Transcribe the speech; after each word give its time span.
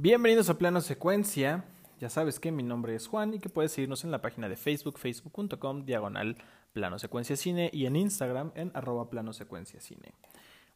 Bienvenidos 0.00 0.48
a 0.48 0.56
Plano 0.58 0.80
Secuencia. 0.80 1.64
Ya 1.98 2.08
sabes 2.08 2.38
que 2.38 2.52
mi 2.52 2.62
nombre 2.62 2.94
es 2.94 3.08
Juan 3.08 3.34
y 3.34 3.40
que 3.40 3.48
puedes 3.48 3.72
seguirnos 3.72 4.04
en 4.04 4.12
la 4.12 4.22
página 4.22 4.48
de 4.48 4.54
Facebook, 4.54 4.96
facebook.com, 4.96 5.86
diagonal 5.86 6.36
Plano 6.72 7.00
Secuencia 7.00 7.34
Cine 7.34 7.68
y 7.72 7.84
en 7.86 7.96
Instagram 7.96 8.52
en 8.54 8.70
arroba 8.74 9.10
Plano 9.10 9.32
Secuencia 9.32 9.80
Cine. 9.80 10.14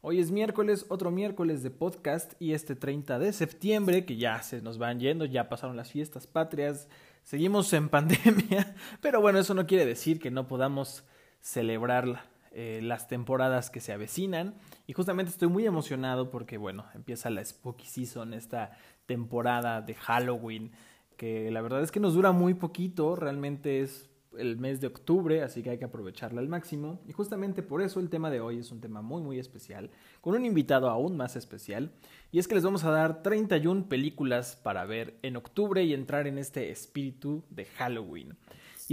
Hoy 0.01 0.19
es 0.19 0.29
miércoles, 0.29 0.85
otro 0.89 1.09
miércoles 1.09 1.63
de 1.63 1.71
podcast 1.71 2.33
y 2.37 2.51
este 2.51 2.75
30 2.75 3.17
de 3.17 3.31
septiembre, 3.31 4.05
que 4.05 4.17
ya 4.17 4.43
se 4.43 4.61
nos 4.61 4.77
van 4.77 4.99
yendo, 4.99 5.23
ya 5.23 5.47
pasaron 5.47 5.77
las 5.77 5.89
fiestas 5.89 6.27
patrias, 6.27 6.89
seguimos 7.23 7.71
en 7.71 7.87
pandemia, 7.89 8.75
pero 8.99 9.21
bueno, 9.21 9.39
eso 9.39 9.53
no 9.53 9.65
quiere 9.65 9.85
decir 9.85 10.19
que 10.19 10.31
no 10.31 10.49
podamos 10.49 11.05
celebrar 11.39 12.25
eh, 12.55 12.81
las 12.83 13.07
temporadas 13.07 13.69
que 13.69 13.81
se 13.81 13.93
avecinan 13.93 14.53
y 14.85 14.93
justamente 14.93 15.31
estoy 15.31 15.47
muy 15.47 15.65
emocionado 15.65 16.29
porque 16.29 16.57
bueno, 16.57 16.85
empieza 16.93 17.29
la 17.29 17.43
Spooky 17.43 17.87
Season, 17.87 18.33
esta 18.33 18.77
temporada 19.07 19.81
de 19.81 19.95
Halloween, 19.95 20.71
que 21.17 21.49
la 21.51 21.61
verdad 21.61 21.81
es 21.81 21.91
que 21.91 21.99
nos 21.99 22.13
dura 22.13 22.31
muy 22.31 22.53
poquito, 22.53 23.15
realmente 23.15 23.81
es 23.81 24.09
el 24.37 24.57
mes 24.57 24.81
de 24.81 24.87
octubre, 24.87 25.41
así 25.41 25.61
que 25.63 25.71
hay 25.71 25.77
que 25.77 25.85
aprovecharla 25.85 26.41
al 26.41 26.47
máximo. 26.47 26.99
Y 27.07 27.11
justamente 27.13 27.63
por 27.63 27.81
eso 27.81 27.99
el 27.99 28.09
tema 28.09 28.29
de 28.29 28.39
hoy 28.39 28.59
es 28.59 28.71
un 28.71 28.81
tema 28.81 29.01
muy 29.01 29.21
muy 29.21 29.39
especial, 29.39 29.89
con 30.21 30.35
un 30.35 30.45
invitado 30.45 30.89
aún 30.89 31.17
más 31.17 31.35
especial, 31.35 31.91
y 32.31 32.39
es 32.39 32.47
que 32.47 32.55
les 32.55 32.63
vamos 32.63 32.83
a 32.83 32.91
dar 32.91 33.23
31 33.23 33.87
películas 33.87 34.55
para 34.55 34.85
ver 34.85 35.17
en 35.21 35.37
octubre 35.37 35.83
y 35.83 35.93
entrar 35.93 36.27
en 36.27 36.37
este 36.37 36.71
espíritu 36.71 37.43
de 37.49 37.65
Halloween. 37.65 38.35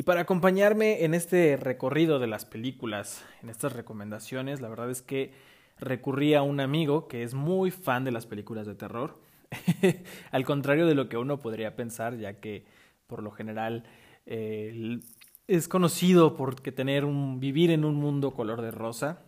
Y 0.00 0.02
para 0.02 0.22
acompañarme 0.22 1.04
en 1.04 1.12
este 1.12 1.58
recorrido 1.58 2.18
de 2.18 2.26
las 2.26 2.46
películas, 2.46 3.22
en 3.42 3.50
estas 3.50 3.74
recomendaciones, 3.74 4.62
la 4.62 4.70
verdad 4.70 4.88
es 4.88 5.02
que 5.02 5.34
recurrí 5.78 6.32
a 6.32 6.40
un 6.40 6.58
amigo 6.60 7.06
que 7.06 7.22
es 7.22 7.34
muy 7.34 7.70
fan 7.70 8.04
de 8.04 8.10
las 8.10 8.24
películas 8.24 8.66
de 8.66 8.74
terror 8.74 9.18
Al 10.30 10.46
contrario 10.46 10.86
de 10.86 10.94
lo 10.94 11.10
que 11.10 11.18
uno 11.18 11.38
podría 11.38 11.76
pensar, 11.76 12.16
ya 12.16 12.40
que 12.40 12.64
por 13.08 13.22
lo 13.22 13.30
general 13.30 13.84
es 14.24 15.68
conocido 15.68 16.34
por 16.34 16.62
que 16.62 16.72
tener 16.72 17.04
un 17.04 17.38
vivir 17.38 17.70
en 17.70 17.84
un 17.84 17.96
mundo 17.96 18.30
color 18.30 18.62
de 18.62 18.70
rosa. 18.70 19.22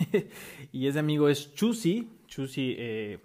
y 0.72 0.86
ese 0.86 1.00
amigo 1.00 1.28
es 1.28 1.54
Chusi, 1.54 2.08
Chusi 2.28 2.76
eh, 2.78 3.18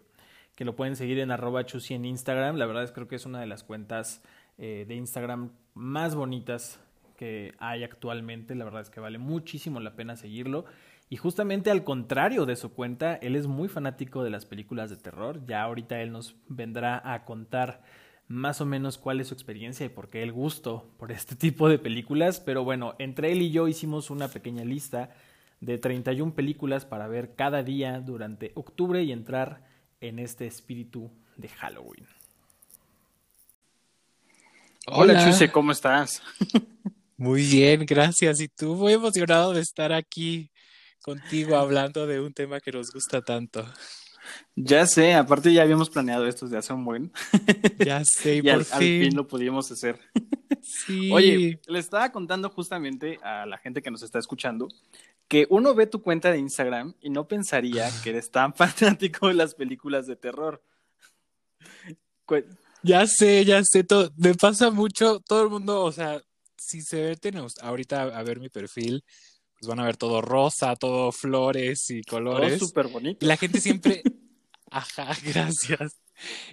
que 0.55 0.66
lo 0.66 0.75
pueden 0.75 0.97
seguir 0.97 1.19
en 1.19 1.31
arroba 1.31 1.66
Chusi 1.66 1.94
en 1.94 2.03
Instagram. 2.03 2.57
La 2.57 2.66
verdad 2.66 2.83
es 2.83 2.91
creo 2.91 3.07
que 3.07 3.16
es 3.16 3.25
una 3.25 3.39
de 3.39 3.47
las 3.47 3.63
cuentas 3.63 4.22
eh, 4.57 4.83
de 4.85 4.95
Instagram 4.95 5.52
más 5.73 6.16
bonitas 6.16 6.80
que 7.17 7.53
hay 7.59 7.83
actualmente. 7.83 8.55
La 8.55 8.66
verdad 8.66 8.81
es 8.81 8.89
que 8.89 9.00
vale 9.00 9.17
muchísimo 9.17 9.80
la 9.80 9.95
pena 9.95 10.16
seguirlo. 10.16 10.66
Y 11.09 11.17
justamente 11.17 11.69
al 11.72 11.83
contrario 11.83 12.45
de 12.45 12.55
su 12.55 12.73
cuenta, 12.73 13.16
él 13.16 13.36
es 13.36 13.45
muy 13.45 13.67
fanático 13.67 14.23
de 14.23 14.30
las 14.30 14.45
películas 14.45 14.89
de 14.89 14.95
terror. 14.95 15.45
Ya 15.45 15.61
ahorita 15.61 16.02
él 16.02 16.11
nos 16.11 16.36
vendrá 16.47 17.02
a 17.13 17.25
contar 17.25 17.83
más 18.28 18.61
o 18.61 18.66
menos 18.66 18.97
cuál 18.97 19.19
es 19.19 19.28
su 19.28 19.33
experiencia 19.33 19.86
y 19.86 19.89
por 19.89 20.09
qué 20.09 20.23
el 20.23 20.31
gusto 20.31 20.89
por 20.97 21.11
este 21.11 21.36
tipo 21.36 21.67
de 21.67 21.80
películas. 21.80 22.39
Pero 22.39 22.63
bueno, 22.63 22.95
entre 22.97 23.31
él 23.31 23.41
y 23.41 23.52
yo 23.52 23.67
hicimos 23.67 24.09
una 24.09 24.30
pequeña 24.30 24.63
lista 24.63 25.11
de 25.59 25.78
31 25.78 26.33
películas 26.33 26.85
para 26.85 27.08
ver 27.08 27.35
cada 27.35 27.61
día 27.61 28.00
durante 28.00 28.52
octubre 28.56 29.03
y 29.03 29.11
entrar 29.11 29.63
en 30.00 30.17
este 30.17 30.47
espíritu 30.47 31.11
de 31.38 31.50
Halloween. 31.50 32.08
Hola, 34.87 35.23
Chuse, 35.23 35.51
¿cómo 35.51 35.71
estás? 35.71 36.23
Muy 37.17 37.43
bien, 37.43 37.85
gracias. 37.85 38.39
Y 38.41 38.47
tú, 38.47 38.75
muy 38.75 38.93
emocionado 38.93 39.53
de 39.53 39.61
estar 39.61 39.93
aquí 39.93 40.49
contigo 41.03 41.55
hablando 41.55 42.07
de 42.07 42.19
un 42.19 42.33
tema 42.33 42.59
que 42.59 42.71
nos 42.71 42.91
gusta 42.91 43.21
tanto. 43.21 43.63
Ya 44.55 44.88
sé, 44.88 45.13
aparte 45.13 45.53
ya 45.53 45.61
habíamos 45.61 45.91
planeado 45.91 46.25
esto 46.25 46.45
desde 46.45 46.57
hace 46.57 46.73
un 46.73 46.83
buen. 46.83 47.11
Ya 47.77 48.03
sé, 48.03 48.38
y, 48.38 48.41
por 48.41 48.51
al, 48.51 48.66
fin. 48.66 49.16
lo 49.16 49.28
pudimos 49.28 49.72
hacer. 49.72 50.00
Sí. 50.63 51.11
Oye, 51.11 51.59
le 51.66 51.79
estaba 51.79 52.11
contando 52.11 52.50
justamente 52.50 53.19
a 53.23 53.45
la 53.47 53.57
gente 53.57 53.81
que 53.81 53.89
nos 53.89 54.03
está 54.03 54.19
escuchando 54.19 54.67
que 55.27 55.47
uno 55.50 55.73
ve 55.73 55.88
tu 55.88 56.03
cuenta 56.03 56.31
de 56.31 56.38
Instagram 56.38 56.94
y 57.01 57.09
no 57.09 57.27
pensaría 57.27 57.89
que 58.03 58.11
eres 58.11 58.29
tan 58.29 58.53
fanático 58.53 59.27
de 59.27 59.33
las 59.33 59.56
películas 59.56 60.06
de 60.06 60.16
terror. 60.16 60.61
Ya 62.84 63.06
sé, 63.08 63.46
ya 63.46 63.64
sé, 63.64 63.84
todo, 63.84 64.12
me 64.18 64.34
pasa 64.34 64.72
mucho, 64.72 65.19
todo 65.19 65.44
el 65.44 65.50
mundo, 65.50 65.84
o 65.84 65.92
sea, 65.92 66.22
si 66.58 66.81
se 66.81 67.02
ve 67.02 67.18
ahorita 67.62 68.03
a 68.03 68.24
ver 68.24 68.40
mi 68.40 68.50
perfil, 68.50 69.03
pues 69.59 69.68
van 69.68 69.80
a 69.80 69.86
ver 69.86 69.97
todo 69.97 70.22
rosa, 70.22 70.75
todo 70.75 71.12
flores 71.12 71.90
y 71.92 72.02
colores. 72.03 72.58
Todo 72.58 72.68
súper 72.68 72.88
bonito. 72.88 73.24
Y 73.24 73.28
la 73.28 73.38
gente 73.38 73.62
siempre, 73.62 74.02
ajá, 74.72 75.16
gracias. 75.24 75.97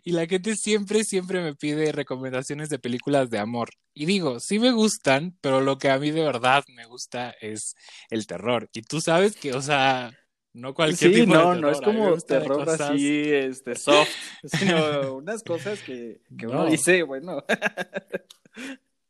Y 0.05 0.13
la 0.13 0.27
gente 0.27 0.57
siempre, 0.57 1.05
siempre 1.05 1.43
me 1.43 1.55
pide 1.55 1.93
recomendaciones 1.93 2.69
de 2.69 2.79
películas 2.79 3.31
de 3.31 3.39
amor. 3.39 3.71
Y 3.95 4.07
digo, 4.07 4.41
sí 4.41 4.59
me 4.59 4.73
gustan, 4.73 5.37
pero 5.41 5.61
lo 5.61 5.79
que 5.79 5.91
a 5.91 5.99
mí 5.99 6.11
de 6.11 6.23
verdad 6.23 6.65
me 6.69 6.87
gusta 6.87 7.35
es 7.41 7.75
el 8.11 8.27
terror. 8.27 8.69
Y 8.73 8.83
tú 8.83 9.01
sabes 9.01 9.37
que, 9.37 9.55
o 9.55 9.63
sea, 9.63 10.11
no 10.53 10.75
cualquier 10.75 11.13
sí, 11.13 11.21
tipo 11.21 11.35
no, 11.35 11.51
de 11.51 11.57
terror. 11.57 11.61
no 11.61 11.71
es 11.71 11.81
como 11.81 12.17
terror 12.19 12.65
cosas... 12.65 12.81
así, 12.81 13.23
este, 13.31 13.77
soft, 13.77 14.09
sino 14.45 15.15
unas 15.17 15.43
cosas 15.43 15.81
que, 15.83 16.21
que 16.39 16.47
no. 16.47 16.53
uno 16.53 16.67
dice, 16.67 17.03
bueno. 17.03 17.45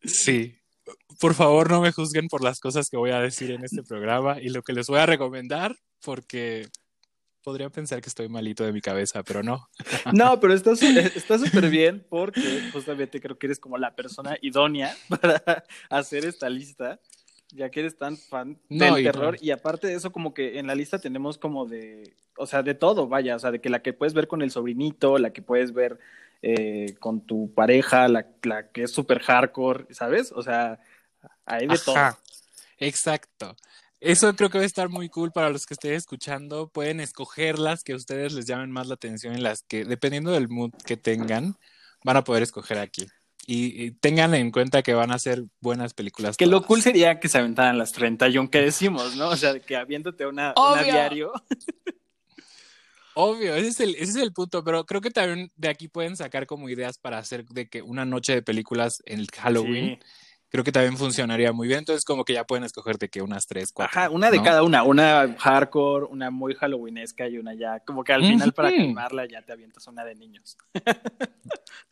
sí, 0.03 0.59
por 1.21 1.35
favor 1.35 1.71
no 1.71 1.81
me 1.81 1.93
juzguen 1.93 2.29
por 2.29 2.43
las 2.43 2.61
cosas 2.61 2.89
que 2.89 2.97
voy 2.97 3.11
a 3.11 3.21
decir 3.21 3.51
en 3.51 3.65
este 3.65 3.83
programa 3.83 4.41
y 4.41 4.49
lo 4.49 4.63
que 4.63 4.73
les 4.73 4.87
voy 4.87 5.01
a 5.01 5.07
recomendar, 5.07 5.77
porque 6.03 6.69
podría 7.43 7.71
pensar 7.71 8.03
que 8.03 8.09
estoy 8.09 8.29
malito 8.29 8.63
de 8.65 8.73
mi 8.73 8.81
cabeza, 8.81 9.23
pero 9.23 9.43
no. 9.43 9.69
No, 10.13 10.39
pero 10.41 10.53
está 10.53 10.77
súper 11.39 11.71
bien 11.71 12.07
porque 12.09 12.69
justamente 12.73 13.21
creo 13.21 13.39
que 13.39 13.47
eres 13.47 13.59
como 13.59 13.79
la 13.79 13.95
persona 13.95 14.37
idónea 14.43 14.95
para 15.09 15.65
hacer 15.89 16.25
esta 16.25 16.51
lista, 16.51 17.01
ya 17.51 17.71
que 17.71 17.81
eres 17.81 17.97
tan 17.97 18.17
fan 18.17 18.59
del 18.69 19.03
terror. 19.03 19.35
No. 19.35 19.39
y 19.41 19.51
aparte 19.51 19.87
de 19.87 19.95
eso, 19.95 20.13
como 20.13 20.35
que 20.35 20.59
en 20.59 20.67
la 20.67 20.75
lista 20.75 20.99
tenemos 20.99 21.39
como 21.39 21.67
de, 21.67 22.15
o 22.37 22.47
sea, 22.47 22.63
de 22.63 22.75
todo, 22.75 23.09
vaya, 23.09 23.37
o 23.37 23.39
sea, 23.39 23.51
de 23.51 23.61
que 23.61 23.71
la 23.71 23.83
que 23.83 23.93
puedes 23.93 24.15
ver 24.15 24.29
con 24.29 24.43
el 24.43 24.51
sobrinito, 24.51 25.19
la 25.19 25.33
que 25.33 25.43
puedes 25.43 25.73
ver 25.73 25.99
eh, 26.43 26.95
con 27.01 27.21
tu 27.21 27.53
pareja, 27.55 28.09
la, 28.09 28.27
la 28.43 28.69
que 28.69 28.85
es 28.85 28.93
súper 28.93 29.21
hardcore, 29.21 29.87
¿sabes? 29.91 30.33
O 30.33 30.43
sea, 30.43 30.81
hay 31.45 31.67
de 31.67 31.75
Ajá, 31.75 31.85
todo. 31.85 32.19
Exacto. 32.79 33.57
Eso 34.01 34.33
creo 34.37 34.49
que 34.49 34.59
va 34.59 34.63
a 34.63 34.67
estar 34.67 34.89
muy 34.89 35.09
cool 35.09 35.33
para 35.33 35.51
los 35.51 35.67
que 35.67 35.75
estén 35.75 35.95
escuchando. 35.95 36.69
Pueden 36.69 37.01
escoger 37.01 37.59
las 37.59 37.83
que 37.83 37.95
a 37.95 37.97
ustedes 37.97 38.33
les 38.33 38.47
llamen 38.47 38.71
más 38.71 38.87
la 38.87 38.95
atención 38.95 39.37
y 39.37 39.41
las 39.41 39.63
que, 39.63 39.85
dependiendo 39.85 40.31
del 40.31 40.49
mood 40.49 40.71
que 40.87 40.97
tengan, 40.97 41.57
van 42.05 42.17
a 42.17 42.23
poder 42.23 42.45
escoger 42.45 42.79
aquí. 42.79 43.09
Y, 43.51 43.83
y 43.83 43.91
tengan 43.93 44.35
en 44.35 44.51
cuenta 44.51 44.83
que 44.83 44.93
van 44.93 45.11
a 45.11 45.19
ser 45.19 45.45
buenas 45.61 45.95
películas. 45.95 46.37
Que 46.37 46.45
todas. 46.45 46.61
lo 46.61 46.67
cool 46.67 46.83
sería 46.83 47.19
que 47.19 47.29
se 47.29 47.39
aventaran 47.39 47.79
las 47.79 47.93
31 47.93 48.51
que 48.51 48.61
decimos, 48.61 49.17
¿no? 49.17 49.29
O 49.31 49.37
sea, 49.37 49.59
que 49.59 49.75
habiéndote 49.75 50.27
una, 50.27 50.53
una 50.55 50.83
diario. 50.83 51.33
Obvio, 53.15 53.55
ese 53.55 53.69
es, 53.69 53.81
el, 53.81 53.95
ese 53.95 54.11
es 54.11 54.17
el 54.17 54.33
punto, 54.33 54.63
pero 54.63 54.85
creo 54.85 55.01
que 55.01 55.11
también 55.11 55.51
de 55.57 55.69
aquí 55.69 55.89
pueden 55.89 56.17
sacar 56.17 56.47
como 56.47 56.69
ideas 56.69 56.99
para 56.99 57.19
hacer 57.19 57.47
de 57.47 57.69
que 57.69 57.81
una 57.81 58.05
noche 58.05 58.35
de 58.35 58.43
películas 58.43 59.03
en 59.07 59.21
el 59.21 59.29
Halloween. 59.35 59.99
Sí 59.99 60.07
creo 60.49 60.65
que 60.65 60.73
también 60.73 60.97
funcionaría 60.97 61.53
muy 61.53 61.69
bien. 61.69 61.81
Entonces, 61.81 62.05
como 62.05 62.25
que 62.25 62.33
ya 62.35 62.45
pueden 62.45 62.65
escoger 62.65 62.99
de 62.99 63.09
que 63.09 63.23
unas 63.23 63.47
tres, 63.47 63.73
cuatro. 63.73 63.99
Ajá, 63.99 64.11
una 64.11 64.31
de 64.31 64.39
¿no? 64.39 64.45
cada 64.45 64.63
una. 64.63 64.83
Una 64.83 65.37
hardcore, 65.39 66.07
una 66.07 66.31
muy 66.31 66.55
halloweenesca 66.55 67.29
y 67.29 67.39
una 67.39 67.55
ya, 67.55 67.81
como 67.81 68.05
que 68.05 68.13
al 68.13 68.23
final, 68.23 68.53
para 68.53 68.71
quemarla, 68.71 69.27
ya 69.27 69.43
te 69.43 69.53
avientas 69.53 69.87
una 69.87 70.05
de 70.05 70.15
niños. 70.15 70.57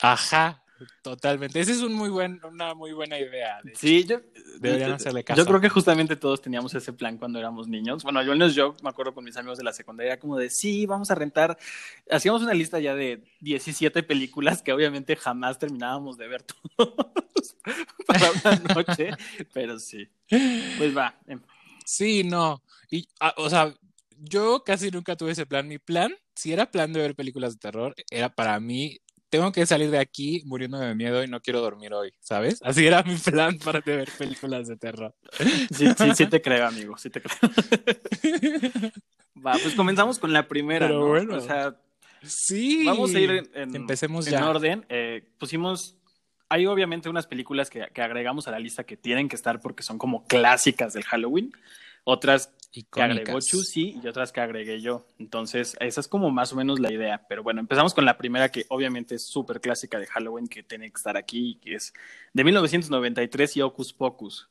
Ajá. 0.01 0.63
Totalmente. 1.03 1.61
Esa 1.61 1.73
es 1.73 1.81
un 1.81 1.95
muy 1.95 2.09
buen, 2.09 2.41
una 2.45 2.75
muy 2.75 2.93
buena 2.93 3.19
idea. 3.19 3.61
De 3.63 3.75
sí, 3.75 4.05
yo, 4.05 4.21
deberían 4.59 4.93
hacerle 4.93 5.25
caso. 5.25 5.41
Yo 5.41 5.47
creo 5.47 5.61
que 5.61 5.69
justamente 5.69 6.17
todos 6.17 6.43
teníamos 6.43 6.75
ese 6.75 6.93
plan 6.93 7.17
cuando 7.17 7.39
éramos 7.39 7.69
niños. 7.69 8.03
Bueno, 8.03 8.23
yo 8.23 8.35
no 8.35 8.49
yo 8.49 8.77
me 8.83 8.91
acuerdo 8.91 9.15
con 9.15 9.25
mis 9.25 9.37
amigos 9.37 9.59
de 9.59 9.65
la 9.65 9.73
secundaria 9.73 10.19
como 10.19 10.37
de 10.37 10.51
sí, 10.51 10.87
vamos 10.87 11.11
a 11.11 11.15
rentar. 11.15 11.57
Hacíamos 12.11 12.43
una 12.43 12.55
lista 12.55 12.79
ya 12.79 12.95
de 12.95 13.25
17 13.41 14.03
películas 14.03 14.63
que 14.63 14.73
obviamente 14.73 15.17
jamás 15.17 15.59
terminábamos 15.59 16.19
de 16.19 16.29
ver 16.29 16.43
todos 16.77 16.95
para 18.07 18.31
una 18.33 18.75
noche, 18.75 19.11
pero 19.53 19.79
sí. 19.79 20.09
Pues 20.79 20.97
va. 20.97 21.19
Sí, 21.85 22.25
no. 22.25 22.63
Y, 22.91 23.09
o 23.37 23.49
sea, 23.49 23.75
yo 24.19 24.63
casi 24.65 24.91
nunca 24.91 25.17
tuve 25.17 25.33
ese 25.33 25.47
plan. 25.47 25.69
Mi 25.69 25.79
plan, 25.79 26.15
si 26.35 26.53
era 26.53 26.71
plan 26.71 26.93
de 26.93 27.01
ver 27.01 27.15
películas 27.15 27.55
de 27.55 27.61
terror, 27.61 27.95
era 28.11 28.29
para 28.29 28.59
mí 28.61 29.01
tengo 29.37 29.53
que 29.53 29.67
salir 29.67 29.91
de 29.91 29.99
aquí 29.99 30.43
muriéndome 30.47 30.87
de 30.87 30.95
miedo 30.95 31.23
y 31.23 31.29
no 31.29 31.41
quiero 31.41 31.61
dormir 31.61 31.93
hoy, 31.95 32.13
¿sabes? 32.21 32.61
Así 32.63 32.87
era 32.87 33.03
mi 33.03 33.17
plan 33.17 33.59
para 33.59 33.81
ver 33.81 34.09
películas 34.19 34.69
de 34.69 34.77
terror. 34.77 35.15
Sí, 35.71 35.89
sí, 35.97 36.11
sí 36.15 36.27
te 36.27 36.41
creo, 36.43 36.67
amigo, 36.67 36.97
sí 36.99 37.11
te 37.11 37.21
creo. 37.23 37.51
Va, 39.47 39.53
pues 39.63 39.75
comenzamos 39.75 40.19
con 40.19 40.33
la 40.33 40.49
primera, 40.49 40.87
Pero 40.87 41.01
¿no? 41.01 41.07
bueno. 41.09 41.37
O 41.37 41.41
sea, 41.41 41.77
sí. 42.23 42.85
vamos 42.85 43.15
a 43.15 43.21
ir 43.21 43.31
en, 43.31 43.51
en 43.55 43.77
Empecemos 43.77 44.27
en 44.27 44.33
ya. 44.33 44.49
orden. 44.49 44.87
Eh, 44.89 45.29
pusimos, 45.39 45.97
hay 46.49 46.67
obviamente 46.67 47.09
unas 47.09 47.27
películas 47.27 47.69
que, 47.69 47.87
que 47.93 48.03
agregamos 48.03 48.49
a 48.49 48.51
la 48.51 48.59
lista 48.59 48.85
que 48.85 48.97
tienen 48.97 49.29
que 49.29 49.37
estar 49.37 49.61
porque 49.61 49.83
son 49.83 49.99
como 49.99 50.27
clásicas 50.27 50.95
del 50.95 51.05
Halloween. 51.05 51.53
Otras 52.05 52.55
que 52.85 53.03
agregó 53.03 53.41
Chusi 53.41 53.99
y 54.03 54.07
otras 54.07 54.33
que 54.33 54.41
agregué 54.41 54.81
yo. 54.81 55.07
Entonces, 55.19 55.77
esa 55.81 56.01
es 56.01 56.09
como 56.09 56.31
más 56.31 56.53
o 56.53 56.57
menos 56.57 56.81
la 56.81 56.93
idea. 56.93 57.27
Pero 57.29 57.43
bueno, 57.43 57.61
empezamos 57.61 57.95
con 57.95 58.05
la 58.05 58.19
primera 58.19 58.51
que 58.51 58.67
obviamente 58.69 59.15
es 59.15 59.27
súper 59.27 59.61
clásica 59.61 59.99
de 59.99 60.07
Halloween 60.07 60.47
que 60.47 60.63
tiene 60.63 60.91
que 60.91 60.97
estar 60.97 61.17
aquí, 61.17 61.59
que 61.63 61.75
es 61.75 61.93
de 62.33 62.45
1993 62.45 63.57
y 63.57 63.63
Ocus 63.63 63.93
Pocus. 63.93 64.49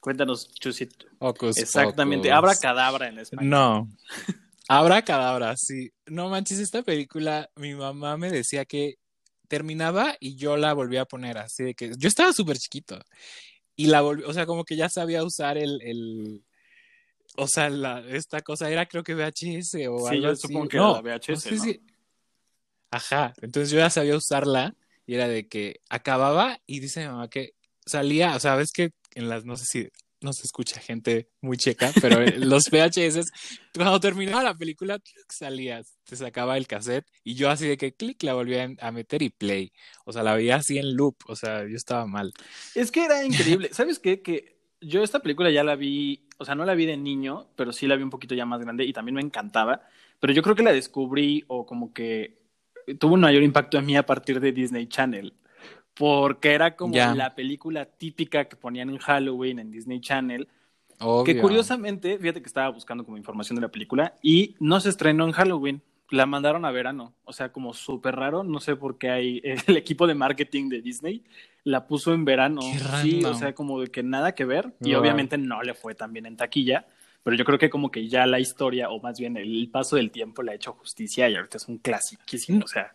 Cuéntanos, 0.00 0.52
Chusito. 0.54 1.06
Ocus 1.18 1.58
Exactamente, 1.58 2.30
Abra 2.30 2.54
Cadabra 2.54 3.08
en 3.08 3.18
español. 3.18 3.48
No. 3.48 3.88
Abra 4.68 5.02
Cadabra, 5.02 5.56
sí. 5.56 5.90
No 6.06 6.28
manches, 6.28 6.58
esta 6.58 6.82
película, 6.82 7.50
mi 7.56 7.74
mamá 7.74 8.16
me 8.16 8.30
decía 8.30 8.64
que 8.64 8.96
terminaba 9.48 10.16
y 10.18 10.36
yo 10.36 10.56
la 10.56 10.72
volvía 10.72 11.02
a 11.02 11.06
poner 11.06 11.38
así 11.38 11.62
de 11.62 11.74
que 11.74 11.92
yo 11.96 12.08
estaba 12.08 12.32
súper 12.32 12.58
chiquito 12.58 12.98
y 13.76 13.86
la 13.86 14.00
volví, 14.00 14.24
o 14.24 14.32
sea, 14.32 14.46
como 14.46 14.64
que 14.64 14.76
ya 14.76 14.88
sabía 14.88 15.22
usar 15.22 15.58
el, 15.58 15.80
el 15.82 16.44
o 17.36 17.48
sea, 17.48 17.70
la, 17.70 18.00
esta 18.08 18.40
cosa 18.42 18.70
era 18.70 18.86
creo 18.86 19.02
que 19.02 19.14
VHS 19.14 19.74
o 19.88 20.08
algo 20.08 20.28
así. 20.28 20.42
supongo 20.42 20.68
que 20.68 20.76
era 20.76 21.00
VHS, 21.00 21.52
¿no? 21.52 21.96
Ajá, 22.90 23.34
entonces 23.42 23.70
yo 23.70 23.78
ya 23.78 23.90
sabía 23.90 24.16
usarla 24.16 24.74
y 25.06 25.14
era 25.14 25.28
de 25.28 25.48
que 25.48 25.80
acababa 25.88 26.60
y 26.66 26.80
dice 26.80 27.00
mi 27.00 27.08
mamá 27.08 27.28
que 27.28 27.54
salía, 27.84 28.34
o 28.36 28.40
sea, 28.40 28.56
ves 28.56 28.72
que 28.72 28.92
en 29.14 29.28
las, 29.28 29.44
no 29.44 29.56
sé 29.56 29.64
si 29.64 29.88
no 30.20 30.32
se 30.32 30.42
escucha 30.44 30.80
gente 30.80 31.28
muy 31.40 31.56
checa, 31.56 31.92
pero 32.00 32.24
los 32.38 32.64
VHS, 32.70 33.30
cuando 33.74 34.00
terminaba 34.00 34.42
la 34.42 34.56
película, 34.56 34.98
salías, 35.28 35.96
te 36.04 36.16
sacaba 36.16 36.56
el 36.56 36.66
cassette 36.66 37.06
y 37.22 37.34
yo 37.34 37.50
así 37.50 37.68
de 37.68 37.76
que 37.76 37.94
clic 37.94 38.22
la 38.22 38.34
volvía 38.34 38.68
a 38.80 38.90
meter 38.92 39.22
y 39.22 39.30
play. 39.30 39.72
O 40.04 40.12
sea, 40.12 40.22
la 40.22 40.34
veía 40.34 40.56
así 40.56 40.78
en 40.78 40.94
loop, 40.96 41.16
o 41.26 41.36
sea, 41.36 41.66
yo 41.68 41.76
estaba 41.76 42.06
mal. 42.06 42.32
Es 42.74 42.90
que 42.90 43.04
era 43.04 43.24
increíble. 43.24 43.70
¿Sabes 43.72 43.98
qué? 43.98 44.22
Que 44.22 44.55
yo 44.80 45.02
esta 45.02 45.20
película 45.20 45.50
ya 45.50 45.64
la 45.64 45.76
vi, 45.76 46.26
o 46.38 46.44
sea, 46.44 46.54
no 46.54 46.64
la 46.64 46.74
vi 46.74 46.86
de 46.86 46.96
niño, 46.96 47.46
pero 47.56 47.72
sí 47.72 47.86
la 47.86 47.96
vi 47.96 48.02
un 48.02 48.10
poquito 48.10 48.34
ya 48.34 48.46
más 48.46 48.60
grande 48.60 48.84
y 48.84 48.92
también 48.92 49.16
me 49.16 49.22
encantaba. 49.22 49.82
Pero 50.20 50.32
yo 50.32 50.42
creo 50.42 50.54
que 50.54 50.62
la 50.62 50.72
descubrí 50.72 51.44
o 51.48 51.66
como 51.66 51.92
que 51.92 52.38
tuvo 52.98 53.14
un 53.14 53.20
mayor 53.20 53.42
impacto 53.42 53.78
en 53.78 53.86
mí 53.86 53.96
a 53.96 54.06
partir 54.06 54.40
de 54.40 54.52
Disney 54.52 54.86
Channel 54.86 55.34
porque 55.96 56.52
era 56.52 56.76
como 56.76 56.94
la 56.94 57.34
película 57.34 57.86
típica 57.86 58.44
que 58.44 58.56
ponían 58.56 58.90
en 58.90 58.98
Halloween 58.98 59.58
en 59.58 59.70
Disney 59.70 60.00
Channel. 60.00 60.46
Que 61.24 61.38
curiosamente, 61.40 62.18
fíjate 62.18 62.40
que 62.40 62.46
estaba 62.46 62.68
buscando 62.68 63.04
como 63.04 63.16
información 63.16 63.56
de 63.56 63.62
la 63.62 63.68
película 63.68 64.14
y 64.22 64.56
no 64.60 64.80
se 64.80 64.90
estrenó 64.90 65.24
en 65.24 65.32
Halloween, 65.32 65.82
la 66.10 66.26
mandaron 66.26 66.64
a 66.64 66.70
verano, 66.70 67.14
o 67.24 67.32
sea, 67.32 67.50
como 67.50 67.74
súper 67.74 68.16
raro, 68.16 68.44
no 68.44 68.60
sé 68.60 68.76
por 68.76 68.98
qué 68.98 69.10
hay 69.10 69.40
el 69.66 69.76
equipo 69.76 70.06
de 70.06 70.14
marketing 70.14 70.68
de 70.68 70.82
Disney 70.82 71.24
la 71.64 71.86
puso 71.86 72.14
en 72.14 72.24
verano, 72.24 72.60
sí, 73.02 73.24
o 73.24 73.34
sea, 73.34 73.52
como 73.52 73.80
de 73.80 73.88
que 73.88 74.04
nada 74.04 74.36
que 74.36 74.44
ver 74.44 74.74
y 74.80 74.94
obviamente 74.94 75.36
no 75.36 75.62
le 75.62 75.74
fue 75.74 75.96
tan 75.96 76.12
bien 76.12 76.26
en 76.26 76.36
taquilla, 76.36 76.86
pero 77.24 77.36
yo 77.36 77.44
creo 77.44 77.58
que 77.58 77.70
como 77.70 77.90
que 77.90 78.06
ya 78.06 78.24
la 78.24 78.38
historia 78.38 78.88
o 78.88 79.00
más 79.00 79.18
bien 79.18 79.36
el 79.36 79.68
paso 79.72 79.96
del 79.96 80.12
tiempo 80.12 80.44
le 80.44 80.52
ha 80.52 80.54
hecho 80.54 80.74
justicia 80.74 81.28
y 81.28 81.34
ahorita 81.34 81.56
es 81.56 81.66
un 81.66 81.78
clásico, 81.78 82.22
o 82.62 82.68
sea, 82.68 82.94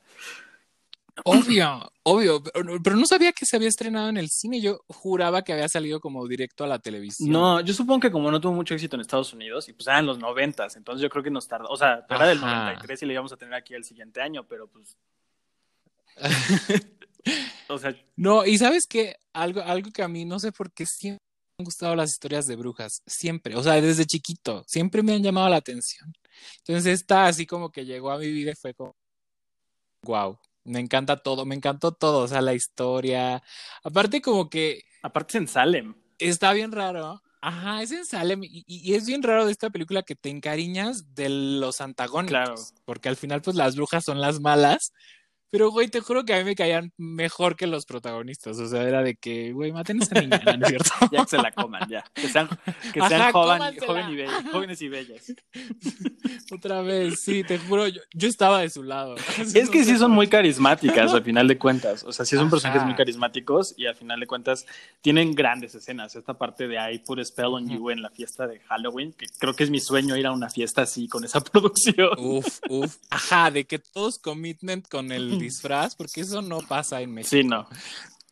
Obvio, 1.26 1.92
obvio, 2.04 2.42
pero, 2.84 2.96
no 2.96 3.06
sabía 3.06 3.34
que 3.34 3.46
se 3.46 3.56
había 3.56 3.68
estrenado 3.68 4.10
en 4.10 4.18
el 4.18 4.30
cine. 4.30 4.62
Yo 4.62 4.80
juraba 4.88 5.44
que 5.44 5.54
había 5.54 5.68
salido 5.68 6.00
como 6.00 6.26
directo 6.28 6.64
a 6.64 6.68
la 6.68 6.80
televisión. 6.80 7.30
No, 7.30 7.60
yo 7.62 7.74
supongo 7.74 8.00
que 8.00 8.12
como 8.12 8.32
no 8.32 8.40
tuvo 8.40 8.54
mucho 8.54 8.74
éxito 8.74 8.96
en 8.96 9.02
Estados 9.02 9.34
Unidos 9.34 9.68
y 9.70 9.74
pues 9.74 9.88
eran 9.88 10.06
los 10.06 10.18
noventas, 10.18 10.76
entonces 10.78 11.02
yo 11.02 11.10
creo 11.10 11.24
que 11.24 11.30
nos 11.30 11.48
tardó, 11.48 11.68
o 11.70 11.78
sea, 11.78 12.06
era 12.10 12.28
del 12.28 12.40
93 12.40 13.04
y 13.04 13.06
le 13.06 13.14
íbamos 13.14 13.34
a 13.34 13.38
tener 13.38 13.54
aquí 13.54 13.74
el 13.74 13.84
siguiente 13.84 14.22
año, 14.22 14.48
pero 14.48 14.68
pues... 14.68 14.98
o 17.68 17.78
sea... 17.78 17.96
No, 18.16 18.46
y 18.46 18.58
sabes 18.58 18.86
que 18.88 19.16
algo, 19.34 19.62
algo 19.62 19.92
que 19.92 20.04
a 20.04 20.08
mí 20.08 20.26
no 20.26 20.40
sé 20.40 20.52
por 20.52 20.72
qué 20.72 20.86
siempre 20.86 21.20
me 21.58 21.64
han 21.64 21.66
gustado 21.66 21.96
las 21.96 22.12
historias 22.12 22.46
de 22.46 22.56
brujas, 22.56 23.02
siempre, 23.06 23.56
o 23.56 23.64
sea, 23.64 23.74
desde 23.82 24.06
chiquito, 24.06 24.64
siempre 24.66 25.04
me 25.04 25.14
han 25.14 25.24
llamado 25.24 25.50
la 25.50 25.58
atención. 25.58 26.14
Entonces 26.60 27.00
esta 27.02 27.26
así 27.26 27.46
como 27.46 27.70
que 27.70 27.86
llegó 27.86 28.12
a 28.12 28.18
mi 28.18 28.32
vida 28.32 28.52
y 28.52 28.56
fue 28.56 28.74
como, 28.74 28.96
wow, 30.04 30.40
me 30.64 30.80
encanta 30.80 31.18
todo, 31.18 31.46
me 31.46 31.56
encantó 31.56 31.92
todo, 31.92 32.20
o 32.20 32.28
sea, 32.28 32.42
la 32.42 32.54
historia. 32.54 33.44
Aparte 33.84 34.22
como 34.22 34.50
que... 34.50 34.84
Aparte 35.02 35.38
es 35.38 35.42
en 35.42 35.48
Salem. 35.48 35.96
Está 36.20 36.54
bien 36.54 36.72
raro. 36.72 37.22
Ajá, 37.42 37.82
es 37.82 37.92
en 37.92 38.06
Salem 38.06 38.44
y, 38.44 38.64
y, 38.68 38.94
es 38.94 39.08
bien 39.08 39.24
raro 39.24 39.46
de 39.46 39.52
esta 39.52 39.72
película 39.72 40.04
que 40.04 40.16
te 40.16 40.30
encariñas 40.30 41.16
de 41.16 41.30
los 41.30 41.82
antagónicos. 41.82 42.32
Claro. 42.32 42.56
Porque 42.86 43.10
al 43.10 43.16
final 43.16 43.42
pues 43.42 43.56
las 43.56 43.76
brujas 43.76 44.04
son 44.04 44.22
las 44.22 44.40
malas 44.40 44.94
pero, 45.52 45.70
güey, 45.70 45.90
te 45.90 46.00
juro 46.00 46.24
que 46.24 46.34
a 46.34 46.38
mí 46.38 46.46
me 46.46 46.56
caían 46.56 46.94
mejor 46.98 47.58
que 47.58 47.68
los 47.68 47.86
protagonistas. 47.86 48.58
O 48.58 48.68
sea, 48.68 48.84
era 48.84 49.04
de 49.04 49.16
que, 49.16 49.52
güey, 49.52 49.74
maten 49.74 50.00
a 50.00 50.04
esa 50.06 50.22
niña, 50.22 50.42
¿no 50.58 50.66
es 50.66 50.70
cierto? 50.70 50.92
ya 51.12 51.24
que 51.24 51.30
se 51.30 51.38
la 51.38 51.52
coman, 51.52 51.90
ya. 51.90 52.06
Que 52.14 52.30
sean, 52.30 52.48
que 52.94 53.02
sean 53.02 53.34
joven, 53.34 53.62
y 53.76 54.50
jóvenes 54.50 54.82
y 54.82 54.88
bellas. 54.88 55.34
Otra 56.52 56.82
vez, 56.82 57.20
sí, 57.20 57.44
te 57.44 57.58
juro, 57.60 57.86
yo, 57.90 58.02
yo 58.14 58.30
estaba 58.30 58.62
de 58.62 58.70
su 58.70 58.82
lado. 58.84 59.16
es 59.54 59.70
que 59.70 59.84
sí 59.84 59.98
son 59.98 60.12
muy 60.12 60.28
carismáticas 60.28 61.14
al 61.14 61.24
final 61.24 61.50
de 61.50 61.58
cuentas. 61.58 62.06
O 62.06 62.14
sea, 62.14 62.26
sí 62.26 62.38
son 62.38 62.50
personajes 62.50 62.84
muy 62.86 62.96
carismáticos 62.96 63.74
y 63.78 63.88
al 63.88 63.96
final 63.98 64.22
de 64.22 64.28
cuentas 64.28 64.66
tienen 65.02 65.36
grandes 65.36 65.76
escenas. 65.76 66.16
Esta 66.16 66.34
parte 66.34 66.70
de 66.70 66.78
I 66.94 67.00
Put 67.00 67.20
a 67.20 67.26
Spell 67.26 67.48
on 67.48 67.70
You 67.70 67.90
en 67.90 68.02
la 68.02 68.10
fiesta 68.10 68.48
de 68.48 68.62
Halloween, 68.62 69.12
que 69.12 69.26
creo 69.38 69.54
que 69.54 69.66
es 69.66 69.70
mi 69.70 69.82
sueño 69.82 70.16
ir 70.16 70.28
a 70.28 70.32
una 70.32 70.50
fiesta 70.50 70.84
así 70.84 71.10
con 71.10 71.26
esa 71.26 71.42
producción. 71.42 72.18
Uf, 72.18 72.60
uf. 72.70 72.96
Ajá, 73.10 73.52
de 73.52 73.66
que 73.66 73.80
todos 73.80 74.18
commitment 74.18 74.88
con 74.88 75.12
el 75.12 75.41
disfraz, 75.42 75.96
porque 75.96 76.22
eso 76.22 76.42
no 76.42 76.60
pasa 76.60 77.02
en 77.02 77.14
México. 77.14 77.30
Sí, 77.30 77.44
no. 77.44 77.68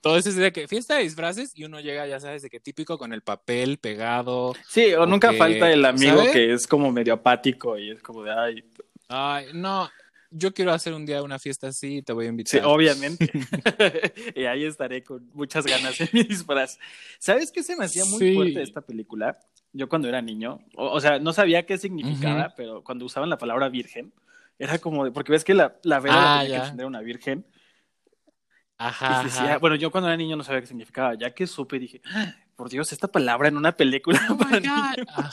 Todo 0.02 0.18
eso 0.18 0.30
es 0.30 0.36
de 0.38 0.54
que 0.54 0.68
fiesta 0.68 0.96
de 0.96 1.04
disfraces 1.04 1.52
y 1.56 1.66
uno 1.66 1.82
llega, 1.82 2.08
ya 2.08 2.20
sabes, 2.22 2.42
de 2.42 2.50
que 2.50 2.62
típico 2.62 2.98
con 2.98 3.12
el 3.12 3.22
papel 3.22 3.80
pegado. 3.80 4.54
Sí, 4.68 4.94
o, 4.94 5.06
nunca 5.06 5.34
falta 5.34 5.72
el 5.72 5.84
amigo 5.84 6.24
que 6.32 6.54
es 6.54 6.68
como 6.68 6.92
medio 6.92 7.16
apático 7.16 7.78
y 7.78 7.92
es 7.92 8.02
como 8.02 8.24
de, 8.24 8.32
ay. 8.32 8.64
Ay, 9.10 9.48
no, 9.54 9.90
yo 10.32 10.54
quiero 10.54 10.72
hacer 10.72 10.94
un 10.94 11.06
día 11.06 11.22
una 11.24 11.40
fiesta 11.40 11.68
así 11.68 11.98
y 11.98 12.02
te 12.02 12.14
voy 12.14 12.28
a 12.28 12.30
invitar. 12.30 12.62
Sí, 12.62 12.66
obviamente. 12.66 13.30
y 14.36 14.46
ahí 14.46 14.64
estaré 14.64 15.04
con 15.04 15.30
muchas 15.34 15.66
ganas 15.66 16.00
en 16.00 16.10
mi 16.14 16.24
disfraz. 16.24 16.80
¿Sabes 17.18 17.52
qué 17.52 17.64
se 17.64 17.76
me 17.76 17.86
hacía 17.86 18.06
muy 18.06 18.34
fuerte 18.34 18.62
esta 18.62 18.82
película? 18.82 19.38
Yo 19.74 19.90
cuando 19.90 20.08
era 20.08 20.22
niño, 20.22 20.62
o, 20.76 21.00
sea, 21.00 21.20
no 21.20 21.34
sabía 21.34 21.66
qué 21.66 21.78
significaba, 21.78 22.54
pero 22.56 22.84
cuando 22.84 23.06
usaban 23.06 23.30
la 23.30 23.38
palabra 23.38 23.70
virgen, 23.70 24.12
era 24.60 24.78
como 24.78 25.06
de, 25.06 25.12
porque 25.12 25.32
ves 25.32 25.46
que 25.46 25.54
la, 25.54 25.80
la 25.84 26.00
vela 26.02 26.42
ah, 26.42 26.74
que 26.76 26.86
una 26.86 27.00
virgen. 27.00 27.46
Ajá, 28.78 29.58
Bueno, 29.60 29.76
yo 29.76 29.92
cuando 29.92 30.10
era 30.10 30.18
niño 30.18 30.36
no 30.36 30.44
sabía 30.44 30.62
qué 30.62 30.68
significaba. 30.68 31.16
Ya 31.16 31.34
que 31.34 31.48
supe, 31.48 31.80
dije, 31.80 32.02
ah, 32.06 32.34
por 32.56 32.70
Dios, 32.70 32.92
esta 32.92 33.08
palabra 33.08 33.48
en 33.48 33.58
una 33.58 33.76
película. 33.76 34.22
Oh 34.30 34.38
ah, 34.70 35.32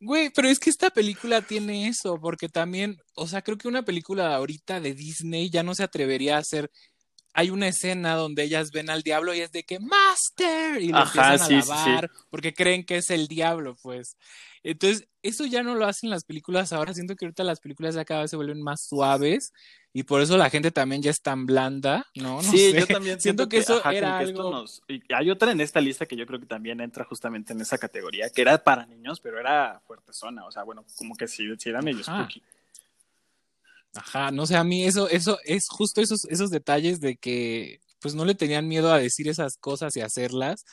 güey, 0.00 0.30
pero 0.30 0.48
es 0.48 0.58
que 0.58 0.70
esta 0.70 0.90
película 0.90 1.42
tiene 1.42 1.88
eso, 1.88 2.20
porque 2.20 2.48
también, 2.48 2.98
o 3.14 3.26
sea, 3.26 3.42
creo 3.42 3.58
que 3.58 3.68
una 3.68 3.84
película 3.84 4.34
ahorita 4.34 4.80
de 4.80 4.94
Disney 4.94 5.50
ya 5.50 5.62
no 5.62 5.74
se 5.74 5.82
atrevería 5.82 6.36
a 6.36 6.40
hacer. 6.40 6.70
Hay 7.32 7.50
una 7.50 7.66
escena 7.66 8.14
donde 8.14 8.44
ellas 8.44 8.70
ven 8.70 8.90
al 8.90 9.02
diablo 9.02 9.34
y 9.34 9.40
es 9.40 9.50
de 9.50 9.64
que 9.64 9.80
Master 9.80 10.80
y 10.80 10.88
lo 10.88 11.02
empiezan 11.02 11.42
a 11.42 11.48
lavar 11.48 12.10
porque 12.30 12.54
creen 12.54 12.84
que 12.84 12.98
es 12.98 13.10
el 13.10 13.26
diablo, 13.26 13.76
pues. 13.82 14.16
Entonces, 14.64 15.06
eso 15.22 15.44
ya 15.44 15.62
no 15.62 15.74
lo 15.74 15.84
hacen 15.84 16.08
las 16.08 16.24
películas 16.24 16.72
ahora. 16.72 16.94
Siento 16.94 17.14
que 17.14 17.26
ahorita 17.26 17.44
las 17.44 17.60
películas 17.60 17.94
ya 17.94 18.04
cada 18.06 18.22
vez 18.22 18.30
se 18.30 18.36
vuelven 18.36 18.62
más 18.62 18.86
suaves 18.88 19.52
y 19.92 20.04
por 20.04 20.22
eso 20.22 20.38
la 20.38 20.48
gente 20.48 20.70
también 20.70 21.02
ya 21.02 21.10
es 21.10 21.20
tan 21.20 21.44
blanda, 21.44 22.06
¿no? 22.16 22.42
sí, 22.42 22.72
yo 22.72 22.86
también 22.86 23.20
siento, 23.20 23.46
que, 23.46 23.58
eso 23.58 23.84
era 23.84 24.18
algo... 24.18 24.64
Y 24.88 25.02
hay 25.12 25.30
otra 25.30 25.52
en 25.52 25.60
esta 25.60 25.80
lista 25.82 26.06
que 26.06 26.16
yo 26.16 26.26
creo 26.26 26.40
que 26.40 26.46
también 26.46 26.80
entra 26.80 27.04
justamente 27.04 27.52
en 27.52 27.60
esa 27.60 27.76
categoría, 27.76 28.30
que 28.30 28.40
era 28.40 28.56
para 28.64 28.86
niños, 28.86 29.20
pero 29.20 29.38
era 29.38 29.82
fuerte 29.86 30.14
zona. 30.14 30.46
O 30.46 30.50
sea, 30.50 30.62
bueno, 30.62 30.84
como 30.96 31.14
que 31.14 31.28
sí, 31.28 31.46
sí 31.58 31.68
era 31.68 31.82
medio 31.82 32.02
spooky. 32.02 32.42
Ajá, 33.94 34.30
no 34.30 34.46
sé, 34.46 34.56
a 34.56 34.64
mí 34.64 34.84
eso, 34.84 35.08
eso 35.08 35.38
es 35.44 35.68
justo 35.68 36.00
esos, 36.00 36.24
esos 36.24 36.50
detalles 36.50 37.00
de 37.00 37.16
que 37.16 37.80
pues 38.00 38.14
no 38.14 38.24
le 38.24 38.34
tenían 38.34 38.66
miedo 38.66 38.92
a 38.92 38.98
decir 38.98 39.28
esas 39.28 39.56
cosas 39.56 39.96
y 39.96 40.00
hacerlas 40.00 40.64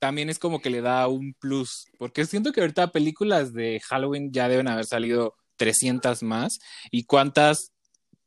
también 0.00 0.30
es 0.30 0.38
como 0.38 0.60
que 0.60 0.70
le 0.70 0.80
da 0.80 1.06
un 1.06 1.34
plus, 1.34 1.86
porque 1.98 2.24
siento 2.24 2.52
que 2.52 2.60
ahorita 2.60 2.90
películas 2.90 3.52
de 3.52 3.80
Halloween 3.80 4.32
ya 4.32 4.48
deben 4.48 4.66
haber 4.66 4.86
salido 4.86 5.36
300 5.56 6.22
más 6.22 6.58
y 6.90 7.04
cuántas 7.04 7.72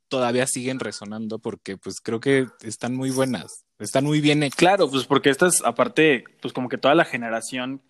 todavía 0.07 0.45
siguen 0.45 0.79
resonando 0.79 1.39
porque 1.39 1.75
pues 1.75 1.99
creo 1.99 2.19
que 2.19 2.45
están 2.61 2.95
muy 2.95 3.09
buenas, 3.09 3.65
están 3.79 4.05
muy 4.05 4.21
bien 4.21 4.43
hechas. 4.43 4.57
Claro, 4.57 4.89
pues 4.89 5.05
porque 5.05 5.31
estas 5.31 5.63
aparte, 5.65 6.23
pues 6.41 6.53
como 6.53 6.69
que 6.69 6.77
toda 6.77 6.93
la 6.93 7.05
generación 7.05 7.81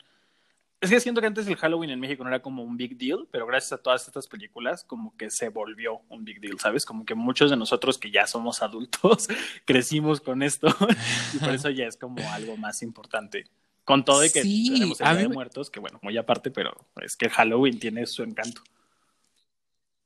es 0.80 0.90
que 0.90 1.00
siento 1.00 1.22
que 1.22 1.28
antes 1.28 1.48
el 1.48 1.56
Halloween 1.56 1.92
en 1.92 2.00
México 2.00 2.24
no 2.24 2.30
era 2.30 2.42
como 2.42 2.63
un 2.63 2.75
big 2.75 2.98
deal, 2.98 3.28
pero 3.32 3.46
gracias 3.46 3.74
a 3.74 3.82
todas 3.82 4.06
estas 4.08 4.28
películas 4.28 4.84
como 4.86 5.16
que 5.16 5.30
se 5.30 5.50
volvió 5.50 6.02
un 6.10 6.25
big 6.25 6.42
deal, 6.42 6.60
¿sabes? 6.60 6.86
Como 6.86 7.06
que 7.06 7.16
muchos 7.16 7.50
de 7.50 7.58
nosotros 7.58 7.98
que 7.98 8.12
ya 8.12 8.28
somos 8.28 8.62
adultos 8.62 9.28
crecimos 9.66 10.22
con 10.22 10.42
esto 10.44 10.68
y 11.34 11.38
por 11.38 11.50
eso 11.52 11.70
ya 11.70 11.86
es 11.86 11.98
como 11.98 12.18
algo 12.32 12.56
más 12.58 12.82
importante. 12.82 13.46
Con 13.86 14.06
todo 14.06 14.24
y 14.24 14.30
que 14.32 14.42
tenemos 14.42 15.02
el 15.02 15.08
Día 15.08 15.16
de 15.16 15.30
Muertos, 15.30 15.70
que 15.70 15.80
bueno, 15.80 16.00
muy 16.02 16.18
aparte, 16.18 16.52
pero 16.52 16.74
es 17.02 17.16
que 17.16 17.30
Halloween 17.30 17.80
tiene 17.80 18.06
su 18.06 18.24
encanto. 18.24 18.62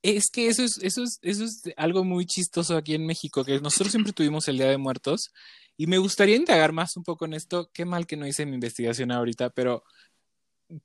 Es 0.01 0.29
que 0.31 0.47
eso 0.47 0.63
es, 0.63 0.79
eso 0.81 1.03
es, 1.03 1.19
eso 1.21 1.43
es 1.43 1.63
algo 1.75 2.03
muy 2.03 2.25
chistoso 2.25 2.77
aquí 2.77 2.95
en 2.95 3.05
México, 3.05 3.43
que 3.43 3.59
nosotros 3.59 3.91
siempre 3.91 4.13
tuvimos 4.13 4.47
el 4.47 4.57
Día 4.57 4.69
de 4.69 4.77
Muertos, 4.77 5.31
y 5.77 5.85
me 5.85 5.99
gustaría 5.99 6.35
indagar 6.35 6.73
más 6.73 6.97
un 6.97 7.03
poco 7.03 7.25
en 7.25 7.33
esto. 7.33 7.69
Qué 7.71 7.85
mal 7.85 8.07
que 8.07 8.17
no 8.17 8.25
hice 8.25 8.45
mi 8.47 8.55
investigación 8.55 9.11
ahorita, 9.11 9.51
pero 9.51 9.83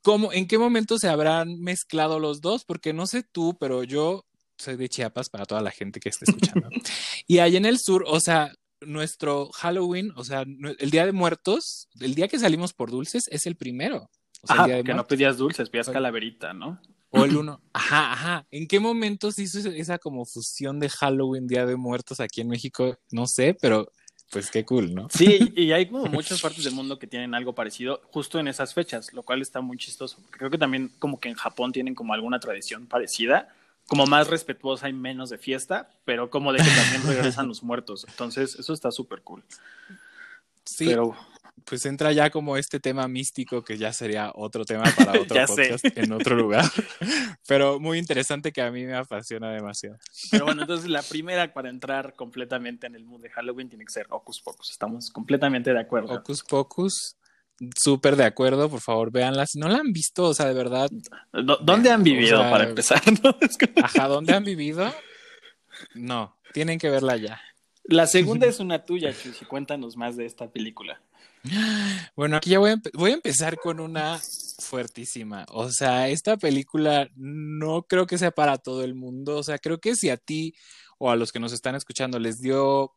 ¿cómo, 0.02 0.32
¿en 0.32 0.46
qué 0.46 0.58
momento 0.58 0.99
se 0.99 1.08
habrán 1.08 1.61
mezclado 1.61 2.18
los 2.18 2.42
dos? 2.42 2.64
Porque 2.64 2.92
no 2.92 3.06
sé 3.06 3.22
tú, 3.22 3.56
pero 3.58 3.84
yo 3.84 4.26
soy 4.58 4.76
de 4.76 4.90
Chiapas 4.90 5.30
para 5.30 5.46
toda 5.46 5.62
la 5.62 5.70
gente 5.70 5.99
que 5.99 6.11
esté 6.11 6.26
escuchando. 6.28 6.68
y 7.26 7.38
allá 7.38 7.56
en 7.56 7.64
el 7.64 7.78
sur, 7.78 8.04
o 8.06 8.20
sea, 8.20 8.52
nuestro 8.86 9.50
Halloween, 9.52 10.12
o 10.16 10.24
sea, 10.24 10.44
el 10.78 10.90
Día 10.90 11.06
de 11.06 11.12
Muertos, 11.12 11.88
el 12.00 12.14
día 12.14 12.28
que 12.28 12.38
salimos 12.38 12.72
por 12.72 12.90
dulces 12.90 13.28
es 13.28 13.46
el 13.46 13.56
primero. 13.56 14.10
O 14.42 14.46
sea, 14.46 14.82
que 14.82 14.94
no 14.94 15.06
pedías 15.06 15.36
dulces, 15.36 15.70
pedías 15.70 15.88
calaverita, 15.88 16.52
¿no? 16.52 16.80
O 17.10 17.24
el 17.24 17.36
uno. 17.36 17.60
Ajá, 17.72 18.12
ajá. 18.12 18.46
¿En 18.50 18.66
qué 18.66 18.80
momento 18.80 19.30
se 19.30 19.42
hizo 19.42 19.58
esa 19.68 19.98
como 19.98 20.24
fusión 20.24 20.80
de 20.80 20.88
Halloween, 20.88 21.46
Día 21.46 21.66
de 21.66 21.76
Muertos 21.76 22.20
aquí 22.20 22.40
en 22.40 22.48
México? 22.48 22.96
No 23.10 23.26
sé, 23.26 23.54
pero 23.60 23.92
pues 24.30 24.50
qué 24.50 24.64
cool, 24.64 24.94
¿no? 24.94 25.08
Sí, 25.10 25.52
y 25.54 25.72
hay 25.72 25.86
como 25.86 26.06
muchas 26.06 26.40
partes 26.40 26.64
del 26.64 26.72
mundo 26.72 26.98
que 26.98 27.06
tienen 27.06 27.34
algo 27.34 27.54
parecido 27.54 28.00
justo 28.10 28.38
en 28.38 28.48
esas 28.48 28.72
fechas, 28.72 29.12
lo 29.12 29.22
cual 29.22 29.42
está 29.42 29.60
muy 29.60 29.76
chistoso. 29.76 30.16
Creo 30.30 30.48
que 30.48 30.56
también 30.56 30.90
como 30.98 31.20
que 31.20 31.28
en 31.28 31.34
Japón 31.34 31.70
tienen 31.70 31.94
como 31.94 32.14
alguna 32.14 32.40
tradición 32.40 32.86
parecida, 32.86 33.54
como 33.86 34.06
más 34.06 34.28
respetuosa 34.28 34.88
y 34.88 34.92
menos 34.92 35.30
de 35.30 35.38
fiesta, 35.38 35.90
pero 36.04 36.30
como 36.30 36.52
de 36.52 36.58
que 36.58 36.70
también 36.70 37.02
regresan 37.06 37.48
los 37.48 37.62
muertos. 37.62 38.06
Entonces, 38.08 38.54
eso 38.54 38.72
está 38.72 38.90
súper 38.90 39.22
cool. 39.22 39.44
Sí, 40.64 40.86
pero 40.86 41.14
pues 41.64 41.86
entra 41.86 42.12
ya 42.12 42.30
como 42.30 42.56
este 42.56 42.80
tema 42.80 43.06
místico 43.08 43.62
que 43.62 43.78
ya 43.78 43.92
sería 43.92 44.32
otro 44.34 44.64
tema 44.64 44.84
para 44.96 45.12
otro 45.20 45.46
podcast 45.46 45.84
en 45.96 46.12
otro 46.12 46.36
lugar. 46.36 46.64
Pero 47.46 47.80
muy 47.80 47.98
interesante 47.98 48.52
que 48.52 48.62
a 48.62 48.70
mí 48.70 48.84
me 48.84 48.94
apasiona 48.94 49.50
demasiado. 49.52 49.98
Pero 50.30 50.44
bueno, 50.44 50.62
entonces 50.62 50.88
la 50.88 51.02
primera 51.02 51.52
para 51.52 51.70
entrar 51.70 52.14
completamente 52.14 52.86
en 52.86 52.94
el 52.94 53.04
mood 53.04 53.22
de 53.22 53.30
Halloween 53.30 53.68
tiene 53.68 53.84
que 53.84 53.92
ser 53.92 54.06
Ocus 54.10 54.40
Pocus. 54.40 54.70
Estamos 54.70 55.10
completamente 55.10 55.72
de 55.72 55.80
acuerdo. 55.80 56.14
Ocus 56.14 56.42
Pocus, 56.42 57.16
súper 57.76 58.16
de 58.16 58.25
acuerdo, 58.25 58.68
por 58.68 58.80
favor, 58.80 59.11
véanla. 59.11 59.47
Si 59.47 59.59
no 59.59 59.68
la 59.68 59.78
han 59.78 59.92
visto, 59.92 60.25
o 60.25 60.35
sea, 60.35 60.47
de 60.47 60.54
verdad. 60.54 60.90
¿Dónde 61.32 61.90
han 61.90 62.02
vivido 62.02 62.38
para 62.38 62.68
empezar? 62.68 63.02
Ajá, 63.82 64.09
¿dónde 64.09 64.35
han 64.35 64.44
vivido? 64.44 64.92
No, 65.94 66.37
tienen 66.52 66.78
que 66.78 66.90
verla 66.90 67.16
ya. 67.16 67.40
La 67.85 68.06
segunda 68.06 68.47
es 68.49 68.61
una 68.61 68.85
tuya, 68.85 69.12
Chus, 69.12 69.42
y 69.42 69.44
cuéntanos 69.44 69.97
más 69.97 70.16
de 70.16 70.26
esta 70.26 70.50
película. 70.50 71.00
Bueno, 72.14 72.37
aquí 72.37 72.50
ya 72.50 72.61
voy 72.61 72.71
a, 72.71 72.76
voy 72.94 73.11
a 73.11 73.14
empezar 73.14 73.56
con 73.56 73.80
una 73.80 74.21
fuertísima. 74.61 75.44
O 75.49 75.71
sea, 75.71 76.09
esta 76.09 76.37
película 76.37 77.11
no 77.16 77.82
creo 77.82 78.06
que 78.06 78.18
sea 78.18 78.30
para 78.30 78.59
todo 78.59 78.85
el 78.85 78.94
mundo. 78.94 79.38
O 79.38 79.42
sea, 79.42 79.59
creo 79.59 79.78
que 79.78 79.97
si 79.97 80.09
a 80.09 80.16
ti 80.16 80.54
o 80.99 81.11
a 81.11 81.16
los 81.16 81.32
que 81.32 81.40
nos 81.40 81.52
están 81.52 81.75
escuchando 81.75 82.21
les 82.21 82.40
dio 82.40 82.92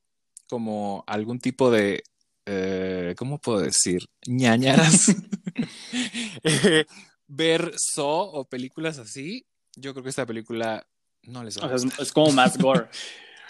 como 0.47 1.03
algún 1.07 1.39
tipo 1.39 1.71
de, 1.71 2.03
eh, 2.45 3.15
¿cómo 3.17 3.39
puedo 3.39 3.59
decir? 3.59 4.05
ñañaras. 4.27 5.15
ver 7.27 7.73
So 7.77 8.07
o 8.07 8.45
películas 8.47 8.99
así, 8.99 9.45
yo 9.75 9.93
creo 9.93 10.03
que 10.03 10.09
esta 10.09 10.25
película 10.25 10.87
no 11.23 11.43
les 11.43 11.57
va 11.59 11.71
a 11.71 11.75
es, 11.75 12.11
como 12.11 12.31
más 12.31 12.57
gore. 12.57 12.87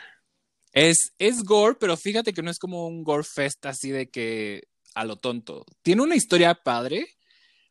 es, 0.71 1.13
es 1.17 1.43
gore, 1.43 1.77
pero 1.79 1.97
fíjate 1.97 2.33
que 2.33 2.41
no 2.41 2.51
es 2.51 2.59
como 2.59 2.87
un 2.87 3.03
gore 3.03 3.23
fest 3.23 3.65
así 3.65 3.91
de 3.91 4.09
que 4.09 4.67
a 4.93 5.05
lo 5.05 5.17
tonto. 5.17 5.65
Tiene 5.81 6.01
una 6.01 6.15
historia 6.15 6.55
padre. 6.55 7.07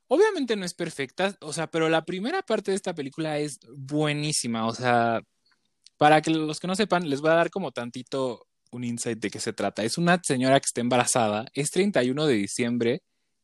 Obviamente 0.08 0.54
no 0.56 0.66
es 0.66 0.74
perfecta, 0.74 1.34
o 1.40 1.52
sea, 1.52 1.66
pero 1.66 1.88
la 1.88 2.04
primera 2.04 2.42
parte 2.42 2.70
de 2.70 2.76
esta 2.76 2.94
película 2.94 3.38
es 3.38 3.58
buenísima. 3.74 4.66
O 4.66 4.74
sea, 4.74 5.22
para 5.96 6.20
que 6.20 6.30
los 6.30 6.60
que 6.60 6.66
no 6.66 6.76
sepan, 6.76 7.08
les 7.08 7.22
voy 7.22 7.30
a 7.30 7.36
dar 7.36 7.50
como 7.50 7.72
tantito 7.72 8.46
un 8.74 8.84
insight 8.84 9.18
de 9.18 9.30
qué 9.30 9.40
se 9.40 9.52
trata. 9.52 9.84
Es 9.84 9.98
una 9.98 10.20
señora 10.22 10.58
que 10.60 10.66
está 10.66 10.80
embarazada, 10.80 11.46
es 11.54 11.70
31 11.70 12.26
de 12.26 12.34
diciembre 12.34 13.02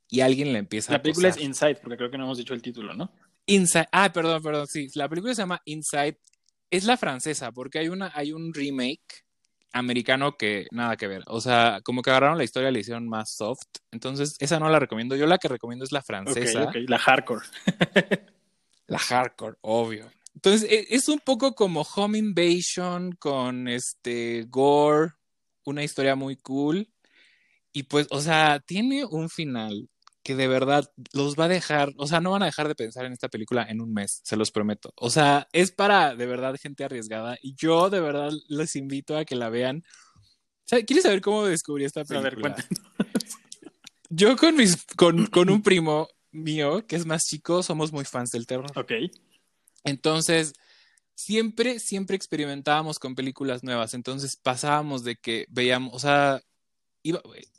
y 0.08 0.20
alguien 0.20 0.52
le 0.52 0.58
empieza 0.58 0.92
la 0.92 0.96
a 0.96 0.98
La 0.98 1.02
película 1.02 1.28
es 1.28 1.38
Inside, 1.38 1.76
porque 1.76 1.96
creo 1.96 2.10
que 2.10 2.18
no 2.18 2.24
hemos 2.24 2.38
dicho 2.38 2.52
el 2.52 2.62
título, 2.62 2.94
¿no? 2.94 3.12
Inside, 3.46 3.88
ah, 3.92 4.12
perdón, 4.12 4.42
perdón, 4.42 4.66
sí, 4.66 4.88
la 4.94 5.08
película 5.08 5.34
se 5.34 5.42
llama 5.42 5.62
Inside. 5.64 6.18
Es 6.70 6.84
la 6.84 6.96
francesa, 6.96 7.52
porque 7.52 7.78
hay 7.78 7.88
una, 7.88 8.12
hay 8.14 8.32
un 8.32 8.52
remake 8.52 9.24
americano 9.72 10.36
que 10.36 10.66
nada 10.72 10.96
que 10.96 11.06
ver. 11.06 11.22
O 11.26 11.40
sea, 11.40 11.80
como 11.84 12.02
que 12.02 12.10
agarraron 12.10 12.38
la 12.38 12.44
historia 12.44 12.70
y 12.70 12.72
le 12.72 12.80
hicieron 12.80 13.08
más 13.08 13.34
soft. 13.34 13.66
Entonces, 13.92 14.36
esa 14.40 14.58
no 14.58 14.68
la 14.68 14.78
recomiendo. 14.78 15.16
Yo 15.16 15.26
la 15.26 15.38
que 15.38 15.48
recomiendo 15.48 15.84
es 15.84 15.92
la 15.92 16.02
francesa. 16.02 16.70
La 16.86 16.98
hardcore. 16.98 17.46
la 18.86 18.98
hardcore, 18.98 19.56
obvio. 19.62 20.10
Entonces, 20.34 20.70
e, 20.70 20.86
es 20.90 21.08
un 21.08 21.18
poco 21.18 21.54
como 21.54 21.82
Home 21.82 22.18
Invasion 22.18 23.12
con 23.12 23.68
este 23.68 24.46
gore, 24.48 25.12
una 25.64 25.84
historia 25.84 26.14
muy 26.14 26.36
cool. 26.36 26.88
Y 27.72 27.84
pues, 27.84 28.06
o 28.10 28.20
sea, 28.20 28.60
tiene 28.60 29.04
un 29.04 29.28
final 29.28 29.88
que 30.22 30.34
de 30.34 30.48
verdad 30.48 30.90
los 31.12 31.34
va 31.36 31.44
a 31.44 31.48
dejar, 31.48 31.92
o 31.96 32.06
sea, 32.06 32.20
no 32.20 32.32
van 32.32 32.42
a 32.42 32.46
dejar 32.46 32.68
de 32.68 32.74
pensar 32.74 33.04
en 33.06 33.12
esta 33.12 33.28
película 33.28 33.64
en 33.68 33.80
un 33.80 33.92
mes, 33.92 34.20
se 34.24 34.36
los 34.36 34.50
prometo. 34.50 34.92
O 34.96 35.08
sea, 35.08 35.48
es 35.52 35.72
para 35.72 36.14
de 36.14 36.26
verdad 36.26 36.56
gente 36.60 36.84
arriesgada 36.84 37.38
y 37.40 37.54
yo 37.54 37.90
de 37.90 38.00
verdad 38.00 38.30
les 38.48 38.76
invito 38.76 39.16
a 39.16 39.24
que 39.24 39.36
la 39.36 39.48
vean. 39.48 39.82
¿Quieres 40.86 41.02
saber 41.02 41.20
cómo 41.20 41.46
descubrí 41.46 41.84
esta 41.84 42.04
película? 42.04 42.50
A 42.50 42.54
ver, 42.54 42.64
yo 44.10 44.36
con, 44.36 44.56
mis, 44.56 44.84
con, 44.96 45.26
con 45.26 45.50
un 45.50 45.62
primo 45.62 46.08
mío, 46.32 46.86
que 46.86 46.96
es 46.96 47.06
más 47.06 47.24
chico, 47.24 47.62
somos 47.62 47.92
muy 47.92 48.04
fans 48.04 48.30
del 48.30 48.46
terror. 48.46 48.70
Ok. 48.76 48.92
Entonces, 49.84 50.52
siempre, 51.20 51.78
siempre 51.78 52.16
experimentábamos 52.16 52.98
con 52.98 53.14
películas 53.14 53.62
nuevas. 53.62 53.94
Entonces 53.94 54.36
pasábamos 54.36 55.04
de 55.04 55.16
que 55.16 55.46
veíamos, 55.50 55.94
o 55.94 55.98
sea, 55.98 56.40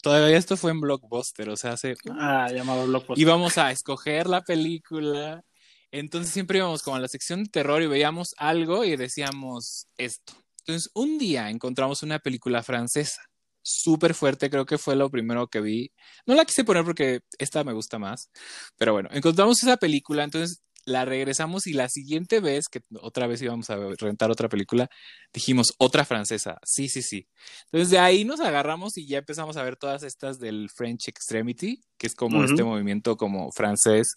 todavía 0.02 0.38
esto 0.38 0.58
fue 0.58 0.72
en 0.72 0.82
Blockbuster, 0.82 1.50
o 1.50 1.56
sea, 1.56 1.74
hace... 1.74 1.96
Ah, 2.10 2.50
llamado 2.52 2.88
Blockbuster. 2.88 3.22
Íbamos 3.22 3.58
a 3.58 3.72
escoger 3.72 4.28
la 4.28 4.42
película, 4.42 5.44
entonces 5.92 6.34
siempre 6.34 6.58
íbamos 6.58 6.82
como 6.82 6.96
a 6.96 7.00
la 7.00 7.08
sección 7.08 7.44
de 7.44 7.50
terror 7.50 7.82
y 7.84 7.88
veíamos 7.88 8.34
algo 8.38 8.84
y 8.84 8.96
decíamos 8.96 9.88
esto. 9.98 10.34
Entonces, 10.62 10.90
un 10.96 11.18
día 11.18 11.50
encontramos 11.50 12.02
una 12.02 12.20
película 12.20 12.64
francesa, 12.64 13.22
súper 13.62 14.16
fuerte, 14.16 14.50
creo 14.50 14.66
que 14.66 14.80
fue 14.80 14.96
lo 14.96 15.12
primero 15.12 15.48
que 15.48 15.62
vi. 15.62 15.92
No 16.26 16.34
la 16.34 16.46
quise 16.46 16.64
poner 16.64 16.84
porque 16.84 17.22
esta 17.38 17.64
me 17.64 17.74
gusta 17.74 18.00
más, 18.00 18.32
pero 18.76 18.94
bueno, 18.94 19.10
encontramos 19.12 19.62
esa 19.62 19.78
película, 19.78 20.24
entonces 20.24 20.64
la 20.86 21.06
regresamos 21.06 21.68
y 21.68 21.74
la 21.74 21.90
siguiente 21.90 22.40
vez 22.40 22.68
que 22.68 22.82
otra 23.02 23.28
vez 23.28 23.42
íbamos 23.42 23.70
a 23.70 23.78
rentar 24.00 24.32
otra 24.32 24.50
película, 24.50 24.90
dijimos 25.34 25.74
otra 25.78 26.06
francesa. 26.06 26.58
Sí, 26.64 26.90
sí, 26.90 27.02
sí. 27.02 27.28
Entonces 27.66 27.90
de 27.90 28.00
ahí 28.00 28.26
nos 28.26 28.40
agarramos 28.40 28.98
y 28.98 29.08
ya 29.08 29.20
empezamos 29.20 29.58
a 29.58 29.64
ver 29.64 29.76
todas 29.76 30.04
estas 30.04 30.40
del 30.40 30.70
French 30.70 31.08
Extremity, 31.08 31.82
que 31.98 32.08
es 32.08 32.16
como 32.16 32.44
este 32.44 32.64
movimiento 32.64 33.18
como 33.18 33.52
francés. 33.52 34.16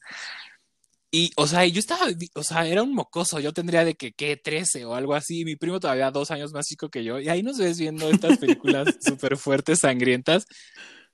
Y, 1.10 1.30
o 1.36 1.46
sea, 1.46 1.64
yo 1.64 1.78
estaba, 1.78 2.06
o 2.34 2.42
sea, 2.42 2.66
era 2.66 2.82
un 2.82 2.92
mocoso, 2.92 3.38
yo 3.38 3.52
tendría 3.52 3.84
de 3.84 3.94
que, 3.94 4.12
¿qué? 4.12 4.36
13 4.36 4.84
o 4.84 4.96
algo 4.96 5.14
así, 5.14 5.44
mi 5.44 5.54
primo 5.54 5.78
todavía 5.78 6.10
dos 6.10 6.32
años 6.32 6.52
más 6.52 6.66
chico 6.66 6.88
que 6.88 7.04
yo, 7.04 7.20
y 7.20 7.28
ahí 7.28 7.40
nos 7.44 7.56
ves 7.56 7.78
viendo 7.78 8.10
estas 8.10 8.38
películas 8.38 8.88
súper 9.00 9.36
fuertes, 9.36 9.78
sangrientas, 9.78 10.44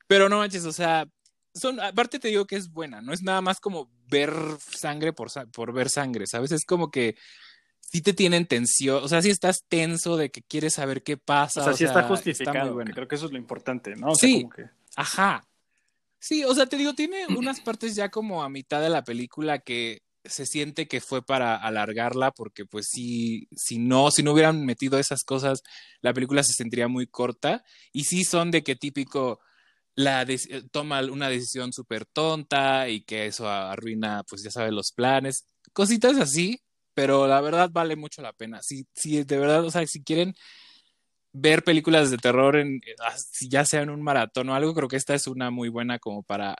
pero 0.07 0.31
no 0.31 0.39
manches, 0.39 0.65
o 0.65 0.73
sea, 0.73 1.07
son, 1.55 1.81
aparte 1.81 2.19
te 2.19 2.29
digo 2.29 2.47
que 2.47 2.57
es 2.57 2.71
buena, 2.71 3.03
no 3.03 3.13
es 3.13 3.21
nada 3.21 3.43
más 3.43 3.61
como 3.61 3.91
ver 4.11 4.33
sangre 4.59 5.13
por, 5.13 5.29
por 5.53 5.73
ver 5.73 5.89
sangre, 5.89 6.27
¿sabes? 6.27 6.53
Es 6.53 6.65
como 6.65 6.91
que 6.91 7.17
sí 7.81 8.03
te 8.03 8.13
tienen 8.13 8.47
tensión, 8.47 9.03
o 9.03 9.09
sea, 9.09 9.23
si 9.23 9.31
estás 9.31 9.65
tenso 9.69 10.17
de 10.17 10.31
que 10.31 10.43
quieres 10.43 10.75
saber 10.75 11.03
qué 11.03 11.17
pasa. 11.17 11.61
O 11.61 11.65
sea, 11.65 11.73
sí 11.75 11.85
está 11.85 12.03
justificado, 12.05 12.77
creo 12.79 13.09
que 13.09 13.15
eso 13.15 13.27
es 13.27 13.33
lo 13.33 13.39
importante, 13.39 13.97
¿no? 13.97 14.15
sí, 14.15 14.47
ajá. 14.97 15.45
Sí, 16.23 16.45
o 16.45 16.55
sea, 16.55 16.67
te 16.67 16.77
digo, 16.77 16.93
tiene 16.95 17.27
unas 17.29 17.61
partes 17.61 17.95
ya 17.95 18.11
como 18.11 18.45
a 18.45 18.51
mitad 18.51 18.83
de 18.83 18.91
la 18.91 19.05
película 19.05 19.61
que 19.61 20.03
se 20.23 20.45
siente 20.45 20.87
que 20.87 21.01
fue 21.01 21.25
para 21.25 21.57
alargarla 21.57 22.31
porque 22.31 22.67
pues 22.67 22.89
sí, 22.91 23.49
si 23.57 23.79
no, 23.79 24.11
si 24.11 24.23
no 24.23 24.33
hubieran 24.33 24.67
metido 24.67 24.99
esas 24.99 25.25
cosas, 25.25 25.63
la 26.03 26.13
película 26.13 26.43
se 26.43 26.53
sentiría 26.53 26.89
muy 26.89 27.07
corta 27.07 27.65
y 27.91 28.05
sí 28.05 28.25
son 28.25 28.51
de 28.51 28.63
que 28.63 28.77
típico 28.77 29.41
la 29.95 30.23
eh, 30.23 30.63
toma 30.71 31.03
una 31.03 31.29
decisión 31.29 31.73
súper 31.73 32.07
tonta 32.07 32.89
y 32.89 33.03
que 33.03 33.27
eso 33.27 33.49
arruina, 33.49 34.23
pues 34.29 34.43
ya 34.43 34.51
sabes, 34.51 34.73
los 34.73 34.93
planes, 34.93 35.47
cositas 35.73 36.19
así, 36.19 36.61
pero 36.95 37.27
la 37.27 37.41
verdad 37.41 37.71
vale 37.73 37.97
mucho 37.97 38.23
la 38.23 38.33
pena. 38.33 38.63
Si, 38.63 38.87
si 38.95 39.23
de 39.25 39.39
verdad, 39.39 39.65
o 39.65 39.71
sea, 39.71 39.87
si 39.87 40.03
quieren 40.03 40.35
ver 41.33 41.63
películas 41.63 42.11
de 42.11 42.19
terror, 42.19 42.57
en, 42.57 42.77
eh, 42.77 42.95
ya 43.49 43.65
sea 43.65 43.83
en 43.83 43.91
un 43.91 44.03
maratón 44.03 44.49
o 44.49 44.55
algo, 44.55 44.75
creo 44.75 44.89
que 44.89 44.97
esta 44.97 45.15
es 45.15 45.27
una 45.27 45.51
muy 45.51 45.69
buena 45.69 45.99
como 45.99 46.23
para 46.23 46.57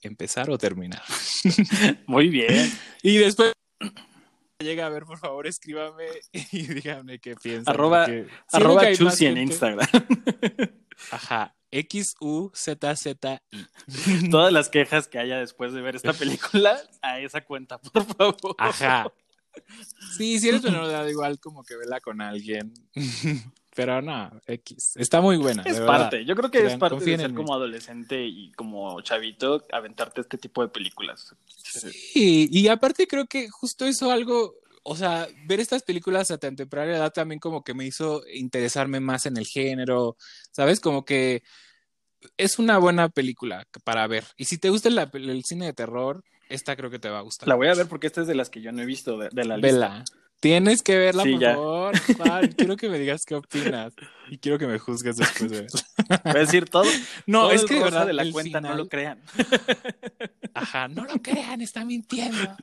empezar 0.00 0.50
o 0.50 0.58
terminar. 0.58 1.02
Muy 2.06 2.28
bien. 2.28 2.70
y 3.02 3.18
después 3.18 3.52
llega 4.58 4.86
a 4.86 4.88
ver, 4.88 5.04
por 5.04 5.18
favor, 5.18 5.46
escríbame 5.46 6.06
y 6.52 6.66
díganme 6.66 7.18
qué 7.18 7.36
piensan. 7.36 7.72
Arroba, 7.72 8.06
arroba 8.50 8.88
en 8.88 9.38
Instagram. 9.38 9.88
Ajá. 11.10 11.54
X-U-Z-Z-I. 11.72 13.40
Todas 14.30 14.52
las 14.52 14.68
quejas 14.68 15.08
que 15.08 15.18
haya 15.18 15.38
después 15.38 15.72
de 15.72 15.80
ver 15.80 15.96
esta 15.96 16.12
película, 16.12 16.80
a 17.00 17.18
esa 17.18 17.40
cuenta, 17.44 17.78
por 17.78 18.04
favor. 18.04 18.54
Ajá. 18.58 19.12
Sí, 20.16 20.38
si 20.38 20.48
eres 20.48 20.62
menor 20.62 20.86
de 20.86 20.92
edad, 20.92 21.06
igual 21.06 21.40
como 21.40 21.64
que 21.64 21.76
vela 21.76 22.00
con 22.00 22.20
alguien. 22.20 22.72
Pero 23.74 24.02
no, 24.02 24.30
X. 24.46 24.96
Está 24.96 25.22
muy 25.22 25.38
buena. 25.38 25.62
Es 25.62 25.80
parte. 25.80 26.26
Yo 26.26 26.36
creo 26.36 26.50
que 26.50 26.66
es 26.66 26.76
parte 26.76 27.02
de 27.02 27.16
ser 27.16 27.32
como 27.32 27.54
adolescente 27.54 28.22
y 28.22 28.52
como 28.52 29.00
chavito, 29.00 29.64
aventarte 29.72 30.20
este 30.20 30.36
tipo 30.36 30.60
de 30.60 30.68
películas. 30.68 31.34
Sí, 31.48 32.48
y 32.52 32.68
aparte 32.68 33.06
creo 33.06 33.26
que 33.26 33.48
justo 33.48 33.86
eso 33.86 34.10
algo, 34.10 34.56
o 34.82 34.96
sea, 34.96 35.28
ver 35.46 35.60
estas 35.60 35.82
películas 35.82 36.30
a 36.30 36.38
tan 36.38 36.56
temprana 36.56 36.96
edad 36.96 37.12
también 37.12 37.38
como 37.38 37.62
que 37.62 37.74
me 37.74 37.86
hizo 37.86 38.22
interesarme 38.32 39.00
más 39.00 39.26
en 39.26 39.36
el 39.36 39.46
género, 39.46 40.16
¿sabes? 40.50 40.80
Como 40.80 41.04
que 41.04 41.42
es 42.36 42.58
una 42.58 42.78
buena 42.78 43.08
película 43.08 43.66
para 43.84 44.06
ver. 44.06 44.24
Y 44.36 44.46
si 44.46 44.58
te 44.58 44.70
gusta 44.70 44.88
el, 44.88 45.44
cine 45.44 45.66
de 45.66 45.72
terror, 45.72 46.24
esta 46.48 46.76
creo 46.76 46.90
que 46.90 46.98
te 46.98 47.08
va 47.08 47.18
a 47.18 47.22
gustar. 47.22 47.48
La 47.48 47.54
voy 47.54 47.68
a 47.68 47.74
ver 47.74 47.86
porque 47.86 48.06
esta 48.06 48.22
es 48.22 48.26
de 48.26 48.34
las 48.34 48.50
que 48.50 48.60
yo 48.60 48.72
no 48.72 48.82
he 48.82 48.86
visto 48.86 49.18
de, 49.18 49.44
la 49.44 49.56
lista. 49.56 49.72
Vela. 49.72 50.04
Tienes 50.42 50.82
que 50.82 50.98
verla, 50.98 51.22
por 51.22 51.40
favor. 51.40 51.94
quiero 52.56 52.76
que 52.76 52.88
me 52.88 52.98
digas 52.98 53.24
qué 53.24 53.36
opinas. 53.36 53.94
Y 54.28 54.38
quiero 54.38 54.58
que 54.58 54.66
me 54.66 54.76
juzgues 54.80 55.16
después 55.16 55.48
de 55.48 55.60
verla. 55.60 55.80
Voy 56.24 56.32
a 56.34 56.38
decir 56.40 56.68
todo. 56.68 56.90
No, 57.26 57.52
es 57.52 57.64
que 57.64 57.74
de 57.74 57.84
verdad 57.84 58.08
de 58.08 58.12
la 58.12 58.28
cuenta 58.28 58.60
no 58.60 58.74
lo 58.74 58.88
crean. 58.88 59.22
Ajá, 60.54 60.88
no 60.88 61.04
lo 61.04 61.22
crean, 61.22 61.60
está 61.60 61.84
mintiendo. 61.84 62.56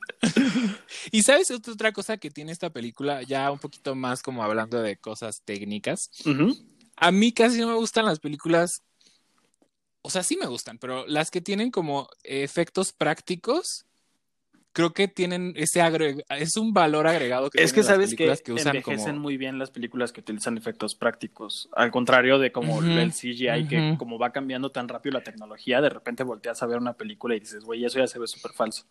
y 1.10 1.22
sabes 1.22 1.50
otra 1.50 1.90
cosa 1.92 2.18
que 2.18 2.30
tiene 2.30 2.52
esta 2.52 2.68
película, 2.68 3.22
ya 3.22 3.50
un 3.50 3.58
poquito 3.58 3.94
más 3.94 4.22
como 4.22 4.44
hablando 4.44 4.82
de 4.82 4.98
cosas 4.98 5.40
técnicas. 5.42 6.10
A 6.96 7.10
mí 7.10 7.32
casi 7.32 7.60
no 7.60 7.68
me 7.68 7.76
gustan 7.76 8.04
las 8.04 8.20
películas. 8.20 8.82
O 10.02 10.10
sea, 10.10 10.22
sí 10.22 10.36
me 10.36 10.46
gustan, 10.48 10.76
pero 10.76 11.06
las 11.06 11.30
que 11.30 11.40
tienen 11.40 11.70
como 11.70 12.10
efectos 12.24 12.92
prácticos 12.92 13.86
creo 14.72 14.92
que 14.92 15.08
tienen 15.08 15.52
ese 15.56 15.82
agre 15.82 16.24
es 16.30 16.56
un 16.56 16.72
valor 16.72 17.06
agregado 17.06 17.50
que 17.50 17.62
es 17.62 17.72
que 17.72 17.82
sabes 17.82 18.14
que, 18.14 18.32
que 18.44 18.52
usan 18.52 18.76
envejecen 18.76 19.18
muy 19.18 19.36
bien 19.36 19.58
las 19.58 19.70
películas 19.70 20.12
que 20.12 20.20
utilizan 20.20 20.56
efectos 20.56 20.94
prácticos 20.94 21.68
al 21.72 21.90
contrario 21.90 22.38
de 22.38 22.52
como 22.52 22.80
el 22.80 23.12
CGI 23.12 23.66
que 23.68 23.96
como 23.98 24.18
va 24.18 24.30
cambiando 24.30 24.70
tan 24.70 24.88
rápido 24.88 25.14
la 25.14 25.24
tecnología 25.24 25.80
de 25.80 25.88
repente 25.88 26.22
volteas 26.22 26.62
a 26.62 26.66
ver 26.66 26.78
una 26.78 26.92
película 26.92 27.34
y 27.34 27.40
dices 27.40 27.64
güey 27.64 27.84
eso 27.84 27.98
ya 27.98 28.06
se 28.06 28.18
ve 28.18 28.26
súper 28.26 28.52
falso 28.52 28.84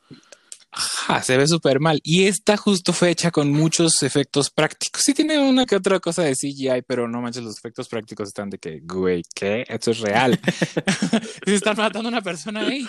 Ajá, 0.71 1.23
se 1.23 1.35
ve 1.38 1.47
súper 1.47 1.79
mal. 1.79 1.99
Y 2.03 2.25
esta 2.25 2.55
justo 2.55 2.93
fue 2.93 3.09
hecha 3.09 3.31
con 3.31 3.51
muchos 3.51 4.03
efectos 4.03 4.51
prácticos. 4.51 5.01
Sí 5.03 5.13
tiene 5.13 5.39
una 5.39 5.65
que 5.65 5.75
otra 5.75 5.99
cosa 5.99 6.23
de 6.23 6.35
CGI, 6.35 6.83
pero 6.85 7.07
no 7.07 7.21
manches, 7.21 7.43
los 7.43 7.57
efectos 7.57 7.88
prácticos 7.88 8.27
están 8.27 8.49
de 8.49 8.59
que, 8.59 8.79
güey, 8.83 9.23
¿qué? 9.33 9.65
Esto 9.67 9.91
es 9.91 9.99
real. 9.99 10.39
se 11.45 11.55
están 11.55 11.75
matando 11.75 12.09
a 12.09 12.11
una 12.11 12.21
persona 12.21 12.67
ahí. 12.67 12.88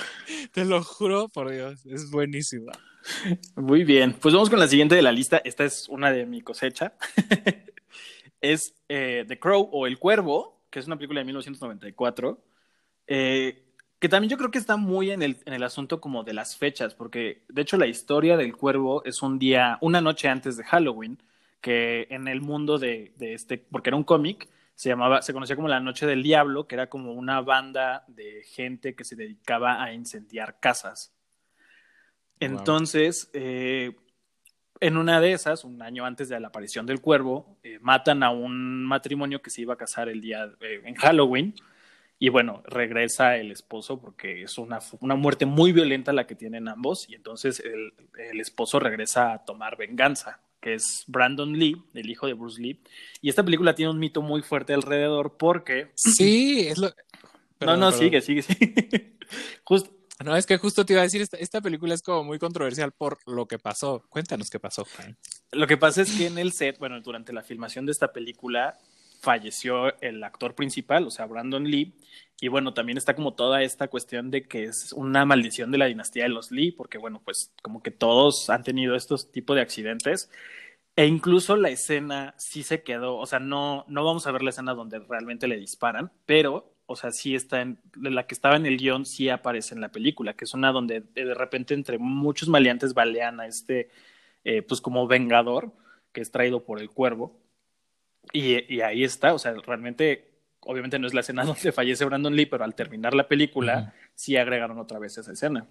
Te 0.52 0.64
lo 0.64 0.82
juro, 0.84 1.28
por 1.28 1.50
Dios, 1.50 1.84
es 1.86 2.10
buenísimo. 2.10 2.70
Muy 3.56 3.84
bien, 3.84 4.12
pues 4.12 4.34
vamos 4.34 4.50
con 4.50 4.58
la 4.58 4.68
siguiente 4.68 4.94
de 4.94 5.02
la 5.02 5.12
lista. 5.12 5.40
Esta 5.42 5.64
es 5.64 5.88
una 5.88 6.12
de 6.12 6.26
mi 6.26 6.42
cosecha. 6.42 6.92
es 8.40 8.74
eh, 8.88 9.24
The 9.26 9.38
Crow 9.38 9.68
o 9.72 9.86
El 9.86 9.98
Cuervo, 9.98 10.66
que 10.70 10.80
es 10.80 10.86
una 10.86 10.96
película 10.96 11.20
de 11.20 11.24
1994. 11.24 12.44
Eh, 13.06 13.69
que 14.00 14.08
también 14.08 14.30
yo 14.30 14.38
creo 14.38 14.50
que 14.50 14.58
está 14.58 14.76
muy 14.76 15.10
en 15.10 15.22
el, 15.22 15.36
en 15.44 15.52
el 15.52 15.62
asunto 15.62 16.00
como 16.00 16.24
de 16.24 16.32
las 16.32 16.56
fechas, 16.56 16.94
porque 16.94 17.42
de 17.48 17.62
hecho 17.62 17.76
la 17.76 17.86
historia 17.86 18.36
del 18.36 18.56
cuervo 18.56 19.04
es 19.04 19.22
un 19.22 19.38
día, 19.38 19.78
una 19.82 20.00
noche 20.00 20.28
antes 20.28 20.56
de 20.56 20.64
Halloween, 20.64 21.22
que 21.60 22.06
en 22.10 22.26
el 22.26 22.40
mundo 22.40 22.78
de, 22.78 23.12
de 23.18 23.34
este, 23.34 23.58
porque 23.58 23.90
era 23.90 23.98
un 23.98 24.04
cómic, 24.04 24.48
se 24.74 24.88
llamaba, 24.88 25.20
se 25.20 25.34
conocía 25.34 25.56
como 25.56 25.68
la 25.68 25.78
Noche 25.78 26.06
del 26.06 26.22
Diablo, 26.22 26.66
que 26.66 26.74
era 26.74 26.88
como 26.88 27.12
una 27.12 27.42
banda 27.42 28.02
de 28.08 28.42
gente 28.44 28.94
que 28.94 29.04
se 29.04 29.14
dedicaba 29.14 29.82
a 29.82 29.92
incendiar 29.92 30.58
casas. 30.58 31.12
Entonces, 32.38 33.28
eh, 33.34 33.94
en 34.80 34.96
una 34.96 35.20
de 35.20 35.32
esas, 35.32 35.64
un 35.64 35.82
año 35.82 36.06
antes 36.06 36.30
de 36.30 36.40
la 36.40 36.48
aparición 36.48 36.86
del 36.86 37.02
cuervo, 37.02 37.58
eh, 37.62 37.78
matan 37.82 38.22
a 38.22 38.30
un 38.30 38.86
matrimonio 38.86 39.42
que 39.42 39.50
se 39.50 39.60
iba 39.60 39.74
a 39.74 39.76
casar 39.76 40.08
el 40.08 40.22
día 40.22 40.50
eh, 40.62 40.80
en 40.86 40.94
Halloween 40.94 41.54
y 42.22 42.28
bueno, 42.28 42.62
regresa 42.66 43.38
el 43.38 43.50
esposo 43.50 43.98
porque 43.98 44.42
es 44.42 44.58
una, 44.58 44.78
una 45.00 45.14
muerte 45.14 45.46
muy 45.46 45.72
violenta 45.72 46.12
la 46.12 46.26
que 46.26 46.34
tienen 46.34 46.68
ambos. 46.68 47.08
Y 47.08 47.14
entonces 47.14 47.60
el, 47.60 47.94
el, 48.18 48.40
esposo 48.40 48.78
regresa 48.78 49.32
a 49.32 49.44
tomar 49.46 49.78
venganza, 49.78 50.38
que 50.60 50.74
es 50.74 51.04
Brandon 51.06 51.50
Lee, 51.50 51.82
el 51.94 52.10
hijo 52.10 52.26
de 52.26 52.34
Bruce 52.34 52.60
Lee. 52.60 52.78
Y 53.22 53.30
esta 53.30 53.42
película 53.42 53.74
tiene 53.74 53.90
un 53.90 53.98
mito 53.98 54.20
muy 54.20 54.42
fuerte 54.42 54.74
alrededor 54.74 55.38
porque... 55.38 55.92
Sí, 55.94 56.68
es 56.68 56.76
lo... 56.76 56.92
no, 57.60 57.78
no, 57.78 57.90
sigue, 57.90 58.20
sigue, 58.20 58.42
sigue. 58.42 59.16
Justo, 59.64 59.90
no, 60.22 60.36
es 60.36 60.44
que 60.44 60.58
justo 60.58 60.84
te 60.84 60.92
iba 60.92 61.00
a 61.00 61.04
decir, 61.04 61.22
esta, 61.22 61.38
esta, 61.38 61.62
película 61.62 61.94
es 61.94 62.02
como 62.02 62.24
muy 62.24 62.38
controversial 62.38 62.92
por 62.92 63.18
lo 63.26 63.48
que 63.48 63.58
pasó. 63.58 64.04
Cuéntanos 64.10 64.50
qué 64.50 64.60
pasó. 64.60 64.86
Lo 65.52 65.66
que 65.66 65.78
pasa 65.78 66.02
es 66.02 66.12
que 66.12 66.26
en 66.26 66.36
el 66.36 66.52
set, 66.52 66.78
bueno, 66.78 67.00
durante 67.00 67.32
la 67.32 67.42
filmación 67.42 67.86
de 67.86 67.92
esta 67.92 68.12
película, 68.12 68.76
falleció 69.20 70.00
el 70.00 70.24
actor 70.24 70.54
principal, 70.54 71.06
o 71.06 71.10
sea, 71.10 71.26
Brandon 71.26 71.64
Lee. 71.64 71.94
Y 72.40 72.48
bueno, 72.48 72.72
también 72.72 72.96
está 72.98 73.14
como 73.14 73.34
toda 73.34 73.62
esta 73.62 73.88
cuestión 73.88 74.30
de 74.30 74.48
que 74.48 74.64
es 74.64 74.92
una 74.94 75.26
maldición 75.26 75.70
de 75.70 75.78
la 75.78 75.86
dinastía 75.86 76.24
de 76.24 76.30
los 76.30 76.50
Lee, 76.50 76.72
porque 76.72 76.98
bueno, 76.98 77.20
pues 77.24 77.52
como 77.62 77.82
que 77.82 77.90
todos 77.90 78.48
han 78.50 78.64
tenido 78.64 78.96
estos 78.96 79.30
tipos 79.30 79.56
de 79.56 79.62
accidentes. 79.62 80.30
E 80.96 81.06
incluso 81.06 81.56
la 81.56 81.70
escena 81.70 82.34
sí 82.38 82.62
se 82.62 82.82
quedó, 82.82 83.16
o 83.16 83.26
sea, 83.26 83.38
no, 83.40 83.84
no 83.88 84.04
vamos 84.04 84.26
a 84.26 84.32
ver 84.32 84.42
la 84.42 84.50
escena 84.50 84.74
donde 84.74 84.98
realmente 84.98 85.48
le 85.48 85.56
disparan, 85.56 86.10
pero, 86.26 86.74
o 86.86 86.96
sea, 86.96 87.12
sí 87.12 87.34
está 87.34 87.62
en, 87.62 87.78
la 87.94 88.26
que 88.26 88.34
estaba 88.34 88.56
en 88.56 88.66
el 88.66 88.76
guion, 88.76 89.06
sí 89.06 89.28
aparece 89.28 89.74
en 89.74 89.80
la 89.80 89.90
película, 89.92 90.34
que 90.34 90.44
es 90.44 90.54
una 90.54 90.72
donde 90.72 91.00
de 91.00 91.34
repente 91.34 91.74
entre 91.74 91.98
muchos 91.98 92.48
maleantes 92.48 92.94
balean 92.94 93.40
a 93.40 93.46
este, 93.46 93.90
eh, 94.44 94.62
pues 94.62 94.80
como 94.80 95.06
vengador, 95.06 95.72
que 96.12 96.20
es 96.20 96.30
traído 96.32 96.64
por 96.64 96.80
el 96.80 96.90
cuervo, 96.90 97.40
y, 98.32 98.80
ahí 98.80 99.04
está, 99.04 99.34
o 99.34 99.38
sea, 99.38 99.54
realmente, 99.54 100.30
obviamente 100.60 100.98
no 100.98 101.06
es 101.06 101.14
la 101.14 101.20
escena 101.20 101.44
donde 101.44 101.72
fallece 101.72 102.04
Brandon 102.04 102.34
Lee, 102.34 102.46
pero 102.46 102.64
al 102.64 102.74
terminar 102.74 103.14
la 103.14 103.28
película, 103.28 103.94
sí 104.14 104.36
agregaron 104.36 104.78
otra 104.78 104.98
vez 104.98 105.18
esa 105.18 105.32
escena. 105.32 105.66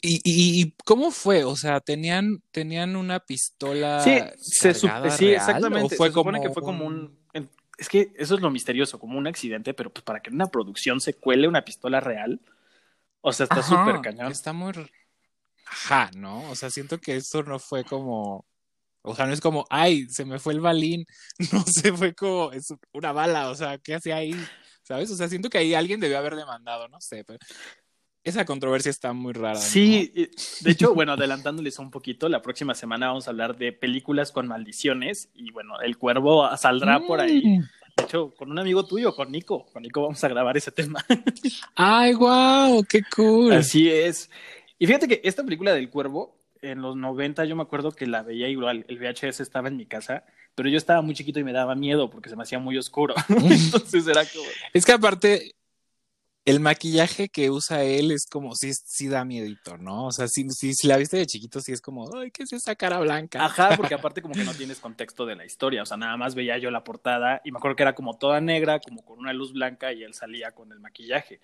¿Y, 0.00 0.20
y, 0.24 0.74
cómo 0.84 1.10
fue? 1.10 1.42
O 1.42 1.56
sea, 1.56 1.80
¿tenían, 1.80 2.40
tenían 2.52 2.94
una 2.94 3.18
pistola? 3.18 4.00
Sí, 4.00 4.20
se 4.38 4.72
sí 4.72 4.86
exactamente. 5.32 5.96
fue 5.96 6.08
se 6.08 6.14
supone 6.14 6.40
que 6.40 6.50
fue 6.50 6.62
como 6.62 6.86
un... 6.86 7.18
Es 7.76 7.88
que 7.88 8.12
eso 8.16 8.34
es 8.34 8.40
lo 8.40 8.50
misterioso, 8.50 8.98
como 8.98 9.18
un 9.18 9.26
accidente, 9.26 9.72
pero 9.72 9.92
pues 9.92 10.04
para 10.04 10.20
que 10.20 10.30
en 10.30 10.36
una 10.36 10.46
producción 10.46 11.00
se 11.00 11.14
cuele 11.14 11.46
una 11.46 11.64
pistola 11.64 12.00
real, 12.00 12.40
o 13.20 13.32
sea, 13.32 13.44
está 13.44 13.62
súper 13.62 14.00
cañón. 14.00 14.32
Está 14.32 14.52
muy... 14.52 14.72
Ajá, 15.64 16.10
¿no? 16.16 16.48
O 16.50 16.54
sea, 16.54 16.70
siento 16.70 16.98
que 16.98 17.16
eso 17.16 17.42
no 17.42 17.58
fue 17.58 17.84
como 17.84 18.47
o 19.08 19.14
sea, 19.14 19.26
no 19.26 19.32
es 19.32 19.40
como, 19.40 19.66
ay, 19.70 20.06
se 20.08 20.24
me 20.24 20.38
fue 20.38 20.52
el 20.52 20.60
balín. 20.60 21.06
No 21.52 21.62
se 21.62 21.92
fue 21.92 22.14
como, 22.14 22.52
es 22.52 22.72
una 22.92 23.12
bala. 23.12 23.50
O 23.50 23.54
sea, 23.54 23.78
¿qué 23.78 23.94
hacía 23.94 24.16
ahí? 24.16 24.34
¿Sabes? 24.82 25.10
O 25.10 25.16
sea, 25.16 25.28
siento 25.28 25.50
que 25.50 25.58
ahí 25.58 25.74
alguien 25.74 26.00
debió 26.00 26.18
haber 26.18 26.36
demandado, 26.36 26.88
no 26.88 27.00
sé. 27.00 27.24
Pero 27.24 27.38
esa 28.24 28.44
controversia 28.44 28.90
está 28.90 29.12
muy 29.12 29.32
rara. 29.32 29.56
Sí, 29.56 30.12
de 30.60 30.70
hecho, 30.70 30.94
bueno, 30.94 31.12
adelantándoles 31.12 31.78
un 31.78 31.90
poquito, 31.90 32.28
la 32.28 32.42
próxima 32.42 32.74
semana 32.74 33.08
vamos 33.08 33.26
a 33.26 33.30
hablar 33.30 33.56
de 33.56 33.72
películas 33.72 34.32
con 34.32 34.48
maldiciones. 34.48 35.30
Y 35.34 35.50
bueno, 35.50 35.80
el 35.80 35.96
cuervo 35.98 36.48
saldrá 36.56 37.00
por 37.00 37.20
ahí. 37.20 37.42
Mm. 37.44 37.68
De 37.96 38.04
hecho, 38.04 38.32
con 38.34 38.50
un 38.50 38.58
amigo 38.58 38.86
tuyo, 38.86 39.14
con 39.14 39.32
Nico. 39.32 39.66
Con 39.72 39.82
Nico 39.82 40.02
vamos 40.02 40.22
a 40.22 40.28
grabar 40.28 40.56
ese 40.56 40.70
tema. 40.70 41.04
¡Ay, 41.74 42.14
wow! 42.14 42.84
¡Qué 42.88 43.02
cool! 43.14 43.52
Así 43.52 43.90
es. 43.90 44.30
Y 44.78 44.86
fíjate 44.86 45.08
que 45.08 45.20
esta 45.24 45.42
película 45.42 45.74
del 45.74 45.90
cuervo 45.90 46.37
en 46.62 46.82
los 46.82 46.96
90 46.96 47.44
yo 47.44 47.56
me 47.56 47.62
acuerdo 47.62 47.92
que 47.92 48.06
la 48.06 48.22
veía 48.22 48.48
igual, 48.48 48.84
el 48.88 48.98
VHS 48.98 49.40
estaba 49.40 49.68
en 49.68 49.76
mi 49.76 49.86
casa, 49.86 50.24
pero 50.54 50.68
yo 50.68 50.76
estaba 50.76 51.02
muy 51.02 51.14
chiquito 51.14 51.38
y 51.40 51.44
me 51.44 51.52
daba 51.52 51.74
miedo 51.74 52.10
porque 52.10 52.28
se 52.28 52.36
me 52.36 52.42
hacía 52.42 52.58
muy 52.58 52.76
oscuro. 52.78 53.14
Entonces 53.28 54.06
era 54.06 54.24
como... 54.24 54.48
Es 54.72 54.84
que 54.84 54.92
aparte, 54.92 55.52
el 56.48 56.60
maquillaje 56.60 57.28
que 57.28 57.50
usa 57.50 57.82
él 57.82 58.10
es 58.10 58.26
como, 58.26 58.54
sí, 58.54 58.72
sí 58.72 59.06
da 59.06 59.24
miedito, 59.24 59.76
¿no? 59.76 60.06
O 60.06 60.12
sea, 60.12 60.28
si, 60.28 60.48
si, 60.48 60.72
si, 60.72 60.86
la 60.88 60.96
viste 60.96 61.18
de 61.18 61.26
chiquito, 61.26 61.60
sí 61.60 61.72
es 61.72 61.82
como, 61.82 62.10
ay, 62.16 62.30
¿qué 62.30 62.44
es 62.44 62.52
esa 62.54 62.74
cara 62.74 62.98
blanca? 63.00 63.44
Ajá, 63.44 63.70
porque 63.76 63.94
aparte 63.94 64.22
como 64.22 64.34
que 64.34 64.44
no 64.44 64.54
tienes 64.54 64.80
contexto 64.80 65.26
de 65.26 65.36
la 65.36 65.44
historia, 65.44 65.82
o 65.82 65.86
sea, 65.86 65.98
nada 65.98 66.16
más 66.16 66.34
veía 66.34 66.56
yo 66.56 66.70
la 66.70 66.84
portada 66.84 67.42
y 67.44 67.52
me 67.52 67.58
acuerdo 67.58 67.76
que 67.76 67.82
era 67.82 67.94
como 67.94 68.16
toda 68.16 68.40
negra, 68.40 68.80
como 68.80 69.04
con 69.04 69.18
una 69.18 69.34
luz 69.34 69.52
blanca 69.52 69.92
y 69.92 70.02
él 70.02 70.14
salía 70.14 70.52
con 70.52 70.72
el 70.72 70.80
maquillaje. 70.80 71.40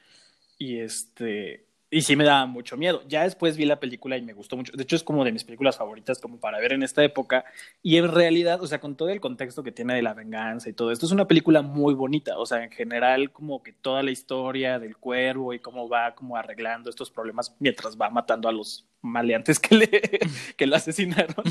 Y 0.57 0.79
este, 0.79 1.67
y 1.95 2.03
sí 2.03 2.17
me 2.17 2.25
daba 2.25 2.45
mucho 2.47 2.77
miedo. 2.77 3.05
Ya 3.07 3.23
después 3.23 3.57
vi 3.57 3.67
la 3.67 3.79
película 3.79 4.17
y 4.17 4.23
me 4.23 4.33
gustó 4.33 4.57
mucho. 4.57 4.73
De 4.73 4.83
hecho, 4.83 4.97
es 4.97 5.05
como 5.05 5.25
de 5.25 5.31
mis 5.31 5.45
películas 5.45 5.77
favoritas 5.77 6.19
como 6.19 6.41
para 6.41 6.59
ver 6.59 6.73
en 6.73 6.83
esta 6.83 7.05
época. 7.05 7.45
Y 7.85 7.99
en 7.99 8.11
realidad, 8.11 8.61
o 8.61 8.67
sea, 8.67 8.81
con 8.81 8.97
todo 8.97 9.11
el 9.11 9.21
contexto 9.21 9.63
que 9.63 9.71
tiene 9.71 9.95
de 9.95 10.03
la 10.03 10.13
venganza 10.13 10.69
y 10.69 10.73
todo 10.73 10.91
esto, 10.91 11.07
es 11.07 11.13
una 11.13 11.29
película 11.29 11.63
muy 11.63 11.95
bonita. 11.95 12.37
O 12.37 12.47
sea, 12.47 12.65
en 12.65 12.73
general, 12.73 13.31
como 13.31 13.63
que 13.63 13.73
toda 13.73 14.03
la 14.03 14.11
historia 14.11 14.81
del 14.81 14.97
cuervo 14.97 15.55
y 15.55 15.61
cómo 15.61 15.89
va 15.89 16.17
como 16.17 16.37
arreglando 16.37 16.91
estos 16.91 17.13
problemas 17.13 17.55
mientras 17.61 17.97
va 17.97 18.11
matando 18.11 18.49
a 18.49 18.53
los 18.53 18.85
maleantes 19.01 19.61
que, 19.61 19.77
le, 19.77 19.89
que 20.57 20.67
lo 20.67 20.75
asesinaron. 20.75 21.45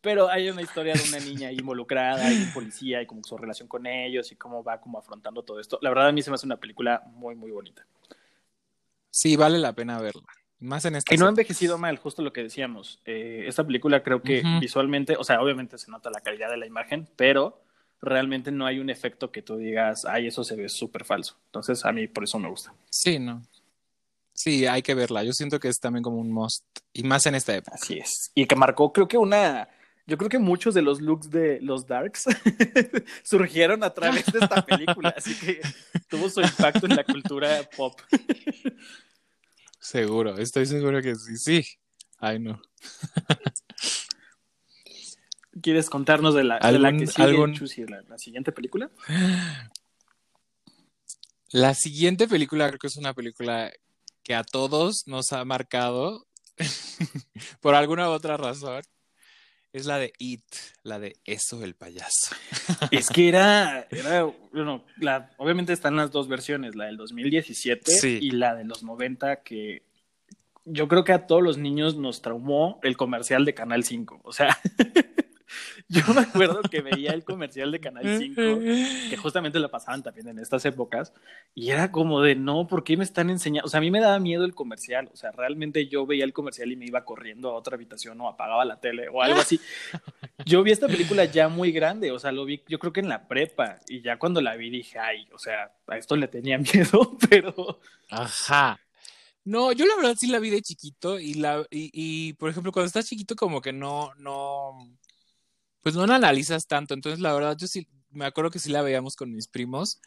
Pero 0.00 0.30
hay 0.30 0.48
una 0.48 0.62
historia 0.62 0.94
de 0.94 1.02
una 1.08 1.18
niña 1.18 1.50
involucrada 1.50 2.32
y 2.32 2.44
policía 2.54 3.02
y 3.02 3.06
como 3.06 3.24
su 3.24 3.36
relación 3.36 3.66
con 3.66 3.84
ellos 3.84 4.30
y 4.30 4.36
cómo 4.36 4.62
va 4.62 4.80
como 4.80 4.96
afrontando 4.96 5.42
todo 5.42 5.58
esto. 5.58 5.80
La 5.82 5.88
verdad, 5.90 6.06
a 6.06 6.12
mí 6.12 6.22
se 6.22 6.30
me 6.30 6.36
hace 6.36 6.46
una 6.46 6.58
película 6.58 7.02
muy, 7.16 7.34
muy 7.34 7.50
bonita. 7.50 7.84
Sí, 9.10 9.36
vale 9.36 9.58
la 9.58 9.72
pena 9.72 10.00
verla. 10.00 10.22
Más 10.60 10.84
en 10.84 10.96
esta. 10.96 11.14
Y 11.14 11.18
no 11.18 11.26
ha 11.26 11.28
envejecido 11.28 11.78
mal, 11.78 11.98
justo 11.98 12.22
lo 12.22 12.32
que 12.32 12.42
decíamos. 12.42 13.00
Eh, 13.04 13.44
esta 13.46 13.64
película 13.64 14.02
creo 14.02 14.22
que 14.22 14.42
visualmente, 14.60 15.16
o 15.16 15.24
sea, 15.24 15.40
obviamente 15.40 15.78
se 15.78 15.90
nota 15.90 16.10
la 16.10 16.20
calidad 16.20 16.50
de 16.50 16.56
la 16.56 16.66
imagen, 16.66 17.08
pero 17.16 17.62
realmente 18.00 18.50
no 18.50 18.66
hay 18.66 18.78
un 18.78 18.90
efecto 18.90 19.30
que 19.30 19.42
tú 19.42 19.56
digas, 19.56 20.04
ay, 20.04 20.26
eso 20.26 20.42
se 20.44 20.56
ve 20.56 20.68
súper 20.68 21.04
falso. 21.04 21.36
Entonces, 21.46 21.84
a 21.84 21.92
mí 21.92 22.08
por 22.08 22.24
eso 22.24 22.38
me 22.38 22.48
gusta. 22.48 22.74
Sí, 22.90 23.18
no. 23.18 23.42
Sí, 24.32 24.66
hay 24.66 24.82
que 24.82 24.94
verla. 24.94 25.24
Yo 25.24 25.32
siento 25.32 25.58
que 25.58 25.68
es 25.68 25.80
también 25.80 26.02
como 26.02 26.18
un 26.18 26.30
must. 26.30 26.64
Y 26.92 27.02
más 27.02 27.26
en 27.26 27.34
esta 27.34 27.56
época. 27.56 27.74
Así 27.74 27.98
es. 27.98 28.30
Y 28.34 28.46
que 28.46 28.54
marcó, 28.54 28.92
creo 28.92 29.08
que 29.08 29.18
una. 29.18 29.68
Yo 30.08 30.16
creo 30.16 30.30
que 30.30 30.38
muchos 30.38 30.72
de 30.72 30.80
los 30.80 31.02
looks 31.02 31.28
de 31.28 31.60
los 31.60 31.86
Darks 31.86 32.24
surgieron 33.22 33.84
a 33.84 33.92
través 33.92 34.24
de 34.32 34.38
esta 34.38 34.64
película. 34.64 35.12
Así 35.14 35.38
que 35.38 35.60
tuvo 36.08 36.30
su 36.30 36.40
impacto 36.40 36.86
en 36.86 36.96
la 36.96 37.04
cultura 37.04 37.60
pop. 37.76 38.00
Seguro, 39.78 40.38
estoy 40.38 40.64
seguro 40.64 41.02
que 41.02 41.14
sí. 41.14 41.36
Sí. 41.36 41.66
Ay, 42.16 42.38
no. 42.38 42.58
¿Quieres 45.60 45.90
contarnos 45.90 46.34
de 46.34 46.44
la, 46.44 46.58
de 46.58 46.78
la 46.78 46.96
que 46.96 47.06
sigue, 47.06 47.86
la, 47.86 48.00
la 48.08 48.16
siguiente 48.16 48.50
película? 48.50 48.90
La 51.50 51.74
siguiente 51.74 52.26
película 52.26 52.66
creo 52.68 52.78
que 52.78 52.86
es 52.86 52.96
una 52.96 53.12
película 53.12 53.70
que 54.22 54.34
a 54.34 54.42
todos 54.42 55.06
nos 55.06 55.34
ha 55.34 55.44
marcado 55.44 56.26
por 57.60 57.74
alguna 57.74 58.08
otra 58.08 58.38
razón. 58.38 58.82
Es 59.72 59.84
la 59.86 59.98
de 59.98 60.12
It, 60.18 60.44
la 60.82 60.98
de 60.98 61.16
Eso 61.24 61.62
el 61.62 61.74
payaso. 61.74 62.34
Es 62.90 63.08
que 63.08 63.28
era, 63.28 63.86
era 63.90 64.24
bueno, 64.52 64.84
la, 64.96 65.30
obviamente 65.36 65.72
están 65.72 65.96
las 65.96 66.10
dos 66.10 66.26
versiones, 66.26 66.74
la 66.74 66.86
del 66.86 66.96
2017 66.96 68.18
y 68.20 68.30
la 68.30 68.54
de 68.54 68.64
los 68.64 68.82
90, 68.82 69.42
que 69.42 69.82
yo 70.64 70.88
creo 70.88 71.04
que 71.04 71.12
a 71.12 71.26
todos 71.26 71.42
los 71.42 71.58
niños 71.58 71.96
nos 71.96 72.22
traumó 72.22 72.78
el 72.82 72.96
comercial 72.96 73.44
de 73.44 73.54
Canal 73.54 73.84
5. 73.84 74.20
O 74.24 74.32
sea, 74.32 74.58
Yo 75.88 76.02
me 76.14 76.20
acuerdo 76.20 76.62
que 76.62 76.80
veía 76.80 77.12
el 77.12 77.24
comercial 77.24 77.70
de 77.72 77.80
Canal 77.80 78.18
5, 78.18 78.34
que 79.10 79.16
justamente 79.22 79.58
lo 79.58 79.70
pasaban 79.70 80.02
también 80.02 80.28
en 80.28 80.38
estas 80.38 80.64
épocas, 80.64 81.12
y 81.54 81.70
era 81.70 81.90
como 81.90 82.20
de, 82.20 82.34
no, 82.34 82.66
¿por 82.66 82.84
qué 82.84 82.96
me 82.96 83.04
están 83.04 83.30
enseñando? 83.30 83.66
O 83.66 83.70
sea, 83.70 83.78
a 83.78 83.80
mí 83.80 83.90
me 83.90 84.00
daba 84.00 84.18
miedo 84.18 84.44
el 84.44 84.54
comercial, 84.54 85.08
o 85.12 85.16
sea, 85.16 85.32
realmente 85.32 85.88
yo 85.88 86.06
veía 86.06 86.24
el 86.24 86.32
comercial 86.32 86.70
y 86.72 86.76
me 86.76 86.86
iba 86.86 87.04
corriendo 87.04 87.50
a 87.50 87.54
otra 87.54 87.76
habitación 87.76 88.20
o 88.20 88.28
apagaba 88.28 88.64
la 88.64 88.80
tele 88.80 89.08
o 89.08 89.22
algo 89.22 89.40
así. 89.40 89.60
Yo 90.46 90.62
vi 90.62 90.70
esta 90.70 90.86
película 90.86 91.24
ya 91.24 91.48
muy 91.48 91.72
grande, 91.72 92.12
o 92.12 92.18
sea, 92.18 92.30
lo 92.30 92.44
vi 92.44 92.62
yo 92.68 92.78
creo 92.78 92.92
que 92.92 93.00
en 93.00 93.08
la 93.08 93.26
prepa, 93.26 93.80
y 93.88 94.02
ya 94.02 94.18
cuando 94.18 94.40
la 94.40 94.54
vi 94.54 94.70
dije, 94.70 94.98
ay, 94.98 95.28
o 95.32 95.38
sea, 95.38 95.72
a 95.88 95.98
esto 95.98 96.16
le 96.16 96.28
tenía 96.28 96.58
miedo, 96.58 97.16
pero... 97.28 97.80
Ajá. 98.08 98.78
No, 99.48 99.72
yo 99.72 99.86
la 99.86 99.96
verdad 99.96 100.14
sí 100.18 100.26
la 100.26 100.40
vi 100.40 100.50
de 100.50 100.60
chiquito 100.60 101.18
y 101.18 101.32
la 101.32 101.64
y, 101.70 101.90
y 101.94 102.34
por 102.34 102.50
ejemplo 102.50 102.70
cuando 102.70 102.86
estás 102.86 103.06
chiquito 103.06 103.34
como 103.34 103.62
que 103.62 103.72
no 103.72 104.12
no 104.16 104.97
pues 105.82 105.94
no 105.94 106.06
la 106.06 106.16
analizas 106.16 106.66
tanto. 106.66 106.94
Entonces, 106.94 107.20
la 107.20 107.32
verdad, 107.32 107.56
yo 107.58 107.66
sí, 107.66 107.88
me 108.10 108.26
acuerdo 108.26 108.50
que 108.50 108.58
sí 108.58 108.70
la 108.70 108.82
veíamos 108.82 109.16
con 109.16 109.32
mis 109.32 109.48
primos, 109.48 110.00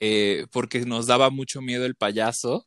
eh, 0.00 0.46
porque 0.52 0.80
nos 0.86 1.06
daba 1.06 1.30
mucho 1.30 1.60
miedo 1.62 1.84
el 1.86 1.94
payaso. 1.94 2.66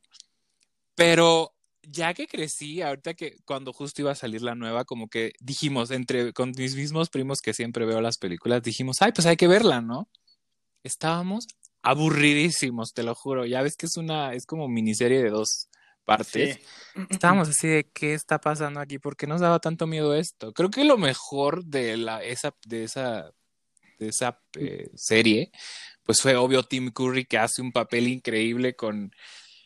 Pero 0.95 1.53
ya 1.83 2.13
que 2.13 2.27
crecí, 2.27 2.81
ahorita 2.81 3.13
que 3.13 3.37
cuando 3.45 3.73
justo 3.73 4.01
iba 4.01 4.11
a 4.11 4.15
salir 4.15 4.41
la 4.41 4.55
nueva, 4.55 4.85
como 4.85 5.07
que 5.09 5.33
dijimos, 5.39 5.91
entre 5.91 6.33
con 6.33 6.51
mis 6.57 6.75
mismos 6.75 7.09
primos 7.09 7.41
que 7.41 7.53
siempre 7.53 7.85
veo 7.85 8.01
las 8.01 8.17
películas, 8.17 8.63
dijimos, 8.63 8.97
ay, 9.01 9.11
pues 9.11 9.27
hay 9.27 9.37
que 9.37 9.47
verla, 9.47 9.81
¿no? 9.81 10.09
Estábamos 10.83 11.47
aburridísimos, 11.83 12.93
te 12.93 13.03
lo 13.03 13.15
juro. 13.15 13.45
Ya 13.45 13.61
ves 13.61 13.75
que 13.77 13.85
es 13.87 13.97
una, 13.97 14.33
es 14.33 14.45
como 14.45 14.67
miniserie 14.67 15.21
de 15.23 15.29
dos 15.29 15.69
partes. 16.05 16.59
Estábamos 17.09 17.49
así 17.49 17.67
de 17.67 17.89
qué 17.93 18.13
está 18.13 18.39
pasando 18.39 18.79
aquí, 18.79 18.99
¿por 18.99 19.17
qué 19.17 19.27
nos 19.27 19.41
daba 19.41 19.59
tanto 19.59 19.87
miedo 19.87 20.15
esto? 20.15 20.53
Creo 20.53 20.69
que 20.69 20.85
lo 20.85 20.97
mejor 20.97 21.65
de 21.65 21.97
la 21.97 22.23
esa 22.23 22.55
de 22.65 22.83
esa 22.85 23.31
de 23.99 24.09
esa 24.09 24.39
eh, 24.57 24.89
serie 24.95 25.51
pues 26.03 26.21
fue 26.21 26.35
obvio 26.35 26.63
Tim 26.63 26.91
Curry 26.91 27.25
que 27.25 27.37
hace 27.37 27.61
un 27.61 27.71
papel 27.71 28.07
increíble 28.07 28.75
con 28.75 29.11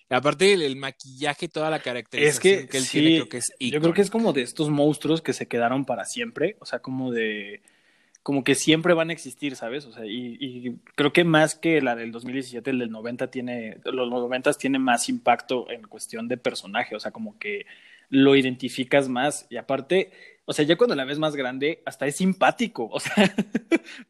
aparte 0.10 0.58
del 0.58 0.76
maquillaje 0.76 1.48
toda 1.48 1.70
la 1.70 1.80
caracterización 1.80 2.68
que, 2.68 2.78
él 2.78 2.88
tiene 2.90 3.10
creo 3.16 3.30
que 3.30 3.38
es 3.38 3.54
yo 3.60 3.80
creo 3.80 3.94
que 3.94 4.02
es 4.02 4.10
como 4.10 4.34
de 4.34 4.42
estos 4.42 4.70
monstruos 4.70 5.22
que 5.22 5.34
se 5.34 5.48
quedaron 5.48 5.86
para 5.86 6.06
siempre, 6.06 6.58
o 6.60 6.66
sea, 6.66 6.80
como 6.80 7.12
de 7.12 7.62
como 8.24 8.44
que 8.44 8.56
siempre 8.56 8.94
van 8.94 9.10
a 9.10 9.14
existir, 9.14 9.56
¿sabes? 9.56 9.86
O 9.86 9.94
sea, 9.94 10.06
y, 10.06 10.78
creo 10.96 11.14
que 11.14 11.24
más 11.24 11.56
que 11.56 11.82
la 11.82 11.96
del 11.96 12.12
2017, 12.12 12.70
el 12.70 12.80
del 12.80 12.92
90 12.92 13.32
tiene, 13.32 13.78
los 13.86 14.10
90 14.10 14.54
tiene 14.54 14.80
más 14.80 15.10
impacto 15.10 15.70
en 15.72 15.84
cuestión 15.84 16.28
de 16.28 16.38
personaje, 16.38 16.96
o 16.96 17.00
sea, 17.00 17.12
como 17.12 17.38
que 17.40 17.66
lo 18.10 18.36
identificas 18.36 19.08
más 19.08 19.46
y 19.50 19.58
aparte, 19.58 20.12
o 20.46 20.54
sea, 20.54 20.66
ya 20.66 20.78
cuando 20.78 20.96
la 20.96 21.06
ves 21.06 21.20
más 21.20 21.36
grande, 21.36 21.82
hasta 21.86 22.08
es 22.08 22.18
simpático, 22.18 22.90
o 22.92 23.00
sea. 23.00 23.14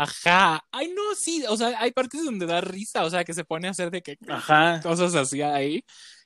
Ajá, 0.00 0.64
ay 0.70 0.92
no, 0.94 1.12
sí, 1.16 1.44
o 1.48 1.56
sea, 1.56 1.74
hay 1.80 1.90
partes 1.90 2.24
donde 2.24 2.46
da 2.46 2.60
risa, 2.60 3.04
o 3.04 3.10
sea, 3.10 3.24
que 3.24 3.34
se 3.34 3.44
pone 3.44 3.66
a 3.66 3.72
hacer 3.72 3.90
de 3.90 4.00
que 4.00 4.16
Ajá. 4.28 4.80
cosas 4.80 5.14
así 5.16 5.42
ahí. 5.42 5.84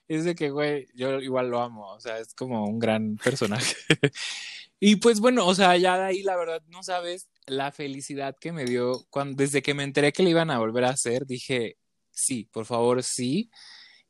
Es 0.08 0.24
de 0.24 0.34
que, 0.34 0.50
güey, 0.50 0.88
yo 0.94 1.20
igual 1.20 1.48
lo 1.48 1.62
amo, 1.62 1.88
o 1.92 2.00
sea, 2.00 2.18
es 2.18 2.34
como 2.34 2.66
un 2.66 2.78
gran 2.78 3.16
personaje. 3.16 3.76
Y 4.84 4.96
pues 4.96 5.20
bueno, 5.20 5.46
o 5.46 5.54
sea, 5.54 5.76
ya 5.76 5.96
de 5.96 6.02
ahí 6.02 6.22
la 6.24 6.36
verdad 6.36 6.60
no 6.66 6.82
sabes 6.82 7.28
la 7.46 7.70
felicidad 7.70 8.34
que 8.40 8.50
me 8.50 8.64
dio 8.64 9.06
cuando 9.10 9.36
desde 9.36 9.62
que 9.62 9.74
me 9.74 9.84
enteré 9.84 10.12
que 10.12 10.24
le 10.24 10.30
iban 10.30 10.50
a 10.50 10.58
volver 10.58 10.82
a 10.82 10.90
hacer, 10.90 11.24
dije, 11.24 11.76
sí, 12.10 12.48
por 12.52 12.66
favor, 12.66 13.00
sí. 13.04 13.48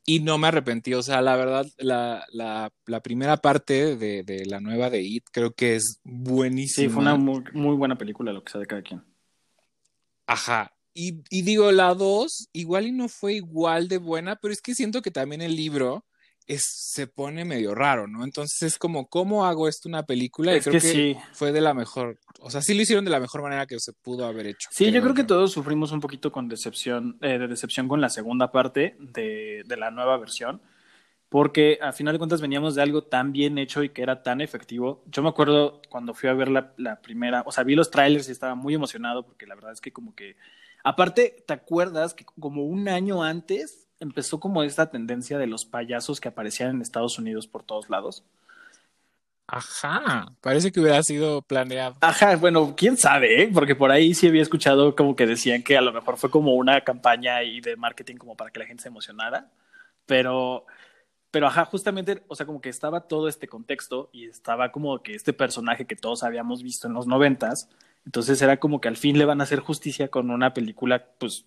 Y 0.03 0.21
no 0.21 0.39
me 0.39 0.47
arrepentí, 0.47 0.95
o 0.95 1.03
sea, 1.03 1.21
la 1.21 1.35
verdad, 1.35 1.67
la, 1.77 2.25
la, 2.31 2.73
la 2.87 3.03
primera 3.03 3.37
parte 3.37 3.95
de, 3.95 4.23
de, 4.23 4.47
la 4.47 4.59
nueva 4.59 4.89
de 4.89 5.03
It 5.03 5.25
creo 5.31 5.53
que 5.53 5.75
es 5.75 6.01
buenísima. 6.03 6.87
Sí, 6.87 6.91
fue 6.91 7.03
una 7.03 7.17
muy, 7.17 7.43
muy 7.53 7.75
buena 7.75 7.95
película 7.95 8.33
lo 8.33 8.43
que 8.43 8.51
sea 8.51 8.59
de 8.59 8.65
cada 8.65 8.81
quien. 8.81 9.03
Ajá, 10.25 10.75
y, 10.95 11.21
y, 11.29 11.43
digo, 11.43 11.71
la 11.71 11.93
dos, 11.93 12.49
igual 12.51 12.87
y 12.87 12.91
no 12.91 13.09
fue 13.09 13.33
igual 13.33 13.89
de 13.89 13.99
buena, 13.99 14.37
pero 14.37 14.51
es 14.51 14.61
que 14.61 14.73
siento 14.73 15.03
que 15.03 15.11
también 15.11 15.43
el 15.43 15.55
libro 15.55 16.03
es, 16.47 16.63
se 16.65 17.07
pone 17.07 17.45
medio 17.45 17.75
raro, 17.75 18.07
¿no? 18.07 18.23
Entonces 18.23 18.61
es 18.63 18.77
como, 18.77 19.07
¿cómo 19.07 19.45
hago 19.45 19.67
esto 19.67 19.89
una 19.89 20.03
película? 20.03 20.55
Y 20.55 20.61
creo 20.61 20.73
que, 20.73 20.79
sí. 20.79 21.17
fue 21.31 21.51
de 21.51 21.61
la 21.61 21.73
mejor, 21.73 22.19
o 22.39 22.49
sea, 22.49 22.61
sí 22.61 22.73
lo 22.73 22.81
hicieron 22.81 23.05
de 23.05 23.11
la 23.11 23.19
mejor 23.19 23.41
manera 23.41 23.65
que 23.65 23.79
se 23.79 23.93
pudo 23.93 24.25
haber 24.25 24.47
hecho. 24.47 24.69
Sí, 24.71 24.91
yo 24.91 25.01
creo 25.01 25.13
que 25.13 25.23
todos 25.23 25.51
sufrimos 25.51 25.91
un 25.91 25.99
poquito 25.99 26.31
con 26.31 26.47
decepción, 26.47 27.17
eh, 27.21 27.37
de 27.37 27.47
decepción 27.47 27.87
con 27.87 28.01
la 28.01 28.09
segunda 28.09 28.51
parte 28.51 28.95
de, 28.99 29.63
de 29.65 29.77
la 29.77 29.91
nueva 29.91 30.17
versión, 30.17 30.61
porque 31.29 31.79
a 31.81 31.93
final 31.93 32.13
de 32.13 32.19
cuentas 32.19 32.41
veníamos 32.41 32.75
de 32.75 32.83
algo 32.83 33.03
tan 33.05 33.31
bien 33.31 33.57
hecho 33.57 33.83
y 33.83 33.89
que 33.89 34.03
era 34.03 34.21
tan 34.21 34.41
efectivo. 34.41 35.03
Yo 35.07 35.23
me 35.23 35.29
acuerdo 35.29 35.81
cuando 35.89 36.13
fui 36.13 36.29
a 36.29 36.33
ver 36.33 36.49
la, 36.49 36.73
la 36.77 37.01
primera, 37.01 37.43
o 37.45 37.51
sea, 37.51 37.63
vi 37.63 37.75
los 37.75 37.89
trailers 37.89 38.29
y 38.29 38.31
estaba 38.31 38.55
muy 38.55 38.75
emocionado 38.75 39.25
porque 39.25 39.47
la 39.47 39.55
verdad 39.55 39.71
es 39.71 39.81
que 39.81 39.91
como 39.91 40.13
que, 40.13 40.35
aparte, 40.83 41.43
¿te 41.47 41.53
acuerdas 41.53 42.13
que 42.13 42.25
como 42.25 42.65
un 42.65 42.87
año 42.87 43.23
antes 43.23 43.82
empezó 44.03 44.39
como 44.39 44.63
esta 44.63 44.89
tendencia 44.89 45.37
de 45.37 45.47
los 45.47 45.65
payasos 45.65 46.19
que 46.19 46.27
aparecían 46.27 46.69
en 46.71 46.81
Estados 46.81 47.17
Unidos 47.17 47.47
por 47.47 47.63
todos 47.63 47.89
lados. 47.89 48.23
Ajá, 49.47 50.27
parece 50.41 50.71
que 50.71 50.79
hubiera 50.79 51.01
sido 51.03 51.41
planeado. 51.41 51.95
Ajá, 52.01 52.35
bueno, 52.37 52.75
quién 52.77 52.97
sabe, 52.97 53.43
¿eh? 53.43 53.51
porque 53.53 53.75
por 53.75 53.91
ahí 53.91 54.13
sí 54.13 54.27
había 54.27 54.41
escuchado 54.41 54.95
como 54.95 55.15
que 55.15 55.25
decían 55.25 55.63
que 55.63 55.77
a 55.77 55.81
lo 55.81 55.91
mejor 55.91 56.17
fue 56.17 56.29
como 56.29 56.53
una 56.53 56.81
campaña 56.81 57.37
ahí 57.37 57.59
de 57.59 57.75
marketing 57.75 58.15
como 58.15 58.35
para 58.35 58.51
que 58.51 58.59
la 58.59 58.65
gente 58.65 58.83
se 58.83 58.89
emocionara, 58.89 59.51
pero, 60.05 60.65
pero 61.29 61.47
ajá, 61.47 61.65
justamente, 61.65 62.23
o 62.27 62.35
sea, 62.35 62.45
como 62.45 62.61
que 62.61 62.69
estaba 62.69 63.01
todo 63.01 63.27
este 63.27 63.47
contexto 63.47 64.09
y 64.13 64.25
estaba 64.25 64.71
como 64.71 65.01
que 65.03 65.13
este 65.13 65.33
personaje 65.33 65.85
que 65.85 65.95
todos 65.95 66.23
habíamos 66.23 66.63
visto 66.63 66.87
en 66.87 66.93
los 66.93 67.05
noventas, 67.05 67.69
entonces 68.05 68.41
era 68.41 68.57
como 68.57 68.81
que 68.81 68.87
al 68.87 68.97
fin 68.97 69.17
le 69.17 69.25
van 69.25 69.41
a 69.41 69.43
hacer 69.43 69.59
justicia 69.59 70.07
con 70.07 70.31
una 70.31 70.53
película, 70.53 71.05
pues 71.19 71.45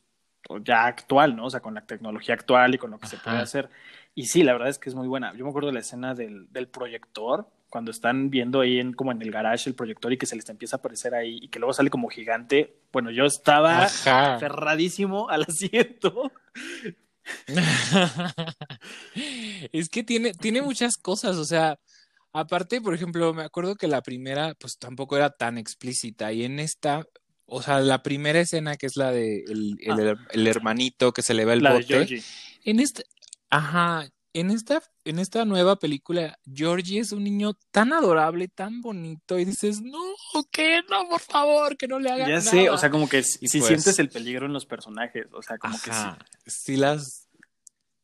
ya 0.62 0.86
actual, 0.86 1.36
¿no? 1.36 1.46
O 1.46 1.50
sea, 1.50 1.60
con 1.60 1.74
la 1.74 1.86
tecnología 1.86 2.34
actual 2.34 2.74
y 2.74 2.78
con 2.78 2.90
lo 2.90 2.98
que 2.98 3.06
se 3.06 3.16
puede 3.16 3.38
hacer. 3.38 3.70
Y 4.14 4.26
sí, 4.26 4.42
la 4.42 4.52
verdad 4.52 4.68
es 4.68 4.78
que 4.78 4.88
es 4.88 4.94
muy 4.94 5.08
buena. 5.08 5.34
Yo 5.34 5.44
me 5.44 5.50
acuerdo 5.50 5.68
de 5.68 5.74
la 5.74 5.80
escena 5.80 6.14
del, 6.14 6.50
del 6.52 6.68
proyector, 6.68 7.48
cuando 7.68 7.90
están 7.90 8.30
viendo 8.30 8.60
ahí 8.60 8.78
en, 8.78 8.92
como 8.92 9.12
en 9.12 9.20
el 9.20 9.30
garage 9.30 9.68
el 9.68 9.74
proyector 9.74 10.12
y 10.12 10.18
que 10.18 10.26
se 10.26 10.36
les 10.36 10.48
empieza 10.48 10.76
a 10.76 10.78
aparecer 10.78 11.14
ahí 11.14 11.38
y 11.42 11.48
que 11.48 11.58
luego 11.58 11.72
sale 11.72 11.90
como 11.90 12.08
gigante. 12.08 12.76
Bueno, 12.92 13.10
yo 13.10 13.26
estaba 13.26 13.84
aferradísimo 13.84 15.28
al 15.28 15.42
asiento. 15.42 16.32
es 19.72 19.88
que 19.88 20.04
tiene, 20.04 20.32
tiene 20.32 20.62
muchas 20.62 20.96
cosas, 20.96 21.36
o 21.36 21.44
sea, 21.44 21.76
aparte, 22.32 22.80
por 22.80 22.94
ejemplo, 22.94 23.34
me 23.34 23.42
acuerdo 23.42 23.74
que 23.74 23.88
la 23.88 24.00
primera, 24.00 24.54
pues 24.54 24.78
tampoco 24.78 25.16
era 25.16 25.30
tan 25.30 25.58
explícita 25.58 26.32
y 26.32 26.44
en 26.44 26.60
esta 26.60 27.04
o 27.46 27.62
sea, 27.62 27.80
la 27.80 28.02
primera 28.02 28.40
escena 28.40 28.76
que 28.76 28.86
es 28.86 28.96
la 28.96 29.12
de 29.12 29.44
el, 29.48 29.78
el, 29.80 30.08
ah. 30.10 30.50
hermanito 30.50 31.12
que 31.12 31.22
se 31.22 31.34
le 31.34 31.44
va 31.44 31.54
el 31.54 31.62
bote. 31.62 32.22
en 32.64 32.80
esta, 32.80 33.02
ajá, 33.50 34.08
en 34.32 34.50
esta, 34.50 34.82
en 35.04 35.18
esta 35.18 35.46
nueva 35.46 35.76
película, 35.76 36.38
Georgie 36.52 37.00
es 37.00 37.12
un 37.12 37.24
niño 37.24 37.54
tan 37.70 37.94
adorable, 37.94 38.48
tan 38.48 38.82
bonito, 38.82 39.38
y 39.38 39.46
dices, 39.46 39.80
no, 39.80 39.98
que 40.50 40.82
no, 40.90 41.08
por 41.08 41.20
favor, 41.20 41.76
que 41.78 41.88
no 41.88 41.98
le 41.98 42.10
hagan 42.10 42.28
ya 42.28 42.38
nada. 42.38 42.50
sé, 42.50 42.68
o 42.68 42.76
sea, 42.76 42.90
como 42.90 43.08
que 43.08 43.22
si 43.22 43.46
pues 43.46 43.66
sientes 43.66 43.98
el 43.98 44.10
peligro 44.10 44.44
en 44.44 44.52
los 44.52 44.66
personajes, 44.66 45.26
o 45.32 45.40
sea, 45.40 45.56
como 45.56 45.80
que 45.80 45.90
sí. 45.90 46.06
Sí 46.44 46.76
las, 46.76 47.28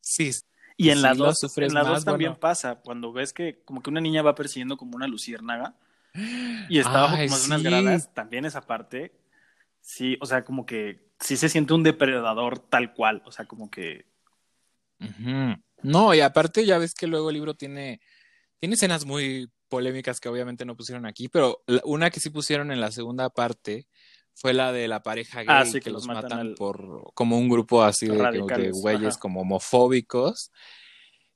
sí. 0.00 0.30
Y 0.78 0.88
en 0.88 1.02
la 1.02 1.12
dos, 1.12 1.38
en 1.58 1.74
la 1.74 1.84
dos 1.84 2.04
también 2.04 2.36
pasa, 2.36 2.76
cuando 2.76 3.12
ves 3.12 3.34
que 3.34 3.60
como 3.64 3.82
que 3.82 3.90
una 3.90 4.00
niña 4.00 4.22
va 4.22 4.34
persiguiendo 4.34 4.78
como 4.78 4.96
una 4.96 5.06
luciérnaga 5.06 5.76
y 6.14 6.78
está 6.78 6.92
bajo 6.92 7.16
como 7.16 7.44
unas 7.44 7.62
gradas, 7.62 8.14
también 8.14 8.46
esa 8.46 8.62
parte 8.62 9.12
sí, 9.82 10.16
o 10.20 10.26
sea, 10.26 10.44
como 10.44 10.64
que 10.64 11.10
sí 11.20 11.36
se 11.36 11.50
siente 11.50 11.74
un 11.74 11.82
depredador 11.82 12.58
tal 12.58 12.94
cual, 12.94 13.22
o 13.26 13.32
sea, 13.32 13.44
como 13.44 13.70
que... 13.70 14.06
No, 15.82 16.14
y 16.14 16.20
aparte 16.20 16.64
ya 16.64 16.78
ves 16.78 16.94
que 16.94 17.08
luego 17.08 17.28
el 17.28 17.34
libro 17.34 17.54
tiene, 17.54 18.00
tiene 18.60 18.76
escenas 18.76 19.04
muy 19.04 19.50
polémicas 19.68 20.20
que 20.20 20.28
obviamente 20.28 20.64
no 20.64 20.76
pusieron 20.76 21.06
aquí, 21.06 21.28
pero 21.28 21.62
una 21.84 22.10
que 22.10 22.20
sí 22.20 22.30
pusieron 22.30 22.70
en 22.70 22.80
la 22.80 22.92
segunda 22.92 23.30
parte 23.30 23.88
fue 24.34 24.54
la 24.54 24.72
de 24.72 24.86
la 24.86 25.02
pareja 25.02 25.42
gay 25.42 25.48
ah, 25.48 25.80
que, 25.82 25.90
los 25.90 26.06
matan, 26.06 26.54
por 26.54 27.12
como 27.14 27.36
un 27.36 27.48
grupo 27.48 27.82
así 27.82 28.06
de, 28.06 28.16
de 28.16 28.70
güeyes 28.70 29.18
como 29.18 29.40
homofóbicos 29.40 30.52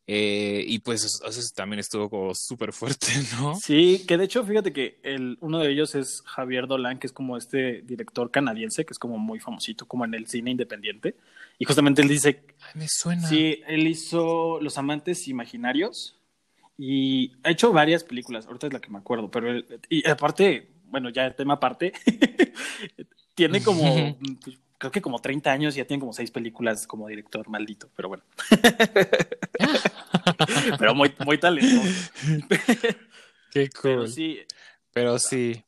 eh, 0.09 0.65
y 0.67 0.79
pues 0.79 1.05
eso, 1.05 1.55
también 1.55 1.81
estuvo 1.81 2.09
como 2.09 2.35
súper 2.35 2.73
fuerte, 2.73 3.07
¿no? 3.41 3.57
Sí, 3.57 4.05
que 4.07 4.17
de 4.17 4.25
hecho, 4.25 4.45
fíjate 4.45 4.73
que 4.73 4.99
el, 5.03 5.37
uno 5.41 5.59
de 5.59 5.71
ellos 5.71 5.95
es 5.95 6.23
Javier 6.27 6.67
Dolan, 6.67 6.99
que 6.99 7.09
es 7.09 7.13
como 7.13 7.37
este 7.37 7.83
director 7.83 8.31
canadiense, 8.31 8.85
que 8.85 8.93
es 8.93 8.99
como 8.99 9.19
muy 9.19 9.41
famosito, 9.41 9.87
como 9.87 10.05
en 10.05 10.15
el 10.15 10.27
cine 10.29 10.53
independiente. 10.53 11.17
Y 11.59 11.65
justamente 11.65 12.03
él 12.03 12.09
dice... 12.09 12.45
Ay, 12.61 12.81
me 12.81 12.89
suena. 12.89 13.27
Sí, 13.29 13.63
él 13.67 13.87
hizo 13.87 14.61
Los 14.61 14.79
Amantes 14.79 15.27
Imaginarios 15.27 16.17
y 16.79 17.33
ha 17.43 17.51
hecho 17.51 17.73
varias 17.73 18.05
películas, 18.05 18.47
ahorita 18.47 18.67
es 18.67 18.73
la 18.73 18.81
que 18.81 18.91
me 18.91 18.99
acuerdo, 18.99 19.31
pero 19.31 19.59
y 19.89 20.07
aparte, 20.09 20.69
bueno, 20.85 21.09
ya 21.09 21.27
el 21.27 21.35
tema 21.35 21.55
aparte, 21.55 21.93
tiene 23.35 23.63
como 23.63 23.83
creo 24.79 24.91
que 24.91 25.01
como 25.01 25.21
30 25.21 25.51
años 25.51 25.75
ya 25.75 25.87
tiene 25.87 26.01
como 26.01 26.13
seis 26.13 26.31
películas 26.31 26.87
como 26.87 27.09
director, 27.09 27.49
maldito, 27.49 27.89
pero 27.95 28.09
bueno. 28.09 28.25
pero 30.79 30.95
muy, 30.95 31.13
muy 31.25 31.39
talentoso. 31.39 32.11
Qué 33.53 33.71
cool. 33.71 33.83
Pero 33.83 34.07
sí. 34.07 34.41
Pero 34.93 35.19
sí. 35.19 35.63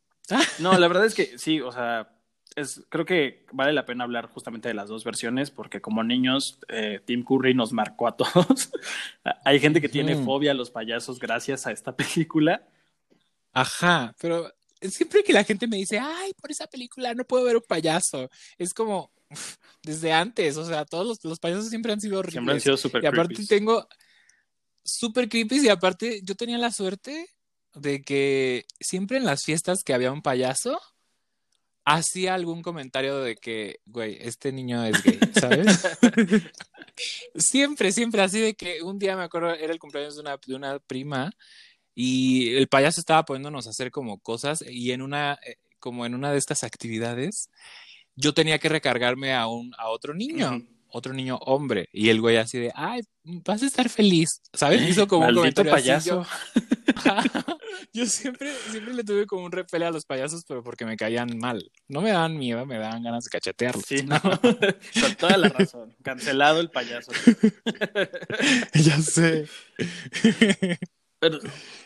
no, 0.59 0.79
la 0.79 0.89
verdad 0.89 1.07
es 1.07 1.15
que 1.15 1.39
sí, 1.39 1.61
o 1.61 1.73
sea, 1.73 2.11
es, 2.57 2.85
creo 2.89 3.05
que 3.05 3.47
vale 3.53 3.73
la 3.73 3.87
pena 3.87 4.05
hablar 4.05 4.27
justamente 4.27 4.69
de 4.69 4.75
las 4.75 4.89
dos 4.89 5.05
versiones, 5.05 5.51
porque 5.51 5.81
como 5.81 6.03
niños, 6.03 6.59
eh, 6.69 7.01
Tim 7.05 7.25
Curry 7.25 7.55
nos 7.55 7.73
marcó 7.73 8.09
a 8.09 8.17
todos. 8.17 8.71
Hay 9.45 9.61
gente 9.61 9.81
que 9.81 9.89
tiene 9.89 10.17
fobia 10.17 10.53
a 10.53 10.55
los 10.55 10.71
payasos 10.71 11.19
gracias 11.19 11.67
a 11.67 11.73
esta 11.73 11.97
película. 11.97 12.63
Ajá, 13.53 14.15
pero 14.21 14.53
siempre 14.83 15.23
que 15.23 15.33
la 15.33 15.45
gente 15.45 15.67
me 15.67 15.77
dice, 15.77 15.99
ay, 15.99 16.33
por 16.35 16.51
esa 16.51 16.67
película 16.67 17.15
no 17.15 17.25
puedo 17.25 17.45
ver 17.45 17.57
un 17.57 17.63
payaso, 17.63 18.31
es 18.57 18.73
como 18.73 19.13
desde 19.83 20.13
antes, 20.13 20.57
o 20.57 20.65
sea, 20.65 20.85
todos 20.85 21.19
los, 21.23 21.39
payasos 21.39 21.69
siempre 21.69 21.93
han 21.93 22.01
sido 22.01 22.19
horribles. 22.19 22.33
Siempre 22.33 22.55
han 22.55 22.61
sido 22.61 22.77
súper 22.77 23.05
Y 23.05 23.07
aparte 23.07 23.47
tengo 23.47 23.87
súper 24.85 25.29
creepy 25.29 25.67
y 25.67 25.69
aparte 25.69 26.21
yo 26.23 26.35
tenía 26.35 26.59
la 26.59 26.73
suerte 26.73 27.29
de 27.75 28.03
que 28.03 28.65
siempre 28.81 29.19
en 29.19 29.25
las 29.25 29.45
fiestas 29.45 29.83
que 29.85 29.95
había 29.95 30.13
un 30.13 30.23
payaso, 30.23 30.81
hacía 31.85 32.35
algún 32.35 32.63
comentario 32.63 33.21
de 33.21 33.37
que, 33.37 33.81
güey, 33.87 34.19
este 34.21 34.53
niño 34.53 34.85
es 34.85 35.03
gay, 35.03 35.19
¿sabes? 35.35 35.81
siempre, 37.35 37.93
siempre 37.93 38.23
así 38.23 38.41
de 38.41 38.55
que 38.55 38.83
un 38.83 38.99
día 38.99 39.17
me 39.17 39.23
acuerdo, 39.23 39.55
era 39.55 39.73
el 39.73 39.79
cumpleaños 39.79 40.17
de 40.17 40.21
una, 40.21 40.39
de 40.45 40.55
una 40.55 40.79
prima 40.81 41.31
y 42.01 42.55
el 42.55 42.69
payaso 42.69 43.01
estaba 43.01 43.25
poniéndonos 43.25 43.67
a 43.67 43.71
hacer 43.71 43.91
como 43.91 44.21
cosas 44.21 44.63
y 44.65 44.93
en 44.93 45.03
una, 45.03 45.37
eh, 45.45 45.57
como 45.81 46.07
en 46.07 46.15
una 46.15 46.31
de 46.31 46.39
estas 46.39 46.63
actividades, 46.63 47.51
yo 48.15 48.33
tenía 48.35 48.61
que 48.61 48.69
recargarme 48.69 49.35
a, 49.35 49.49
un, 49.49 49.75
a 49.77 49.89
otro 49.89 50.15
niño. 50.15 50.63
otro 50.91 51.13
niño 51.13 51.39
hombre. 51.39 51.89
Y 51.93 52.11
el 52.11 52.21
güey 52.21 52.37
así 52.37 52.57
de, 52.57 52.71
ay, 52.77 53.01
vas 53.25 53.65
a 53.65 53.67
estar 53.67 53.89
feliz. 53.89 54.43
¿Sabes? 54.53 54.89
Hizo 54.89 55.09
como 55.09 55.27
un 55.27 55.35
comentario 55.35 55.73
payaso. 55.73 56.25
yo, 57.93 58.07
siempre, 58.07 58.55
siempre 58.71 58.95
le 58.95 59.03
tuve 59.03 59.27
como 59.27 59.45
un 59.45 59.51
repele 59.51 59.87
a 59.87 59.91
los 59.91 60.05
payasos, 60.05 60.45
pero 60.47 60.63
porque 60.63 60.87
me 60.87 60.97
caían 60.97 61.37
mal. 61.37 61.69
No 61.89 62.01
me 62.01 62.13
daban 62.13 62.39
miedo, 62.39 62.65
me 62.65 62.79
daban 62.79 63.03
ganas 63.03 63.25
de 63.25 63.31
cachetearlos. 63.31 63.85
Sí, 63.85 64.05
no. 64.05 64.21
Con 65.01 65.15
toda 65.19 65.37
la 65.37 65.49
razón. 65.49 65.97
Cancelado 66.05 66.61
el 66.61 66.71
payaso. 66.71 67.11
ya 68.75 69.03
sé. 69.03 69.49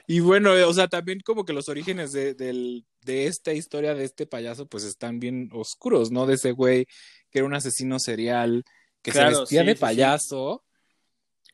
Y 0.06 0.20
bueno, 0.20 0.52
o 0.66 0.74
sea, 0.74 0.88
también 0.88 1.20
como 1.24 1.44
que 1.44 1.52
los 1.52 1.68
orígenes 1.68 2.12
de, 2.12 2.34
de, 2.34 3.26
esta 3.26 3.52
historia 3.52 3.94
de 3.94 4.04
este 4.04 4.26
payaso, 4.26 4.66
pues 4.66 4.84
están 4.84 5.20
bien 5.20 5.48
oscuros, 5.52 6.10
¿no? 6.10 6.26
De 6.26 6.34
ese 6.34 6.52
güey 6.52 6.86
que 7.30 7.38
era 7.38 7.46
un 7.46 7.54
asesino 7.54 7.98
serial, 7.98 8.64
que 9.00 9.12
se 9.12 9.24
vestía 9.24 9.64
de 9.64 9.74
payaso. 9.74 10.64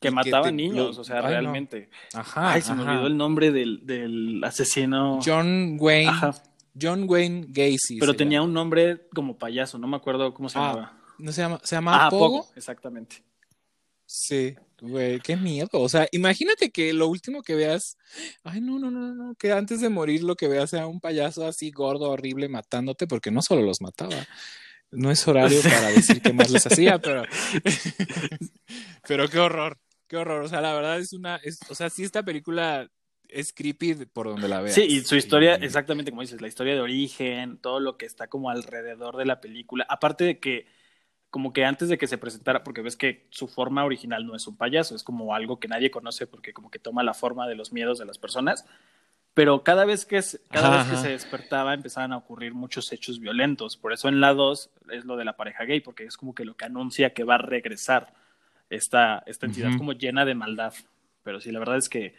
Que 0.00 0.10
mataba 0.10 0.50
niños, 0.50 0.96
o 0.98 1.04
sea, 1.04 1.20
realmente. 1.22 1.90
Ajá. 2.14 2.52
Ay, 2.52 2.62
se 2.62 2.72
me 2.72 2.82
olvidó 2.82 3.06
el 3.08 3.16
nombre 3.16 3.50
del, 3.50 3.84
del 3.84 4.42
asesino. 4.44 5.18
John 5.24 5.76
Wayne. 5.80 6.12
John 6.80 7.06
Wayne 7.08 7.46
Gacy. 7.48 7.98
Pero 7.98 8.14
tenía 8.14 8.42
un 8.42 8.52
nombre 8.52 9.08
como 9.12 9.36
payaso, 9.36 9.78
no 9.78 9.88
me 9.88 9.96
acuerdo 9.96 10.32
cómo 10.34 10.48
se 10.48 10.58
ah, 10.58 10.62
llamaba. 10.62 10.98
No 11.18 11.32
se 11.32 11.42
llama, 11.42 11.60
se 11.64 11.74
llama 11.74 12.06
ah, 12.06 12.10
Pogo. 12.10 12.46
Exactamente. 12.54 13.24
Sí. 14.08 14.56
Güey, 14.80 15.20
qué 15.20 15.36
miedo. 15.36 15.68
O 15.72 15.88
sea, 15.88 16.08
imagínate 16.12 16.70
que 16.70 16.92
lo 16.94 17.08
último 17.08 17.42
que 17.42 17.54
veas, 17.54 17.98
ay, 18.42 18.60
no, 18.60 18.78
no, 18.78 18.90
no, 18.90 19.12
no, 19.12 19.34
que 19.34 19.52
antes 19.52 19.80
de 19.82 19.90
morir 19.90 20.22
lo 20.22 20.34
que 20.34 20.48
veas 20.48 20.70
sea 20.70 20.86
un 20.86 21.00
payaso 21.00 21.46
así 21.46 21.70
gordo, 21.70 22.10
horrible, 22.10 22.48
matándote, 22.48 23.06
porque 23.06 23.30
no 23.30 23.42
solo 23.42 23.62
los 23.62 23.82
mataba. 23.82 24.16
No 24.90 25.10
es 25.10 25.28
horario 25.28 25.60
para 25.62 25.88
decir 25.88 26.22
qué 26.22 26.32
más 26.32 26.50
les 26.50 26.66
hacía, 26.66 26.98
pero. 27.02 27.24
pero 29.06 29.28
qué 29.28 29.38
horror, 29.38 29.78
qué 30.06 30.16
horror. 30.16 30.42
O 30.42 30.48
sea, 30.48 30.62
la 30.62 30.72
verdad 30.72 30.98
es 30.98 31.12
una. 31.12 31.36
Es, 31.36 31.58
o 31.68 31.74
sea, 31.74 31.90
sí, 31.90 32.04
esta 32.04 32.22
película 32.22 32.88
es 33.28 33.52
creepy 33.52 34.06
por 34.06 34.28
donde 34.28 34.48
la 34.48 34.62
veas. 34.62 34.74
Sí, 34.74 34.84
y 34.84 35.00
su 35.02 35.16
historia, 35.16 35.56
exactamente 35.56 36.12
como 36.12 36.22
dices, 36.22 36.40
la 36.40 36.48
historia 36.48 36.72
de 36.72 36.80
origen, 36.80 37.58
todo 37.58 37.78
lo 37.80 37.98
que 37.98 38.06
está 38.06 38.28
como 38.28 38.48
alrededor 38.48 39.18
de 39.18 39.26
la 39.26 39.40
película. 39.42 39.84
Aparte 39.90 40.24
de 40.24 40.38
que 40.38 40.77
como 41.30 41.52
que 41.52 41.64
antes 41.64 41.88
de 41.88 41.98
que 41.98 42.06
se 42.06 42.18
presentara, 42.18 42.64
porque 42.64 42.80
ves 42.80 42.96
que 42.96 43.26
su 43.30 43.48
forma 43.48 43.84
original 43.84 44.26
no 44.26 44.34
es 44.34 44.46
un 44.46 44.56
payaso, 44.56 44.94
es 44.94 45.02
como 45.02 45.34
algo 45.34 45.60
que 45.60 45.68
nadie 45.68 45.90
conoce 45.90 46.26
porque 46.26 46.52
como 46.52 46.70
que 46.70 46.78
toma 46.78 47.02
la 47.02 47.14
forma 47.14 47.46
de 47.46 47.54
los 47.54 47.72
miedos 47.72 47.98
de 47.98 48.06
las 48.06 48.18
personas, 48.18 48.64
pero 49.34 49.62
cada 49.62 49.84
vez 49.84 50.06
que, 50.06 50.20
cada 50.50 50.78
vez 50.78 50.88
que 50.88 50.96
se 50.96 51.10
despertaba 51.10 51.74
empezaban 51.74 52.12
a 52.12 52.16
ocurrir 52.16 52.54
muchos 52.54 52.90
hechos 52.92 53.20
violentos, 53.20 53.76
por 53.76 53.92
eso 53.92 54.08
en 54.08 54.20
la 54.20 54.32
2 54.32 54.70
es 54.90 55.04
lo 55.04 55.16
de 55.16 55.24
la 55.24 55.36
pareja 55.36 55.64
gay, 55.64 55.80
porque 55.80 56.04
es 56.04 56.16
como 56.16 56.34
que 56.34 56.44
lo 56.44 56.56
que 56.56 56.64
anuncia 56.64 57.12
que 57.12 57.24
va 57.24 57.36
a 57.36 57.38
regresar 57.38 58.14
esta, 58.70 59.22
esta 59.26 59.46
entidad 59.46 59.70
como 59.76 59.92
llena 59.92 60.24
de 60.24 60.34
maldad, 60.34 60.74
pero 61.22 61.40
sí, 61.40 61.52
la 61.52 61.58
verdad 61.58 61.76
es 61.76 61.88
que 61.88 62.14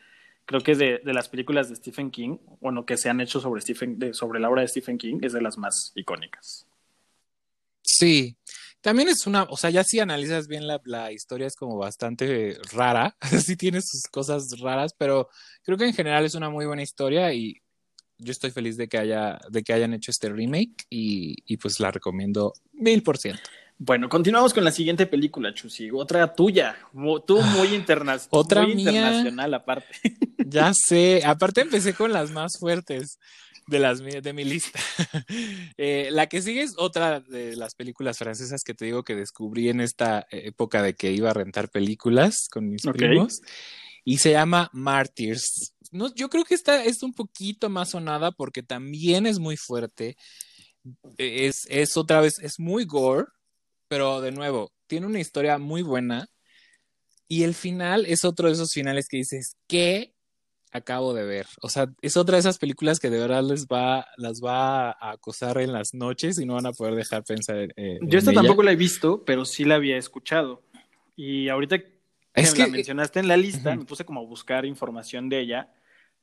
creo 0.45 0.61
que 0.61 0.75
de, 0.75 1.01
de, 1.03 1.13
las 1.13 1.29
películas 1.29 1.67
de 1.69 1.75
Stephen 1.75 2.09
King, 2.09 2.37
bueno, 2.61 2.85
que 2.85 2.95
se 2.95 3.09
han 3.09 3.21
hecho 3.21 3.39
sobre, 3.39 3.61
Stephen, 3.61 4.13
sobre 4.13 4.39
la 4.39 4.49
obra 4.49 4.61
de 4.61 4.67
Stephen 4.67 4.97
King, 4.97 5.19
es 5.21 5.33
de 5.33 5.41
las 5.41 5.57
más 5.57 5.91
icónicas. 5.95 6.67
Sí, 7.81 8.37
también 8.81 9.09
es 9.09 9.27
una, 9.27 9.43
o 9.43 9.57
sea, 9.57 9.69
ya 9.69 9.83
si 9.83 9.99
analizas 9.99 10.47
bien 10.47 10.67
la, 10.67 10.81
la 10.85 11.11
historia 11.11 11.47
es 11.47 11.55
como 11.55 11.77
bastante 11.77 12.57
rara, 12.73 13.15
sí 13.43 13.55
tiene 13.55 13.81
sus 13.81 14.03
cosas 14.11 14.59
raras, 14.59 14.93
pero 14.97 15.29
creo 15.63 15.77
que 15.77 15.85
en 15.85 15.93
general 15.93 16.25
es 16.25 16.35
una 16.35 16.49
muy 16.49 16.65
buena 16.65 16.83
historia 16.83 17.33
y 17.33 17.61
yo 18.17 18.31
estoy 18.31 18.51
feliz 18.51 18.77
de 18.77 18.87
que 18.87 18.97
haya, 18.97 19.39
de 19.49 19.63
que 19.63 19.73
hayan 19.73 19.93
hecho 19.93 20.11
este 20.11 20.29
remake 20.29 20.85
y, 20.89 21.35
y 21.45 21.57
pues 21.57 21.79
la 21.79 21.91
recomiendo 21.91 22.53
mil 22.73 23.01
por 23.01 23.17
ciento. 23.17 23.43
Bueno, 23.81 24.09
continuamos 24.09 24.53
con 24.53 24.65
la 24.65 24.73
siguiente 24.73 25.05
película, 25.05 25.53
Chusi. 25.53 25.89
Otra 25.89 26.33
tuya. 26.33 26.75
Tú 27.25 27.41
muy, 27.41 27.73
interna 27.73 28.17
Otra 28.29 28.63
muy 28.63 28.73
internacional 28.73 29.53
aparte. 29.53 29.95
Ya 30.45 30.71
sé. 30.73 31.21
Aparte 31.25 31.61
empecé 31.61 31.93
con 31.93 32.11
las 32.11 32.31
más 32.31 32.57
fuertes 32.59 33.19
de, 33.69 33.79
las, 33.79 33.99
de 33.99 34.33
mi 34.33 34.43
lista. 34.43 34.79
Eh, 35.77 36.09
la 36.11 36.27
que 36.27 36.41
sigue 36.41 36.61
es 36.61 36.73
otra 36.77 37.21
de 37.21 37.55
las 37.55 37.73
películas 37.73 38.17
francesas 38.17 38.63
que 38.63 38.73
te 38.73 38.85
digo 38.85 39.03
que 39.03 39.15
descubrí 39.15 39.69
en 39.69 39.79
esta 39.79 40.27
época 40.29 40.81
de 40.81 40.93
que 40.93 41.11
iba 41.11 41.29
a 41.29 41.33
rentar 41.33 41.69
películas 41.69 42.47
con 42.51 42.69
mis 42.69 42.83
primos. 42.83 43.41
Y 44.03 44.17
se 44.17 44.31
llama 44.31 44.69
Martyrs. 44.73 45.73
No, 45.91 46.13
yo 46.13 46.29
creo 46.29 46.43
que 46.43 46.55
esta 46.55 46.83
es 46.83 47.01
un 47.01 47.13
poquito 47.13 47.69
más 47.69 47.91
sonada 47.91 48.31
porque 48.31 48.61
también 48.61 49.25
es 49.25 49.39
muy 49.39 49.55
fuerte. 49.55 50.17
Es, 51.17 51.65
es 51.69 51.95
otra 51.95 52.19
vez, 52.19 52.39
es 52.39 52.59
muy 52.59 52.85
gore, 52.85 53.27
pero 53.87 54.19
de 54.21 54.31
nuevo, 54.31 54.73
tiene 54.87 55.07
una 55.07 55.19
historia 55.19 55.57
muy 55.57 55.81
buena. 55.81 56.27
Y 57.27 57.43
el 57.43 57.53
final 57.53 58.05
es 58.05 58.25
otro 58.25 58.47
de 58.47 58.53
esos 58.53 58.73
finales 58.73 59.07
que 59.07 59.17
dices, 59.17 59.55
¿qué 59.67 60.13
acabo 60.71 61.13
de 61.13 61.25
ver. 61.25 61.47
O 61.61 61.69
sea, 61.69 61.87
es 62.01 62.17
otra 62.17 62.35
de 62.35 62.41
esas 62.41 62.57
películas 62.57 62.99
que 62.99 63.09
de 63.09 63.19
verdad 63.19 63.43
les 63.43 63.67
va, 63.67 64.07
las 64.17 64.41
va 64.41 64.91
a 64.91 65.11
acosar 65.11 65.57
en 65.59 65.73
las 65.73 65.93
noches 65.93 66.39
y 66.39 66.45
no 66.45 66.55
van 66.55 66.67
a 66.67 66.73
poder 66.73 66.95
dejar 66.95 67.23
pensar 67.23 67.69
en, 67.75 67.99
Yo 68.07 68.19
esta 68.19 68.33
tampoco 68.33 68.63
la 68.63 68.71
he 68.71 68.75
visto, 68.75 69.23
pero 69.25 69.45
sí 69.45 69.65
la 69.65 69.75
había 69.75 69.97
escuchado. 69.97 70.61
Y 71.15 71.49
ahorita 71.49 71.79
que, 71.79 71.99
es 72.33 72.53
que 72.53 72.61
la 72.61 72.67
mencionaste 72.67 73.19
en 73.19 73.27
la 73.27 73.37
lista, 73.37 73.75
me 73.75 73.85
puse 73.85 74.05
como 74.05 74.21
a 74.21 74.23
buscar 74.23 74.65
información 74.65 75.29
de 75.29 75.39
ella 75.39 75.69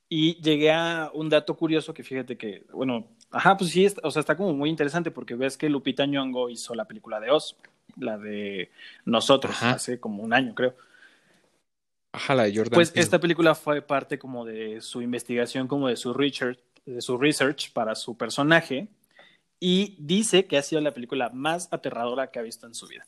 y 0.09 0.41
llegué 0.41 0.71
a 0.71 1.11
un 1.13 1.29
dato 1.29 1.55
curioso 1.55 1.93
que 1.93 2.03
fíjate 2.03 2.37
que, 2.37 2.65
bueno, 2.71 3.07
ajá, 3.29 3.57
pues 3.57 3.71
sí, 3.71 3.87
o 4.03 4.11
sea, 4.11 4.21
está 4.21 4.37
como 4.37 4.53
muy 4.53 4.69
interesante 4.69 5.11
porque 5.11 5.35
ves 5.35 5.57
que 5.57 5.69
Lupita 5.69 6.05
Nyong'o 6.05 6.49
hizo 6.49 6.73
la 6.73 6.85
película 6.85 7.19
de 7.19 7.31
Oz, 7.31 7.57
la 7.97 8.17
de 8.17 8.71
Nosotros, 9.05 9.61
hace 9.61 9.99
como 9.99 10.23
un 10.23 10.33
año, 10.33 10.55
creo. 10.55 10.75
Pues 12.71 12.91
esta 12.95 13.19
película 13.19 13.55
fue 13.55 13.81
parte 13.81 14.17
como 14.17 14.45
de 14.45 14.81
su 14.81 15.01
investigación, 15.01 15.67
como 15.67 15.87
de 15.87 15.95
su 15.95 16.13
research, 16.13 16.59
de 16.85 17.01
su 17.01 17.17
research 17.17 17.71
para 17.73 17.95
su 17.95 18.17
personaje. 18.17 18.87
y 19.59 19.95
dice 19.99 20.45
que 20.45 20.57
ha 20.57 20.61
sido 20.61 20.81
la 20.81 20.93
película 20.93 21.29
más 21.29 21.67
aterradora 21.71 22.29
que 22.29 22.37
ha 22.37 22.43
visto 22.43 22.67
en 22.67 22.75
su 22.75 22.85
vida. 22.85 23.07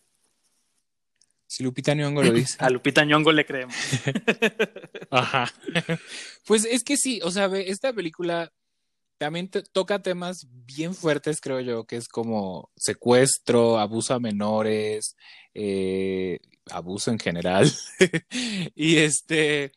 Si 1.50 1.64
Lupita 1.64 1.96
Nyong'o 1.96 2.22
lo 2.22 2.32
dice. 2.32 2.58
A 2.60 2.70
Lupita 2.70 3.04
Nyong'o 3.04 3.32
le 3.32 3.44
creemos. 3.44 3.76
Ajá. 5.10 5.52
Pues 6.46 6.64
es 6.66 6.84
que 6.84 6.96
sí, 6.96 7.20
o 7.24 7.32
sea, 7.32 7.48
esta 7.58 7.92
película 7.92 8.52
también 9.18 9.50
toca 9.72 10.02
temas 10.02 10.48
bien 10.50 10.94
fuertes, 10.94 11.42
creo 11.42 11.60
yo, 11.60 11.86
que 11.86 11.98
es 11.98 12.08
como 12.08 12.70
secuestro, 12.76 13.80
abuso 13.80 14.14
a 14.14 14.20
menores, 14.20 15.18
eh, 15.56 16.40
abuso 16.72 17.12
en 17.12 17.20
general. 17.20 17.72
y 18.76 18.98
este, 18.98 19.72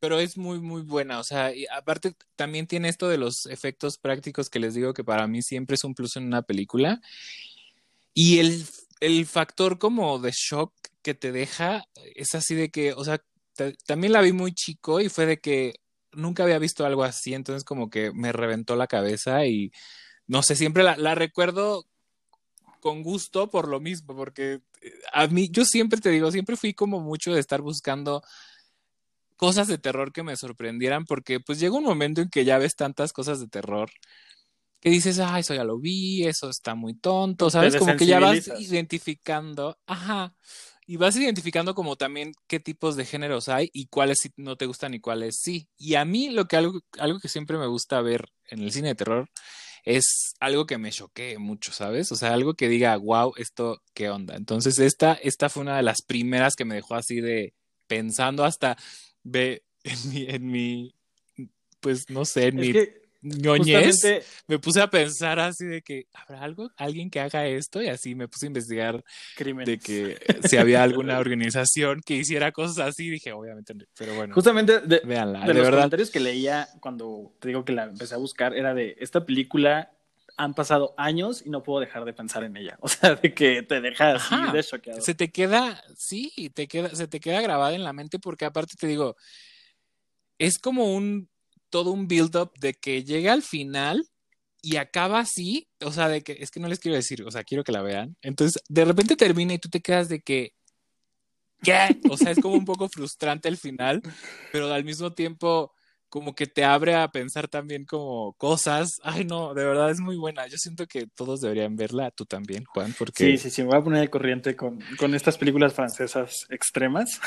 pero 0.00 0.20
es 0.20 0.36
muy, 0.36 0.60
muy 0.60 0.82
buena. 0.82 1.18
O 1.18 1.24
sea, 1.24 1.54
y 1.54 1.66
aparte 1.66 2.14
también 2.36 2.66
tiene 2.66 2.88
esto 2.88 3.08
de 3.08 3.18
los 3.18 3.46
efectos 3.46 3.98
prácticos 3.98 4.50
que 4.50 4.60
les 4.60 4.74
digo 4.74 4.94
que 4.94 5.04
para 5.04 5.26
mí 5.26 5.42
siempre 5.42 5.74
es 5.74 5.84
un 5.84 5.94
plus 5.94 6.16
en 6.16 6.26
una 6.26 6.42
película. 6.42 7.00
Y 8.14 8.38
el, 8.38 8.64
el 9.00 9.26
factor 9.26 9.78
como 9.78 10.18
de 10.18 10.32
shock 10.32 10.72
que 11.02 11.14
te 11.14 11.32
deja 11.32 11.84
es 12.14 12.34
así 12.34 12.54
de 12.54 12.70
que, 12.70 12.92
o 12.92 13.04
sea, 13.04 13.22
también 13.86 14.12
la 14.12 14.22
vi 14.22 14.32
muy 14.32 14.52
chico 14.54 15.00
y 15.00 15.08
fue 15.08 15.26
de 15.26 15.40
que 15.40 15.74
nunca 16.12 16.42
había 16.42 16.58
visto 16.58 16.84
algo 16.84 17.04
así, 17.04 17.34
entonces 17.34 17.64
como 17.64 17.90
que 17.90 18.12
me 18.12 18.32
reventó 18.32 18.76
la 18.76 18.86
cabeza 18.86 19.46
y 19.46 19.72
no 20.26 20.42
sé, 20.42 20.56
siempre 20.56 20.82
la, 20.82 21.14
recuerdo 21.14 21.86
con 22.80 23.02
gusto 23.02 23.50
por 23.50 23.68
lo 23.68 23.80
mismo, 23.80 24.14
porque 24.16 24.60
a 25.12 25.26
mí, 25.26 25.48
yo 25.50 25.64
siempre 25.64 26.00
te 26.00 26.10
digo, 26.10 26.30
siempre 26.30 26.56
fui 26.56 26.74
como 26.74 27.00
mucho 27.00 27.32
de 27.32 27.40
estar 27.40 27.60
buscando 27.60 28.22
cosas 29.36 29.66
de 29.66 29.78
terror 29.78 30.12
que 30.12 30.22
me 30.22 30.36
sorprendieran, 30.36 31.04
porque 31.04 31.40
pues 31.40 31.58
llega 31.58 31.76
un 31.76 31.84
momento 31.84 32.20
en 32.20 32.28
que 32.28 32.44
ya 32.44 32.58
ves 32.58 32.76
tantas 32.76 33.12
cosas 33.12 33.40
de 33.40 33.48
terror 33.48 33.90
que 34.80 34.90
dices, 34.90 35.20
ah, 35.20 35.38
eso 35.38 35.54
ya 35.54 35.62
lo 35.62 35.78
vi, 35.78 36.26
eso 36.26 36.50
está 36.50 36.74
muy 36.74 36.94
tonto, 36.94 37.50
¿sabes? 37.50 37.76
Como 37.76 37.96
que 37.96 38.06
ya 38.06 38.18
vas 38.18 38.48
identificando, 38.58 39.78
ajá, 39.86 40.34
y 40.86 40.96
vas 40.96 41.16
identificando 41.16 41.74
como 41.74 41.96
también 41.96 42.32
qué 42.48 42.58
tipos 42.58 42.96
de 42.96 43.04
géneros 43.04 43.48
hay 43.48 43.70
y 43.72 43.86
cuáles 43.86 44.18
no 44.36 44.56
te 44.56 44.66
gustan 44.66 44.94
y 44.94 45.00
cuáles 45.00 45.38
sí. 45.40 45.68
Y 45.78 45.94
a 45.94 46.04
mí 46.04 46.30
lo 46.30 46.46
que 46.46 46.56
algo, 46.56 46.80
algo 46.98 47.20
que 47.20 47.28
siempre 47.28 47.58
me 47.58 47.68
gusta 47.68 48.00
ver 48.00 48.28
en 48.46 48.60
el 48.60 48.72
cine 48.72 48.88
de 48.88 48.94
terror 48.96 49.30
es 49.84 50.34
algo 50.40 50.66
que 50.66 50.78
me 50.78 50.90
choquee 50.90 51.38
mucho, 51.38 51.72
¿sabes? 51.72 52.12
O 52.12 52.16
sea, 52.16 52.32
algo 52.32 52.54
que 52.54 52.68
diga, 52.68 52.96
wow, 52.96 53.32
esto, 53.36 53.82
¿qué 53.94 54.08
onda? 54.10 54.36
Entonces, 54.36 54.78
esta, 54.78 55.14
esta 55.14 55.48
fue 55.48 55.62
una 55.62 55.76
de 55.76 55.82
las 55.82 56.02
primeras 56.02 56.54
que 56.54 56.64
me 56.64 56.76
dejó 56.76 56.94
así 56.94 57.20
de 57.20 57.54
pensando 57.86 58.44
hasta, 58.44 58.76
ve, 59.22 59.64
en 59.84 60.10
mi, 60.10 60.26
en 60.28 60.46
mi 60.46 60.94
pues 61.82 62.08
no 62.08 62.24
sé, 62.24 62.46
en 62.46 62.56
mi 62.56 62.72
ñoñez, 63.22 64.02
me 64.48 64.58
puse 64.58 64.80
a 64.80 64.90
pensar 64.90 65.38
así 65.38 65.64
de 65.64 65.82
que 65.82 66.06
habrá 66.12 66.42
algo, 66.42 66.70
alguien 66.76 67.08
que 67.08 67.20
haga 67.20 67.46
esto 67.46 67.80
y 67.80 67.88
así 67.88 68.14
me 68.14 68.28
puse 68.28 68.46
a 68.46 68.48
investigar 68.48 69.04
de 69.64 69.78
que 69.78 70.18
si 70.44 70.56
había 70.56 70.82
alguna 70.82 71.18
organización 71.18 72.00
que 72.04 72.14
hiciera 72.14 72.52
cosas 72.52 72.88
así, 72.88 73.08
dije 73.08 73.32
obviamente, 73.32 73.74
pero 73.96 74.14
bueno. 74.14 74.34
Justamente 74.34 74.80
de, 74.80 75.00
de, 75.00 75.54
los 75.54 75.70
comentarios 75.70 76.10
que 76.10 76.20
leía 76.20 76.68
cuando 76.80 77.32
te 77.40 77.48
digo 77.48 77.64
que 77.64 77.72
la 77.72 77.84
empecé 77.84 78.14
a 78.14 78.18
buscar 78.18 78.56
era 78.56 78.74
de 78.74 78.96
esta 78.98 79.24
película 79.24 79.92
han 80.36 80.54
pasado 80.54 80.94
años 80.96 81.42
y 81.44 81.50
no 81.50 81.62
puedo 81.62 81.80
dejar 81.80 82.04
de 82.04 82.12
pensar 82.12 82.44
en 82.44 82.56
ella. 82.56 82.78
O 82.80 82.88
sea, 82.88 83.14
de 83.14 83.32
que 83.32 83.62
te 83.62 83.80
deja 83.80 84.16
así 84.16 84.34
de 84.52 84.64
choqueado. 84.64 85.00
Se 85.00 85.14
te 85.14 85.30
queda, 85.30 85.82
sí, 85.96 86.50
te 86.54 86.66
queda, 86.66 86.94
se 86.94 87.06
te 87.06 87.20
queda 87.20 87.40
grabada 87.40 87.74
en 87.74 87.84
la 87.84 87.92
mente 87.92 88.18
porque 88.18 88.44
aparte 88.44 88.74
te 88.78 88.86
digo, 88.86 89.16
es 90.38 90.58
como 90.58 90.92
un 90.94 91.28
todo 91.72 91.90
un 91.90 92.06
build-up 92.06 92.52
de 92.60 92.74
que 92.74 93.02
llega 93.02 93.32
al 93.32 93.42
final 93.42 94.06
y 94.60 94.76
acaba 94.76 95.18
así, 95.18 95.68
o 95.80 95.90
sea, 95.90 96.08
de 96.08 96.22
que 96.22 96.36
es 96.38 96.50
que 96.50 96.60
no 96.60 96.68
les 96.68 96.78
quiero 96.78 96.94
decir, 96.94 97.24
o 97.24 97.30
sea, 97.30 97.42
quiero 97.42 97.64
que 97.64 97.72
la 97.72 97.82
vean. 97.82 98.16
Entonces, 98.20 98.62
de 98.68 98.84
repente 98.84 99.16
termina 99.16 99.54
y 99.54 99.58
tú 99.58 99.70
te 99.70 99.80
quedas 99.80 100.08
de 100.08 100.20
que, 100.20 100.52
¿qué? 101.62 101.98
O 102.10 102.16
sea, 102.16 102.30
es 102.30 102.40
como 102.40 102.54
un 102.54 102.66
poco 102.66 102.88
frustrante 102.88 103.48
el 103.48 103.56
final, 103.56 104.02
pero 104.52 104.72
al 104.72 104.84
mismo 104.84 105.14
tiempo 105.14 105.72
como 106.10 106.34
que 106.34 106.46
te 106.46 106.62
abre 106.62 106.94
a 106.94 107.08
pensar 107.08 107.48
también 107.48 107.86
como 107.86 108.34
cosas. 108.34 108.98
Ay, 109.02 109.24
no, 109.24 109.54
de 109.54 109.64
verdad 109.64 109.90
es 109.90 109.98
muy 109.98 110.16
buena. 110.16 110.46
Yo 110.46 110.58
siento 110.58 110.86
que 110.86 111.06
todos 111.06 111.40
deberían 111.40 111.74
verla, 111.74 112.10
tú 112.10 112.26
también, 112.26 112.64
Juan, 112.66 112.94
porque... 112.98 113.24
Sí, 113.24 113.38
sí, 113.38 113.50
sí, 113.50 113.62
me 113.62 113.68
voy 113.68 113.78
a 113.78 113.82
poner 113.82 114.02
al 114.02 114.10
corriente 114.10 114.54
con, 114.54 114.78
con 114.98 115.14
estas 115.14 115.38
películas 115.38 115.72
francesas 115.72 116.44
extremas. 116.50 117.18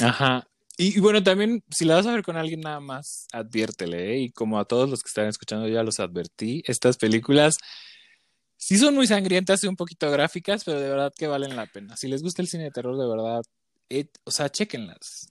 Ajá. 0.00 0.48
Y, 0.76 0.98
bueno, 0.98 1.22
también, 1.22 1.62
si 1.70 1.84
la 1.84 1.94
vas 1.94 2.06
a 2.06 2.12
ver 2.12 2.24
con 2.24 2.36
alguien 2.36 2.60
nada 2.60 2.80
más, 2.80 3.28
adviértele, 3.32 4.14
¿eh? 4.14 4.18
Y 4.22 4.30
como 4.30 4.58
a 4.58 4.64
todos 4.64 4.90
los 4.90 5.02
que 5.02 5.08
están 5.08 5.28
escuchando 5.28 5.68
ya 5.68 5.84
los 5.84 6.00
advertí, 6.00 6.64
estas 6.66 6.96
películas 6.96 7.56
sí 8.56 8.76
son 8.76 8.94
muy 8.94 9.06
sangrientas 9.06 9.62
y 9.62 9.68
un 9.68 9.76
poquito 9.76 10.10
gráficas, 10.10 10.64
pero 10.64 10.80
de 10.80 10.88
verdad 10.88 11.12
que 11.16 11.28
valen 11.28 11.54
la 11.54 11.66
pena. 11.66 11.96
Si 11.96 12.08
les 12.08 12.22
gusta 12.22 12.42
el 12.42 12.48
cine 12.48 12.64
de 12.64 12.70
terror, 12.72 12.98
de 12.98 13.06
verdad, 13.06 13.42
eh, 13.88 14.06
o 14.24 14.32
sea, 14.32 14.48
chequenlas. 14.48 15.28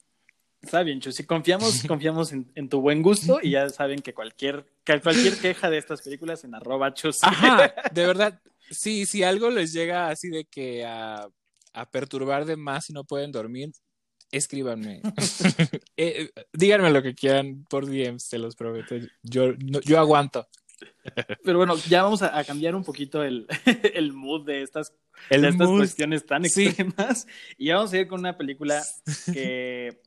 Está 0.62 0.82
bien, 0.82 1.02
Si 1.02 1.26
confiamos, 1.26 1.84
confiamos 1.88 2.32
en, 2.32 2.70
tu 2.70 2.80
buen 2.80 3.02
gusto 3.02 3.40
y 3.42 3.52
ya 3.52 3.68
saben 3.68 4.00
que 4.00 4.14
cualquier, 4.14 4.66
cualquier 4.86 5.38
queja 5.38 5.70
de 5.70 5.78
estas 5.78 6.02
películas 6.02 6.46
en 6.46 6.56
arroba 6.56 6.94
chus. 6.94 7.22
Ajá, 7.22 7.74
de 7.92 8.06
verdad, 8.06 8.40
sí, 8.72 9.06
si 9.06 9.24
algo 9.24 9.50
les 9.50 9.74
llega 9.74 10.08
así 10.08 10.30
de 10.30 10.46
que 10.46 10.86
a, 10.86 11.28
a 11.74 11.92
perturbar 11.92 12.46
de 12.46 12.56
más 12.56 12.90
y 12.90 12.94
no 12.94 13.04
pueden 13.04 13.34
dormir, 13.34 13.74
escríbanme. 14.34 15.02
Eh, 15.96 16.32
díganme 16.52 16.90
lo 16.90 17.04
que 17.04 17.14
quieran 17.14 17.66
por 17.70 17.86
DM, 17.86 18.20
se 18.20 18.40
los 18.40 18.56
prometo. 18.56 18.96
Yo, 19.22 19.54
yo 19.86 20.00
aguanto. 20.00 20.48
Pero 21.44 21.60
bueno, 21.60 21.76
ya 21.88 22.02
vamos 22.02 22.24
a, 22.24 22.44
cambiar 22.44 22.76
un 22.76 22.84
poquito 22.84 23.24
el, 23.24 23.46
el 23.94 24.12
mood 24.12 24.46
de 24.46 24.64
estas, 24.64 24.92
estas 25.30 25.68
cuestiones 25.70 26.26
tan 26.26 26.46
extremas. 26.46 27.28
Y 27.60 27.70
vamos 27.70 27.94
a 27.94 28.00
ir 28.00 28.08
con 28.08 28.22
una 28.22 28.36
película 28.36 28.84
que 29.34 30.02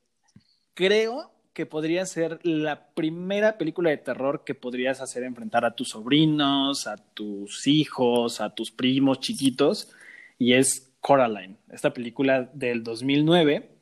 creo 0.74 1.32
que 1.52 1.66
podría 1.66 2.04
ser 2.04 2.40
la 2.42 2.88
primera 2.94 3.56
película 3.58 3.90
de 3.90 3.98
terror 3.98 4.42
que 4.44 4.54
podrías 4.54 5.00
hacer 5.00 5.22
enfrentar 5.22 5.64
a 5.64 5.74
tus 5.74 5.90
sobrinos, 5.90 6.88
a 6.88 6.96
tus 6.96 7.66
hijos, 7.68 8.40
a 8.40 8.54
tus 8.54 8.72
primos 8.72 9.20
chiquitos. 9.20 9.92
Y 10.36 10.54
es 10.54 10.92
Coraline, 11.00 11.56
esta 11.70 11.94
película 11.94 12.50
del 12.52 12.82
2009 12.82 13.75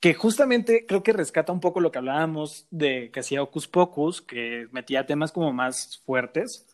que 0.00 0.14
justamente 0.14 0.86
creo 0.86 1.02
que 1.02 1.12
rescata 1.12 1.52
un 1.52 1.60
poco 1.60 1.80
lo 1.80 1.90
que 1.90 1.98
hablábamos 1.98 2.66
de 2.70 3.10
que 3.10 3.20
hacía 3.20 3.42
Ocus 3.42 3.66
Pocus, 3.66 4.22
que 4.22 4.68
metía 4.70 5.06
temas 5.06 5.32
como 5.32 5.52
más 5.52 6.02
fuertes 6.04 6.66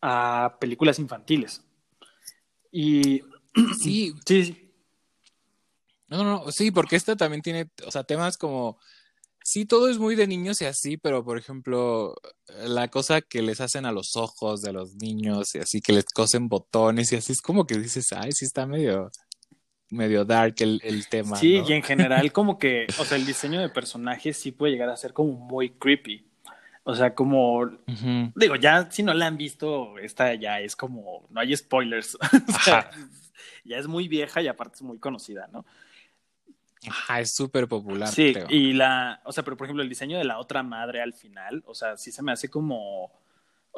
a 0.00 0.56
películas 0.60 0.98
infantiles. 0.98 1.62
Y 2.72 3.22
sí, 3.80 4.14
sí, 4.26 4.44
sí. 4.44 4.64
No, 6.08 6.24
no, 6.24 6.50
sí, 6.50 6.70
porque 6.70 6.96
esta 6.96 7.16
también 7.16 7.42
tiene, 7.42 7.70
o 7.86 7.90
sea, 7.90 8.02
temas 8.02 8.38
como, 8.38 8.78
sí, 9.44 9.66
todo 9.66 9.90
es 9.90 9.98
muy 9.98 10.16
de 10.16 10.26
niños 10.26 10.60
y 10.62 10.64
así, 10.64 10.96
pero 10.96 11.22
por 11.22 11.38
ejemplo, 11.38 12.14
la 12.64 12.88
cosa 12.88 13.20
que 13.20 13.42
les 13.42 13.60
hacen 13.60 13.84
a 13.84 13.92
los 13.92 14.16
ojos 14.16 14.62
de 14.62 14.72
los 14.72 14.94
niños 14.94 15.54
y 15.54 15.58
así, 15.58 15.82
que 15.82 15.92
les 15.92 16.06
cosen 16.06 16.48
botones 16.48 17.12
y 17.12 17.16
así, 17.16 17.32
es 17.32 17.42
como 17.42 17.66
que 17.66 17.76
dices, 17.78 18.10
ay, 18.12 18.32
sí 18.32 18.46
está 18.46 18.66
medio, 18.66 19.10
medio 19.90 20.24
dark 20.24 20.54
el, 20.58 20.80
el 20.84 21.06
tema. 21.08 21.36
Sí, 21.36 21.62
y 21.66 21.72
en 21.72 21.82
general 21.82 22.30
como 22.32 22.58
que, 22.58 22.86
o 22.98 23.04
sea, 23.04 23.16
el 23.16 23.26
diseño 23.26 23.60
de 23.60 23.68
personajes 23.68 24.36
sí 24.36 24.52
puede 24.52 24.72
llegar 24.72 24.88
a 24.88 24.96
ser 24.96 25.12
como 25.12 25.32
muy 25.32 25.70
creepy. 25.70 26.24
O 26.84 26.94
sea, 26.94 27.14
como, 27.14 27.70
digo, 28.34 28.56
ya 28.56 28.90
si 28.90 29.02
no 29.02 29.12
la 29.12 29.26
han 29.26 29.36
visto, 29.36 29.98
esta 29.98 30.32
ya 30.34 30.60
es 30.60 30.74
como, 30.74 31.26
no 31.28 31.38
hay 31.38 31.54
spoilers. 31.54 32.16
o 32.48 32.60
sea, 32.60 32.90
ya 33.62 33.76
es 33.76 33.86
muy 33.86 34.08
vieja 34.08 34.40
y 34.40 34.48
aparte 34.48 34.76
es 34.76 34.82
muy 34.82 34.98
conocida, 34.98 35.50
¿no? 35.52 35.66
Ajá, 36.88 37.20
es 37.20 37.34
súper 37.34 37.68
popular. 37.68 38.08
Sí, 38.08 38.34
y 38.48 38.72
la, 38.72 39.20
o 39.24 39.32
sea, 39.32 39.44
pero 39.44 39.56
por 39.58 39.66
ejemplo, 39.66 39.82
el 39.82 39.88
diseño 39.90 40.16
de 40.16 40.24
la 40.24 40.38
otra 40.38 40.62
madre 40.62 41.02
al 41.02 41.12
final, 41.12 41.62
o 41.66 41.74
sea, 41.74 41.98
sí 41.98 42.10
se 42.10 42.22
me 42.22 42.32
hace 42.32 42.48
como 42.48 43.12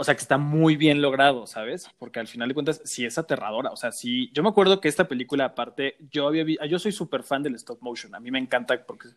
o 0.00 0.04
sea, 0.04 0.14
que 0.14 0.22
está 0.22 0.38
muy 0.38 0.76
bien 0.76 1.02
logrado, 1.02 1.46
¿sabes? 1.46 1.86
Porque 1.98 2.20
al 2.20 2.26
final 2.26 2.48
de 2.48 2.54
cuentas 2.54 2.80
sí 2.86 3.04
es 3.04 3.18
aterradora. 3.18 3.68
O 3.70 3.76
sea, 3.76 3.92
sí, 3.92 4.30
yo 4.32 4.42
me 4.42 4.48
acuerdo 4.48 4.80
que 4.80 4.88
esta 4.88 5.06
película, 5.06 5.44
aparte, 5.44 5.96
yo 6.10 6.26
había 6.26 6.64
yo 6.64 6.78
soy 6.78 6.90
súper 6.90 7.22
fan 7.22 7.42
del 7.42 7.54
stop 7.56 7.82
motion. 7.82 8.14
A 8.14 8.18
mí 8.18 8.30
me 8.30 8.38
encanta 8.38 8.82
porque 8.86 9.08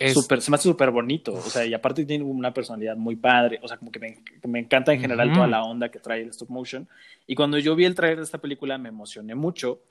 es... 0.00 0.12
super, 0.12 0.42
se 0.42 0.50
me 0.50 0.56
hace 0.56 0.64
súper 0.64 0.90
bonito. 0.90 1.32
O 1.34 1.40
sea, 1.40 1.64
y 1.64 1.72
aparte 1.72 2.04
tiene 2.04 2.24
una 2.24 2.52
personalidad 2.52 2.96
muy 2.96 3.14
padre. 3.14 3.60
O 3.62 3.68
sea, 3.68 3.76
como 3.76 3.92
que 3.92 4.00
me, 4.00 4.24
me 4.48 4.58
encanta 4.58 4.92
en 4.92 5.00
general 5.00 5.32
toda 5.32 5.46
la 5.46 5.62
onda 5.62 5.88
que 5.88 6.00
trae 6.00 6.22
el 6.22 6.30
stop 6.30 6.50
motion. 6.50 6.88
Y 7.28 7.36
cuando 7.36 7.56
yo 7.58 7.76
vi 7.76 7.84
el 7.84 7.94
trailer 7.94 8.18
de 8.18 8.24
esta 8.24 8.38
película, 8.38 8.76
me 8.76 8.88
emocioné 8.88 9.36
mucho 9.36 9.82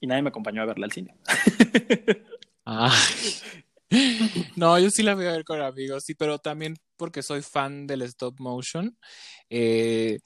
y 0.00 0.06
nadie 0.06 0.22
me 0.22 0.28
acompañó 0.28 0.62
a 0.62 0.66
verla 0.66 0.84
al 0.84 0.92
cine. 0.92 1.16
Ah, 2.70 2.94
no, 4.54 4.78
yo 4.78 4.90
sí 4.90 5.02
la 5.02 5.14
voy 5.14 5.24
a 5.24 5.32
ver 5.32 5.42
con 5.42 5.58
amigos, 5.62 6.04
sí, 6.04 6.14
pero 6.14 6.38
también 6.38 6.76
porque 6.98 7.22
soy 7.22 7.40
fan 7.40 7.86
del 7.86 8.02
stop 8.02 8.38
motion. 8.40 8.98
Eh, 9.48 10.18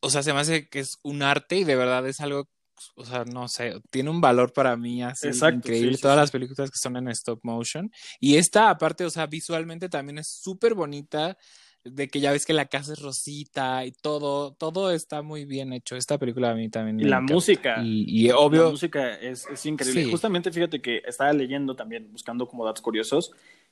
o 0.00 0.10
sea, 0.10 0.22
se 0.22 0.32
me 0.32 0.40
hace 0.40 0.68
que 0.68 0.78
es 0.78 0.98
un 1.02 1.22
arte 1.22 1.56
y 1.56 1.64
de 1.64 1.76
verdad 1.76 2.06
es 2.06 2.20
algo, 2.20 2.48
o 2.94 3.04
sea, 3.04 3.24
no 3.24 3.48
sé, 3.48 3.80
tiene 3.90 4.10
un 4.10 4.20
valor 4.20 4.52
para 4.52 4.76
mí 4.76 5.02
así 5.02 5.28
increíble. 5.28 5.98
Todas 5.98 6.16
las 6.16 6.30
películas 6.30 6.70
que 6.70 6.78
son 6.78 6.96
en 6.96 7.08
stop 7.08 7.40
motion. 7.42 7.90
Y 8.20 8.36
esta, 8.36 8.70
aparte, 8.70 9.04
o 9.04 9.10
sea, 9.10 9.26
visualmente 9.26 9.88
también 9.88 10.18
es 10.18 10.28
súper 10.28 10.74
bonita. 10.74 11.36
de 11.84 12.08
que 12.08 12.18
ya 12.18 12.32
ves 12.32 12.44
que 12.44 12.52
la 12.52 12.66
casa 12.66 12.94
es 12.94 13.00
rosita 13.00 13.84
y 13.84 13.92
todo, 13.92 14.54
todo 14.54 14.90
está 14.90 15.22
muy 15.22 15.44
bien 15.44 15.72
hecho. 15.72 15.94
Esta 15.94 16.18
película 16.18 16.50
a 16.50 16.54
mí 16.54 16.68
también. 16.68 16.98
y 16.98 17.04
la 17.04 17.20
música. 17.20 17.80
Y, 17.82 18.28
obvio. 18.30 18.64
La 18.64 18.70
música 18.70 19.14
es, 19.14 19.46
increíble. 19.64 20.10
Justamente 20.10 20.50
fíjate 20.50 20.80
que 20.80 21.02
estaba 21.06 21.32
leyendo 21.32 21.76
también, 21.76 22.10
buscando 22.10 22.48
como 22.48 22.64
datos 22.64 22.82
curiosos. 22.82 23.30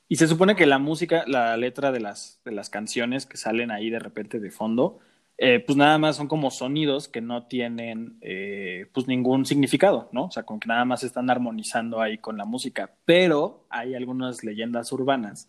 Y 0.08 0.16
se 0.16 0.28
supone 0.28 0.54
que 0.54 0.66
la 0.66 0.78
música, 0.78 1.24
la 1.26 1.56
letra 1.56 1.92
de 1.92 2.00
las, 2.00 2.40
de 2.44 2.52
las 2.52 2.70
canciones 2.70 3.26
que 3.26 3.36
salen 3.36 3.70
ahí 3.70 3.90
de 3.90 3.98
repente 3.98 4.38
de 4.38 4.50
fondo, 4.50 4.98
eh, 5.36 5.58
pues 5.58 5.76
nada 5.76 5.98
más 5.98 6.16
son 6.16 6.28
como 6.28 6.50
sonidos 6.50 7.08
que 7.08 7.20
no 7.20 7.46
tienen 7.46 8.18
eh, 8.20 8.86
pues 8.92 9.08
ningún 9.08 9.46
significado, 9.46 10.08
¿no? 10.12 10.26
O 10.26 10.30
sea, 10.30 10.44
como 10.44 10.60
que 10.60 10.68
nada 10.68 10.84
más 10.84 11.02
están 11.02 11.28
armonizando 11.30 12.00
ahí 12.00 12.18
con 12.18 12.36
la 12.36 12.44
música. 12.44 12.92
Pero 13.04 13.66
hay 13.70 13.94
algunas 13.94 14.44
leyendas 14.44 14.92
urbanas 14.92 15.48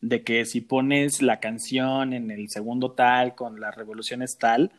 de 0.00 0.22
que 0.22 0.44
si 0.44 0.60
pones 0.60 1.22
la 1.22 1.40
canción 1.40 2.12
en 2.12 2.30
el 2.30 2.48
segundo 2.50 2.92
tal, 2.92 3.34
con 3.34 3.58
las 3.58 3.74
revoluciones 3.74 4.38
tal, 4.38 4.70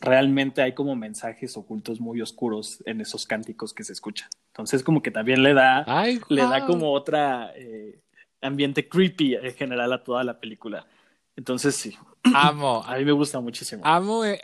realmente 0.00 0.62
hay 0.62 0.74
como 0.74 0.94
mensajes 0.96 1.56
ocultos 1.56 2.00
muy 2.00 2.20
oscuros 2.20 2.82
en 2.86 3.00
esos 3.00 3.26
cánticos 3.26 3.72
que 3.72 3.84
se 3.84 3.92
escuchan. 3.92 4.28
Entonces 4.48 4.82
como 4.82 5.02
que 5.02 5.10
también 5.10 5.42
le 5.42 5.54
da, 5.54 5.84
le 6.28 6.42
da 6.42 6.66
como 6.66 6.92
otra 6.92 7.52
eh, 7.56 8.00
ambiente 8.40 8.88
creepy 8.88 9.34
en 9.34 9.54
general 9.54 9.92
a 9.92 10.02
toda 10.02 10.24
la 10.24 10.40
película. 10.40 10.86
Entonces 11.36 11.76
sí. 11.76 11.96
Amo. 12.34 12.82
a 12.86 12.96
mí 12.96 13.04
me 13.04 13.12
gusta 13.12 13.40
muchísimo. 13.40 13.82
Amo, 13.84 14.24
eh, 14.24 14.40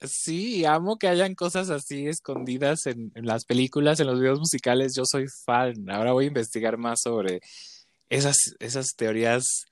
sí, 0.00 0.64
amo 0.64 0.98
que 0.98 1.08
hayan 1.08 1.34
cosas 1.34 1.70
así 1.70 2.06
escondidas 2.06 2.86
en, 2.86 3.12
en 3.14 3.26
las 3.26 3.44
películas, 3.44 4.00
en 4.00 4.06
los 4.06 4.20
videos 4.20 4.38
musicales. 4.38 4.94
Yo 4.96 5.04
soy 5.04 5.26
fan. 5.44 5.90
Ahora 5.90 6.12
voy 6.12 6.24
a 6.24 6.28
investigar 6.28 6.78
más 6.78 7.00
sobre 7.02 7.40
esas, 8.08 8.56
esas 8.58 8.94
teorías 8.96 9.66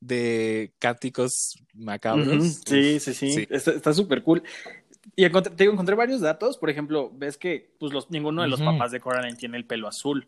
de 0.00 0.72
cánticos 0.78 1.54
macabros. 1.72 2.60
Sí, 2.66 3.00
sí, 3.00 3.14
sí, 3.14 3.46
Está 3.50 3.92
súper 3.92 4.22
cool. 4.22 4.42
Y 5.16 5.24
encontré, 5.24 5.54
te 5.54 5.64
encontré 5.64 5.94
varios 5.94 6.20
datos. 6.20 6.58
Por 6.58 6.70
ejemplo, 6.70 7.10
ves 7.14 7.36
que 7.36 7.74
pues, 7.78 7.92
los, 7.92 8.10
ninguno 8.10 8.42
de 8.42 8.48
los 8.48 8.60
papás 8.60 8.90
de 8.90 9.00
Coraline 9.00 9.36
tiene 9.36 9.56
el 9.56 9.66
pelo 9.66 9.88
azul. 9.88 10.26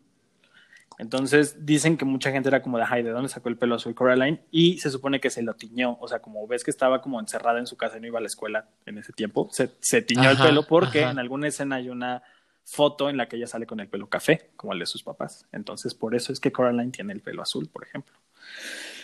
Entonces 0.97 1.65
dicen 1.65 1.95
que 1.97 2.05
mucha 2.05 2.31
gente 2.31 2.49
era 2.49 2.61
como 2.61 2.77
de, 2.77 2.85
ay, 2.87 3.03
¿de 3.03 3.11
dónde 3.11 3.29
sacó 3.29 3.49
el 3.49 3.57
pelo 3.57 3.75
azul 3.75 3.93
Coraline? 3.93 4.41
Y 4.49 4.79
se 4.79 4.89
supone 4.89 5.19
que 5.19 5.29
se 5.29 5.43
lo 5.43 5.53
tiñó. 5.53 5.97
O 6.01 6.07
sea, 6.07 6.19
como 6.19 6.47
ves 6.47 6.63
que 6.63 6.71
estaba 6.71 7.01
como 7.01 7.19
encerrada 7.19 7.59
en 7.59 7.67
su 7.67 7.77
casa 7.77 7.97
y 7.97 8.01
no 8.01 8.07
iba 8.07 8.17
a 8.17 8.21
la 8.21 8.27
escuela 8.27 8.67
en 8.85 8.97
ese 8.97 9.13
tiempo, 9.13 9.47
se, 9.51 9.71
se 9.79 10.01
tiñó 10.01 10.29
el 10.29 10.37
pelo 10.37 10.63
porque 10.63 11.01
en 11.01 11.19
alguna 11.19 11.47
escena 11.47 11.75
hay 11.75 11.89
una 11.89 12.23
foto 12.63 13.09
en 13.09 13.15
la 13.15 13.29
que 13.29 13.37
ella 13.37 13.47
sale 13.47 13.65
con 13.65 13.79
el 13.79 13.87
pelo 13.87 14.09
café, 14.09 14.49
como 14.55 14.73
el 14.73 14.79
de 14.79 14.85
sus 14.85 15.03
papás. 15.03 15.45
Entonces, 15.51 15.93
por 15.93 16.15
eso 16.15 16.33
es 16.33 16.39
que 16.39 16.51
Coraline 16.51 16.91
tiene 16.91 17.13
el 17.13 17.21
pelo 17.21 17.41
azul, 17.41 17.69
por 17.69 17.83
ejemplo. 17.83 18.15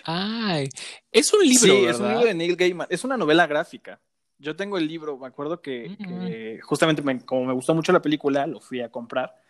Ay, 0.04 0.68
es 1.12 1.34
un 1.34 1.42
libro. 1.42 1.60
Sí, 1.60 1.86
es 1.86 2.00
un 2.00 2.10
libro 2.10 2.26
de 2.26 2.34
Neil 2.34 2.56
Gaiman. 2.56 2.88
Es 2.90 3.04
una 3.04 3.18
novela 3.18 3.48
gráfica. 3.48 4.02
Yo 4.38 4.56
tengo 4.56 4.78
el 4.78 4.88
libro, 4.88 5.18
me 5.18 5.28
acuerdo 5.28 5.62
que, 5.62 6.60
justamente 6.64 7.02
como 7.24 7.46
me 7.46 7.54
gustó 7.54 7.74
mucho 7.74 7.94
la 7.94 8.02
película, 8.02 8.46
lo 8.48 8.60
fui 8.60 8.82
a 8.82 8.90
comprar. 8.90 9.43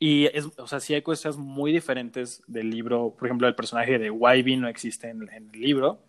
Y 0.00 0.26
es, 0.36 0.48
o 0.56 0.66
sea, 0.66 0.80
sí 0.80 0.94
hay 0.94 1.02
cosas 1.02 1.36
muy 1.36 1.72
diferentes 1.72 2.42
del 2.48 2.70
libro. 2.70 3.14
Por 3.16 3.28
ejemplo, 3.28 3.46
el 3.46 3.54
personaje 3.54 3.98
de 3.98 4.10
Wybie 4.10 4.56
no 4.56 4.66
existe 4.66 5.10
en 5.10 5.28
el 5.28 5.52
libro. 5.52 6.02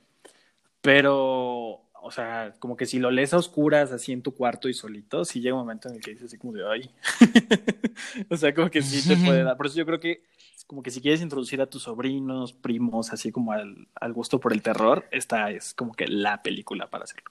Pero 0.82 1.82
o 2.04 2.10
sea, 2.10 2.54
como 2.60 2.76
que 2.76 2.88
si 2.88 2.98
lo 3.00 3.12
lees 3.12 3.34
a 3.34 3.38
oscuras 3.38 3.92
así 3.92 4.12
en 4.12 4.24
tu 4.24 4.34
cuarto 4.34 4.68
y 4.68 4.74
solito, 4.74 5.24
sí 5.24 5.40
llega 5.40 5.54
un 5.54 5.62
momento 5.62 5.88
en 5.88 5.96
el 5.96 6.02
que 6.02 6.12
dices 6.12 6.28
así 6.28 6.38
como 6.38 6.54
de, 6.54 6.68
ay, 6.68 6.90
o 8.30 8.38
sea, 8.38 8.54
como 8.54 8.70
que 8.72 8.82
sí 8.82 9.08
te 9.08 9.16
puede 9.18 9.44
dar. 9.44 9.56
Por 9.56 9.68
eso 9.68 9.76
yo 9.76 9.86
creo 9.86 10.00
que 10.00 10.24
como 10.66 10.82
que 10.82 10.90
si 10.90 11.02
quieres 11.02 11.22
introducir 11.22 11.62
a 11.62 11.68
tus 11.68 11.84
sobrinos, 11.84 12.54
primos, 12.54 13.14
así 13.14 13.32
como 13.32 13.52
al, 13.52 13.88
al 13.96 14.14
gusto 14.14 14.40
por 14.40 14.52
el 14.52 14.62
terror, 14.62 15.08
esta 15.12 15.52
es 15.52 15.74
como 15.74 15.94
que 15.94 16.08
la 16.08 16.42
película 16.42 16.90
para 16.90 17.04
hacerlo. 17.04 17.30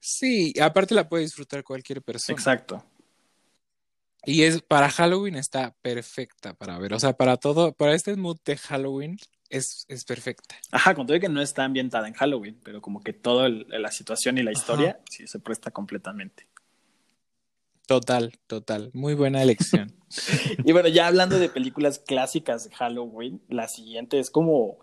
Sí, 0.00 0.52
aparte 0.60 0.94
la 0.94 1.08
puede 1.08 1.22
disfrutar 1.22 1.62
cualquier 1.62 2.02
persona. 2.02 2.36
Exacto. 2.36 2.84
Y 4.26 4.42
es 4.42 4.62
para 4.62 4.90
Halloween 4.90 5.36
está 5.36 5.74
perfecta 5.82 6.54
para 6.54 6.78
ver, 6.78 6.94
o 6.94 7.00
sea, 7.00 7.12
para 7.14 7.36
todo, 7.36 7.72
para 7.72 7.94
este 7.94 8.16
mood 8.16 8.38
de 8.44 8.56
Halloween 8.56 9.18
es, 9.50 9.84
es 9.88 10.04
perfecta. 10.04 10.56
Ajá, 10.70 10.94
con 10.94 11.06
todo 11.06 11.20
que 11.20 11.28
no 11.28 11.40
está 11.40 11.64
ambientada 11.64 12.08
en 12.08 12.14
Halloween, 12.14 12.58
pero 12.64 12.80
como 12.80 13.02
que 13.02 13.12
toda 13.12 13.48
la 13.48 13.90
situación 13.90 14.38
y 14.38 14.42
la 14.42 14.52
historia 14.52 15.00
sí 15.08 15.26
se 15.26 15.38
presta 15.38 15.70
completamente. 15.70 16.46
Total, 17.86 18.32
total. 18.46 18.90
Muy 18.94 19.14
buena 19.14 19.42
elección. 19.42 19.92
y 20.64 20.72
bueno, 20.72 20.88
ya 20.88 21.06
hablando 21.06 21.38
de 21.38 21.48
películas 21.50 21.98
clásicas 21.98 22.68
de 22.68 22.74
Halloween, 22.74 23.42
la 23.48 23.68
siguiente 23.68 24.18
es 24.18 24.30
como. 24.30 24.78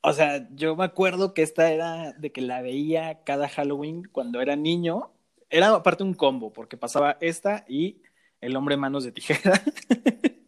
O 0.00 0.12
sea, 0.12 0.48
yo 0.54 0.76
me 0.76 0.84
acuerdo 0.84 1.34
que 1.34 1.42
esta 1.42 1.72
era 1.72 2.12
de 2.12 2.32
que 2.32 2.40
la 2.40 2.62
veía 2.62 3.22
cada 3.24 3.48
Halloween 3.48 4.04
cuando 4.10 4.40
era 4.40 4.56
niño. 4.56 5.12
Era 5.50 5.74
aparte 5.74 6.02
un 6.02 6.14
combo, 6.14 6.52
porque 6.52 6.76
pasaba 6.76 7.16
esta 7.20 7.64
y 7.68 8.02
El 8.40 8.56
hombre 8.56 8.76
manos 8.76 9.04
de 9.04 9.12
tijera. 9.12 9.60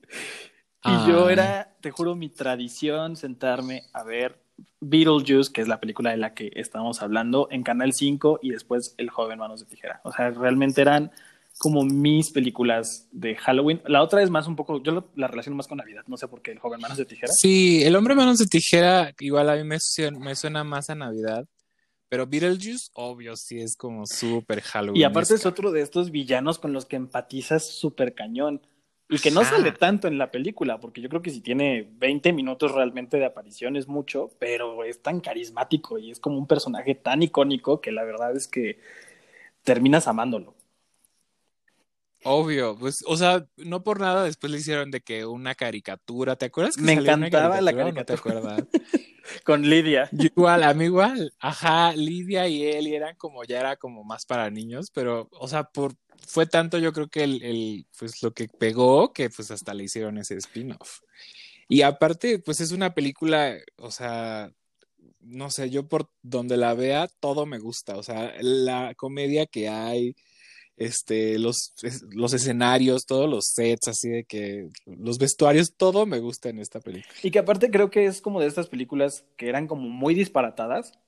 Y 0.83 1.09
yo 1.09 1.29
era, 1.29 1.77
te 1.81 1.91
juro, 1.91 2.17
mi 2.17 2.31
tradición 2.31 3.15
sentarme 3.17 3.83
a 3.93 4.03
ver 4.03 4.39
Beetlejuice, 4.81 5.53
que 5.53 5.61
es 5.61 5.69
la 5.69 5.79
película 5.79 6.11
de 6.11 6.17
la 6.17 6.33
que 6.33 6.51
estamos 6.55 7.03
hablando, 7.03 7.49
en 7.51 7.63
Canal 7.63 7.93
5 7.93 8.41
y 8.43 8.51
después 8.51 8.95
El 8.97 9.11
joven 9.11 9.39
manos 9.39 9.61
de 9.61 9.67
tijera. 9.67 10.01
O 10.05 10.13
sea, 10.13 10.31
realmente 10.31 10.81
eran 10.81 11.11
como 11.59 11.85
mis 11.85 12.31
películas 12.31 13.09
de 13.13 13.37
Halloween. 13.37 13.83
La 13.87 14.03
otra 14.03 14.23
es 14.23 14.31
más 14.31 14.47
un 14.47 14.57
poco, 14.57 14.83
yo 14.83 15.11
la 15.15 15.27
relaciono 15.27 15.57
más 15.57 15.69
con 15.69 15.79
Navidad, 15.79 16.05
no 16.07 16.17
sé 16.17 16.27
por 16.29 16.41
qué 16.41 16.53
El 16.53 16.59
joven 16.59 16.81
manos 16.81 16.97
de 16.97 17.05
tijera. 17.05 17.31
Sí, 17.31 17.83
El 17.85 17.95
hombre 17.97 18.15
manos 18.15 18.39
de 18.39 18.47
tijera 18.47 19.13
igual 19.21 19.51
a 19.51 19.57
mí 19.57 19.65
me, 19.65 19.77
me 20.19 20.35
suena 20.35 20.65
más 20.65 20.89
a 20.89 20.95
Navidad. 20.95 21.47
Pero 22.11 22.27
Beetlejuice, 22.27 22.91
obvio, 22.95 23.37
sí 23.37 23.61
es 23.61 23.77
como 23.77 24.05
súper 24.05 24.63
Halloween. 24.63 25.01
Y 25.01 25.05
aparte 25.05 25.35
es 25.35 25.47
otro 25.47 25.71
de 25.71 25.81
estos 25.81 26.11
villanos 26.11 26.59
con 26.59 26.73
los 26.73 26.85
que 26.85 26.97
empatizas 26.97 27.65
súper 27.65 28.15
cañón. 28.15 28.61
Y 29.09 29.19
que 29.19 29.31
no 29.31 29.45
sale 29.45 29.71
tanto 29.73 30.09
en 30.09 30.19
la 30.19 30.33
película, 30.33 30.81
porque 30.81 31.01
yo 31.01 31.09
creo 31.09 31.23
que 31.23 31.31
si 31.31 31.41
tiene 31.41 31.89
20 31.99 32.33
minutos 32.33 32.73
realmente 32.73 33.17
de 33.17 33.27
aparición 33.27 33.77
es 33.77 33.87
mucho, 33.87 34.31
pero 34.41 34.83
es 34.83 35.03
tan 35.03 35.21
carismático 35.21 35.99
y 35.99 36.11
es 36.11 36.19
como 36.19 36.37
un 36.37 36.49
personaje 36.49 36.97
tan 36.97 37.23
icónico 37.23 37.81
que 37.81 37.93
la 37.93 38.05
verdad 38.05 38.37
es 38.37 38.49
que 38.49 38.81
terminas 39.63 40.09
amándolo. 40.09 40.55
Obvio, 42.25 42.77
pues, 42.77 43.05
o 43.07 43.17
sea, 43.17 43.47
no 43.57 43.83
por 43.83 44.01
nada 44.01 44.25
después 44.25 44.51
le 44.51 44.59
hicieron 44.59 44.91
de 44.91 45.01
que 45.01 45.27
una 45.27 45.55
caricatura, 45.55 46.37
¿te 46.37 46.47
acuerdas? 46.47 46.77
Que 46.77 46.83
Me 46.83 46.93
encantaba 46.95 47.61
la 47.61 47.73
caricatura. 47.73 48.05
te 48.05 48.13
acuerdas? 48.15 48.65
Con 49.51 49.69
Lidia. 49.69 50.09
Igual, 50.13 50.63
a 50.63 50.73
mí 50.75 50.85
igual. 50.85 51.35
Ajá, 51.41 51.93
Lidia 51.93 52.47
y 52.47 52.63
él 52.63 52.87
eran 52.87 53.17
como, 53.17 53.43
ya 53.43 53.59
era 53.59 53.75
como 53.75 54.05
más 54.05 54.25
para 54.25 54.49
niños, 54.49 54.93
pero, 54.95 55.29
o 55.33 55.49
sea, 55.49 55.65
por, 55.65 55.97
fue 56.25 56.47
tanto 56.47 56.79
yo 56.79 56.93
creo 56.93 57.09
que 57.09 57.25
el, 57.25 57.43
el, 57.43 57.87
pues 57.99 58.23
lo 58.23 58.33
que 58.33 58.47
pegó 58.47 59.13
que 59.13 59.29
pues 59.29 59.51
hasta 59.51 59.75
le 59.75 59.83
hicieron 59.83 60.19
ese 60.19 60.37
spin-off. 60.37 61.01
Y 61.69 61.83
aparte, 61.83 62.39
pues 62.39 62.61
es 62.61 62.71
una 62.71 62.95
película, 62.95 63.57
o 63.77 63.91
sea, 63.91 64.53
no 65.19 65.51
sé, 65.51 65.69
yo 65.69 65.89
por 65.89 66.09
donde 66.23 66.57
la 66.57 66.75
vea, 66.75 67.09
todo 67.19 67.45
me 67.45 67.59
gusta. 67.59 67.97
O 67.97 68.05
sea, 68.05 68.33
la 68.41 68.95
comedia 68.95 69.47
que 69.47 69.69
hay, 69.69 70.15
este, 70.81 71.39
los, 71.39 71.75
los 72.11 72.33
escenarios, 72.33 73.05
todos 73.05 73.29
los 73.29 73.49
sets, 73.49 73.89
así 73.89 74.09
de 74.09 74.25
que 74.25 74.71
los 74.87 75.19
vestuarios, 75.19 75.75
todo 75.77 76.07
me 76.07 76.21
gusta 76.21 76.49
en 76.49 76.59
esta 76.59 76.81
película. 76.81 77.15
Y 77.23 77.31
que 77.31 77.39
aparte 77.39 77.71
creo 77.71 77.91
que 77.91 78.07
es 78.07 78.23
como 78.23 78.41
de 78.41 78.47
estas 78.47 78.69
películas 78.69 79.27
que 79.37 79.51
eran 79.51 79.67
como 79.67 79.91
muy 79.91 80.15
disparatadas, 80.15 80.99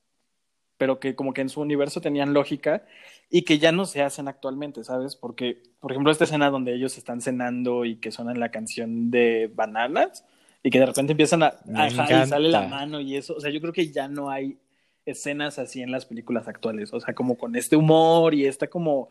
pero 0.76 1.00
que 1.00 1.14
como 1.14 1.32
que 1.32 1.40
en 1.40 1.48
su 1.48 1.62
universo 1.62 2.02
tenían 2.02 2.34
lógica 2.34 2.84
y 3.30 3.42
que 3.42 3.58
ya 3.58 3.72
no 3.72 3.86
se 3.86 4.02
hacen 4.02 4.28
actualmente, 4.28 4.84
¿sabes? 4.84 5.16
Porque, 5.16 5.62
por 5.80 5.90
ejemplo, 5.90 6.12
esta 6.12 6.24
escena 6.24 6.50
donde 6.50 6.74
ellos 6.74 6.98
están 6.98 7.22
cenando 7.22 7.86
y 7.86 7.96
que 7.96 8.12
suenan 8.12 8.40
la 8.40 8.50
canción 8.50 9.10
de 9.10 9.50
Bananas 9.54 10.26
y 10.62 10.68
que 10.68 10.80
de 10.80 10.86
repente 10.86 11.12
empiezan 11.12 11.44
a, 11.44 11.56
a 11.74 11.88
y 11.88 12.26
sale 12.26 12.50
la 12.50 12.68
mano 12.68 13.00
y 13.00 13.16
eso, 13.16 13.34
o 13.34 13.40
sea, 13.40 13.50
yo 13.50 13.62
creo 13.62 13.72
que 13.72 13.90
ya 13.90 14.06
no 14.06 14.28
hay 14.28 14.58
escenas 15.06 15.58
así 15.58 15.80
en 15.80 15.90
las 15.90 16.04
películas 16.04 16.46
actuales, 16.46 16.92
o 16.92 17.00
sea, 17.00 17.14
como 17.14 17.38
con 17.38 17.56
este 17.56 17.74
humor 17.74 18.34
y 18.34 18.44
esta 18.44 18.66
como, 18.66 19.10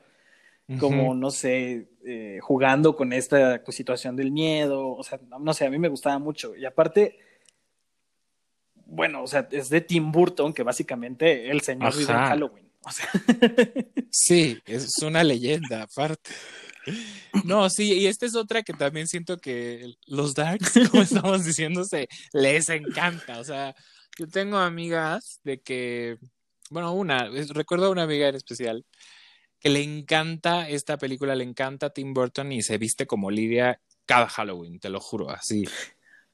como, 0.80 1.14
no 1.16 1.32
sé, 1.32 1.90
eh, 2.06 2.40
jugando 2.42 2.96
con 2.96 3.14
esta 3.14 3.64
situación 3.70 4.16
del 4.16 4.32
miedo, 4.32 4.90
o 4.90 5.04
sea, 5.04 5.20
no 5.40 5.54
sé, 5.54 5.66
a 5.66 5.70
mí 5.70 5.80
me 5.80 5.90
gustaba 5.90 6.20
mucho 6.20 6.56
y 6.56 6.66
aparte 6.66 7.18
bueno, 8.92 9.24
o 9.24 9.28
sea, 9.28 9.48
es 9.52 9.70
de 9.70 9.80
Tim 9.80 10.12
Burton, 10.12 10.54
que 10.54 10.64
básicamente 10.64 11.50
el 11.50 11.62
señor 11.62 11.96
vive 11.98 12.12
en 12.12 12.18
Halloween. 12.20 12.72
Sí, 14.14 14.60
es 14.66 14.98
una 15.04 15.24
leyenda 15.24 15.84
aparte. 15.84 16.32
No, 17.46 17.70
sí, 17.70 17.94
y 17.94 18.08
esta 18.08 18.26
es 18.26 18.36
otra 18.36 18.64
que 18.64 18.74
también 18.74 19.08
siento 19.08 19.38
que 19.38 19.94
los 20.06 20.34
darks, 20.34 20.74
como 20.92 21.04
estamos 21.04 21.46
diciéndose, 21.46 22.10
les 22.34 22.68
encanta. 22.68 23.40
O 23.40 23.44
sea, 23.46 23.74
yo 24.20 24.28
tengo 24.28 24.58
amigas 24.58 25.40
de 25.46 25.62
que, 25.62 26.18
bueno, 26.70 26.94
una, 26.94 27.30
recuerdo 27.54 27.86
a 27.86 27.92
una 27.92 28.04
amiga 28.04 28.28
en 28.28 28.36
especial 28.36 28.86
que 29.62 29.70
le 29.70 29.84
encanta 29.84 30.68
esta 30.68 30.97
película, 30.97 31.36
le 31.36 31.43
encanta 31.43 31.91
Tim 31.91 32.14
Burton 32.14 32.51
y 32.51 32.64
se 32.64 32.78
viste 32.80 33.05
como 33.05 33.30
Lidia 33.30 33.80
cada 34.05 34.28
Halloween, 34.28 34.80
te 34.80 34.89
lo 34.89 34.99
juro, 34.99 35.30
así. 35.30 35.66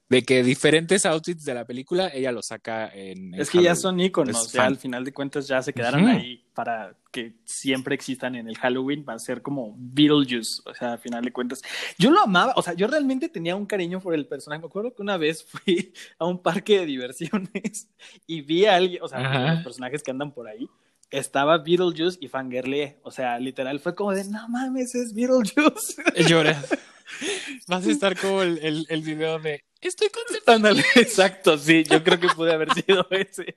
de 0.08 0.22
que 0.22 0.42
diferentes 0.42 1.04
outfits 1.04 1.44
de 1.44 1.52
la 1.52 1.66
película 1.66 2.08
ella 2.08 2.32
los 2.32 2.46
saca 2.46 2.88
en. 2.88 3.34
es 3.34 3.50
que 3.50 3.62
ya 3.62 3.76
son 3.76 4.00
iconos, 4.00 4.50
ya 4.50 4.64
al 4.64 4.78
final 4.78 5.04
de 5.04 5.12
cuentas 5.12 5.46
ya 5.46 5.62
se 5.62 5.74
quedaron 5.74 6.06
ahí 6.06 6.42
para 6.54 6.96
que 7.12 7.34
siempre 7.44 7.94
existan 7.94 8.34
en 8.34 8.48
el 8.48 8.56
Halloween, 8.56 9.04
va 9.06 9.12
a 9.12 9.18
ser 9.18 9.42
como 9.42 9.76
Beetlejuice, 9.78 10.62
o 10.64 10.74
sea, 10.74 10.94
al 10.94 10.98
final 10.98 11.22
de 11.22 11.30
cuentas. 11.30 11.60
Yo 11.98 12.10
lo 12.10 12.20
amaba, 12.20 12.54
o 12.56 12.62
sea, 12.62 12.72
yo 12.72 12.86
realmente 12.86 13.28
tenía 13.28 13.54
un 13.54 13.66
cariño 13.66 14.00
por 14.00 14.14
el 14.14 14.26
personaje. 14.26 14.62
Me 14.62 14.66
acuerdo 14.66 14.94
que 14.94 15.02
una 15.02 15.18
vez 15.18 15.44
fui 15.48 15.92
a 16.18 16.24
un 16.24 16.42
parque 16.42 16.80
de 16.80 16.86
diversiones 16.86 17.90
y 18.26 18.40
vi 18.40 18.64
a 18.64 18.76
alguien, 18.76 19.02
o 19.02 19.08
sea, 19.08 19.52
los 19.52 19.62
personajes 19.62 20.02
que 20.02 20.10
andan 20.10 20.32
por 20.32 20.48
ahí 20.48 20.68
estaba 21.10 21.58
Beetlejuice 21.58 22.18
y 22.20 22.28
Fangirle. 22.28 22.98
O 23.02 23.10
sea, 23.10 23.38
literal 23.38 23.80
fue 23.80 23.94
como 23.94 24.12
de, 24.12 24.24
no 24.24 24.48
mames, 24.48 24.94
es 24.94 25.14
Beetlejuice. 25.14 26.02
Lloré. 26.28 26.56
Vas 27.68 27.86
a 27.86 27.90
estar 27.90 28.18
como 28.18 28.42
el, 28.42 28.58
el, 28.58 28.86
el 28.88 29.02
video 29.02 29.38
de 29.38 29.64
Estoy 29.80 30.08
conceptuándole. 30.08 30.84
Exacto, 30.96 31.56
sí, 31.56 31.84
yo 31.84 32.02
creo 32.02 32.18
que 32.18 32.26
pude 32.28 32.52
haber 32.52 32.72
sido 32.74 33.06
ese, 33.10 33.54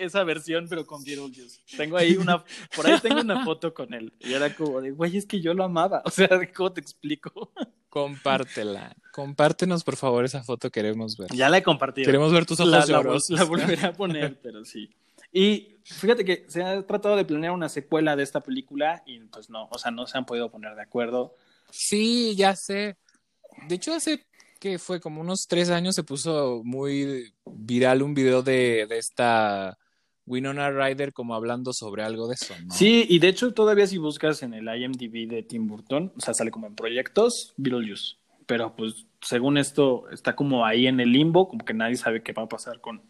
esa 0.00 0.24
versión, 0.24 0.66
pero 0.68 0.84
con 0.84 1.04
Beetlejuice. 1.04 1.60
Tengo 1.76 1.96
ahí 1.96 2.16
una, 2.16 2.44
por 2.74 2.86
ahí 2.86 2.98
tengo 3.00 3.20
una 3.20 3.44
foto 3.44 3.72
con 3.72 3.94
él. 3.94 4.12
Y 4.18 4.32
era 4.32 4.54
como 4.54 4.80
de, 4.80 4.90
güey, 4.90 5.16
es 5.16 5.26
que 5.26 5.40
yo 5.40 5.54
lo 5.54 5.62
amaba. 5.62 6.02
O 6.04 6.10
sea, 6.10 6.28
¿cómo 6.52 6.72
te 6.72 6.80
explico? 6.80 7.52
Compártela. 7.88 8.96
Compártenos, 9.12 9.84
por 9.84 9.96
favor, 9.96 10.24
esa 10.24 10.42
foto, 10.42 10.70
queremos 10.70 11.16
ver. 11.16 11.28
Ya 11.32 11.48
la 11.48 11.58
he 11.58 11.62
compartido. 11.62 12.06
Queremos 12.06 12.32
ver 12.32 12.44
tus 12.44 12.58
ojos 12.58 12.88
la, 12.88 13.02
la, 13.02 13.18
la 13.28 13.44
volveré 13.44 13.86
a 13.86 13.92
poner, 13.92 14.40
pero 14.42 14.64
sí. 14.64 14.90
Y 15.32 15.78
fíjate 15.84 16.24
que 16.24 16.44
se 16.48 16.62
ha 16.62 16.86
tratado 16.86 17.16
de 17.16 17.24
planear 17.24 17.52
una 17.52 17.68
secuela 17.68 18.16
de 18.16 18.22
esta 18.22 18.40
película 18.40 19.02
y 19.06 19.20
pues 19.20 19.50
no, 19.50 19.68
o 19.70 19.78
sea, 19.78 19.90
no 19.90 20.06
se 20.06 20.18
han 20.18 20.26
podido 20.26 20.50
poner 20.50 20.74
de 20.74 20.82
acuerdo. 20.82 21.34
Sí, 21.70 22.34
ya 22.36 22.54
sé. 22.54 22.96
De 23.68 23.76
hecho, 23.76 23.94
hace 23.94 24.26
que 24.60 24.78
fue 24.78 25.00
como 25.00 25.20
unos 25.20 25.46
tres 25.48 25.70
años 25.70 25.96
se 25.96 26.04
puso 26.04 26.62
muy 26.64 27.34
viral 27.44 28.02
un 28.02 28.14
video 28.14 28.42
de, 28.42 28.86
de 28.88 28.98
esta 28.98 29.76
Winona 30.24 30.70
Ryder 30.70 31.12
como 31.12 31.34
hablando 31.34 31.72
sobre 31.72 32.04
algo 32.04 32.28
de 32.28 32.34
eso, 32.34 32.54
¿no? 32.64 32.72
Sí, 32.72 33.04
y 33.08 33.18
de 33.18 33.28
hecho 33.28 33.52
todavía 33.54 33.86
si 33.86 33.98
buscas 33.98 34.42
en 34.42 34.54
el 34.54 34.68
IMDb 34.68 35.28
de 35.28 35.42
Tim 35.42 35.66
Burton, 35.66 36.12
o 36.16 36.20
sea, 36.20 36.34
sale 36.34 36.50
como 36.50 36.66
en 36.66 36.76
proyectos, 36.76 37.54
Beetlejuice. 37.56 38.16
Pero 38.46 38.74
pues 38.76 39.06
según 39.20 39.58
esto 39.58 40.08
está 40.10 40.36
como 40.36 40.64
ahí 40.64 40.86
en 40.86 41.00
el 41.00 41.10
limbo, 41.10 41.48
como 41.48 41.64
que 41.64 41.74
nadie 41.74 41.96
sabe 41.96 42.22
qué 42.22 42.32
va 42.32 42.42
a 42.42 42.48
pasar 42.48 42.80
con, 42.80 43.02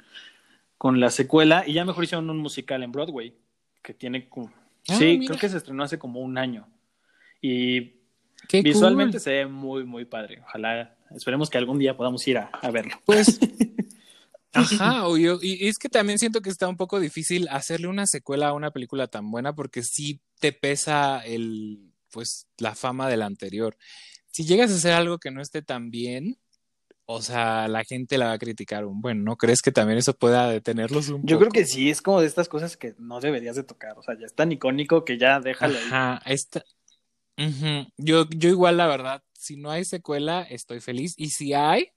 con 0.82 0.98
la 0.98 1.10
secuela. 1.10 1.62
Y 1.64 1.74
ya 1.74 1.84
mejor 1.84 2.02
hicieron 2.02 2.28
un 2.28 2.38
musical 2.38 2.82
en 2.82 2.90
Broadway, 2.90 3.32
que 3.84 3.94
tiene 3.94 4.28
como... 4.28 4.52
Ah, 4.88 4.96
sí, 4.96 5.24
creo 5.24 5.38
que 5.38 5.48
se 5.48 5.58
estrenó 5.58 5.84
hace 5.84 5.96
como 5.96 6.18
un 6.18 6.36
año. 6.36 6.66
Y 7.40 8.00
visualmente 8.50 9.20
se 9.20 9.30
ve 9.30 9.46
muy, 9.46 9.84
muy 9.84 10.06
padre. 10.06 10.42
Ojalá 10.44 10.96
Esperemos 11.14 11.50
que 11.50 11.58
algún 11.58 11.78
día 11.78 11.96
podamos 11.96 12.26
ir 12.26 12.38
a, 12.38 12.50
verlo. 12.72 13.00
Pues. 13.04 13.38
Ajá, 14.52 15.04
y 15.16 15.68
es 15.68 15.78
que 15.78 15.88
también 15.88 16.18
siento 16.18 16.40
que 16.40 16.50
está 16.50 16.66
un 16.66 16.76
poco 16.76 16.98
difícil 16.98 17.46
hacerle 17.48 17.86
una 17.86 18.08
secuela 18.08 18.48
a 18.48 18.52
una 18.52 18.72
película 18.72 19.06
tan 19.06 19.30
buena 19.30 19.54
porque 19.54 19.84
sí 19.84 20.20
te 20.40 20.52
pesa 20.52 21.20
el, 21.24 21.92
pues, 22.10 22.48
la 22.58 22.74
fama 22.74 23.08
del 23.08 23.22
anterior. 23.22 23.76
Si 24.32 24.44
llegas 24.44 24.72
a 24.72 24.74
hacer 24.74 24.94
algo 24.94 25.18
que 25.18 25.30
no 25.30 25.42
esté 25.42 25.62
tan 25.62 25.92
bien, 25.92 26.38
o 27.12 27.22
sea, 27.22 27.68
la 27.68 27.84
gente 27.84 28.18
la 28.18 28.26
va 28.26 28.32
a 28.32 28.38
criticar 28.38 28.84
un 28.84 29.00
bueno, 29.00 29.22
¿no 29.22 29.36
crees 29.36 29.62
que 29.62 29.72
también 29.72 29.98
eso 29.98 30.14
pueda 30.14 30.48
detenerlos 30.48 31.08
un 31.08 31.24
Yo 31.24 31.38
creo 31.38 31.50
que 31.50 31.66
sí, 31.66 31.90
es 31.90 32.02
como 32.02 32.20
de 32.20 32.26
estas 32.26 32.48
cosas 32.48 32.76
que 32.76 32.94
no 32.98 33.20
deberías 33.20 33.56
de 33.56 33.62
tocar, 33.62 33.98
o 33.98 34.02
sea, 34.02 34.18
ya 34.18 34.26
es 34.26 34.34
tan 34.34 34.52
icónico 34.52 35.04
que 35.04 35.18
ya 35.18 35.40
déjalo 35.40 35.78
Ajá, 35.78 36.20
Esta... 36.26 36.64
yo, 37.96 38.28
yo 38.30 38.48
igual 38.48 38.76
la 38.76 38.86
verdad 38.86 39.22
si 39.42 39.56
no 39.56 39.72
hay 39.72 39.84
secuela, 39.84 40.42
estoy 40.42 40.80
feliz. 40.80 41.14
Y 41.16 41.30
si 41.30 41.52
hay, 41.52 41.90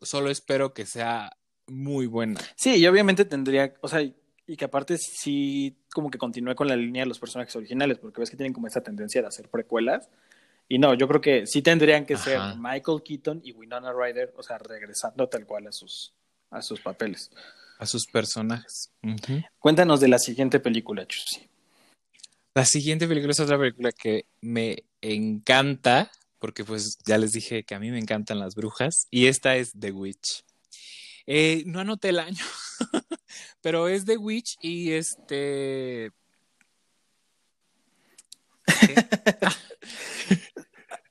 solo 0.00 0.30
espero 0.30 0.72
que 0.72 0.86
sea 0.86 1.32
muy 1.66 2.06
buena. 2.06 2.40
Sí, 2.54 2.76
y 2.76 2.86
obviamente 2.86 3.24
tendría, 3.24 3.74
o 3.80 3.88
sea, 3.88 4.00
y 4.00 4.56
que 4.56 4.64
aparte 4.64 4.96
sí 4.96 5.76
como 5.92 6.08
que 6.08 6.18
continúe 6.18 6.54
con 6.54 6.68
la 6.68 6.76
línea 6.76 7.02
de 7.02 7.08
los 7.08 7.18
personajes 7.18 7.54
originales, 7.56 7.98
porque 7.98 8.20
ves 8.20 8.30
que 8.30 8.36
tienen 8.36 8.52
como 8.52 8.68
esa 8.68 8.80
tendencia 8.80 9.20
de 9.20 9.26
hacer 9.26 9.48
precuelas. 9.48 10.08
Y 10.68 10.78
no, 10.78 10.94
yo 10.94 11.08
creo 11.08 11.20
que 11.20 11.46
sí 11.46 11.62
tendrían 11.62 12.04
que 12.04 12.16
ser 12.16 12.38
Michael 12.58 13.02
Keaton 13.02 13.40
y 13.42 13.52
Winona 13.52 13.92
Ryder, 13.92 14.34
o 14.36 14.42
sea, 14.42 14.58
regresando 14.58 15.28
tal 15.28 15.46
cual 15.46 15.66
a 15.66 15.72
sus, 15.72 16.12
a 16.50 16.60
sus 16.60 16.80
papeles. 16.80 17.30
A 17.78 17.86
sus 17.86 18.06
personajes. 18.06 18.90
Cuéntanos 19.58 20.00
de 20.00 20.08
la 20.08 20.18
siguiente 20.18 20.60
película, 20.60 21.06
Chusi. 21.06 21.48
La 22.54 22.64
siguiente 22.64 23.08
película 23.08 23.32
es 23.32 23.40
otra 23.40 23.58
película 23.58 23.92
que 23.92 24.26
me 24.40 24.84
encanta 25.00 26.10
porque 26.38 26.64
pues 26.64 26.98
ya 27.06 27.18
les 27.18 27.32
dije 27.32 27.64
que 27.64 27.74
a 27.74 27.80
mí 27.80 27.90
me 27.90 27.98
encantan 27.98 28.38
las 28.38 28.54
brujas 28.54 29.06
y 29.10 29.26
esta 29.26 29.56
es 29.56 29.72
The 29.78 29.90
Witch. 29.92 30.44
Eh, 31.26 31.62
no 31.66 31.80
anoté 31.80 32.08
el 32.10 32.20
año, 32.20 32.44
pero 33.60 33.88
es 33.88 34.04
The 34.04 34.16
Witch 34.16 34.56
y 34.62 34.92
este... 34.92 36.12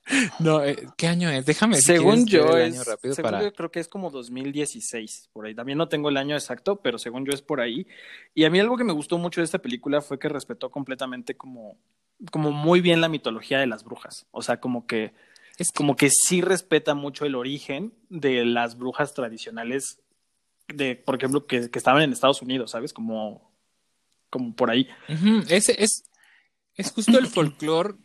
no, 0.40 0.64
eh, 0.64 0.88
¿qué 0.98 1.08
año 1.08 1.30
es? 1.30 1.46
Déjame 1.46 1.82
Según 1.82 2.26
yo 2.26 2.58
es, 2.58 2.76
según 3.14 3.42
yo 3.42 3.54
creo 3.54 3.72
que 3.72 3.80
es 3.80 3.88
como 3.88 4.10
2016, 4.10 5.30
por 5.34 5.46
ahí. 5.46 5.56
También 5.56 5.78
no 5.78 5.90
tengo 5.90 6.10
el 6.10 6.18
año 6.18 6.36
exacto, 6.36 6.82
pero 6.82 6.98
según 6.98 7.26
yo 7.26 7.34
es 7.34 7.42
por 7.42 7.62
ahí. 7.62 7.88
Y 8.34 8.46
a 8.46 8.50
mí 8.50 8.60
algo 8.60 8.78
que 8.78 8.84
me 8.84 8.94
gustó 8.94 9.18
mucho 9.18 9.42
de 9.42 9.46
esta 9.46 9.60
película 9.60 10.02
fue 10.02 10.20
que 10.20 10.30
respetó 10.30 10.70
completamente 10.72 11.36
como 11.36 11.78
como 12.32 12.52
muy 12.52 12.82
bien 12.82 13.02
la 13.02 13.10
mitología 13.10 13.60
de 13.60 13.68
las 13.68 13.84
brujas. 13.84 14.26
O 14.32 14.42
sea, 14.42 14.60
como 14.60 14.88
que 14.88 15.14
es 15.58 15.72
como 15.72 15.96
que 15.96 16.10
sí 16.10 16.42
respeta 16.42 16.94
mucho 16.94 17.26
el 17.26 17.36
origen 17.36 17.94
de 18.10 18.46
las 18.46 18.78
brujas 18.78 19.14
tradicionales 19.14 20.00
de, 20.68 20.96
por 20.96 21.16
ejemplo, 21.16 21.48
que, 21.48 21.70
que 21.70 21.80
estaban 21.80 22.02
en 22.04 22.12
Estados 22.12 22.42
Unidos, 22.42 22.72
¿sabes? 22.72 22.94
Como, 22.94 23.52
como 24.30 24.56
por 24.56 24.70
ahí. 24.70 24.88
Ese 25.50 25.82
es, 25.82 26.04
es 26.76 26.92
justo 26.92 27.18
el 27.18 27.28
folclore 27.28 27.96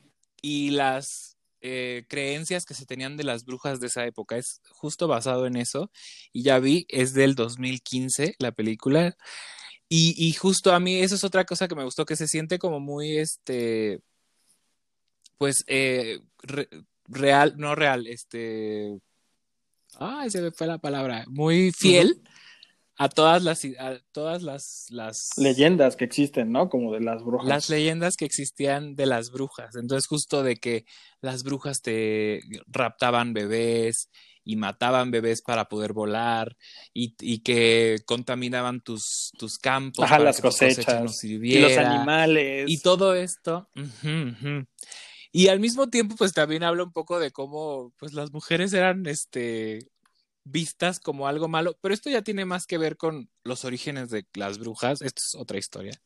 y 0.41 0.71
las 0.71 1.32
eh, 1.63 2.05
creencias 2.09 2.65
que 2.65 2.75
se 2.75 2.87
tenían 2.87 3.17
de 3.17 3.25
las 3.25 3.45
brujas 3.45 3.81
de 3.81 3.87
esa 3.87 4.05
época. 4.05 4.37
Es 4.37 4.61
justo 4.71 5.09
basado 5.09 5.47
en 5.47 5.57
eso. 5.57 5.91
Y 6.33 6.43
ya 6.43 6.59
vi, 6.59 6.87
es 6.89 7.15
del 7.15 7.35
2015 7.35 8.37
la 8.39 8.53
película. 8.53 9.17
Y, 9.95 10.33
justo 10.33 10.73
a 10.73 10.81
mí 10.81 11.01
eso 11.01 11.17
es 11.17 11.25
otra 11.25 11.45
cosa 11.45 11.69
que 11.69 11.75
me 11.75 11.85
gustó, 11.85 12.07
que 12.07 12.17
se 12.17 12.27
siente 12.27 12.59
como 12.59 12.81
muy, 12.81 13.19
este, 13.19 14.01
pues, 15.37 15.65
eh, 15.67 16.21
real, 17.07 17.55
no 17.59 17.75
real, 17.75 18.07
este, 18.07 18.99
ay, 19.99 20.31
se 20.31 20.41
me 20.41 20.51
fue 20.51 20.67
la 20.67 20.79
palabra, 20.79 21.27
muy 21.29 21.73
fiel 21.73 22.23
a 23.03 23.09
todas 23.09 23.43
las, 23.43 23.65
a 23.81 23.99
todas 24.13 24.43
las, 24.43 24.87
las 24.91 25.31
leyendas 25.37 25.97
que 25.97 26.05
existen, 26.05 26.53
¿no? 26.53 26.69
Como 26.69 26.93
de 26.93 27.01
las 27.01 27.25
brujas. 27.25 27.49
Las 27.49 27.69
leyendas 27.69 28.17
que 28.17 28.25
existían 28.25 28.95
de 28.95 29.07
las 29.07 29.33
brujas. 29.33 29.75
Entonces, 29.75 30.07
justo 30.07 30.45
de 30.45 30.57
que 30.57 30.85
las 31.21 31.43
brujas 31.43 31.83
te 31.83 32.43
raptaban 32.69 33.33
bebés 33.33 34.09
y 34.45 34.55
mataban 34.55 35.11
bebés 35.11 35.43
para 35.43 35.65
poder 35.65 35.93
volar 35.93 36.57
y, 36.95 37.17
y 37.21 37.41
que 37.41 37.99
contaminaban 38.07 38.81
tus, 38.81 39.33
tus 39.37 39.59
campos 39.59 40.09
para 40.09 40.23
las 40.23 40.41
cosechas 40.41 41.25
y 41.25 41.59
los 41.59 41.77
animales 41.77 42.69
y 42.69 42.79
todo 42.79 43.15
esto 43.15 43.69
y 45.31 45.49
al 45.49 45.61
mismo 45.61 45.89
tiempo 45.89 46.17
pues 46.17 46.33
también 46.33 46.65
habla 46.65 46.83
un 46.83 46.93
poco 46.93 47.21
de 47.21 47.31
cómo 47.31 47.93
pues 47.99 48.15
las 48.15 48.33
mujeres 48.33 48.73
eran 48.73 49.07
este 49.07 49.92
vistas 50.45 51.01
como 51.01 51.27
algo 51.27 51.49
malo 51.49 51.77
pero 51.81 51.95
esto 51.95 52.11
ya 52.11 52.23
tiene 52.23 52.45
más 52.45 52.67
que 52.67 52.79
ver 52.79 52.97
con 52.97 53.31
los 53.45 53.65
orígenes 53.65 54.11
de 54.11 54.27
las 54.35 54.59
brujas 54.59 55.03
esto 55.03 55.23
es 55.25 55.35
otra 55.35 55.59
historia 55.59 56.01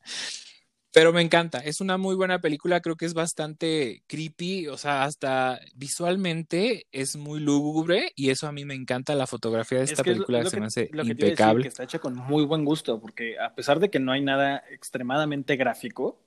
pero 0.97 1.13
me 1.13 1.21
encanta, 1.21 1.59
es 1.59 1.83
una 1.83 1.99
muy 1.99 2.15
buena 2.15 2.39
película, 2.39 2.81
creo 2.81 2.97
que 2.97 3.05
es 3.05 3.13
bastante 3.13 4.03
creepy, 4.07 4.69
o 4.69 4.79
sea, 4.79 5.05
hasta 5.05 5.61
visualmente 5.75 6.87
es 6.91 7.17
muy 7.17 7.39
lúgubre 7.39 8.15
y 8.17 8.31
eso 8.31 8.47
a 8.47 8.53
mí 8.53 8.65
me 8.65 8.73
encanta 8.73 9.15
la 9.15 9.27
fotografía 9.27 9.77
de 9.77 9.85
esta 9.85 10.03
película, 10.03 10.43
se 10.47 10.59
me 10.59 10.65
hace 10.65 10.89
impecable. 10.91 11.65
Que 11.65 11.69
está 11.69 11.83
hecha 11.85 11.99
con 11.99 12.15
muy 12.15 12.47
buen 12.47 12.65
gusto, 12.65 12.99
porque 12.99 13.39
a 13.39 13.55
pesar 13.55 13.79
de 13.79 13.91
que 13.91 14.01
no 14.01 14.11
hay 14.11 14.23
nada 14.23 14.65
extremadamente 14.71 15.57
gráfico, 15.57 16.19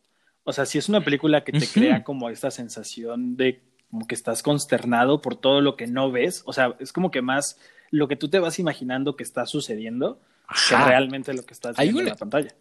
o 0.44 0.54
sea, 0.54 0.68
si 0.68 0.78
es 0.78 0.88
una 0.88 1.04
película 1.04 1.44
que 1.44 1.52
te 1.52 1.66
crea 1.66 2.04
como 2.04 2.30
esta 2.30 2.52
sensación 2.52 3.38
de 3.38 3.64
como 3.90 4.06
que 4.06 4.14
estás 4.14 4.44
consternado 4.44 5.20
por 5.20 5.36
todo 5.36 5.62
lo 5.62 5.78
que 5.78 5.88
no 5.88 6.12
ves, 6.12 6.44
o 6.46 6.54
sea, 6.54 6.76
es 6.80 6.94
como 6.94 7.10
que 7.10 7.24
más 7.24 7.58
lo 7.92 8.08
que 8.08 8.16
tú 8.16 8.30
te 8.30 8.40
vas 8.40 8.60
imaginando 8.60 9.16
que 9.16 9.24
está 9.24 9.46
sucediendo 9.46 10.22
que 10.68 10.76
realmente 10.76 11.34
lo 11.34 11.44
que 11.44 11.54
está 11.54 11.72
viendo 11.72 12.00
en 12.00 12.06
la 12.08 12.16
pantalla. 12.16 12.56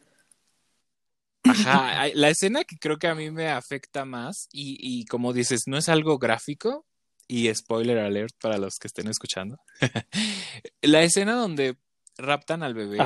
Ajá, 1.45 2.09
la 2.15 2.29
escena 2.29 2.65
que 2.65 2.77
creo 2.79 2.99
que 2.99 3.07
a 3.07 3.15
mí 3.15 3.31
me 3.31 3.49
afecta 3.49 4.05
más 4.05 4.49
y, 4.53 4.77
y 4.81 5.07
como 5.07 5.33
dices, 5.33 5.63
no 5.67 5.79
es 5.79 5.89
algo 5.89 6.19
gráfico 6.19 6.85
y 7.27 7.55
spoiler 7.55 7.99
alert 7.99 8.35
para 8.41 8.59
los 8.59 8.79
que 8.79 8.89
estén 8.89 9.09
escuchando. 9.09 9.59
la 10.83 11.03
escena 11.03 11.35
donde 11.35 11.77
raptan 12.17 12.63
al 12.63 12.75
bebé. 12.75 12.99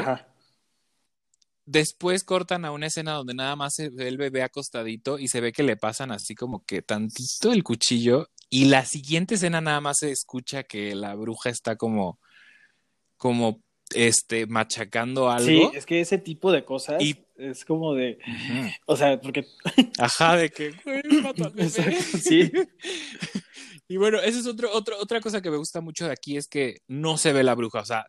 Después 1.64 2.24
cortan 2.24 2.64
a 2.64 2.72
una 2.72 2.86
escena 2.86 3.12
donde 3.12 3.34
nada 3.34 3.54
más 3.56 3.74
se 3.74 3.90
ve 3.90 4.08
el 4.08 4.16
bebé 4.16 4.42
acostadito 4.42 5.18
y 5.18 5.28
se 5.28 5.40
ve 5.40 5.52
que 5.52 5.62
le 5.62 5.76
pasan 5.76 6.10
así 6.10 6.34
como 6.34 6.64
que 6.64 6.82
tantito 6.82 7.52
el 7.52 7.62
cuchillo 7.62 8.28
y 8.52 8.66
la 8.66 8.84
siguiente 8.84 9.36
escena 9.36 9.62
nada 9.62 9.80
más 9.80 9.96
se 10.00 10.10
escucha 10.10 10.62
que 10.62 10.94
la 10.94 11.14
bruja 11.14 11.48
está 11.48 11.76
como 11.76 12.20
como 13.16 13.62
este 13.94 14.46
machacando 14.46 15.30
algo. 15.30 15.46
Sí, 15.46 15.70
es 15.72 15.86
que 15.86 16.02
ese 16.02 16.18
tipo 16.18 16.52
de 16.52 16.62
cosas 16.62 17.02
es 17.36 17.64
como 17.64 17.94
de, 17.94 18.18
o 18.84 18.94
sea, 18.94 19.18
porque 19.18 19.46
ajá, 19.98 20.36
de 20.36 20.50
que 20.50 20.74
sí. 22.22 22.52
y 23.88 23.96
bueno, 23.96 24.20
esa 24.20 24.40
es 24.40 24.46
otro, 24.46 24.70
otro, 24.70 24.98
otra 25.00 25.22
cosa 25.22 25.40
que 25.40 25.50
me 25.50 25.56
gusta 25.56 25.80
mucho 25.80 26.04
de 26.04 26.12
aquí 26.12 26.36
es 26.36 26.46
que 26.46 26.82
no 26.88 27.16
se 27.16 27.32
ve 27.32 27.44
la 27.44 27.54
bruja, 27.54 27.80
o 27.80 27.86
sea, 27.86 28.04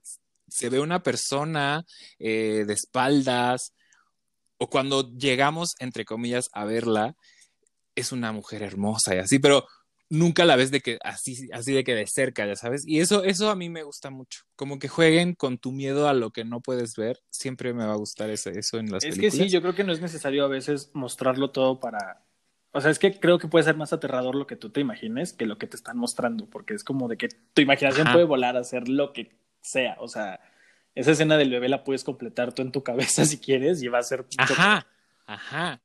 se 0.50 0.68
ve 0.68 0.82
una 0.82 1.04
persona 1.04 1.86
eh, 2.20 2.66
de 2.68 2.74
espaldas 2.74 3.72
o 4.58 4.70
cuando 4.70 5.10
llegamos 5.14 5.70
entre 5.80 6.04
comillas 6.04 6.50
a 6.52 6.66
verla 6.66 7.16
es 7.96 8.12
una 8.12 8.34
mujer 8.34 8.62
hermosa 8.62 9.16
y 9.16 9.20
así, 9.20 9.40
pero 9.40 9.66
nunca 10.14 10.46
la 10.46 10.56
ves 10.56 10.70
de 10.70 10.82
que 10.82 11.00
así, 11.04 11.50
así 11.52 11.74
de 11.74 11.84
que 11.84 11.96
de 11.96 12.06
cerca, 12.08 12.46
ya 12.46 12.56
sabes. 12.56 12.88
Y 12.88 13.00
eso, 13.00 13.24
eso 13.24 13.50
a 13.50 13.56
mí 13.56 13.70
me 13.70 13.84
gusta 13.84 14.12
mucho. 14.12 14.44
Como 14.56 14.78
que 14.78 14.88
jueguen 14.88 15.34
con 15.34 15.58
tu 15.58 15.72
miedo 15.72 16.08
a 16.08 16.14
lo 16.14 16.32
que 16.32 16.46
no 16.46 16.62
puedes 16.62 16.96
ver. 16.96 17.20
Siempre 17.32 17.74
me 17.74 17.86
va 17.86 17.94
a 17.94 17.98
gustar 17.98 18.30
eso, 18.30 18.52
eso 18.52 18.78
en 18.78 18.92
las 18.92 19.04
películas. 19.04 19.34
Es 19.34 19.40
que 19.40 19.46
sí, 19.46 19.50
yo 19.50 19.62
creo 19.62 19.74
que 19.74 19.84
no 19.84 19.92
es 19.92 20.02
necesario 20.02 20.46
a 20.46 20.48
veces 20.48 20.92
mostrarlo 20.94 21.50
todo 21.52 21.80
para. 21.80 22.24
O 22.72 22.82
sea, 22.82 22.92
es 22.92 23.00
que 23.00 23.20
creo 23.20 23.40
que 23.40 23.48
puede 23.48 23.66
ser 23.66 23.76
más 23.76 23.92
aterrador 23.92 24.36
lo 24.36 24.48
que 24.48 24.56
tú 24.56 24.70
te 24.70 24.82
imagines 24.82 25.34
que 25.34 25.46
lo 25.46 25.58
que 25.58 25.68
te 25.68 25.76
están 25.76 25.98
mostrando, 25.98 26.48
porque 26.48 26.74
es 26.74 26.84
como 26.84 27.08
de 27.08 27.18
que 27.18 27.30
tu 27.54 27.62
imaginación 27.62 28.12
puede 28.12 28.26
volar 28.26 28.56
a 28.56 28.62
hacer 28.62 28.88
lo 28.88 29.14
que 29.14 29.36
sea. 29.62 29.96
O 30.00 30.08
sea, 30.08 30.40
esa 30.96 31.12
escena 31.12 31.38
del 31.38 31.50
bebé 31.50 31.70
la 31.70 31.84
puedes 31.84 32.04
completar 32.04 32.54
tú 32.54 32.62
en 32.62 32.72
tu 32.72 32.84
cabeza 32.84 33.26
si 33.26 33.40
quieres 33.40 33.82
y 33.82 33.88
va 33.88 34.00
a 34.00 34.04
ser. 34.04 34.26
Ajá, 34.38 34.88
ajá. 35.26 35.82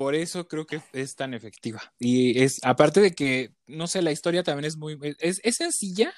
Por 0.00 0.14
eso 0.14 0.48
creo 0.48 0.66
que 0.66 0.80
es 0.94 1.14
tan 1.14 1.34
efectiva. 1.34 1.82
Y 1.98 2.40
es, 2.40 2.58
aparte 2.62 3.02
de 3.02 3.12
que, 3.12 3.52
no 3.66 3.86
sé, 3.86 4.00
la 4.00 4.12
historia 4.12 4.42
también 4.42 4.64
es 4.64 4.78
muy, 4.78 4.98
es, 5.18 5.42
es 5.44 5.56
sencilla. 5.56 6.10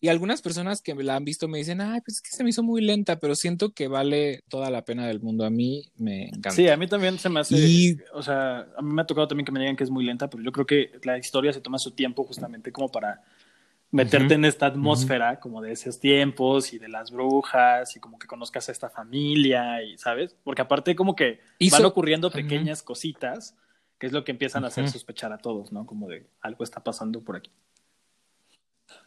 Y 0.00 0.06
algunas 0.06 0.42
personas 0.42 0.80
que 0.80 0.94
la 0.94 1.16
han 1.16 1.24
visto 1.24 1.48
me 1.48 1.58
dicen, 1.58 1.80
ay, 1.80 2.02
pues 2.02 2.18
es 2.18 2.22
que 2.22 2.30
se 2.30 2.44
me 2.44 2.50
hizo 2.50 2.62
muy 2.62 2.80
lenta, 2.82 3.18
pero 3.18 3.34
siento 3.34 3.72
que 3.72 3.88
vale 3.88 4.44
toda 4.48 4.70
la 4.70 4.84
pena 4.84 5.08
del 5.08 5.20
mundo. 5.20 5.44
A 5.44 5.50
mí 5.50 5.90
me 5.96 6.28
encanta. 6.28 6.52
Sí, 6.52 6.68
a 6.68 6.76
mí 6.76 6.86
también 6.86 7.18
se 7.18 7.28
me 7.28 7.40
hace, 7.40 7.96
o 8.12 8.22
sea, 8.22 8.60
a 8.76 8.80
mí 8.80 8.92
me 8.92 9.02
ha 9.02 9.06
tocado 9.06 9.26
también 9.26 9.44
que 9.44 9.50
me 9.50 9.58
digan 9.58 9.74
que 9.74 9.82
es 9.82 9.90
muy 9.90 10.04
lenta, 10.04 10.30
pero 10.30 10.44
yo 10.44 10.52
creo 10.52 10.66
que 10.66 10.92
la 11.02 11.18
historia 11.18 11.52
se 11.52 11.60
toma 11.60 11.80
su 11.80 11.90
tiempo 11.90 12.22
justamente 12.22 12.70
como 12.70 12.92
para 12.92 13.24
meterte 13.90 14.34
en 14.34 14.44
esta 14.44 14.66
atmósfera 14.66 15.40
como 15.40 15.60
de 15.60 15.72
esos 15.72 15.98
tiempos 15.98 16.72
y 16.72 16.78
de 16.78 16.88
las 16.88 17.10
brujas 17.10 17.96
y 17.96 18.00
como 18.00 18.18
que 18.18 18.26
conozcas 18.26 18.68
a 18.68 18.72
esta 18.72 18.88
familia 18.88 19.82
y, 19.82 19.98
¿sabes? 19.98 20.36
Porque 20.44 20.62
aparte 20.62 20.94
como 20.94 21.16
que 21.16 21.40
van 21.70 21.84
ocurriendo 21.84 22.30
pequeñas 22.30 22.82
cositas 22.82 23.56
que 24.00 24.06
es 24.06 24.12
lo 24.12 24.24
que 24.24 24.32
empiezan 24.32 24.64
a 24.64 24.68
hacer 24.68 24.88
sospechar 24.88 25.30
a 25.30 25.38
todos, 25.38 25.72
¿no? 25.72 25.86
Como 25.86 26.08
de 26.08 26.26
algo 26.40 26.64
está 26.64 26.82
pasando 26.82 27.22
por 27.22 27.36
aquí. 27.36 27.50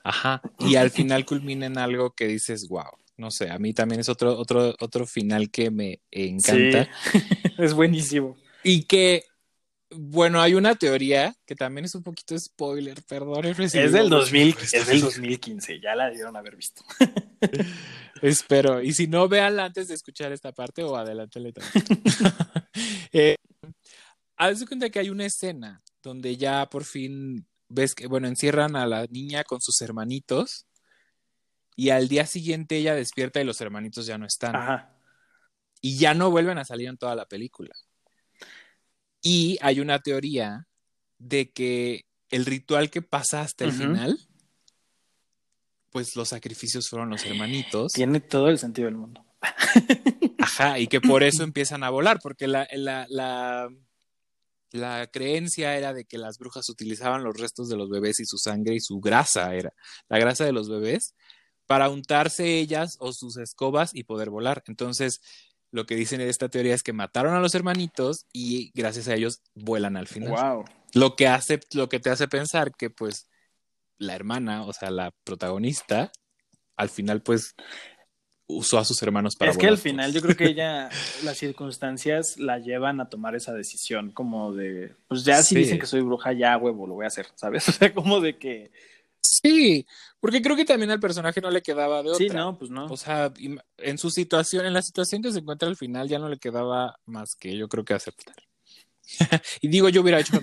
Ajá, 0.04 0.42
y 0.60 0.76
al 0.76 0.92
final 0.92 1.26
culmina 1.26 1.66
en 1.66 1.80
algo 1.80 2.12
que 2.12 2.28
dices, 2.28 2.70
wow, 2.70 2.92
no 3.18 3.32
sé, 3.32 3.50
a 3.50 3.58
mí 3.58 3.74
también 3.74 4.02
es 4.02 4.08
otro, 4.08 4.38
otro, 4.38 4.76
otro 4.80 5.08
final 5.08 5.50
que 5.50 5.72
me 5.72 6.02
encanta. 6.12 6.90
es 7.58 7.74
buenísimo. 7.74 8.38
Y 8.64 8.84
que 8.84 9.24
bueno, 9.96 10.42
hay 10.42 10.54
una 10.54 10.76
teoría 10.76 11.36
que 11.46 11.56
también 11.56 11.86
es 11.86 11.96
un 11.96 12.04
poquito 12.04 12.38
spoiler, 12.38 13.02
perdón. 13.04 13.46
Es 13.46 13.72
del, 13.74 14.10
2000, 14.10 14.56
es 14.74 14.88
del 14.88 15.02
2015, 15.02 15.80
ya 15.80 15.96
la 15.96 16.10
debieron 16.10 16.36
haber 16.36 16.56
visto. 16.56 16.84
Espero. 18.22 18.82
Y 18.82 18.94
si 18.94 19.08
no, 19.08 19.28
véanla 19.28 19.66
antes 19.66 19.88
de 19.88 19.96
escuchar 19.96 20.32
esta 20.32 20.52
parte 20.52 20.84
o 20.84 20.96
adelántale 20.96 21.52
también. 21.52 21.86
eh, 23.12 23.36
haz 24.38 24.66
cuenta 24.66 24.90
que 24.90 25.00
hay 25.00 25.10
una 25.10 25.26
escena 25.26 25.82
donde 26.02 26.38
ya 26.38 26.70
por 26.70 26.84
fin 26.84 27.48
ves 27.68 27.96
que, 27.96 28.08
bueno, 28.08 28.28
encierran 28.28 28.76
a 28.76 28.86
la 28.86 29.06
niña 29.08 29.44
con 29.44 29.62
sus 29.62 29.82
hermanitos 29.82 30.68
y 31.76 31.90
al 31.90 32.08
día 32.08 32.26
siguiente 32.26 32.78
ella 32.78 32.96
despierta 32.96 33.42
y 33.42 33.46
los 33.46 33.60
hermanitos 33.62 34.06
ya 34.06 34.18
no 34.18 34.26
están. 34.26 34.56
Ajá. 34.56 34.96
Y 35.82 35.98
ya 35.98 36.14
no 36.14 36.32
vuelven 36.32 36.58
a 36.58 36.66
salir 36.66 36.88
en 36.88 36.98
toda 36.98 37.16
la 37.16 37.26
película. 37.26 37.76
Y 39.24 39.58
hay 39.62 39.80
una 39.80 40.00
teoría 40.00 40.68
de 41.18 41.52
que 41.52 42.06
el 42.30 42.46
ritual 42.46 42.90
que 42.92 43.02
pasa 43.02 43.42
hasta 43.42 43.64
el 43.64 43.72
final, 43.72 44.20
pues 45.92 46.16
los 46.18 46.30
sacrificios 46.30 46.90
fueron 46.90 47.10
los 47.10 47.26
hermanitos. 47.26 47.94
Tiene 47.94 48.20
todo 48.20 48.50
el 48.50 48.60
sentido 48.60 48.88
del 48.88 48.98
mundo. 48.98 49.26
Ajá, 50.40 50.78
y 50.78 50.88
que 50.88 51.00
por 51.00 51.24
eso 51.24 51.44
empiezan 51.44 51.84
a 51.84 51.90
volar, 51.90 52.20
porque 52.22 52.48
la, 52.48 52.68
la, 52.74 53.06
la, 53.10 53.70
la 54.72 55.08
creencia 55.08 55.78
era 55.78 55.94
de 55.94 56.04
que 56.04 56.18
las 56.18 56.38
brujas 56.38 56.68
utilizaban 56.70 57.24
los 57.24 57.38
restos 57.38 57.70
de 57.70 57.78
los 57.78 57.90
bebés 57.90 58.20
y 58.20 58.26
su 58.26 58.38
sangre 58.38 58.76
y 58.76 58.82
su 58.82 59.00
grasa 59.00 59.56
era, 59.56 59.74
la 60.10 60.20
grasa 60.20 60.44
de 60.44 60.52
los 60.52 60.68
bebés, 60.68 61.16
para 61.66 61.90
untarse 61.90 62.60
ellas 62.60 62.98
o 63.00 63.14
sus 63.14 63.38
escobas 63.38 63.92
y 63.94 64.04
poder 64.04 64.30
volar. 64.30 64.64
Entonces, 64.68 65.22
lo 65.74 65.88
que 65.88 65.96
dicen 65.96 66.22
en 66.22 66.30
esta 66.30 66.50
teoría 66.50 66.76
es 66.76 66.84
que 66.84 66.94
mataron 66.94 67.34
a 67.34 67.40
los 67.40 67.56
hermanitos 67.56 68.28
y 68.32 68.72
gracias 68.76 69.08
a 69.08 69.16
ellos 69.16 69.42
vuelan 69.56 69.98
al 69.98 70.08
final. 70.08 70.30
Wow. 70.30 70.66
Lo 70.94 71.16
que 71.16 71.28
hace, 71.28 71.60
lo 71.74 71.90
que 71.90 72.00
te 72.00 72.12
hace 72.12 72.28
pensar 72.28 72.76
que 72.78 72.92
pues 72.92 73.28
la 73.98 74.14
hermana, 74.14 74.66
o 74.66 74.72
sea, 74.72 74.92
la 74.92 75.12
protagonista, 75.24 76.12
al 76.78 76.90
final 76.90 77.24
pues 77.24 77.56
usó 78.46 78.78
a 78.78 78.86
sus 78.86 79.02
hermanos 79.02 79.36
para 79.36 79.50
Es 79.50 79.58
que 79.58 79.68
al 79.68 79.80
final 79.80 80.14
yo 80.14 80.22
creo 80.22 80.36
que 80.36 80.46
ella, 80.46 80.90
las 81.24 81.40
circunstancias 81.40 82.38
la 82.38 82.60
llevan 82.60 83.02
a 83.02 83.10
tomar 83.10 83.36
esa 83.36 83.52
decisión, 83.54 84.12
como 84.12 84.54
de, 84.54 84.96
pues 85.08 85.26
ya 85.26 85.42
si 85.42 85.56
dicen 85.56 85.80
que 85.80 85.88
soy 85.88 86.02
bruja, 86.02 86.34
ya 86.34 86.56
huevo, 86.56 86.86
lo 86.86 86.94
voy 86.94 87.06
a 87.06 87.08
hacer, 87.08 87.26
¿sabes? 87.34 87.68
O 87.70 87.72
sea, 87.72 87.92
como 87.96 88.22
de 88.22 88.38
que 88.38 88.72
Sí, 89.44 89.86
porque 90.20 90.42
creo 90.42 90.56
que 90.56 90.64
también 90.64 90.92
al 90.92 91.02
personaje 91.02 91.42
no 91.42 91.52
le 91.52 91.62
quedaba 91.62 92.02
de 92.02 92.12
otra. 92.12 92.18
Sí, 92.18 92.30
no, 92.30 92.58
pues 92.58 92.72
no. 92.72 92.86
O 92.86 92.96
sea, 92.96 93.32
en 93.78 93.98
su 93.98 94.10
situación, 94.10 94.66
en 94.66 94.74
la 94.74 94.82
situación 94.82 95.22
que 95.22 95.32
se 95.32 95.40
encuentra 95.40 95.68
al 95.68 95.76
final, 95.76 96.08
ya 96.08 96.18
no 96.18 96.30
le 96.30 96.38
quedaba 96.38 96.98
más 97.06 97.36
que 97.36 97.58
yo 97.58 97.68
creo 97.68 97.84
que 97.84 97.94
aceptar. 97.94 98.36
y 99.62 99.68
digo, 99.68 99.90
yo 99.90 100.02
hubiera 100.02 100.22
hecho. 100.22 100.34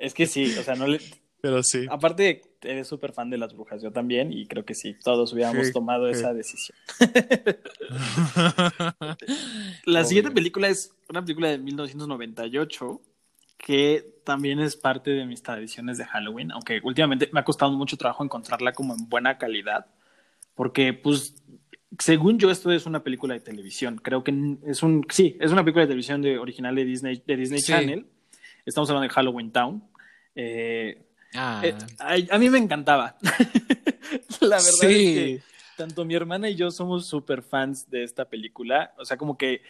es 0.00 0.14
que 0.14 0.26
sí, 0.26 0.56
o 0.58 0.62
sea, 0.62 0.74
no 0.74 0.86
le. 0.86 1.00
Pero 1.40 1.62
sí. 1.62 1.86
Aparte, 1.88 2.42
eres 2.62 2.88
súper 2.88 3.12
fan 3.12 3.30
de 3.30 3.38
las 3.38 3.54
brujas, 3.54 3.80
yo 3.80 3.92
también, 3.92 4.32
y 4.32 4.46
creo 4.46 4.64
que 4.64 4.74
sí, 4.74 4.96
todos 5.04 5.32
hubiéramos 5.32 5.70
tomado 5.72 6.08
esa 6.08 6.34
decisión. 6.34 6.76
la 9.84 10.04
siguiente 10.04 10.32
película 10.32 10.68
es 10.68 10.92
una 11.08 11.22
película 11.22 11.50
de 11.50 11.58
1998 11.58 13.00
que 13.58 14.20
también 14.24 14.60
es 14.60 14.76
parte 14.76 15.10
de 15.10 15.26
mis 15.26 15.42
tradiciones 15.42 15.98
de 15.98 16.06
Halloween, 16.06 16.52
aunque 16.52 16.80
últimamente 16.82 17.28
me 17.32 17.40
ha 17.40 17.44
costado 17.44 17.72
mucho 17.72 17.96
trabajo 17.96 18.24
encontrarla 18.24 18.72
como 18.72 18.94
en 18.94 19.08
buena 19.08 19.36
calidad, 19.36 19.86
porque 20.54 20.94
pues 20.94 21.42
según 21.98 22.38
yo 22.38 22.50
esto 22.50 22.70
es 22.70 22.86
una 22.86 23.02
película 23.02 23.34
de 23.34 23.40
televisión, 23.40 24.00
creo 24.02 24.22
que 24.22 24.58
es 24.66 24.82
un, 24.82 25.04
sí, 25.10 25.36
es 25.40 25.50
una 25.50 25.64
película 25.64 25.82
de 25.82 25.88
televisión 25.88 26.22
de, 26.22 26.38
original 26.38 26.74
de 26.74 26.84
Disney, 26.84 27.22
de 27.26 27.36
Disney 27.36 27.60
Channel, 27.60 28.06
estamos 28.64 28.88
hablando 28.88 29.08
de 29.08 29.14
Halloween 29.14 29.50
Town. 29.50 29.82
Eh, 30.34 31.02
ah. 31.34 31.62
eh, 31.64 32.28
a, 32.30 32.38
mí 32.38 32.48
me 32.48 32.58
encantaba. 32.58 33.16
La 34.40 34.56
verdad 34.56 34.82
es 34.82 34.88
que 34.88 35.40
tanto 35.76 36.04
mi 36.04 36.14
hermana 36.14 36.48
y 36.48 36.56
yo 36.56 36.70
somos 36.70 37.06
súper 37.06 37.42
fans 37.42 37.88
de 37.90 38.04
esta 38.04 38.28
película, 38.28 38.94
o 38.98 39.04
sea, 39.04 39.16
como 39.16 39.38
que 39.38 39.62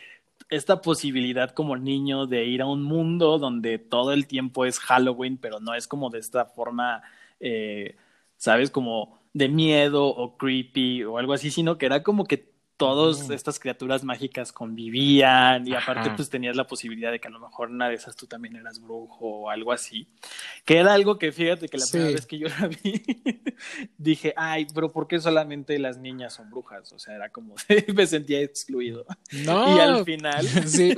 esta 0.50 0.80
posibilidad 0.80 1.50
como 1.50 1.76
niño 1.76 2.26
de 2.26 2.44
ir 2.46 2.62
a 2.62 2.66
un 2.66 2.82
mundo 2.82 3.38
donde 3.38 3.78
todo 3.78 4.12
el 4.12 4.26
tiempo 4.26 4.64
es 4.64 4.78
Halloween, 4.78 5.38
pero 5.38 5.60
no 5.60 5.74
es 5.74 5.86
como 5.88 6.10
de 6.10 6.18
esta 6.18 6.46
forma, 6.46 7.02
eh, 7.40 7.96
¿sabes? 8.36 8.70
Como 8.70 9.18
de 9.34 9.48
miedo 9.48 10.06
o 10.06 10.36
creepy 10.36 11.04
o 11.04 11.18
algo 11.18 11.32
así, 11.32 11.50
sino 11.50 11.78
que 11.78 11.86
era 11.86 12.02
como 12.02 12.24
que 12.24 12.52
todas 12.78 13.28
estas 13.28 13.58
criaturas 13.58 14.04
mágicas 14.04 14.52
convivían 14.52 15.66
y 15.66 15.74
aparte 15.74 16.10
pues 16.14 16.30
tenías 16.30 16.54
la 16.54 16.64
posibilidad 16.64 17.10
de 17.10 17.18
que 17.18 17.26
a 17.26 17.30
lo 17.30 17.40
mejor 17.40 17.70
una 17.70 17.88
de 17.88 17.96
esas 17.96 18.14
tú 18.14 18.28
también 18.28 18.54
eras 18.54 18.80
brujo 18.80 19.26
o 19.26 19.50
algo 19.50 19.72
así. 19.72 20.08
Que 20.64 20.78
era 20.78 20.94
algo 20.94 21.18
que 21.18 21.32
fíjate 21.32 21.68
que 21.68 21.76
la 21.76 21.84
primera 21.90 22.12
vez 22.12 22.24
que 22.24 22.38
yo 22.38 22.46
la 22.46 22.68
vi 22.68 23.02
dije, 23.98 24.32
ay, 24.36 24.68
pero 24.72 24.92
¿por 24.92 25.08
qué 25.08 25.18
solamente 25.18 25.76
las 25.80 25.98
niñas 25.98 26.34
son 26.34 26.50
brujas? 26.50 26.92
O 26.92 27.00
sea, 27.00 27.16
era 27.16 27.30
como, 27.30 27.56
me 27.94 28.06
sentía 28.06 28.40
excluido. 28.40 29.04
No. 29.44 29.76
Y 29.76 29.80
al 29.80 30.04
final 30.04 30.46
sí, 30.66 30.94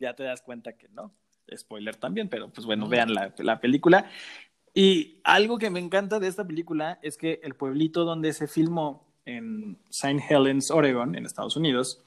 ya 0.00 0.12
te 0.14 0.24
das 0.24 0.42
cuenta 0.42 0.76
que 0.76 0.88
no. 0.88 1.14
Spoiler 1.56 1.94
también, 1.94 2.28
pero 2.28 2.52
pues 2.52 2.66
bueno, 2.66 2.88
vean 2.88 3.14
la, 3.14 3.32
la 3.38 3.60
película. 3.60 4.10
Y 4.74 5.20
algo 5.22 5.56
que 5.58 5.70
me 5.70 5.78
encanta 5.78 6.18
de 6.18 6.26
esta 6.26 6.44
película 6.44 6.98
es 7.00 7.16
que 7.16 7.38
el 7.44 7.54
pueblito 7.54 8.04
donde 8.04 8.32
se 8.32 8.48
filmó 8.48 9.05
en 9.26 9.76
St. 9.90 10.24
Helens, 10.28 10.70
Oregon, 10.70 11.14
en 11.14 11.26
Estados 11.26 11.56
Unidos. 11.56 12.00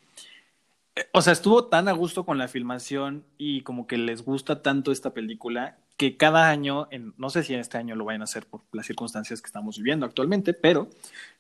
Eh, 0.95 1.05
o 1.13 1.21
sea, 1.21 1.33
estuvo 1.33 1.65
tan 1.65 1.87
a 1.87 1.91
gusto 1.91 2.25
con 2.25 2.37
la 2.37 2.47
filmación 2.47 3.23
y 3.37 3.61
como 3.61 3.85
que 3.85 3.97
les 3.97 4.23
gusta 4.23 4.61
tanto 4.63 4.91
esta 4.91 5.13
película 5.13 5.77
que 5.97 6.15
cada 6.15 6.49
año, 6.49 6.87
no 7.17 7.29
sé 7.29 7.43
si 7.43 7.53
en 7.53 7.59
este 7.59 7.77
año 7.77 7.93
lo 7.95 8.05
vayan 8.05 8.21
a 8.21 8.23
hacer 8.23 8.45
por 8.45 8.61
las 8.71 8.85
circunstancias 8.85 9.41
que 9.41 9.47
estamos 9.47 9.77
viviendo 9.77 10.05
actualmente, 10.05 10.53
pero 10.53 10.89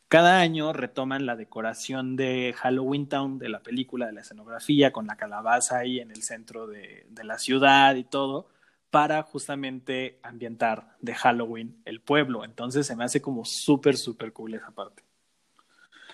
cada 0.09 0.39
año 0.39 0.73
retoman 0.73 1.25
la 1.25 1.37
decoración 1.37 2.17
de 2.17 2.53
Halloween 2.57 3.07
Town 3.07 3.39
de 3.39 3.47
la 3.47 3.61
película, 3.61 4.07
de 4.07 4.13
la 4.13 4.21
escenografía, 4.21 4.91
con 4.91 5.07
la 5.07 5.15
calabaza 5.15 5.77
ahí 5.77 5.99
en 6.01 6.11
el 6.11 6.23
centro 6.23 6.67
de, 6.67 7.05
de 7.09 7.23
la 7.23 7.37
ciudad 7.39 7.95
y 7.95 8.03
todo, 8.03 8.49
para 8.89 9.23
justamente 9.23 10.19
ambientar 10.23 10.97
de 10.99 11.15
Halloween 11.15 11.81
el 11.85 12.01
pueblo. 12.01 12.43
Entonces 12.43 12.85
se 12.85 12.97
me 12.97 13.05
hace 13.05 13.21
como 13.21 13.45
súper, 13.45 13.95
súper 13.95 14.33
cool 14.33 14.55
esa 14.55 14.71
parte. 14.71 15.08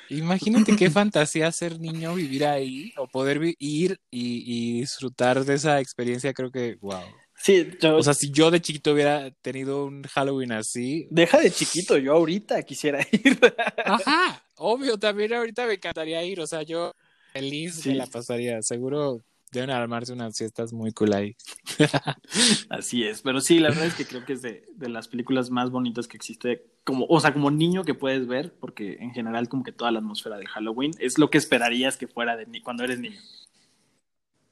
Imagínate 0.10 0.76
qué 0.76 0.90
fantasía 0.92 1.52
ser 1.52 1.80
niño, 1.80 2.16
vivir 2.16 2.46
ahí 2.46 2.94
o 2.98 3.08
poder 3.08 3.40
ir 3.60 4.00
y, 4.12 4.80
disfrutar 4.80 5.44
de 5.44 5.56
esa 5.56 5.80
experiencia. 5.80 6.34
Creo 6.34 6.52
que, 6.52 6.78
wow. 6.82 7.04
Sí, 7.38 7.68
o 7.84 8.02
sea, 8.02 8.14
si 8.14 8.32
yo 8.32 8.50
de 8.50 8.62
chiquito 8.62 8.94
hubiera 8.94 9.30
tenido 9.42 9.86
un 9.86 10.04
Halloween 10.04 10.54
así. 10.54 11.08
Deja 11.12 11.40
de 11.40 11.52
chiquito, 11.52 11.98
yo 11.98 12.14
ahorita 12.14 12.64
quisiera 12.64 13.06
ir. 13.12 13.40
Ajá, 13.86 14.44
obvio, 14.58 14.98
también 14.98 15.34
ahorita 15.34 15.68
me 15.68 15.74
encantaría 15.74 16.24
ir. 16.24 16.40
O 16.40 16.48
sea, 16.48 16.64
yo 16.64 16.92
feliz 17.34 17.86
me 17.86 17.96
la 17.96 18.08
pasaría. 18.08 18.62
Seguro 18.62 19.22
deben 19.56 19.70
armarse 19.70 20.14
unas 20.14 20.38
fiestas 20.38 20.74
muy 20.74 20.92
cool 20.92 21.14
ahí. 21.14 21.36
Así 22.70 23.04
es, 23.04 23.22
pero 23.22 23.42
sí, 23.42 23.60
la 23.60 23.70
verdad 23.70 23.86
es 23.86 23.96
que 23.96 24.06
creo 24.06 24.26
que 24.26 24.34
es 24.34 24.42
de, 24.42 24.64
las 24.78 25.08
películas 25.08 25.50
más 25.50 25.72
bonitas 25.72 26.08
que 26.08 26.18
existe, 26.18 26.66
como, 26.84 27.06
o 27.10 27.20
sea, 27.20 27.34
como 27.34 27.50
niño 27.52 27.84
que 27.84 27.94
puedes 27.94 28.28
ver, 28.28 28.54
porque 28.60 28.98
en 29.00 29.12
general 29.12 29.50
como 29.50 29.64
que 29.64 29.72
toda 29.72 29.92
la 29.92 30.00
atmósfera 30.00 30.38
de 30.38 30.46
Halloween 30.46 30.92
es 31.00 31.18
lo 31.18 31.30
que 31.30 31.38
esperarías 31.38 31.98
que 31.98 32.08
fuera 32.08 32.36
de 32.36 32.46
cuando 32.62 32.84
eres 32.84 33.00
niño. 33.00 33.20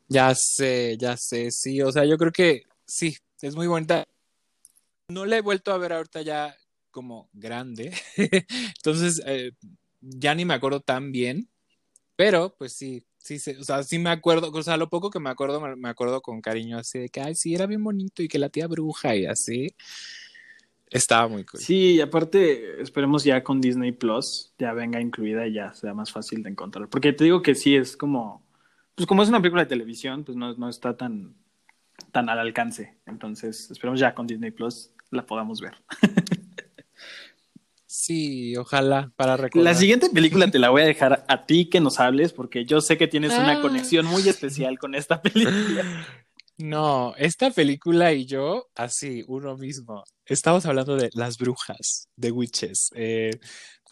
Ya 0.08 0.34
sé, 0.36 0.98
ya 0.98 1.18
sé, 1.18 1.52
sí, 1.52 1.82
o 1.82 1.92
sea, 1.92 2.06
yo 2.06 2.18
creo 2.18 2.32
que 2.32 2.64
sí, 2.86 3.18
es 3.42 3.56
muy 3.56 3.68
bonita. 3.68 4.08
No 5.10 5.26
la 5.26 5.38
he 5.38 5.42
vuelto 5.42 5.74
a 5.74 5.78
ver 5.78 5.94
ahorita 5.94 6.22
ya 6.22 6.56
como 6.92 7.30
grande, 7.34 7.94
entonces 8.78 9.22
eh, 9.26 9.52
ya 10.02 10.36
ni 10.36 10.46
me 10.46 10.54
acuerdo 10.54 10.80
tan 10.82 11.12
bien, 11.12 11.50
pero 12.16 12.56
pues 12.58 12.74
sí, 12.74 13.06
sí, 13.24 13.40
sí, 13.40 13.52
o 13.60 13.64
sea, 13.64 13.84
sí 13.84 13.98
me 14.00 14.10
acuerdo, 14.10 14.52
o 14.52 14.64
sea, 14.64 14.78
lo 14.78 14.90
poco 14.90 15.10
que 15.10 15.20
me 15.20 15.30
acuerdo, 15.30 15.62
me 15.78 15.90
acuerdo 15.90 16.22
con 16.22 16.42
cariño 16.42 16.78
así 16.78 17.00
de 17.00 17.10
que, 17.10 17.22
ay, 17.22 17.36
sí, 17.36 17.56
era 17.56 17.66
bien 17.66 17.84
bonito 17.84 18.22
y 18.22 18.28
que 18.28 18.38
la 18.38 18.50
tía 18.50 18.68
bruja 18.68 19.16
y 19.16 19.26
así. 19.26 19.74
Estaba 20.90 21.28
muy 21.28 21.44
cool. 21.44 21.60
Sí, 21.60 21.94
y 21.94 22.02
aparte, 22.02 22.82
esperemos 22.82 23.24
ya 23.24 23.44
con 23.44 23.60
Disney 23.60 23.94
Plus 23.94 24.54
ya 24.60 24.74
venga 24.74 25.02
incluida 25.02 25.48
y 25.48 25.54
ya 25.54 25.74
sea 25.74 25.94
más 25.94 26.12
fácil 26.12 26.44
de 26.44 26.52
encontrar. 26.52 26.88
Porque 26.88 27.14
te 27.14 27.24
digo 27.24 27.42
que 27.42 27.56
sí, 27.56 27.76
es 27.76 27.98
como, 27.98 28.46
pues 28.94 29.08
como 29.08 29.24
es 29.24 29.30
una 29.30 29.40
película 29.40 29.64
de 29.64 29.70
televisión, 29.70 30.24
pues 30.24 30.38
no, 30.38 30.54
no 30.54 30.70
está 30.70 30.96
tan, 30.96 31.34
tan 32.12 32.30
al 32.30 32.38
alcance. 32.38 32.96
Entonces, 33.08 33.72
esperemos 33.72 34.00
ya 34.00 34.14
con 34.14 34.28
Disney 34.28 34.52
Plus 34.52 34.92
la 35.10 35.26
podamos 35.26 35.62
ver. 35.62 35.74
Sí, 37.96 38.58
ojalá 38.58 39.14
para 39.16 39.38
recordar. 39.38 39.72
La 39.72 39.80
siguiente 39.80 40.10
película 40.10 40.50
te 40.50 40.58
la 40.58 40.72
voy 40.72 40.82
a 40.82 40.86
dejar 40.94 41.24
a 41.28 41.46
ti 41.46 41.70
que 41.70 41.80
nos 41.80 42.00
hables 42.00 42.34
porque 42.34 42.66
yo 42.66 42.82
sé 42.82 42.98
que 42.98 43.08
tienes 43.08 43.34
una 43.34 43.60
ah. 43.60 43.62
conexión 43.62 44.08
muy 44.08 44.28
especial 44.28 44.80
con 44.80 44.96
esta 44.96 45.22
película. 45.22 46.08
No, 46.58 47.14
esta 47.18 47.52
película 47.52 48.12
y 48.12 48.26
yo, 48.26 48.72
así, 48.74 49.24
uno 49.28 49.58
mismo. 49.58 50.04
Estamos 50.26 50.66
hablando 50.66 50.96
de 50.96 51.12
Las 51.14 51.38
Brujas, 51.38 52.10
de 52.16 52.32
Witches, 52.32 52.90
eh, 52.96 53.30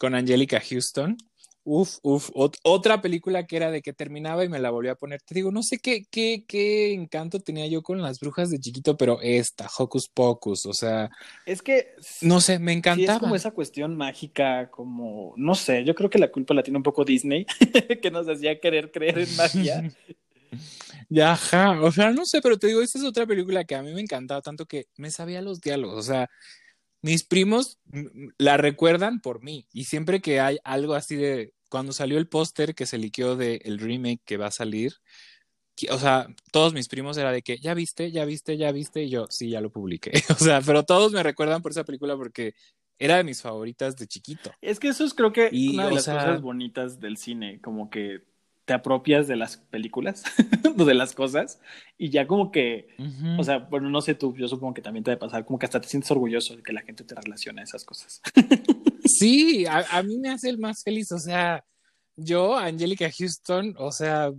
con 0.00 0.16
Angelica 0.16 0.60
Houston. 0.60 1.16
Uf, 1.64 1.98
uf, 2.02 2.30
otra 2.64 3.00
película 3.00 3.46
que 3.46 3.56
era 3.56 3.70
de 3.70 3.82
que 3.82 3.92
terminaba 3.92 4.44
y 4.44 4.48
me 4.48 4.58
la 4.58 4.70
volví 4.70 4.88
a 4.88 4.96
poner. 4.96 5.22
Te 5.22 5.36
digo, 5.36 5.52
no 5.52 5.62
sé 5.62 5.78
qué, 5.78 6.04
qué, 6.10 6.44
qué 6.48 6.92
encanto 6.92 7.38
tenía 7.38 7.68
yo 7.68 7.82
con 7.82 8.02
las 8.02 8.18
brujas 8.18 8.50
de 8.50 8.58
chiquito, 8.58 8.96
pero 8.96 9.20
esta, 9.22 9.68
Hocus 9.78 10.08
Pocus, 10.08 10.66
o 10.66 10.74
sea. 10.74 11.08
Es 11.46 11.62
que. 11.62 11.94
No 12.20 12.40
sé, 12.40 12.58
me 12.58 12.72
encantaba. 12.72 13.14
es 13.14 13.20
como 13.20 13.36
esa 13.36 13.52
cuestión 13.52 13.96
mágica, 13.96 14.70
como. 14.72 15.34
No 15.36 15.54
sé, 15.54 15.84
yo 15.84 15.94
creo 15.94 16.10
que 16.10 16.18
la 16.18 16.32
culpa 16.32 16.52
la 16.52 16.64
tiene 16.64 16.78
un 16.78 16.82
poco 16.82 17.04
Disney, 17.04 17.46
que 18.02 18.10
nos 18.10 18.28
hacía 18.28 18.58
querer 18.58 18.90
creer 18.90 19.20
en 19.20 19.36
magia. 19.36 19.92
ya, 21.08 21.32
ajá, 21.32 21.80
o 21.80 21.92
sea, 21.92 22.10
no 22.10 22.26
sé, 22.26 22.40
pero 22.42 22.58
te 22.58 22.66
digo, 22.66 22.82
esta 22.82 22.98
es 22.98 23.04
otra 23.04 23.24
película 23.24 23.62
que 23.62 23.76
a 23.76 23.82
mí 23.82 23.92
me 23.92 24.00
encantaba 24.00 24.42
tanto 24.42 24.66
que 24.66 24.86
me 24.96 25.12
sabía 25.12 25.40
los 25.40 25.60
diálogos, 25.60 25.96
o 25.98 26.12
sea 26.12 26.28
mis 27.02 27.24
primos 27.24 27.78
la 28.38 28.56
recuerdan 28.56 29.20
por 29.20 29.42
mí 29.42 29.66
y 29.72 29.84
siempre 29.84 30.20
que 30.20 30.40
hay 30.40 30.58
algo 30.64 30.94
así 30.94 31.16
de 31.16 31.52
cuando 31.68 31.92
salió 31.92 32.18
el 32.18 32.28
póster 32.28 32.74
que 32.74 32.86
se 32.86 32.98
liqueó 32.98 33.36
del 33.36 33.78
remake 33.78 34.22
que 34.24 34.36
va 34.36 34.46
a 34.46 34.52
salir, 34.52 34.94
o 35.90 35.98
sea, 35.98 36.28
todos 36.52 36.74
mis 36.74 36.88
primos 36.88 37.16
era 37.16 37.32
de 37.32 37.42
que 37.42 37.58
ya 37.58 37.74
viste, 37.74 38.12
ya 38.12 38.24
viste, 38.24 38.56
ya 38.56 38.72
viste 38.72 39.02
y 39.04 39.10
yo 39.10 39.26
sí, 39.30 39.50
ya 39.50 39.60
lo 39.60 39.70
publiqué. 39.70 40.12
O 40.30 40.44
sea, 40.44 40.60
pero 40.60 40.84
todos 40.84 41.12
me 41.12 41.22
recuerdan 41.22 41.62
por 41.62 41.72
esa 41.72 41.84
película 41.84 42.16
porque 42.16 42.54
era 42.98 43.16
de 43.16 43.24
mis 43.24 43.42
favoritas 43.42 43.96
de 43.96 44.06
chiquito. 44.06 44.52
Es 44.60 44.78
que 44.78 44.88
eso 44.88 45.04
es 45.04 45.14
creo 45.14 45.32
que 45.32 45.50
una 45.72 45.86
de 45.86 45.94
las 45.94 46.04
cosas 46.04 46.40
bonitas 46.40 47.00
del 47.00 47.16
cine, 47.16 47.60
como 47.60 47.90
que 47.90 48.22
te 48.72 48.76
apropias 48.76 49.28
de 49.28 49.36
las 49.36 49.58
películas, 49.58 50.22
de 50.76 50.94
las 50.94 51.14
cosas, 51.14 51.60
y 51.98 52.08
ya 52.08 52.26
como 52.26 52.50
que, 52.50 52.88
o 53.38 53.44
sea, 53.44 53.58
bueno, 53.58 53.90
no 53.90 54.00
sé 54.00 54.14
tú, 54.14 54.34
yo 54.34 54.48
supongo 54.48 54.72
que 54.72 54.80
también 54.80 55.04
te 55.04 55.10
debe 55.10 55.20
pasar, 55.20 55.44
como 55.44 55.58
que 55.58 55.66
hasta 55.66 55.78
te 55.78 55.88
sientes 55.88 56.10
orgulloso 56.10 56.56
de 56.56 56.62
que 56.62 56.72
la 56.72 56.80
gente 56.80 57.04
te 57.04 57.14
relaciona 57.14 57.60
a 57.60 57.64
esas 57.64 57.84
cosas. 57.84 58.22
sí, 59.04 59.66
a, 59.66 60.02
mí 60.02 60.18
me 60.18 60.30
hace 60.30 60.48
el 60.48 60.56
más 60.56 60.82
feliz, 60.82 61.12
o 61.12 61.18
sea, 61.18 61.62
yo, 62.16 62.56
Angélica 62.56 63.10
Houston, 63.10 63.74
o 63.76 63.92
sea, 63.92 64.32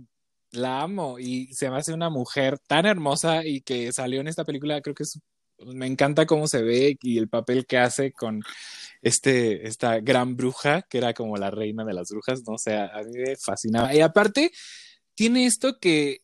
la 0.50 0.82
amo 0.82 1.20
y 1.20 1.46
se 1.54 1.70
me 1.70 1.76
hace 1.76 1.94
una 1.94 2.10
mujer 2.10 2.58
tan 2.66 2.86
hermosa 2.86 3.46
y 3.46 3.60
que 3.60 3.92
salió 3.92 4.20
en 4.20 4.26
esta 4.26 4.44
película, 4.44 4.80
creo 4.80 4.96
que 4.96 5.04
es, 5.04 5.20
me 5.58 5.86
encanta 5.86 6.26
cómo 6.26 6.46
se 6.48 6.62
ve 6.62 6.96
y 7.02 7.18
el 7.18 7.28
papel 7.28 7.66
que 7.66 7.78
hace 7.78 8.12
con 8.12 8.42
este, 9.02 9.66
esta 9.66 10.00
gran 10.00 10.36
bruja, 10.36 10.82
que 10.82 10.98
era 10.98 11.14
como 11.14 11.36
la 11.36 11.50
reina 11.50 11.84
de 11.84 11.94
las 11.94 12.08
brujas, 12.08 12.42
¿no? 12.46 12.54
O 12.54 12.58
sea, 12.58 12.86
a 12.86 13.02
mí 13.02 13.12
me 13.12 13.36
fascinaba. 13.36 13.94
Y 13.94 14.00
aparte, 14.00 14.50
tiene 15.14 15.46
esto 15.46 15.78
que, 15.78 16.22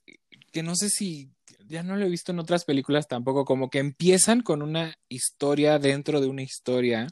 que 0.52 0.62
no 0.62 0.74
sé 0.74 0.88
si 0.88 1.30
ya 1.68 1.82
no 1.82 1.96
lo 1.96 2.04
he 2.04 2.10
visto 2.10 2.32
en 2.32 2.40
otras 2.40 2.64
películas 2.64 3.06
tampoco, 3.06 3.44
como 3.44 3.70
que 3.70 3.78
empiezan 3.78 4.40
con 4.42 4.60
una 4.62 4.94
historia 5.08 5.78
dentro 5.78 6.20
de 6.20 6.26
una 6.26 6.42
historia. 6.42 7.06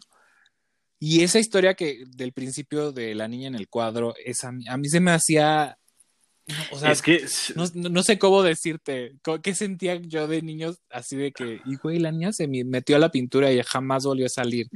Y 0.98 1.22
esa 1.22 1.38
historia 1.38 1.74
que 1.74 2.02
del 2.08 2.32
principio 2.32 2.90
de 2.90 3.14
la 3.14 3.28
niña 3.28 3.46
en 3.46 3.54
el 3.54 3.68
cuadro, 3.68 4.14
es 4.24 4.42
a, 4.42 4.50
mí, 4.50 4.64
a 4.66 4.76
mí 4.76 4.88
se 4.88 4.98
me 4.98 5.12
hacía 5.12 5.77
o 6.72 6.78
sea, 6.78 6.92
es 6.92 7.02
que 7.02 7.24
no, 7.54 7.64
no, 7.90 8.02
sé 8.02 8.18
cómo 8.18 8.42
decirte, 8.42 9.16
qué 9.42 9.54
sentía 9.54 9.96
yo 9.96 10.26
de 10.26 10.42
niños 10.42 10.80
así 10.90 11.16
de 11.16 11.32
que, 11.32 11.60
y 11.64 11.76
güey, 11.76 11.98
la 11.98 12.10
niña 12.10 12.32
se 12.32 12.48
metió 12.48 12.96
a 12.96 12.98
la 13.00 13.10
pintura 13.10 13.52
y 13.52 13.62
jamás 13.62 14.04
volvió 14.04 14.26
a 14.26 14.30
salir 14.30 14.68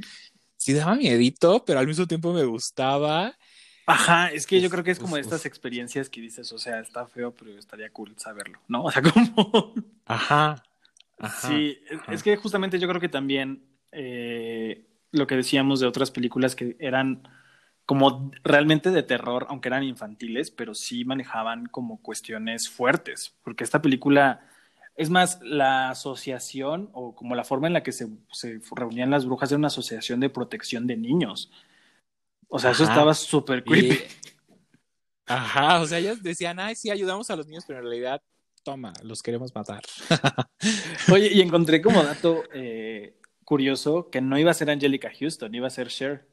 sí 0.63 0.73
daba 0.73 0.95
miedito, 0.95 1.63
pero 1.65 1.79
al 1.79 1.87
mismo 1.87 2.07
tiempo 2.07 2.31
me 2.31 2.45
gustaba. 2.45 3.37
Ajá, 3.85 4.29
es 4.29 4.47
que 4.47 4.61
yo 4.61 4.69
creo 4.69 4.83
que 4.83 4.91
es 4.91 4.99
como 4.99 5.17
estas 5.17 5.45
experiencias 5.45 6.09
que 6.09 6.21
dices, 6.21 6.53
o 6.53 6.57
sea, 6.57 6.79
está 6.79 7.05
feo, 7.05 7.35
pero 7.35 7.57
estaría 7.57 7.89
cool 7.89 8.13
saberlo, 8.17 8.59
¿no? 8.69 8.85
O 8.85 8.91
sea, 8.91 9.01
como... 9.01 9.73
Ajá. 10.05 10.63
sí, 11.41 11.77
es 12.07 12.23
que 12.23 12.37
justamente 12.37 12.79
yo 12.79 12.87
creo 12.87 13.01
que 13.01 13.09
también 13.09 13.61
eh, 13.91 14.85
lo 15.11 15.27
que 15.27 15.35
decíamos 15.35 15.81
de 15.81 15.87
otras 15.87 16.11
películas 16.11 16.55
que 16.55 16.77
eran 16.79 17.27
como 17.85 18.31
realmente 18.43 18.91
de 18.91 19.03
terror, 19.03 19.45
aunque 19.49 19.69
eran 19.69 19.83
infantiles, 19.83 20.51
pero 20.51 20.73
sí 20.73 21.05
manejaban 21.05 21.65
como 21.65 22.01
cuestiones 22.01 22.69
fuertes, 22.69 23.35
porque 23.43 23.63
esta 23.63 23.81
película 23.81 24.47
es 24.95 25.09
más, 25.09 25.39
la 25.41 25.89
asociación 25.89 26.89
o 26.93 27.15
como 27.15 27.35
la 27.35 27.43
forma 27.43 27.67
en 27.67 27.73
la 27.73 27.83
que 27.83 27.91
se, 27.91 28.07
reunían 28.75 29.09
las 29.09 29.25
brujas 29.25 29.51
era 29.51 29.57
una 29.57 29.67
asociación 29.67 30.19
de 30.19 30.29
protección 30.29 30.85
de 30.85 30.97
niños. 30.97 31.51
O 32.47 32.59
sea, 32.59 32.71
eso 32.71 32.83
estaba 32.83 33.13
súper 33.15 33.63
creepy. 33.63 33.99
Ajá, 35.25 35.81
o 35.81 35.87
sea, 35.87 35.97
ellas 35.97 36.21
decían, 36.21 36.59
ay, 36.59 36.75
sí, 36.75 36.91
ayudamos 36.91 37.29
a 37.31 37.35
los 37.35 37.47
niños, 37.47 37.63
pero 37.65 37.79
en 37.79 37.85
realidad, 37.85 38.21
toma, 38.61 38.93
los 39.01 39.23
queremos 39.23 39.55
matar. 39.55 39.81
Oye, 41.11 41.31
y 41.33 41.41
encontré 41.41 41.81
como 41.81 42.03
dato 42.03 42.43
eh, 42.53 43.19
curioso 43.43 44.11
que 44.11 44.21
no 44.21 44.37
iba 44.37 44.51
a 44.51 44.53
ser 44.53 44.69
Angelica 44.69 45.11
Houston, 45.17 45.55
iba 45.55 45.67
a 45.67 45.71
ser 45.71 45.87
Cher 45.87 46.27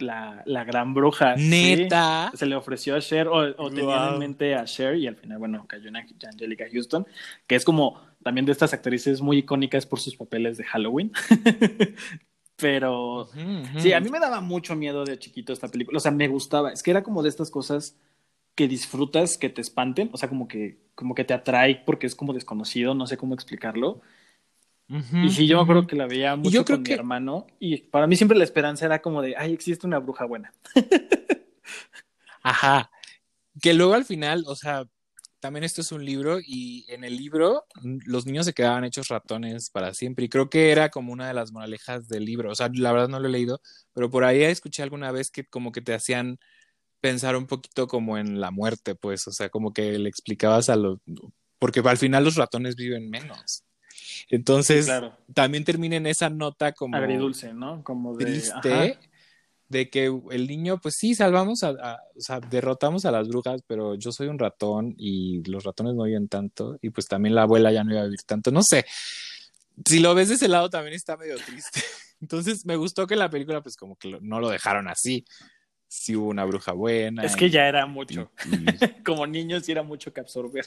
la, 0.00 0.42
la 0.46 0.64
gran 0.64 0.94
bruja. 0.94 1.36
Neta. 1.36 2.30
Se 2.34 2.46
le 2.46 2.56
ofreció 2.56 2.96
a 2.96 3.00
Cher 3.00 3.28
o, 3.28 3.38
o 3.56 3.70
tenía 3.70 4.08
en 4.08 4.18
mente 4.18 4.54
a 4.54 4.64
Cher 4.64 4.96
y 4.96 5.06
al 5.06 5.16
final, 5.16 5.38
bueno, 5.38 5.66
cayó 5.66 5.88
en 5.88 5.96
Angelica 5.96 6.66
Houston, 6.70 7.06
que 7.46 7.54
es 7.54 7.64
como 7.64 8.00
también 8.22 8.46
de 8.46 8.52
estas 8.52 8.72
actrices 8.72 9.20
muy 9.20 9.38
icónicas 9.38 9.86
por 9.86 10.00
sus 10.00 10.16
papeles 10.16 10.56
de 10.58 10.64
Halloween. 10.64 11.12
Pero 12.56 13.28
sí, 13.78 13.94
a 13.94 14.00
mí 14.00 14.10
me 14.10 14.20
daba 14.20 14.42
mucho 14.42 14.76
miedo 14.76 15.04
de 15.04 15.18
chiquito 15.18 15.52
esta 15.52 15.68
película. 15.68 15.96
O 15.96 16.00
sea, 16.00 16.10
me 16.10 16.28
gustaba. 16.28 16.72
Es 16.72 16.82
que 16.82 16.90
era 16.90 17.02
como 17.02 17.22
de 17.22 17.30
estas 17.30 17.50
cosas 17.50 17.96
que 18.54 18.68
disfrutas, 18.68 19.38
que 19.38 19.48
te 19.48 19.62
espanten. 19.62 20.10
O 20.12 20.18
sea, 20.18 20.28
como 20.28 20.46
que, 20.46 20.78
como 20.94 21.14
que 21.14 21.24
te 21.24 21.32
atrae 21.32 21.82
porque 21.86 22.06
es 22.06 22.14
como 22.14 22.34
desconocido, 22.34 22.94
no 22.94 23.06
sé 23.06 23.16
cómo 23.16 23.32
explicarlo 23.32 24.02
y 24.90 25.30
sí, 25.30 25.46
yo 25.46 25.56
me 25.56 25.62
acuerdo 25.62 25.86
que 25.86 25.94
la 25.94 26.06
veía 26.06 26.34
mucho 26.34 26.64
con 26.64 26.82
mi 26.82 26.90
hermano 26.90 27.46
y 27.60 27.78
para 27.78 28.08
mí 28.08 28.16
siempre 28.16 28.36
la 28.36 28.44
esperanza 28.44 28.86
era 28.86 29.00
como 29.00 29.22
de, 29.22 29.36
ay, 29.36 29.52
existe 29.52 29.86
una 29.86 30.00
bruja 30.00 30.24
buena. 30.24 30.52
Ajá. 32.42 32.90
Que 33.60 33.72
luego 33.74 33.94
al 33.94 34.04
final, 34.04 34.44
o 34.46 34.56
sea, 34.56 34.84
también 35.38 35.64
esto 35.64 35.80
es 35.80 35.92
un 35.92 36.04
libro 36.04 36.38
y 36.44 36.84
en 36.88 37.04
el 37.04 37.16
libro 37.16 37.64
los 38.04 38.26
niños 38.26 38.46
se 38.46 38.52
quedaban 38.52 38.84
hechos 38.84 39.08
ratones 39.08 39.70
para 39.70 39.94
siempre 39.94 40.24
y 40.24 40.28
creo 40.28 40.50
que 40.50 40.70
era 40.72 40.88
como 40.88 41.12
una 41.12 41.28
de 41.28 41.34
las 41.34 41.52
moralejas 41.52 42.08
del 42.08 42.24
libro. 42.24 42.50
O 42.50 42.54
sea, 42.54 42.68
la 42.74 42.92
verdad 42.92 43.08
no 43.08 43.20
lo 43.20 43.28
he 43.28 43.32
leído, 43.32 43.60
pero 43.92 44.10
por 44.10 44.24
ahí 44.24 44.42
escuché 44.42 44.82
alguna 44.82 45.12
vez 45.12 45.30
que 45.30 45.44
como 45.44 45.70
que 45.70 45.82
te 45.82 45.94
hacían 45.94 46.38
pensar 47.00 47.36
un 47.36 47.46
poquito 47.46 47.86
como 47.86 48.18
en 48.18 48.40
la 48.40 48.50
muerte, 48.50 48.94
pues, 48.94 49.26
o 49.26 49.32
sea, 49.32 49.48
como 49.48 49.72
que 49.72 49.98
le 49.98 50.08
explicabas 50.08 50.68
a 50.68 50.76
los... 50.76 50.98
porque 51.58 51.80
al 51.80 51.96
final 51.96 52.24
los 52.24 52.34
ratones 52.34 52.76
viven 52.76 53.08
menos. 53.08 53.64
Entonces, 54.28 54.90
también 55.34 55.64
termina 55.64 55.96
en 55.96 56.06
esa 56.06 56.30
nota 56.30 56.72
como... 56.72 56.96
Agridulce, 56.96 57.54
¿no? 57.54 57.82
Como 57.82 58.16
de... 58.16 58.24
Triste. 58.24 58.98
De 59.68 59.88
que 59.88 60.12
el 60.32 60.48
niño, 60.48 60.80
pues 60.80 60.96
sí, 60.98 61.14
salvamos 61.14 61.62
a, 61.62 61.70
o 61.70 62.20
sea, 62.20 62.40
derrotamos 62.40 63.04
a 63.04 63.12
las 63.12 63.28
brujas, 63.28 63.62
pero 63.68 63.94
yo 63.94 64.10
soy 64.10 64.26
un 64.26 64.36
ratón 64.36 64.96
y 64.98 65.44
los 65.48 65.62
ratones 65.62 65.94
no 65.94 66.02
viven 66.02 66.26
tanto 66.26 66.76
y 66.82 66.90
pues 66.90 67.06
también 67.06 67.36
la 67.36 67.42
abuela 67.42 67.70
ya 67.70 67.84
no 67.84 67.92
iba 67.92 68.00
a 68.00 68.04
vivir 68.04 68.22
tanto, 68.26 68.50
no 68.50 68.64
sé. 68.64 68.84
Si 69.86 70.00
lo 70.00 70.12
ves 70.16 70.28
de 70.28 70.34
ese 70.34 70.48
lado 70.48 70.70
también 70.70 70.94
está 70.94 71.16
medio 71.16 71.36
triste. 71.36 71.80
Entonces 72.20 72.66
me 72.66 72.74
gustó 72.74 73.06
que 73.06 73.14
la 73.14 73.30
película 73.30 73.62
pues 73.62 73.76
como 73.76 73.96
que 73.96 74.18
no 74.20 74.40
lo 74.40 74.50
dejaron 74.50 74.88
así. 74.88 75.24
Si 75.86 76.14
hubo 76.14 76.28
una 76.28 76.44
bruja 76.44 76.72
buena. 76.72 77.22
Es 77.22 77.34
que 77.34 77.50
ya 77.50 77.66
era 77.66 77.86
mucho. 77.86 78.30
como 79.04 79.26
niños 79.26 79.64
sí 79.64 79.72
era 79.72 79.82
mucho 79.82 80.12
que 80.12 80.20
absorber. 80.20 80.64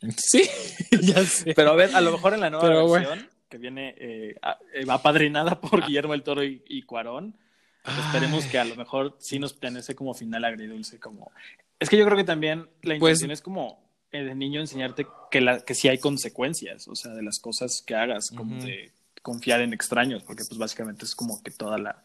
Sí, 0.16 0.48
ya 1.02 1.24
sé. 1.24 1.54
Pero 1.54 1.70
a 1.70 1.76
ver, 1.76 1.94
a 1.94 2.00
lo 2.00 2.12
mejor 2.12 2.34
en 2.34 2.40
la 2.40 2.50
nueva 2.50 2.92
versión, 2.92 3.28
que 3.48 3.58
viene 3.58 3.94
eh, 3.98 4.34
eh, 4.74 4.84
apadrinada 4.88 5.60
por 5.60 5.82
ah. 5.82 5.86
Guillermo 5.86 6.14
el 6.14 6.22
Toro 6.22 6.42
y, 6.44 6.82
Cuarón, 6.82 7.36
esperemos 7.84 8.44
que 8.46 8.58
a 8.58 8.64
lo 8.64 8.76
mejor 8.76 9.16
sí 9.20 9.38
nos 9.38 9.52
planee 9.52 9.82
como 9.94 10.14
final 10.14 10.44
agridulce, 10.44 10.98
como... 10.98 11.30
Es 11.78 11.88
que 11.88 11.96
yo 11.96 12.04
creo 12.04 12.16
que 12.16 12.24
también 12.24 12.68
la 12.82 12.98
pues 12.98 13.18
intención 13.18 13.30
es 13.30 13.42
como 13.42 13.84
el 14.10 14.28
de 14.28 14.34
niño 14.34 14.60
enseñarte 14.60 15.06
que, 15.30 15.40
la, 15.40 15.60
que 15.60 15.74
sí 15.74 15.88
hay 15.88 15.98
consecuencias, 15.98 16.88
o 16.88 16.94
sea, 16.94 17.12
de 17.12 17.22
las 17.22 17.38
cosas 17.40 17.82
que 17.84 17.94
hagas, 17.94 18.30
como 18.30 18.62
de 18.62 18.92
confiar 19.22 19.60
en 19.60 19.72
extraños, 19.72 20.22
porque 20.22 20.44
pues 20.48 20.58
básicamente 20.58 21.04
es 21.04 21.14
como 21.14 21.42
que 21.42 21.50
toda 21.50 21.78
la, 21.78 22.02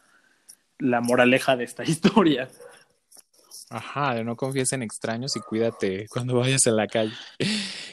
la 0.79 1.01
moraleja 1.01 1.55
de 1.55 1.65
esta 1.65 1.83
historia. 1.89 2.49
Ajá, 3.69 4.15
de 4.15 4.23
no 4.23 4.35
confíes 4.35 4.73
en 4.73 4.81
extraños 4.81 5.35
y 5.35 5.41
cuídate 5.41 6.07
cuando 6.09 6.35
vayas 6.35 6.65
a 6.67 6.71
la 6.71 6.87
calle. 6.87 7.13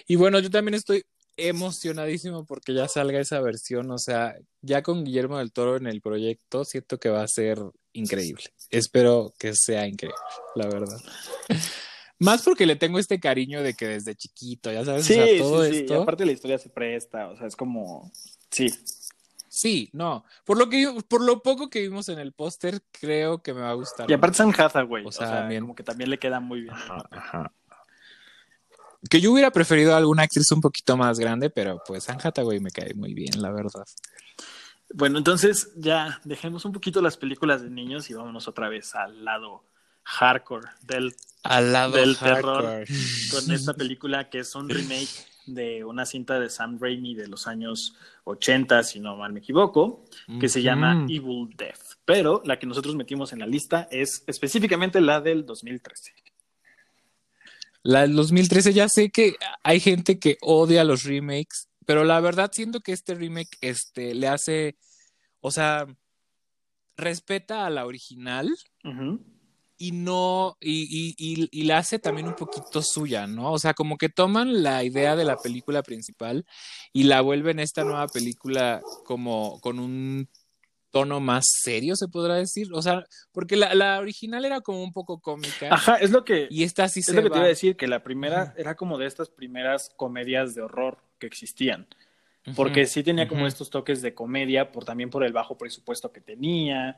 Y 0.08 0.16
bueno, 0.16 0.38
yo 0.38 0.50
también 0.50 0.74
estoy 0.74 1.04
emocionadísimo 1.36 2.46
porque 2.46 2.72
ya 2.72 2.88
salga 2.88 3.20
esa 3.20 3.40
versión, 3.40 3.90
o 3.90 3.98
sea, 3.98 4.36
ya 4.62 4.82
con 4.82 5.04
Guillermo 5.04 5.38
del 5.38 5.52
Toro 5.52 5.76
en 5.76 5.86
el 5.86 6.00
proyecto, 6.00 6.64
siento 6.64 6.98
que 6.98 7.10
va 7.10 7.22
a 7.22 7.28
ser 7.28 7.58
increíble. 7.92 8.44
Espero 8.70 9.34
que 9.38 9.54
sea 9.54 9.86
increíble, 9.86 10.18
la 10.54 10.66
verdad. 10.68 10.98
Más 12.18 12.42
porque 12.42 12.64
le 12.64 12.76
tengo 12.76 12.98
este 12.98 13.20
cariño 13.20 13.62
de 13.62 13.74
que 13.74 13.86
desde 13.86 14.14
chiquito, 14.14 14.72
ya 14.72 14.84
sabes, 14.84 15.04
sí, 15.04 15.18
todo 15.38 15.66
sí, 15.66 15.84
sí. 15.86 15.94
aparte 15.94 16.24
la 16.24 16.32
historia 16.32 16.56
se 16.56 16.70
presta, 16.70 17.28
o 17.28 17.36
sea, 17.36 17.46
es 17.46 17.56
como, 17.56 18.10
sí, 18.50 18.72
Sí, 19.56 19.88
no. 19.94 20.22
Por 20.44 20.58
lo 20.58 20.68
que 20.68 20.86
por 21.08 21.22
lo 21.22 21.42
poco 21.42 21.70
que 21.70 21.80
vimos 21.80 22.10
en 22.10 22.18
el 22.18 22.32
póster, 22.32 22.82
creo 22.92 23.42
que 23.42 23.54
me 23.54 23.62
va 23.62 23.70
a 23.70 23.72
gustar. 23.72 24.10
Y 24.10 24.12
aparte 24.12 24.36
San 24.36 24.52
Hathaway, 24.54 25.06
o 25.06 25.10
sea, 25.10 25.48
como 25.58 25.74
que 25.74 25.82
también 25.82 26.10
le 26.10 26.18
queda 26.18 26.40
muy 26.40 26.60
bien. 26.60 26.74
Ajá, 26.74 27.50
Que 29.08 29.18
yo 29.22 29.32
hubiera 29.32 29.50
preferido 29.50 29.94
a 29.94 29.96
alguna 29.96 30.24
actriz 30.24 30.52
un 30.52 30.60
poquito 30.60 30.98
más 30.98 31.18
grande, 31.18 31.48
pero 31.48 31.80
pues 31.86 32.04
San 32.04 32.18
Hathaway 32.22 32.60
me 32.60 32.70
cae 32.70 32.92
muy 32.92 33.14
bien, 33.14 33.40
la 33.40 33.50
verdad. 33.50 33.86
Bueno, 34.92 35.16
entonces 35.16 35.72
ya 35.74 36.20
dejemos 36.24 36.66
un 36.66 36.72
poquito 36.72 37.00
las 37.00 37.16
películas 37.16 37.62
de 37.62 37.70
niños 37.70 38.10
y 38.10 38.12
vámonos 38.12 38.48
otra 38.48 38.68
vez 38.68 38.94
al 38.94 39.24
lado 39.24 39.64
hardcore 40.04 40.68
del, 40.82 41.16
al 41.44 41.72
lado 41.72 41.92
del 41.96 42.18
terror 42.18 42.84
con 43.30 43.50
esta 43.50 43.72
película 43.72 44.28
que 44.28 44.40
es 44.40 44.54
un 44.54 44.68
remake 44.68 45.08
de 45.46 45.84
una 45.84 46.04
cinta 46.04 46.38
de 46.38 46.50
Sam 46.50 46.78
Raimi 46.80 47.14
de 47.14 47.28
los 47.28 47.46
años 47.46 47.96
80, 48.24 48.82
si 48.82 49.00
no 49.00 49.16
mal 49.16 49.32
me 49.32 49.40
equivoco, 49.40 50.04
que 50.40 50.48
se 50.48 50.62
llama 50.62 51.06
Evil 51.08 51.48
Death. 51.56 51.98
Pero 52.04 52.42
la 52.44 52.58
que 52.58 52.66
nosotros 52.66 52.96
metimos 52.96 53.32
en 53.32 53.38
la 53.38 53.46
lista 53.46 53.88
es 53.90 54.24
específicamente 54.26 55.00
la 55.00 55.20
del 55.20 55.46
2013. 55.46 56.12
La 57.82 58.02
del 58.02 58.16
2013 58.16 58.72
ya 58.72 58.88
sé 58.88 59.10
que 59.10 59.36
hay 59.62 59.78
gente 59.78 60.18
que 60.18 60.38
odia 60.40 60.82
los 60.82 61.04
remakes, 61.04 61.68
pero 61.84 62.04
la 62.04 62.20
verdad 62.20 62.50
siento 62.52 62.80
que 62.80 62.92
este 62.92 63.14
remake 63.14 63.56
este, 63.60 64.14
le 64.14 64.26
hace, 64.26 64.76
o 65.40 65.52
sea, 65.52 65.86
respeta 66.96 67.64
a 67.64 67.70
la 67.70 67.86
original 67.86 68.48
y 69.78 69.92
no, 69.92 70.56
y, 70.60 71.14
y, 71.18 71.48
y, 71.50 71.64
la 71.64 71.78
hace 71.78 71.98
también 71.98 72.28
un 72.28 72.34
poquito 72.34 72.82
suya, 72.82 73.26
¿no? 73.26 73.52
O 73.52 73.58
sea, 73.58 73.74
como 73.74 73.98
que 73.98 74.08
toman 74.08 74.62
la 74.62 74.84
idea 74.84 75.16
de 75.16 75.24
la 75.24 75.36
película 75.36 75.82
principal 75.82 76.46
y 76.92 77.04
la 77.04 77.20
vuelven 77.20 77.60
esta 77.60 77.84
nueva 77.84 78.06
película 78.08 78.80
como 79.04 79.60
con 79.60 79.78
un 79.78 80.28
tono 80.90 81.20
más 81.20 81.44
serio, 81.62 81.94
se 81.94 82.08
podrá 82.08 82.36
decir. 82.36 82.68
O 82.72 82.80
sea, 82.80 83.04
porque 83.32 83.56
la, 83.56 83.74
la 83.74 83.98
original 83.98 84.46
era 84.46 84.62
como 84.62 84.82
un 84.82 84.94
poco 84.94 85.20
cómica. 85.20 85.68
Ajá, 85.70 85.96
es 85.96 86.10
lo 86.10 86.24
que. 86.24 86.48
Y 86.50 86.64
esta 86.64 86.88
sí 86.88 87.00
es 87.00 87.12
lo 87.12 87.22
que 87.22 87.28
te 87.28 87.36
iba 87.36 87.44
a 87.44 87.48
decir, 87.48 87.76
que 87.76 87.86
la 87.86 88.02
primera 88.02 88.54
era 88.56 88.76
como 88.76 88.96
de 88.96 89.06
estas 89.06 89.28
primeras 89.28 89.90
comedias 89.96 90.54
de 90.54 90.62
horror 90.62 90.98
que 91.18 91.26
existían. 91.26 91.86
Porque 92.54 92.86
sí 92.86 93.02
tenía 93.02 93.26
como 93.26 93.46
estos 93.46 93.70
toques 93.70 94.02
de 94.02 94.14
comedia, 94.14 94.70
por 94.70 94.84
también 94.84 95.10
por 95.10 95.24
el 95.24 95.32
bajo 95.32 95.58
presupuesto 95.58 96.12
que 96.12 96.20
tenía 96.20 96.96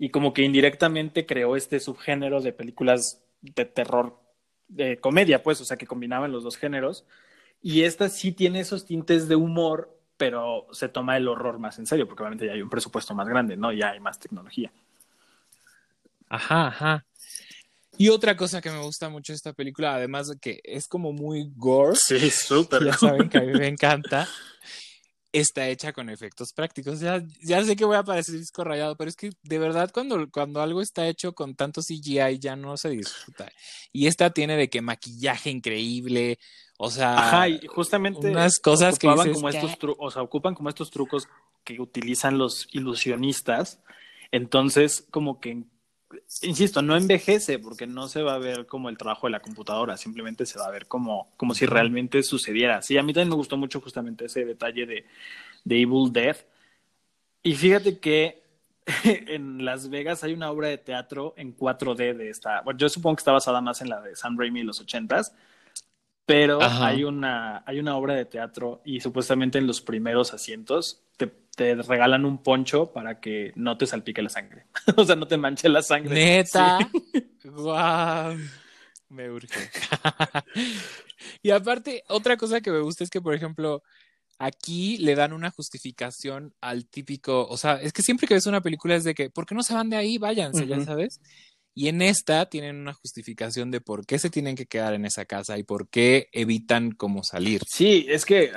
y 0.00 0.08
como 0.08 0.32
que 0.32 0.42
indirectamente 0.42 1.26
creó 1.26 1.56
este 1.56 1.78
subgénero 1.78 2.40
de 2.40 2.54
películas 2.54 3.22
de 3.42 3.66
terror, 3.66 4.18
de 4.66 4.98
comedia, 4.98 5.42
pues, 5.42 5.60
o 5.60 5.64
sea, 5.66 5.76
que 5.76 5.86
combinaban 5.86 6.32
los 6.32 6.42
dos 6.42 6.56
géneros. 6.56 7.04
Y 7.60 7.82
esta 7.82 8.08
sí 8.08 8.32
tiene 8.32 8.60
esos 8.60 8.86
tintes 8.86 9.28
de 9.28 9.36
humor, 9.36 9.94
pero 10.16 10.66
se 10.72 10.88
toma 10.88 11.18
el 11.18 11.28
horror 11.28 11.58
más 11.58 11.78
en 11.78 11.86
serio, 11.86 12.06
porque 12.06 12.22
obviamente 12.22 12.46
ya 12.46 12.52
hay 12.52 12.62
un 12.62 12.70
presupuesto 12.70 13.14
más 13.14 13.28
grande, 13.28 13.58
¿no? 13.58 13.74
Ya 13.74 13.90
hay 13.90 14.00
más 14.00 14.18
tecnología. 14.18 14.72
Ajá, 16.30 16.68
ajá. 16.68 17.04
Y 17.98 18.08
otra 18.08 18.38
cosa 18.38 18.62
que 18.62 18.70
me 18.70 18.80
gusta 18.80 19.10
mucho 19.10 19.34
de 19.34 19.36
esta 19.36 19.52
película, 19.52 19.94
además 19.94 20.28
de 20.28 20.38
que 20.38 20.60
es 20.64 20.88
como 20.88 21.12
muy 21.12 21.52
gore. 21.56 21.96
Sí, 21.96 22.30
súper. 22.30 22.86
Ya 22.86 22.94
saben 22.94 23.28
que 23.28 23.36
a 23.36 23.42
mí 23.42 23.52
me 23.52 23.68
encanta 23.68 24.26
está 25.32 25.68
hecha 25.68 25.92
con 25.92 26.10
efectos 26.10 26.52
prácticos. 26.52 27.00
Ya, 27.00 27.22
ya 27.42 27.64
sé 27.64 27.76
que 27.76 27.84
voy 27.84 27.96
a 27.96 28.02
parecer 28.02 28.36
disco 28.36 28.64
rayado, 28.64 28.96
pero 28.96 29.08
es 29.08 29.16
que 29.16 29.30
de 29.42 29.58
verdad 29.58 29.90
cuando, 29.92 30.30
cuando 30.30 30.60
algo 30.60 30.80
está 30.80 31.06
hecho 31.08 31.32
con 31.34 31.54
tanto 31.54 31.80
CGI 31.82 32.38
ya 32.38 32.56
no 32.56 32.76
se 32.76 32.90
disfruta. 32.90 33.50
Y 33.92 34.06
esta 34.06 34.30
tiene 34.30 34.56
de 34.56 34.68
que 34.68 34.82
maquillaje 34.82 35.50
increíble, 35.50 36.38
o 36.78 36.90
sea, 36.90 37.18
Ajá, 37.18 37.48
y 37.48 37.60
justamente 37.66 38.28
unas 38.28 38.58
cosas 38.58 38.98
que 38.98 39.06
como 39.06 39.48
estos 39.48 39.76
o 39.98 40.10
sea, 40.10 40.22
ocupan 40.22 40.54
como 40.54 40.70
estos 40.70 40.90
trucos 40.90 41.28
que 41.62 41.80
utilizan 41.80 42.38
los 42.38 42.68
ilusionistas. 42.72 43.80
Entonces, 44.32 45.06
como 45.10 45.40
que 45.40 45.64
insisto, 46.42 46.82
no 46.82 46.96
envejece 46.96 47.58
porque 47.58 47.86
no 47.86 48.08
se 48.08 48.22
va 48.22 48.34
a 48.34 48.38
ver 48.38 48.66
como 48.66 48.88
el 48.88 48.98
trabajo 48.98 49.26
de 49.26 49.32
la 49.32 49.40
computadora, 49.40 49.96
simplemente 49.96 50.46
se 50.46 50.58
va 50.58 50.66
a 50.66 50.70
ver 50.70 50.86
como, 50.86 51.32
como 51.36 51.54
si 51.54 51.66
realmente 51.66 52.22
sucediera. 52.22 52.82
Sí, 52.82 52.98
a 52.98 53.02
mí 53.02 53.12
también 53.12 53.30
me 53.30 53.36
gustó 53.36 53.56
mucho 53.56 53.80
justamente 53.80 54.26
ese 54.26 54.44
detalle 54.44 54.86
de, 54.86 55.06
de 55.64 55.80
Evil 55.80 56.12
Death. 56.12 56.38
Y 57.42 57.54
fíjate 57.54 57.98
que 57.98 58.42
en 59.04 59.64
Las 59.64 59.88
Vegas 59.88 60.24
hay 60.24 60.32
una 60.32 60.50
obra 60.50 60.68
de 60.68 60.78
teatro 60.78 61.34
en 61.36 61.56
4D 61.56 62.16
de 62.16 62.30
esta. 62.30 62.62
Bueno, 62.62 62.78
yo 62.78 62.88
supongo 62.88 63.16
que 63.16 63.20
está 63.20 63.32
basada 63.32 63.60
más 63.60 63.80
en 63.80 63.88
la 63.88 64.00
de 64.00 64.16
Sam 64.16 64.38
Raimi 64.38 64.60
en 64.60 64.66
los 64.66 64.80
ochentas, 64.80 65.34
pero 66.26 66.60
hay 66.62 67.04
una, 67.04 67.62
hay 67.66 67.80
una 67.80 67.96
obra 67.96 68.14
de 68.14 68.24
teatro 68.24 68.80
y 68.84 69.00
supuestamente 69.00 69.58
en 69.58 69.66
los 69.66 69.80
primeros 69.80 70.32
asientos 70.32 71.02
te 71.60 71.74
regalan 71.74 72.24
un 72.24 72.42
poncho 72.42 72.90
para 72.90 73.20
que 73.20 73.52
no 73.54 73.76
te 73.76 73.86
salpique 73.86 74.22
la 74.22 74.30
sangre. 74.30 74.64
o 74.96 75.04
sea, 75.04 75.14
no 75.14 75.28
te 75.28 75.36
manche 75.36 75.68
la 75.68 75.82
sangre. 75.82 76.14
Neta. 76.14 76.78
Wow. 77.44 78.38
Me 79.10 79.30
urge. 79.30 79.70
y 81.42 81.50
aparte, 81.50 82.02
otra 82.08 82.38
cosa 82.38 82.62
que 82.62 82.70
me 82.70 82.80
gusta 82.80 83.04
es 83.04 83.10
que, 83.10 83.20
por 83.20 83.34
ejemplo, 83.34 83.82
aquí 84.38 84.96
le 84.96 85.14
dan 85.14 85.34
una 85.34 85.50
justificación 85.50 86.54
al 86.62 86.86
típico, 86.86 87.46
o 87.46 87.58
sea, 87.58 87.74
es 87.74 87.92
que 87.92 88.00
siempre 88.00 88.26
que 88.26 88.32
ves 88.32 88.46
una 88.46 88.62
película 88.62 88.96
es 88.96 89.04
de 89.04 89.14
que, 89.14 89.28
¿por 89.28 89.44
qué 89.44 89.54
no 89.54 89.62
se 89.62 89.74
van 89.74 89.90
de 89.90 89.96
ahí? 89.96 90.16
Váyanse, 90.16 90.66
ya 90.66 90.82
sabes. 90.82 91.20
Y 91.74 91.88
en 91.88 92.02
esta 92.02 92.46
tienen 92.46 92.76
una 92.76 92.92
justificación 92.92 93.70
de 93.70 93.80
por 93.80 94.04
qué 94.04 94.18
se 94.18 94.30
tienen 94.30 94.56
que 94.56 94.66
quedar 94.66 94.94
en 94.94 95.04
esa 95.04 95.24
casa 95.24 95.56
y 95.56 95.62
por 95.62 95.88
qué 95.88 96.28
evitan 96.32 96.92
como 96.92 97.22
salir. 97.22 97.62
Sí, 97.66 98.06
es 98.08 98.24
que 98.24 98.52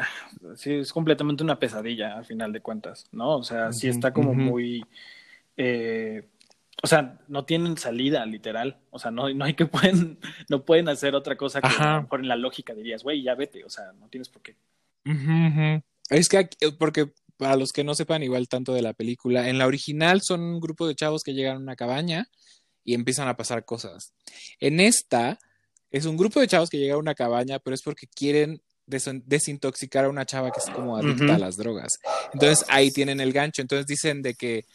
sí, 0.56 0.74
es 0.74 0.92
completamente 0.92 1.44
una 1.44 1.60
pesadilla 1.60 2.18
al 2.18 2.26
final 2.26 2.52
de 2.52 2.62
cuentas, 2.62 3.06
¿no? 3.12 3.38
O 3.38 3.44
sea, 3.44 3.72
sí 3.72 3.88
está 3.88 4.14
como 4.14 4.34
muy... 4.34 4.84
Eh, 5.58 6.28
o 6.82 6.88
sea, 6.88 7.20
no 7.28 7.46
tienen 7.46 7.78
salida, 7.78 8.26
literal. 8.26 8.80
O 8.90 9.00
sea, 9.00 9.12
no, 9.12 9.32
no 9.34 9.46
hay 9.46 9.54
que 9.54 9.66
pueden, 9.68 10.20
no 10.50 10.66
pueden 10.66 10.90
hacer 10.90 11.16
otra 11.16 11.38
cosa 11.38 11.62
que 11.62 11.70
por 12.10 12.20
en 12.20 12.28
la 12.28 12.36
lógica 12.36 12.74
dirías, 12.74 13.04
güey, 13.04 13.22
ya 13.22 13.36
vete. 13.36 13.64
O 13.64 13.70
sea, 13.70 13.94
no 13.94 14.10
tienes 14.10 14.30
por 14.30 14.42
qué. 14.42 14.56
Es 16.10 16.28
que, 16.28 16.50
porque 16.80 17.12
para 17.38 17.56
los 17.56 17.72
que 17.72 17.84
no 17.84 17.94
sepan 17.94 18.24
igual 18.24 18.48
tanto 18.48 18.74
de 18.74 18.82
la 18.82 18.94
película, 18.94 19.50
en 19.50 19.58
la 19.58 19.68
original 19.68 20.22
son 20.22 20.42
un 20.42 20.60
grupo 20.60 20.88
de 20.88 20.96
chavos 20.96 21.24
que 21.24 21.34
llegan 21.34 21.58
a 21.58 21.60
una 21.60 21.76
cabaña 21.76 22.28
y 22.84 22.94
empiezan 22.94 23.28
a 23.28 23.38
pasar 23.38 23.66
cosas. 23.66 24.14
En 24.60 24.80
esta 24.80 25.40
es 25.92 26.06
un 26.06 26.18
grupo 26.18 26.40
de 26.40 26.48
chavos 26.48 26.70
que 26.70 26.80
llega 26.80 26.96
a 26.96 27.00
una 27.00 27.16
cabaña, 27.16 27.60
pero 27.60 27.76
es 27.76 27.82
porque 27.82 28.08
quieren 28.08 28.62
desintoxicar 28.86 30.06
a 30.06 30.10
una 30.10 30.26
chava 30.26 30.52
que 30.52 30.60
es 30.60 30.70
como 30.70 30.98
adicta 30.98 31.36
a 31.36 31.40
las 31.40 31.56
drogas. 31.56 31.94
Entonces 32.34 32.66
ahí 32.70 32.92
tienen 32.92 33.20
el 33.20 33.32
gancho. 33.32 33.62
Entonces 33.62 33.86
dicen 33.86 34.22
de 34.22 34.34
que 34.34 34.66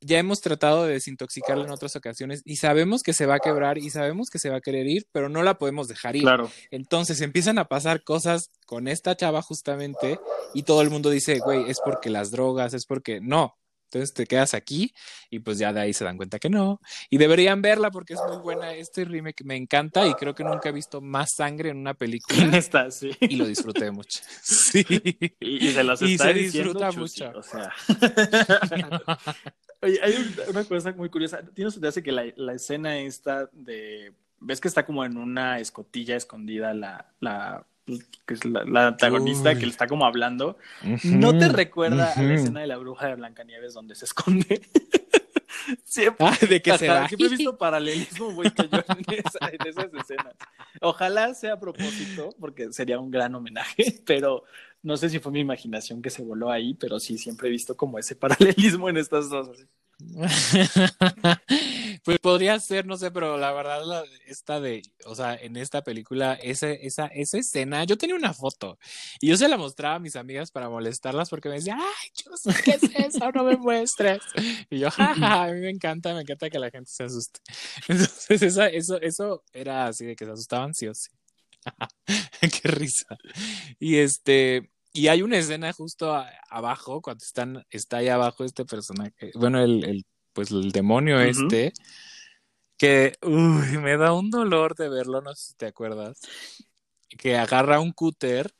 ya 0.00 0.18
hemos 0.18 0.40
tratado 0.40 0.84
de 0.84 0.94
desintoxicarla 0.94 1.64
en 1.64 1.70
otras 1.70 1.96
ocasiones 1.96 2.42
y 2.44 2.56
sabemos 2.56 3.02
que 3.02 3.12
se 3.12 3.26
va 3.26 3.36
a 3.36 3.40
quebrar 3.40 3.78
y 3.78 3.90
sabemos 3.90 4.28
que 4.30 4.38
se 4.38 4.48
va 4.48 4.56
a 4.56 4.60
querer 4.60 4.86
ir, 4.86 5.06
pero 5.12 5.28
no 5.28 5.42
la 5.42 5.58
podemos 5.58 5.88
dejar 5.88 6.16
ir. 6.16 6.22
Claro. 6.22 6.50
Entonces 6.70 7.20
empiezan 7.20 7.58
a 7.58 7.66
pasar 7.66 8.02
cosas 8.04 8.50
con 8.66 8.88
esta 8.88 9.16
chava 9.16 9.42
justamente 9.42 10.18
y 10.54 10.62
todo 10.62 10.82
el 10.82 10.90
mundo 10.90 11.10
dice, 11.10 11.40
güey, 11.40 11.68
es 11.68 11.78
porque 11.84 12.10
las 12.10 12.30
drogas, 12.30 12.74
es 12.74 12.86
porque 12.86 13.20
no. 13.20 13.56
Entonces 13.90 14.12
te 14.12 14.26
quedas 14.26 14.52
aquí 14.52 14.92
y 15.30 15.38
pues 15.38 15.56
ya 15.56 15.72
de 15.72 15.80
ahí 15.80 15.94
se 15.94 16.04
dan 16.04 16.18
cuenta 16.18 16.38
que 16.38 16.50
no. 16.50 16.78
Y 17.08 17.16
deberían 17.16 17.62
verla 17.62 17.90
porque 17.90 18.14
es 18.14 18.20
muy 18.28 18.36
buena. 18.36 18.74
Este 18.74 19.06
remake 19.06 19.44
me 19.44 19.56
encanta 19.56 20.06
y 20.06 20.12
creo 20.12 20.34
que 20.34 20.44
nunca 20.44 20.68
he 20.68 20.72
visto 20.72 21.00
más 21.00 21.30
sangre 21.34 21.70
en 21.70 21.78
una 21.78 21.94
película. 21.94 22.42
En 22.42 22.54
esta, 22.54 22.90
sí. 22.90 23.12
Y 23.20 23.36
lo 23.36 23.46
disfruté 23.46 23.90
mucho. 23.90 24.20
Sí. 24.42 24.84
Y, 25.40 25.72
se 25.72 25.84
las 25.84 26.02
está 26.02 26.32
disfruta 26.32 26.92
mucho. 26.92 27.32
O 27.34 27.42
sea. 27.42 27.72
Oye, 29.82 30.00
hay 30.02 30.34
una 30.48 30.64
cosa 30.64 30.92
muy 30.92 31.08
curiosa. 31.08 31.42
¿Tienes 31.54 31.74
se 31.74 31.80
te 31.80 31.88
hace 31.88 32.02
que 32.02 32.12
la, 32.12 32.24
la, 32.36 32.54
escena 32.54 32.98
esta 32.98 33.48
de. 33.52 34.12
¿Ves 34.40 34.60
que 34.60 34.68
está 34.68 34.84
como 34.84 35.04
en 35.04 35.16
una 35.16 35.60
escotilla 35.60 36.16
escondida 36.16 36.74
la, 36.74 37.12
la 37.20 37.66
que 38.26 38.34
es 38.34 38.44
la, 38.44 38.88
antagonista 38.88 39.54
que 39.54 39.66
le 39.66 39.70
está 39.70 39.86
como 39.86 40.06
hablando, 40.06 40.58
¿no 41.04 41.36
te 41.36 41.48
recuerda 41.48 42.12
a 42.12 42.22
la 42.22 42.34
escena 42.34 42.60
de 42.60 42.66
la 42.66 42.76
bruja 42.76 43.08
de 43.08 43.14
Blancanieves 43.16 43.74
donde 43.74 43.94
se 43.94 44.04
esconde? 44.04 44.60
siempre, 45.84 46.26
ah, 46.26 46.36
¿de 46.46 46.62
qué 46.62 46.78
será? 46.78 47.08
siempre 47.08 47.26
he 47.26 47.30
visto 47.30 47.56
paralelismo 47.56 48.42
en, 48.42 48.52
esa, 48.52 49.48
en 49.50 49.66
esas 49.66 49.94
escenas. 49.94 50.34
Ojalá 50.80 51.34
sea 51.34 51.54
a 51.54 51.60
propósito, 51.60 52.30
porque 52.38 52.72
sería 52.72 52.98
un 52.98 53.10
gran 53.10 53.34
homenaje, 53.34 54.00
pero 54.06 54.44
no 54.82 54.96
sé 54.96 55.10
si 55.10 55.18
fue 55.18 55.32
mi 55.32 55.40
imaginación 55.40 56.02
que 56.02 56.10
se 56.10 56.22
voló 56.22 56.50
ahí, 56.50 56.74
pero 56.74 57.00
sí, 57.00 57.18
siempre 57.18 57.48
he 57.48 57.50
visto 57.50 57.76
como 57.76 57.98
ese 57.98 58.16
paralelismo 58.16 58.88
en 58.88 58.98
estas 58.98 59.30
dos. 59.30 59.66
pues 62.04 62.18
podría 62.20 62.58
ser, 62.60 62.86
no 62.86 62.96
sé, 62.96 63.10
pero 63.10 63.36
la 63.36 63.52
verdad, 63.52 63.84
la, 63.84 64.04
esta 64.26 64.60
de, 64.60 64.82
o 65.06 65.14
sea, 65.14 65.34
en 65.34 65.56
esta 65.56 65.82
película, 65.82 66.34
ese, 66.34 66.86
esa, 66.86 67.06
esa 67.06 67.38
escena, 67.38 67.84
yo 67.84 67.98
tenía 67.98 68.14
una 68.14 68.32
foto 68.32 68.78
y 69.20 69.28
yo 69.28 69.36
se 69.36 69.48
la 69.48 69.56
mostraba 69.56 69.96
a 69.96 69.98
mis 69.98 70.14
amigas 70.16 70.52
para 70.52 70.68
molestarlas 70.68 71.30
porque 71.30 71.48
me 71.48 71.56
decían, 71.56 71.80
ay, 71.80 72.10
yo 72.14 72.52
¿qué 72.64 72.72
es 72.72 73.14
eso? 73.14 73.30
No 73.32 73.44
me 73.44 73.56
muestres. 73.56 74.20
Y 74.70 74.78
yo, 74.78 74.90
jaja, 74.90 75.44
a 75.44 75.52
mí 75.52 75.60
me 75.60 75.70
encanta, 75.70 76.14
me 76.14 76.20
encanta 76.20 76.48
que 76.48 76.58
la 76.58 76.70
gente 76.70 76.90
se 76.92 77.04
asuste. 77.04 77.40
Entonces, 77.88 78.42
esa, 78.42 78.68
eso, 78.68 79.00
eso 79.00 79.42
era 79.52 79.86
así 79.86 80.06
de 80.06 80.14
que 80.14 80.24
se 80.24 80.32
asustaban 80.32 80.74
sí 80.74 80.86
o 80.86 80.94
sí. 80.94 81.10
Qué 82.40 82.68
risa. 82.68 83.16
Y 83.78 83.96
este, 83.96 84.70
y 84.92 85.08
hay 85.08 85.22
una 85.22 85.38
escena 85.38 85.72
justo 85.72 86.14
abajo, 86.50 87.00
cuando 87.00 87.24
están, 87.24 87.64
está 87.70 87.98
ahí 87.98 88.08
abajo 88.08 88.44
este 88.44 88.64
personaje, 88.64 89.30
bueno, 89.34 89.62
el, 89.62 89.84
el 89.84 90.06
pues 90.32 90.52
el 90.52 90.70
demonio 90.70 91.20
este, 91.20 91.72
que 92.76 93.14
uy, 93.22 93.78
me 93.78 93.96
da 93.96 94.12
un 94.12 94.30
dolor 94.30 94.76
de 94.76 94.88
verlo, 94.88 95.20
no 95.20 95.34
sé 95.34 95.48
si 95.48 95.54
te 95.54 95.66
acuerdas, 95.66 96.20
que 97.08 97.36
agarra 97.36 97.80
un 97.80 97.90
cúter 97.90 98.54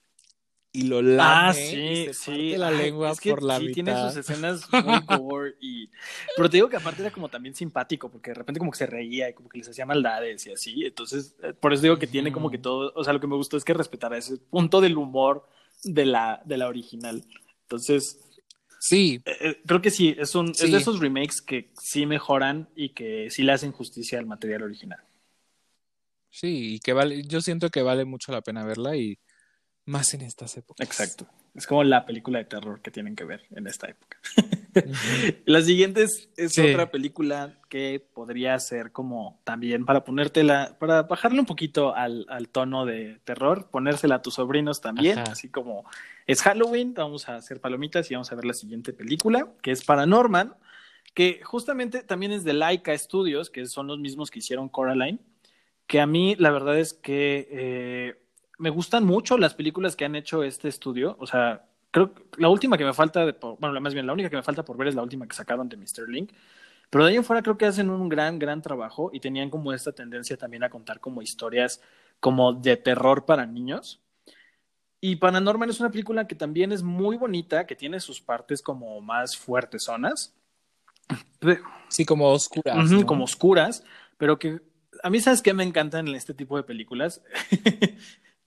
y 0.72 0.82
lo 0.82 1.00
lame 1.02 1.48
ah, 1.48 1.54
sí, 1.54 1.76
y 1.76 2.04
se 2.06 2.14
sí. 2.14 2.56
la 2.56 2.70
lengua 2.70 3.12
es 3.12 3.20
que 3.20 3.30
por 3.30 3.42
la 3.42 3.58
sí, 3.58 3.66
mitad. 3.66 3.74
tiene 3.74 4.02
sus 4.02 4.16
escenas 4.16 4.68
muy 4.84 5.18
gore 5.18 5.54
y... 5.60 5.88
Pero 6.36 6.50
te 6.50 6.56
digo 6.56 6.68
que 6.68 6.76
aparte 6.76 7.00
era 7.00 7.10
como 7.12 7.28
también 7.28 7.54
simpático, 7.54 8.10
porque 8.10 8.30
de 8.30 8.34
repente 8.34 8.58
como 8.58 8.72
que 8.72 8.78
se 8.78 8.86
reía 8.86 9.30
y 9.30 9.34
como 9.34 9.48
que 9.48 9.58
les 9.58 9.68
hacía 9.68 9.86
maldades 9.86 10.46
y 10.46 10.52
así, 10.52 10.84
entonces, 10.84 11.36
eh, 11.42 11.52
por 11.52 11.72
eso 11.72 11.82
digo 11.82 11.98
que 11.98 12.06
tiene 12.06 12.32
como 12.32 12.50
que 12.50 12.58
todo, 12.58 12.92
o 12.96 13.04
sea, 13.04 13.12
lo 13.12 13.20
que 13.20 13.26
me 13.28 13.36
gustó 13.36 13.56
es 13.56 13.64
que 13.64 13.72
respetara 13.72 14.18
ese 14.18 14.36
punto 14.36 14.80
del 14.80 14.96
humor 14.98 15.48
de 15.84 16.04
la, 16.06 16.42
de 16.44 16.56
la 16.58 16.68
original. 16.68 17.24
Entonces, 17.62 18.18
Sí. 18.80 19.20
eh, 19.24 19.60
creo 19.66 19.82
que 19.82 19.90
sí, 19.90 20.14
es, 20.16 20.34
un, 20.36 20.54
sí. 20.54 20.66
es 20.66 20.70
de 20.72 20.78
esos 20.78 21.00
remakes 21.00 21.42
que 21.42 21.72
sí 21.82 22.06
mejoran 22.06 22.68
y 22.76 22.90
que 22.90 23.28
sí 23.30 23.42
le 23.42 23.52
hacen 23.52 23.72
justicia 23.72 24.18
al 24.20 24.26
material 24.26 24.62
original. 24.62 25.00
Sí, 26.30 26.74
y 26.74 26.78
que 26.80 26.92
vale, 26.92 27.22
yo 27.24 27.40
siento 27.40 27.70
que 27.70 27.82
vale 27.82 28.04
mucho 28.04 28.30
la 28.32 28.40
pena 28.42 28.64
verla 28.64 28.96
y 28.96 29.18
más 29.84 30.14
en 30.14 30.20
estas 30.20 30.56
épocas. 30.56 30.86
Exacto. 30.86 31.26
Es 31.54 31.66
como 31.66 31.82
la 31.82 32.06
película 32.06 32.38
de 32.38 32.44
terror 32.44 32.80
que 32.80 32.90
tienen 32.90 33.16
que 33.16 33.24
ver 33.24 33.46
en 33.50 33.66
esta 33.66 33.88
época. 33.88 34.18
La 35.44 35.60
siguiente 35.62 36.02
es, 36.02 36.28
es 36.36 36.52
sí. 36.54 36.60
otra 36.60 36.90
película 36.90 37.58
que 37.68 38.04
podría 38.14 38.58
ser 38.58 38.92
como 38.92 39.40
también 39.44 39.84
para 39.84 40.04
ponértela, 40.04 40.76
para 40.78 41.02
bajarle 41.02 41.40
un 41.40 41.46
poquito 41.46 41.94
al, 41.94 42.26
al 42.28 42.48
tono 42.48 42.86
de 42.86 43.20
terror, 43.24 43.68
ponérsela 43.70 44.16
a 44.16 44.22
tus 44.22 44.34
sobrinos 44.34 44.80
también, 44.80 45.18
Ajá. 45.18 45.32
así 45.32 45.48
como 45.48 45.84
es 46.26 46.42
Halloween, 46.42 46.94
vamos 46.94 47.28
a 47.28 47.36
hacer 47.36 47.60
palomitas 47.60 48.10
y 48.10 48.14
vamos 48.14 48.30
a 48.32 48.34
ver 48.34 48.44
la 48.44 48.54
siguiente 48.54 48.92
película, 48.92 49.48
que 49.62 49.70
es 49.70 49.84
Paranorman, 49.84 50.54
que 51.14 51.40
justamente 51.42 52.02
también 52.02 52.32
es 52.32 52.44
de 52.44 52.52
Laika 52.52 52.96
Studios, 52.96 53.50
que 53.50 53.66
son 53.66 53.86
los 53.86 53.98
mismos 53.98 54.30
que 54.30 54.38
hicieron 54.38 54.68
Coraline, 54.68 55.18
que 55.86 56.00
a 56.00 56.06
mí 56.06 56.36
la 56.36 56.50
verdad 56.50 56.78
es 56.78 56.94
que... 56.94 57.48
Eh, 57.50 58.24
me 58.58 58.70
gustan 58.70 59.04
mucho 59.04 59.38
las 59.38 59.54
películas 59.54 59.96
que 59.96 60.04
han 60.04 60.16
hecho 60.16 60.42
este 60.42 60.68
estudio. 60.68 61.16
O 61.20 61.26
sea, 61.26 61.67
creo 61.90 62.14
que 62.14 62.22
la 62.36 62.48
última 62.48 62.76
que 62.76 62.84
me 62.84 62.92
falta, 62.94 63.26
de, 63.26 63.34
bueno, 63.58 63.80
más 63.80 63.94
bien 63.94 64.06
la 64.06 64.12
única 64.12 64.30
que 64.30 64.36
me 64.36 64.42
falta 64.42 64.64
por 64.64 64.76
ver 64.76 64.88
es 64.88 64.94
la 64.94 65.02
última 65.02 65.26
que 65.26 65.34
sacaron 65.34 65.68
de 65.68 65.76
Mr. 65.76 66.08
Link. 66.08 66.32
Pero 66.90 67.04
de 67.04 67.10
ahí 67.10 67.16
en 67.16 67.24
fuera 67.24 67.42
creo 67.42 67.58
que 67.58 67.66
hacen 67.66 67.90
un 67.90 68.08
gran, 68.08 68.38
gran 68.38 68.62
trabajo 68.62 69.10
y 69.12 69.20
tenían 69.20 69.50
como 69.50 69.72
esta 69.72 69.92
tendencia 69.92 70.36
también 70.36 70.64
a 70.64 70.70
contar 70.70 71.00
como 71.00 71.20
historias 71.20 71.82
como 72.18 72.52
de 72.52 72.76
terror 72.76 73.26
para 73.26 73.44
niños. 73.46 74.00
Y 75.00 75.16
Paranormal 75.16 75.70
es 75.70 75.80
una 75.80 75.90
película 75.90 76.26
que 76.26 76.34
también 76.34 76.72
es 76.72 76.82
muy 76.82 77.16
bonita, 77.16 77.66
que 77.66 77.76
tiene 77.76 78.00
sus 78.00 78.20
partes 78.20 78.62
como 78.62 79.00
más 79.00 79.36
fuertes 79.36 79.84
zonas. 79.84 80.34
Sí, 81.88 82.04
como 82.04 82.30
oscuras. 82.30 82.76
Uh 82.76 82.80
-huh, 82.80 83.00
¿no? 83.00 83.06
Como 83.06 83.24
oscuras, 83.24 83.84
pero 84.16 84.38
que 84.38 84.60
a 85.02 85.10
mí, 85.10 85.20
¿sabes 85.20 85.42
qué 85.42 85.54
me 85.54 85.62
encantan 85.62 86.08
en 86.08 86.14
este 86.14 86.34
tipo 86.34 86.56
de 86.56 86.64
películas? 86.64 87.22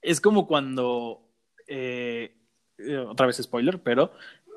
es 0.02 0.20
como 0.20 0.48
cuando, 0.48 1.24
eh, 1.68 2.41
otra 3.08 3.28
vez 3.28 3.38
spoiler, 3.38 3.82
pero 3.82 4.12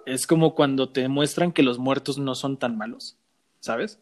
es 0.07 0.27
como 0.27 0.55
cuando 0.55 0.91
te 0.91 1.09
muestran 1.09 1.53
que 1.53 1.63
los 1.63 1.79
muertos 1.79 2.19
no 2.19 2.35
son 2.35 2.59
tan 2.59 2.77
malos, 2.77 3.17
¿sabes? 3.61 4.01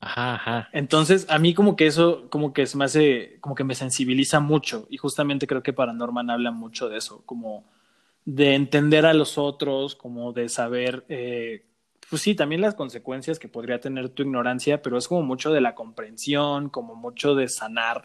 Ajá, 0.00 0.34
ajá. 0.34 0.68
Entonces, 0.72 1.26
a 1.28 1.38
mí 1.38 1.52
como 1.52 1.76
que 1.76 1.86
eso, 1.86 2.28
como 2.30 2.52
que 2.52 2.66
se 2.66 2.78
me 2.78 2.84
hace, 2.86 3.38
como 3.40 3.54
que 3.54 3.64
me 3.64 3.74
sensibiliza 3.74 4.40
mucho 4.40 4.86
y 4.88 4.96
justamente 4.96 5.46
creo 5.46 5.62
que 5.62 5.74
Paranorman 5.74 6.30
habla 6.30 6.50
mucho 6.50 6.88
de 6.88 6.98
eso, 6.98 7.22
como 7.26 7.64
de 8.24 8.54
entender 8.54 9.04
a 9.04 9.14
los 9.14 9.36
otros, 9.36 9.96
como 9.96 10.32
de 10.32 10.48
saber, 10.48 11.04
eh, 11.08 11.66
pues 12.08 12.22
sí, 12.22 12.34
también 12.34 12.62
las 12.62 12.74
consecuencias 12.74 13.38
que 13.38 13.48
podría 13.48 13.80
tener 13.80 14.08
tu 14.08 14.22
ignorancia, 14.22 14.80
pero 14.82 14.96
es 14.96 15.06
como 15.06 15.22
mucho 15.22 15.52
de 15.52 15.60
la 15.60 15.74
comprensión, 15.74 16.70
como 16.70 16.94
mucho 16.94 17.34
de 17.34 17.48
sanar 17.48 18.04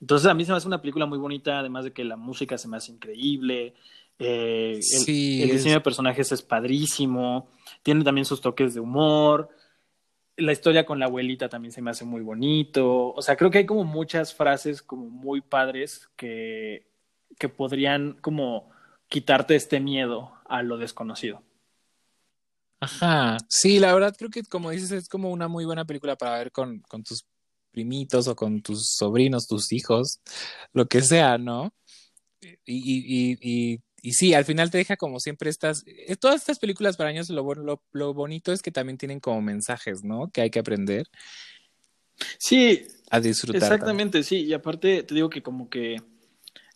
entonces 0.00 0.30
a 0.30 0.34
mí 0.34 0.44
se 0.44 0.50
me 0.50 0.56
hace 0.56 0.66
una 0.66 0.80
película 0.80 1.06
muy 1.06 1.18
bonita, 1.18 1.58
además 1.58 1.84
de 1.84 1.92
que 1.92 2.04
la 2.04 2.16
música 2.16 2.56
se 2.56 2.68
me 2.68 2.78
hace 2.78 2.92
increíble, 2.92 3.74
eh, 4.20 4.78
sí, 4.82 5.42
el, 5.42 5.50
el, 5.50 5.56
diseño 5.56 5.74
es... 5.74 5.80
de 5.80 5.84
personajes 5.84 6.30
es 6.30 6.42
padrísimo, 6.42 7.48
tiene 7.82 8.04
también 8.04 8.24
sus 8.24 8.40
toques 8.40 8.74
de 8.74 8.80
humor, 8.80 9.48
la 10.36 10.52
historia 10.52 10.86
con 10.86 10.98
la 10.98 11.06
abuelita 11.06 11.48
también 11.48 11.72
se 11.72 11.82
me 11.82 11.90
hace 11.90 12.04
muy 12.04 12.22
bonito, 12.22 13.12
o 13.12 13.22
sea, 13.22 13.36
creo 13.36 13.50
que 13.50 13.58
hay 13.58 13.66
como 13.66 13.84
muchas 13.84 14.34
frases 14.34 14.82
como 14.82 15.08
muy 15.08 15.40
padres 15.40 16.08
que, 16.16 16.86
que 17.38 17.48
podrían 17.48 18.14
como 18.20 18.70
quitarte 19.08 19.56
este 19.56 19.80
miedo 19.80 20.32
a 20.46 20.62
lo 20.62 20.78
desconocido. 20.78 21.42
Ajá, 22.80 23.36
sí, 23.48 23.78
la 23.78 23.92
verdad 23.92 24.14
creo 24.16 24.30
que 24.30 24.42
como 24.42 24.70
dices 24.70 24.90
es 24.92 25.08
como 25.08 25.30
una 25.30 25.48
muy 25.48 25.64
buena 25.64 25.84
película 25.84 26.16
para 26.16 26.38
ver 26.38 26.52
con, 26.52 26.80
con 26.80 27.02
tus 27.02 27.26
primitos 27.70 28.26
o 28.28 28.34
con 28.34 28.62
tus 28.62 28.94
sobrinos, 28.96 29.46
tus 29.46 29.72
hijos, 29.72 30.20
lo 30.72 30.86
que 30.86 31.02
sea, 31.02 31.38
¿no? 31.38 31.72
Y, 32.40 32.48
y, 32.64 33.34
y, 33.34 33.38
y, 33.42 33.80
sí, 34.02 34.34
al 34.34 34.44
final 34.44 34.70
te 34.70 34.78
deja 34.78 34.96
como 34.96 35.20
siempre 35.20 35.50
estas, 35.50 35.84
eh, 35.86 36.16
todas 36.16 36.36
estas 36.36 36.58
películas 36.58 36.96
para 36.96 37.10
años, 37.10 37.28
lo, 37.30 37.54
lo, 37.54 37.82
lo 37.92 38.14
bonito 38.14 38.52
es 38.52 38.62
que 38.62 38.70
también 38.70 38.98
tienen 38.98 39.20
como 39.20 39.40
mensajes, 39.42 40.04
¿no? 40.04 40.30
Que 40.30 40.42
hay 40.42 40.50
que 40.50 40.58
aprender. 40.58 41.08
Sí. 42.38 42.86
A 43.10 43.20
disfrutar. 43.20 43.62
Exactamente, 43.62 44.18
también. 44.18 44.24
sí. 44.24 44.44
Y 44.44 44.52
aparte 44.52 45.02
te 45.02 45.14
digo 45.14 45.30
que 45.30 45.42
como 45.42 45.68
que, 45.68 46.00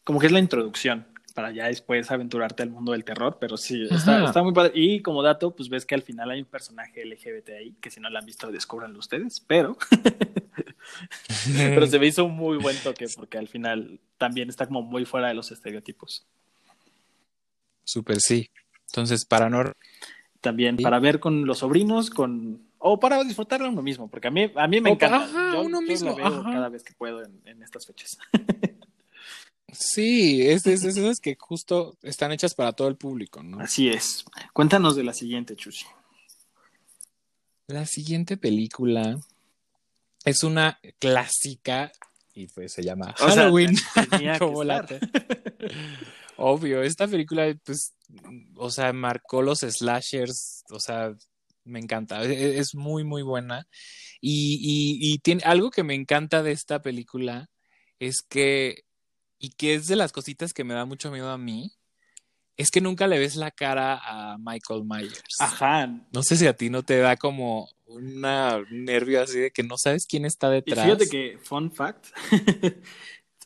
como 0.03 0.19
que 0.19 0.27
es 0.27 0.33
la 0.33 0.39
introducción 0.39 1.07
para 1.35 1.51
ya 1.51 1.67
después 1.67 2.11
aventurarte 2.11 2.63
al 2.63 2.71
mundo 2.71 2.93
del 2.93 3.05
terror, 3.05 3.39
pero 3.41 3.57
sí, 3.57 3.87
está, 3.91 4.25
está, 4.25 4.43
muy 4.43 4.53
padre. 4.53 4.71
Y 4.75 5.03
como 5.03 5.21
dato, 5.23 5.55
pues 5.55 5.69
ves 5.69 5.85
que 5.85 5.97
al 5.97 6.03
final 6.03 6.31
hay 6.31 6.41
un 6.41 6.47
personaje 6.47 7.05
LGBT 7.05 7.49
ahí, 7.59 7.75
que 7.81 7.91
si 7.91 8.01
no 8.01 8.09
lo 8.09 8.19
han 8.19 8.25
visto, 8.25 8.51
descubranlo 8.53 9.01
ustedes, 9.01 9.41
pero... 9.41 9.77
pero 11.59 11.87
se 11.89 11.99
me 11.99 12.07
hizo 12.07 12.25
un 12.25 12.37
muy 12.37 12.59
buen 12.59 12.77
toque, 12.79 13.07
porque 13.17 13.37
al 13.37 13.49
final 13.49 13.99
también 14.17 14.49
está 14.49 14.67
como 14.67 14.83
muy 14.83 15.05
fuera 15.05 15.27
de 15.27 15.35
los 15.35 15.51
estereotipos. 15.51 16.25
Súper, 17.85 18.21
sí. 18.21 18.51
Entonces, 18.89 19.25
para 19.25 19.49
no... 19.49 19.73
También 20.41 20.77
¿Sí? 20.77 20.83
para 20.83 20.99
ver 20.99 21.21
con 21.21 21.47
los 21.47 21.59
sobrinos, 21.59 22.11
con... 22.11 22.69
O 22.79 23.01
para 23.01 23.25
disfrutarlo 23.25 23.69
uno 23.69 23.83
mismo, 23.83 24.09
porque 24.09 24.29
a 24.29 24.31
mí, 24.31 24.51
a 24.55 24.69
mí 24.69 24.81
me 24.81 24.91
o 24.91 24.93
encanta. 24.93 25.25
Ajá, 25.25 25.53
yo, 25.55 25.63
uno 25.63 25.81
yo 25.81 25.87
mismo. 25.87 26.15
veo 26.15 26.27
Ajá. 26.27 26.53
cada 26.53 26.69
vez 26.69 26.83
que 26.83 26.93
puedo 26.93 27.25
en, 27.25 27.41
en 27.47 27.63
estas 27.63 27.87
fechas. 27.87 28.19
Sí, 29.73 30.47
es, 30.47 30.67
es, 30.67 30.85
es, 30.85 30.97
esas 30.97 31.19
que 31.19 31.37
justo 31.39 31.97
están 32.03 32.31
hechas 32.31 32.55
para 32.55 32.73
todo 32.73 32.89
el 32.89 32.97
público, 32.97 33.43
¿no? 33.43 33.59
Así 33.61 33.89
es. 33.89 34.25
Cuéntanos 34.53 34.95
de 34.95 35.03
la 35.03 35.13
siguiente, 35.13 35.57
Chusi. 35.57 35.87
La 37.67 37.87
siguiente 37.87 38.37
película 38.37 39.19
es 40.25 40.45
una 40.45 40.79
clásica 40.99 41.91
y 42.35 42.47
pues 42.49 42.73
se 42.73 42.83
llama 42.83 43.15
Halloween. 43.17 43.75
Como 44.39 44.63
la 44.63 44.87
Obvio, 46.47 46.83
esta 46.83 47.09
película, 47.09 47.57
pues, 47.65 47.95
o 48.57 48.71
sea, 48.71 48.93
marcó 48.93 49.41
los 49.41 49.61
slashers, 49.61 50.63
o 50.69 50.79
sea, 50.79 51.15
me 51.65 51.79
encanta, 51.79 52.23
e, 52.23 52.33
e, 52.33 52.59
es 52.59 52.75
muy, 52.75 53.03
muy 53.03 53.23
buena. 53.23 53.67
Y, 54.21 54.59
y, 55.01 55.19
tiene 55.21 55.43
algo 55.45 55.71
que 55.71 55.83
me 55.83 55.95
encanta 55.95 56.43
de 56.43 56.53
esta 56.53 56.83
película 56.83 57.49
es 57.99 58.21
que, 58.21 58.85
y 59.39 59.53
que 59.53 59.73
es 59.73 59.87
de 59.87 59.97
las 59.97 60.13
cositas 60.13 60.53
que 60.53 60.65
me 60.65 60.75
da 60.75 60.85
mucho 60.85 61.11
miedo 61.11 61.31
a 61.31 61.39
mí, 61.39 61.73
es 62.59 62.71
que 62.71 62.83
nunca 62.83 63.07
le 63.07 63.19
ves 63.19 63.37
la 63.37 63.51
cara 63.51 63.99
a 64.03 64.37
Michael 64.39 64.85
Myers. 64.85 65.23
Ajá. 65.41 65.87
No 66.13 66.23
sé 66.23 66.37
si 66.37 66.47
a 66.47 66.55
ti 66.55 66.69
no 66.69 66.83
te 66.83 66.99
da 66.99 67.17
como 67.17 67.71
una 67.87 68.63
nervio 68.71 69.23
así 69.23 69.39
de 69.39 69.51
que 69.51 69.63
no 69.63 69.77
sabes 69.79 70.07
quién 70.07 70.27
está 70.27 70.51
detrás. 70.51 70.79
Y 70.79 70.83
fíjate 70.83 71.09
que, 71.09 71.39
fun 71.43 71.73
fact, 71.73 72.09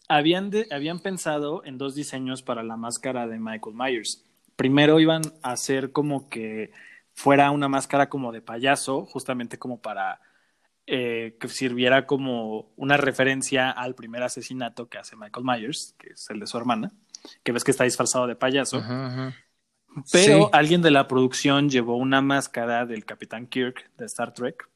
habían, 0.08 0.50
habían 0.70 1.00
pensado 1.00 1.64
en 1.64 1.78
dos 1.78 1.94
diseños 1.94 2.42
para 2.42 2.62
la 2.62 2.76
máscara 2.76 3.26
de 3.26 3.38
Michael 3.38 3.76
Myers. 3.76 4.24
Primero 4.56 4.98
iban 4.98 5.22
a 5.42 5.52
hacer 5.52 5.92
como 5.92 6.28
que 6.28 6.72
fuera 7.12 7.50
una 7.50 7.68
máscara 7.68 8.08
como 8.08 8.32
de 8.32 8.40
payaso, 8.40 9.04
justamente 9.04 9.58
como 9.58 9.80
para 9.80 10.20
eh, 10.86 11.36
que 11.38 11.48
sirviera 11.48 12.06
como 12.06 12.72
una 12.76 12.96
referencia 12.96 13.70
al 13.70 13.94
primer 13.94 14.22
asesinato 14.22 14.88
que 14.88 14.98
hace 14.98 15.16
Michael 15.16 15.44
Myers, 15.44 15.94
que 15.98 16.12
es 16.14 16.30
el 16.30 16.40
de 16.40 16.46
su 16.46 16.56
hermana, 16.56 16.92
que 17.42 17.52
ves 17.52 17.62
que 17.62 17.70
está 17.70 17.84
disfrazado 17.84 18.26
de 18.26 18.36
payaso. 18.36 18.82
Pero 20.12 20.50
alguien 20.52 20.80
de 20.82 20.90
la 20.90 21.08
producción 21.08 21.68
llevó 21.68 21.96
una 21.96 22.20
máscara 22.22 22.86
del 22.86 23.04
Capitán 23.04 23.46
Kirk 23.46 23.90
de 23.96 24.06
Star 24.06 24.32
Trek 24.32 24.68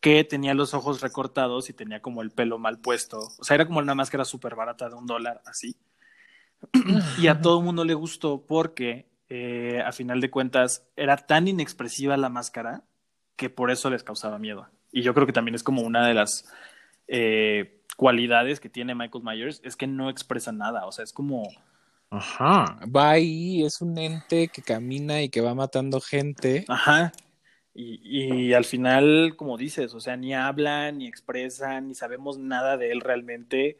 que 0.00 0.24
tenía 0.24 0.54
los 0.54 0.74
ojos 0.74 1.00
recortados 1.00 1.70
y 1.70 1.72
tenía 1.72 2.00
como 2.00 2.22
el 2.22 2.30
pelo 2.30 2.58
mal 2.58 2.78
puesto. 2.78 3.18
O 3.38 3.44
sea, 3.44 3.56
era 3.56 3.66
como 3.66 3.80
una 3.80 3.94
máscara 3.94 4.24
súper 4.24 4.54
barata 4.54 4.88
de 4.88 4.94
un 4.94 5.06
dólar, 5.06 5.42
así. 5.44 5.76
y 7.18 7.26
a 7.26 7.40
todo 7.40 7.58
el 7.58 7.64
mundo 7.64 7.84
le 7.84 7.94
gustó 7.94 8.44
porque, 8.46 9.08
eh, 9.28 9.82
a 9.84 9.92
final 9.92 10.20
de 10.20 10.30
cuentas, 10.30 10.86
era 10.96 11.16
tan 11.16 11.48
inexpresiva 11.48 12.16
la 12.16 12.28
máscara 12.28 12.84
que 13.36 13.50
por 13.50 13.70
eso 13.70 13.90
les 13.90 14.04
causaba 14.04 14.38
miedo. 14.38 14.68
Y 14.92 15.02
yo 15.02 15.14
creo 15.14 15.26
que 15.26 15.32
también 15.32 15.54
es 15.54 15.62
como 15.62 15.82
una 15.82 16.06
de 16.06 16.14
las 16.14 16.50
eh, 17.08 17.82
cualidades 17.96 18.60
que 18.60 18.68
tiene 18.68 18.94
Michael 18.94 19.24
Myers, 19.24 19.60
es 19.64 19.76
que 19.76 19.86
no 19.86 20.10
expresa 20.10 20.52
nada. 20.52 20.86
O 20.86 20.92
sea, 20.92 21.04
es 21.04 21.12
como... 21.12 21.48
Ajá, 22.10 22.78
va 22.84 23.10
ahí, 23.10 23.62
es 23.62 23.82
un 23.82 23.98
ente 23.98 24.48
que 24.48 24.62
camina 24.62 25.20
y 25.20 25.28
que 25.28 25.42
va 25.42 25.54
matando 25.54 26.00
gente. 26.00 26.64
Ajá. 26.66 27.12
Y, 27.80 28.54
al 28.54 28.64
final, 28.64 29.34
como 29.36 29.56
dices, 29.56 29.94
o 29.94 30.00
sea, 30.00 30.16
ni 30.16 30.34
habla, 30.34 30.90
ni 30.90 31.06
expresa, 31.06 31.80
ni 31.80 31.94
sabemos 31.94 32.36
nada 32.36 32.76
de 32.76 32.90
él 32.90 33.00
realmente. 33.00 33.78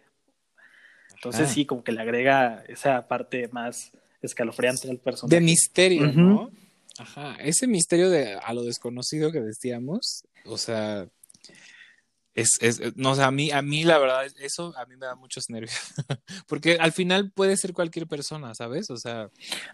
Entonces 1.15 1.51
sí, 1.51 1.67
como 1.67 1.83
que 1.83 1.91
le 1.91 2.01
agrega 2.01 2.63
esa 2.69 3.09
parte 3.09 3.49
más 3.49 3.91
escalofriante 4.23 4.89
al 4.89 4.99
personaje. 4.99 5.35
De 5.35 5.41
misterio, 5.41 6.13
¿no? 6.13 6.53
Ajá, 6.97 7.37
ese 7.41 7.67
misterio 7.67 8.09
de 8.09 8.35
a 8.35 8.55
lo 8.55 8.63
desconocido 8.63 9.33
que 9.33 9.41
decíamos, 9.41 10.25
o 10.45 10.59
sea, 10.59 11.09
es, 12.35 12.51
es, 12.61 12.97
no, 12.97 13.13
o 13.13 13.15
sea, 13.17 13.27
a 13.27 13.31
mí, 13.33 13.51
a 13.51 13.63
mí 13.63 13.83
la 13.83 13.99
verdad, 13.99 14.27
eso 14.39 14.75
a 14.77 14.87
mí 14.87 14.95
me 14.97 15.07
da 15.07 15.17
muchos 15.17 15.51
nervios, 15.51 15.75
porque 16.47 16.77
al 16.79 16.93
final 16.93 17.33
puede 17.33 17.57
ser 17.57 17.73
cualquier 17.73 18.07
persona, 18.07 18.55
¿sabes? 18.55 18.91
O 18.91 18.97
sea. 18.97 19.29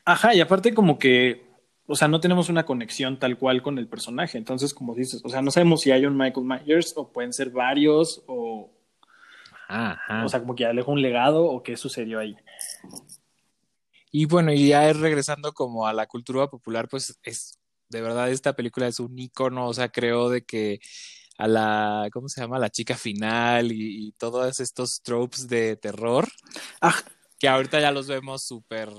Ajá, 0.07 0.35
y 0.35 0.41
aparte 0.41 0.73
como 0.73 0.99
que 0.99 1.54
o 1.87 1.95
sea, 1.97 2.09
no 2.09 2.21
tenemos 2.21 2.49
una 2.49 2.65
conexión 2.65 3.19
tal 3.19 3.37
cual 3.37 3.63
con 3.63 3.79
el 3.79 3.89
personaje. 3.89 4.39
Entonces, 4.39 4.73
como 4.73 4.95
dices, 4.95 5.21
o 5.25 5.29
sea, 5.29 5.43
no 5.43 5.51
sabemos 5.51 5.83
si 5.83 5.91
hay 5.91 6.07
un 6.07 6.17
Michael 6.17 6.47
Myers 6.47 6.95
o 6.97 7.13
pueden 7.13 7.33
ser 7.33 7.51
varios 7.51 8.23
o... 8.27 8.71
O 10.25 10.29
sea, 10.29 10.41
como 10.41 10.55
que 10.55 10.63
ya 10.63 10.73
dejó 10.73 10.93
un 10.93 11.03
legado 11.03 11.47
o 11.47 11.63
qué 11.63 11.77
sucedió 11.77 12.21
ahí. 12.21 12.37
Y 14.13 14.27
bueno, 14.27 14.53
y 14.53 14.69
ya 14.69 14.93
regresando 14.93 15.53
como 15.53 15.87
a 15.87 15.93
la 15.93 16.07
cultura 16.07 16.47
popular, 16.47 16.89
pues 16.89 17.19
es, 17.25 17.59
de 17.89 18.01
verdad, 18.01 18.31
esta 18.31 18.53
película 18.53 18.87
es 18.87 19.01
un 19.01 19.19
icono, 19.19 19.67
o 19.67 19.75
sea, 19.75 19.89
creo 19.89 20.29
de 20.29 20.45
que 20.45 20.81
a 21.39 21.49
la, 21.49 22.09
¿cómo 22.13 22.29
se 22.29 22.41
llama? 22.41 22.61
La 22.61 22.71
chica 22.71 22.97
final 22.97 23.73
y, 23.73 24.13
todos 24.13 24.61
estos 24.61 25.01
tropes 25.03 25.49
de 25.49 25.77
terror, 25.77 26.29
ah. 26.81 26.95
que 27.39 27.49
ahorita 27.49 27.81
ya 27.81 27.91
los 27.91 28.07
vemos 28.07 28.45
súper 28.45 28.91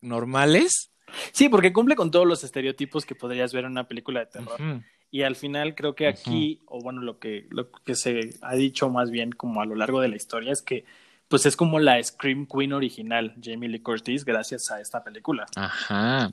normales 0.00 0.89
Sí, 1.32 1.48
porque 1.48 1.72
cumple 1.72 1.96
con 1.96 2.10
todos 2.10 2.26
los 2.26 2.44
estereotipos 2.44 3.04
que 3.04 3.14
podrías 3.14 3.52
ver 3.52 3.64
en 3.64 3.72
una 3.72 3.88
película 3.88 4.20
de 4.20 4.26
terror. 4.26 4.60
Y 5.10 5.22
al 5.22 5.34
final 5.34 5.74
creo 5.74 5.94
que 5.94 6.06
aquí, 6.06 6.60
o 6.66 6.80
bueno, 6.80 7.02
lo 7.02 7.18
que, 7.18 7.46
lo 7.50 7.70
que 7.70 7.94
se 7.94 8.38
ha 8.42 8.54
dicho 8.54 8.90
más 8.90 9.10
bien 9.10 9.32
como 9.32 9.60
a 9.60 9.66
lo 9.66 9.74
largo 9.74 10.00
de 10.00 10.08
la 10.08 10.16
historia 10.16 10.52
es 10.52 10.62
que 10.62 10.84
pues 11.30 11.46
es 11.46 11.56
como 11.56 11.78
la 11.78 12.02
Scream 12.02 12.46
Queen 12.46 12.72
original, 12.72 13.36
Jamie 13.40 13.68
Lee 13.68 13.82
Curtis, 13.82 14.24
gracias 14.24 14.68
a 14.72 14.80
esta 14.80 15.04
película. 15.04 15.46
Ajá. 15.54 16.32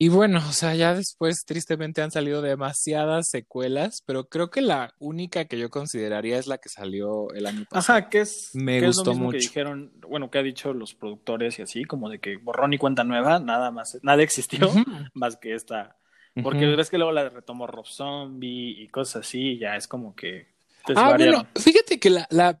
Y 0.00 0.10
bueno, 0.10 0.38
o 0.48 0.52
sea, 0.52 0.76
ya 0.76 0.94
después 0.94 1.44
tristemente 1.44 2.02
han 2.02 2.12
salido 2.12 2.40
demasiadas 2.40 3.28
secuelas, 3.30 4.04
pero 4.06 4.28
creo 4.28 4.48
que 4.48 4.60
la 4.60 4.94
única 5.00 5.46
que 5.46 5.58
yo 5.58 5.70
consideraría 5.70 6.38
es 6.38 6.46
la 6.46 6.58
que 6.58 6.68
salió 6.68 7.32
el 7.34 7.46
año 7.46 7.64
pasado. 7.68 7.98
Ajá, 7.98 8.08
que 8.08 8.20
es, 8.20 8.50
Me 8.54 8.80
gustó 8.86 9.06
lo 9.06 9.10
mismo 9.10 9.24
mucho. 9.26 9.38
que 9.38 9.40
dijeron, 9.40 9.92
bueno, 10.08 10.30
que 10.30 10.38
ha 10.38 10.42
dicho 10.44 10.72
los 10.72 10.94
productores 10.94 11.58
y 11.58 11.62
así, 11.62 11.84
como 11.84 12.08
de 12.10 12.20
que 12.20 12.36
borrón 12.36 12.72
y 12.74 12.78
cuenta 12.78 13.02
nueva, 13.02 13.40
nada 13.40 13.72
más, 13.72 13.98
nada 14.02 14.22
existió 14.22 14.70
más 15.14 15.36
que 15.36 15.54
esta. 15.54 15.96
Porque 16.44 16.66
ves 16.66 16.90
que 16.90 16.98
luego 16.98 17.10
la 17.10 17.28
retomó 17.28 17.66
Rob 17.66 17.86
Zombie 17.86 18.80
y 18.80 18.86
cosas 18.86 19.26
así, 19.26 19.54
y 19.54 19.58
ya 19.58 19.74
es 19.74 19.88
como 19.88 20.14
que. 20.14 20.46
Ah, 20.94 21.14
bueno, 21.16 21.44
fíjate 21.56 21.98
que 21.98 22.10
la, 22.10 22.28
la, 22.30 22.60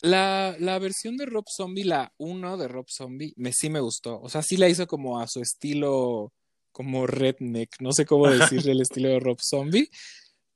la, 0.00 0.56
la 0.58 0.78
versión 0.78 1.18
de 1.18 1.26
Rob 1.26 1.44
Zombie, 1.54 1.84
la 1.84 2.14
1 2.16 2.56
de 2.56 2.66
Rob 2.66 2.86
Zombie, 2.88 3.34
me, 3.36 3.52
sí 3.52 3.68
me 3.68 3.80
gustó. 3.80 4.18
O 4.22 4.30
sea, 4.30 4.40
sí 4.40 4.56
la 4.56 4.70
hizo 4.70 4.86
como 4.86 5.20
a 5.20 5.26
su 5.26 5.42
estilo 5.42 6.32
como 6.72 7.06
redneck, 7.06 7.80
no 7.80 7.92
sé 7.92 8.06
cómo 8.06 8.28
decirle 8.28 8.72
el 8.72 8.80
estilo 8.82 9.08
de 9.08 9.20
Rob 9.20 9.38
Zombie, 9.40 9.90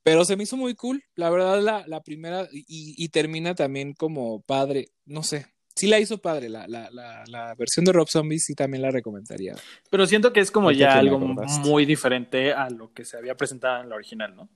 pero 0.02 0.24
se 0.24 0.36
me 0.36 0.44
hizo 0.44 0.56
muy 0.56 0.74
cool, 0.74 1.04
la 1.14 1.30
verdad 1.30 1.60
la, 1.60 1.84
la 1.86 2.02
primera 2.02 2.48
y, 2.52 3.08
termina 3.10 3.54
también 3.54 3.94
como 3.94 4.40
padre, 4.42 4.88
no 5.04 5.22
sé, 5.22 5.46
sí 5.74 5.86
la 5.86 6.00
hizo 6.00 6.18
padre, 6.18 6.48
la, 6.48 6.66
la, 6.66 6.90
la, 6.90 7.54
versión 7.54 7.84
de 7.84 7.92
Rob 7.92 8.08
Zombie 8.08 8.38
sí 8.38 8.54
también 8.54 8.82
la 8.82 8.90
recomendaría. 8.90 9.54
Pero 9.90 10.06
siento 10.06 10.32
que 10.32 10.40
es 10.40 10.50
como 10.50 10.70
ya 10.70 10.98
algo 10.98 11.18
muy 11.18 11.86
diferente 11.86 12.52
a 12.52 12.68
lo 12.70 12.92
que 12.92 13.04
se 13.04 13.16
había 13.16 13.36
presentado 13.36 13.82
en 13.82 13.88
la 13.88 13.96
original, 13.96 14.34
¿no? 14.34 14.48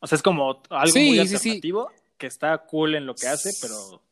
O 0.00 0.06
sea, 0.06 0.16
es 0.16 0.22
como 0.22 0.62
algo 0.70 0.94
muy 0.94 1.18
alternativo 1.18 1.90
que 2.16 2.26
está 2.26 2.56
cool 2.58 2.94
en 2.94 3.06
lo 3.06 3.14
que 3.14 3.28
hace, 3.28 3.50
pero 3.60 4.02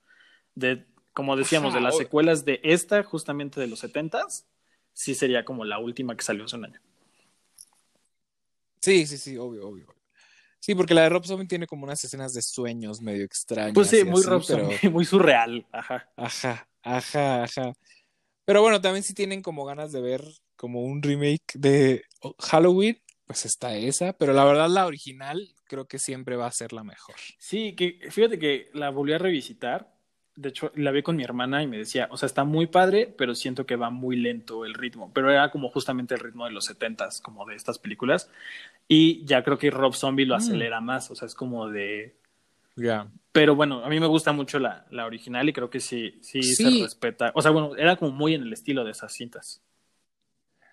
de, 0.55 0.87
como 1.13 1.37
decíamos, 1.37 1.75
de 1.75 1.81
las 1.81 1.97
secuelas 1.97 2.45
de 2.45 2.61
esta, 2.63 3.03
justamente 3.03 3.61
de 3.61 3.67
los 3.67 3.81
setentas, 3.81 4.47
sí 4.97 5.15
sería 5.15 5.45
como 5.45 5.65
la 5.65 5.79
última 5.79 6.17
que 6.17 6.25
salió 6.25 6.47
hace 6.47 6.57
un 6.57 6.65
año. 6.65 6.81
Sí, 8.81 9.07
sí, 9.07 9.19
sí, 9.19 9.37
obvio, 9.37 9.69
obvio. 9.69 9.87
Sí, 10.59 10.75
porque 10.75 10.95
la 10.95 11.03
de 11.03 11.11
Rob 11.11 11.25
Zombie 11.25 11.47
tiene 11.47 11.67
como 11.67 11.85
unas 11.85 12.03
escenas 12.03 12.33
de 12.33 12.41
sueños 12.41 13.03
medio 13.03 13.25
extrañas. 13.25 13.75
Pues 13.75 13.89
sí, 13.89 14.05
muy 14.05 14.23
Rob 14.23 14.43
Zombie, 14.43 14.79
muy 14.91 15.05
surreal. 15.05 15.67
Ajá. 15.71 16.09
Ajá, 16.17 16.69
ajá, 16.83 17.45
ajá. 17.45 17.73
Pero 18.47 18.63
bueno, 18.63 18.81
también 18.81 19.03
si 19.03 19.13
tienen 19.13 19.43
como 19.43 19.67
ganas 19.67 19.93
de 19.93 20.01
ver 20.01 20.25
como 20.57 20.83
un 20.83 21.03
remake 21.03 21.53
de 21.55 22.05
Halloween, 22.39 22.99
pues 23.27 23.45
está 23.45 23.77
esa, 23.77 24.15
pero 24.15 24.33
la 24.33 24.45
verdad 24.45 24.71
la 24.71 24.87
original 24.87 25.47
creo 25.65 25.87
que 25.87 25.99
siempre 25.99 26.37
va 26.37 26.47
a 26.47 26.53
ser 26.53 26.73
la 26.73 26.85
mejor. 26.85 27.17
Sí, 27.39 27.75
que 27.75 27.99
fíjate 28.11 28.39
que 28.39 28.71
la 28.73 28.91
volví 28.91 29.13
a 29.13 29.19
revisitar 29.19 29.96
de 30.37 30.51
hecho, 30.51 30.71
la 30.75 30.91
vi 30.91 31.03
con 31.03 31.17
mi 31.17 31.25
hermana 31.25 31.63
y 31.63 31.67
me 31.67 31.79
decía, 31.79 32.09
o 32.11 32.17
sea, 32.19 32.27
está 32.27 32.45
muy 32.45 32.67
padre, 32.67 33.13
pero 33.17 33.35
siento 33.35 33.65
que 33.65 33.77
va 33.77 33.89
muy 33.89 34.17
lento 34.17 34.67
el 34.67 34.75
ritmo. 34.75 35.11
Pero 35.15 35.31
era 35.31 35.51
como 35.51 35.71
justamente 35.71 36.15
el 36.15 36.21
ritmo 36.21 36.45
de 36.45 36.53
los 36.53 36.67
setentas, 36.67 37.23
como 37.23 37.47
de 37.47 37.57
estas 37.57 37.79
películas. 37.79 38.31
Y 38.87 39.25
ya 39.25 39.43
creo 39.43 39.59
que 39.59 39.71
Rob 39.71 39.95
Zombie 39.95 40.27
lo 40.27 40.35
mm. 40.35 40.39
acelera 40.39 40.81
más, 40.81 41.11
o 41.11 41.17
sea, 41.17 41.27
es 41.27 41.35
como 41.35 41.69
de... 41.69 42.15
Ya. 42.77 43.09
Pero 43.33 43.57
bueno, 43.57 43.83
a 43.83 43.89
mí 43.89 43.99
me 43.99 44.07
gusta 44.07 44.33
mucho 44.33 44.59
la, 44.59 44.87
la 44.91 45.07
original 45.07 45.49
y 45.49 45.55
creo 45.55 45.71
que 45.71 45.81
sí, 45.81 46.19
sí, 46.21 46.43
se 46.43 46.83
respeta. 46.83 47.33
O 47.35 47.41
sea, 47.41 47.51
bueno, 47.51 47.75
era 47.77 47.97
como 47.97 48.13
muy 48.13 48.35
en 48.35 48.43
el 48.43 48.53
estilo 48.53 48.85
de 48.85 48.91
esas 48.91 49.15
cintas. 49.15 49.63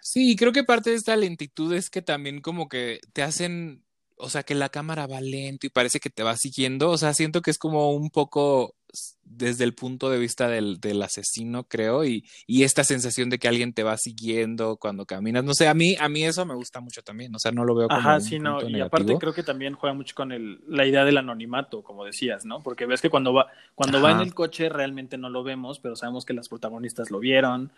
Sí, 0.02 0.35
creo 0.35 0.52
que 0.52 0.65
parte 0.65 0.90
de 0.90 0.98
esta 0.98 1.15
lentitud 1.15 1.73
es 1.73 1.90
que 1.90 2.02
también 2.02 2.41
como 2.41 2.68
que 2.68 2.99
te 3.14 3.23
hacen, 3.23 3.85
o 4.18 4.30
sea, 4.30 4.44
que 4.44 4.56
la 4.56 4.68
cámara 4.68 5.07
va 5.07 5.22
lento 5.22 5.65
y 5.65 5.69
parece 5.69 6.02
que 6.02 6.10
te 6.10 6.23
va 6.23 6.35
siguiendo. 6.35 6.90
O 6.90 6.98
sea, 6.98 7.14
siento 7.14 7.41
que 7.41 7.52
es 7.52 7.57
como 7.57 7.94
un 7.94 8.10
poco 8.10 8.76
desde 9.23 9.63
el 9.63 9.73
punto 9.73 10.09
de 10.09 10.19
vista 10.19 10.47
del, 10.47 10.79
del 10.79 11.01
asesino, 11.01 11.63
creo, 11.63 12.05
y, 12.05 12.25
y, 12.45 12.63
esta 12.63 12.83
sensación 12.83 13.29
de 13.29 13.39
que 13.39 13.47
alguien 13.47 13.73
te 13.73 13.83
va 13.83 13.97
siguiendo 13.97 14.77
cuando 14.77 15.05
caminas. 15.05 15.43
No 15.43 15.53
sé, 15.53 15.67
a 15.67 15.73
mí, 15.73 15.95
a 15.99 16.09
mí 16.09 16.23
eso 16.23 16.45
me 16.45 16.53
gusta 16.53 16.79
mucho 16.79 17.01
también, 17.01 17.33
o 17.35 17.39
sea, 17.39 17.51
no 17.51 17.65
lo 17.65 17.73
veo 17.73 17.87
como 17.87 17.99
Ajá, 17.99 18.19
sí, 18.19 18.39
no, 18.39 18.61
y 18.67 18.79
aparte 18.81 19.17
creo 19.17 19.33
que 19.33 19.43
también 19.43 19.73
juega 19.73 19.95
mucho 19.95 20.13
con 20.13 20.31
el, 20.31 20.61
la 20.67 20.85
idea 20.85 21.05
del 21.05 21.17
anonimato, 21.17 21.81
como 21.83 22.05
decías, 22.05 22.45
¿no? 22.45 22.61
Porque 22.61 22.85
ves 22.85 23.01
que 23.01 23.09
cuando 23.09 23.33
va, 23.33 23.47
cuando 23.75 24.01
va 24.01 24.11
en 24.11 24.19
el 24.19 24.33
coche 24.33 24.69
realmente 24.69 25.17
no 25.17 25.29
lo 25.29 25.43
vemos, 25.43 25.79
pero 25.79 25.95
sabemos 25.95 26.25
que 26.25 26.33
las 26.33 26.49
protagonistas 26.49 27.09
lo 27.09 27.19
vieron. 27.19 27.71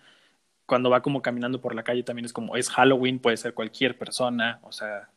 Cuando 0.65 0.89
va 0.89 1.01
como 1.01 1.21
caminando 1.21 1.61
por 1.61 1.75
la 1.75 1.83
calle 1.83 2.03
también 2.03 2.25
es 2.25 2.33
como, 2.33 2.57
es 2.57 2.69
Halloween, 2.69 3.19
puede 3.19 3.37
ser 3.37 3.53
cualquier 3.53 3.97
persona, 3.97 4.59
o 4.63 4.71
sea, 4.71 5.09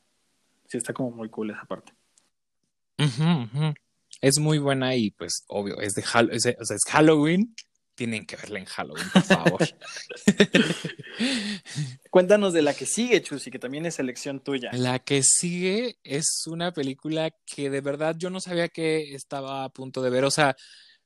sí 0.67 0.77
está 0.77 0.93
como 0.93 1.11
muy 1.11 1.29
cool 1.31 1.51
esa 1.51 1.65
parte. 1.65 1.93
Es 4.21 4.39
muy 4.39 4.59
buena 4.59 4.97
y 4.97 5.11
pues 5.11 5.45
obvio, 5.49 5.81
es 5.81 5.95
de, 5.95 6.03
es 6.03 6.57
o 6.61 6.65
sea, 6.65 6.77
es 6.77 6.85
Halloween, 6.89 7.55
tienen 7.99 8.27
que 8.27 8.37
verla 8.37 8.61
en 8.61 8.65
Halloween, 8.65 9.07
por 9.13 9.23
favor. 9.23 9.61
Cuéntanos 12.11 12.53
de 12.53 12.63
la 12.63 12.73
que 12.73 12.87
sigue, 12.87 13.21
Chusi, 13.23 13.51
que 13.51 13.59
también 13.59 13.87
es 13.87 13.97
selección 13.97 14.39
tuya. 14.39 14.71
La 14.73 15.01
que 15.01 15.25
sigue 15.25 15.99
es 16.05 16.45
una 16.47 16.73
película 16.73 17.33
que 17.45 17.71
de 17.71 17.81
verdad 17.81 18.15
yo 18.17 18.31
no 18.31 18.41
sabía 18.41 18.69
que 18.69 19.15
estaba 19.15 19.65
a 19.65 19.69
punto 19.71 20.01
de 20.01 20.11
ver. 20.11 20.25
O 20.25 20.31
sea, 20.31 20.57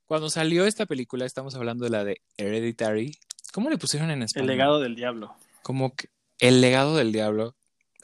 cuando 0.05 0.29
salió 0.29 0.67
esta 0.67 0.85
película, 0.85 1.25
estamos 1.25 1.55
hablando 1.55 1.85
de 1.85 1.91
la 1.91 2.05
de 2.05 2.21
Hereditary. 2.37 3.17
¿Cómo 3.55 3.71
le 3.71 3.79
pusieron 3.79 4.11
en 4.11 4.23
español? 4.23 4.51
El 4.51 4.59
legado 4.59 4.79
del 4.79 4.95
diablo. 4.95 5.35
Como 5.63 5.95
que 5.95 6.09
el 6.41 6.61
legado 6.61 6.95
del 6.95 7.11
diablo. 7.11 7.57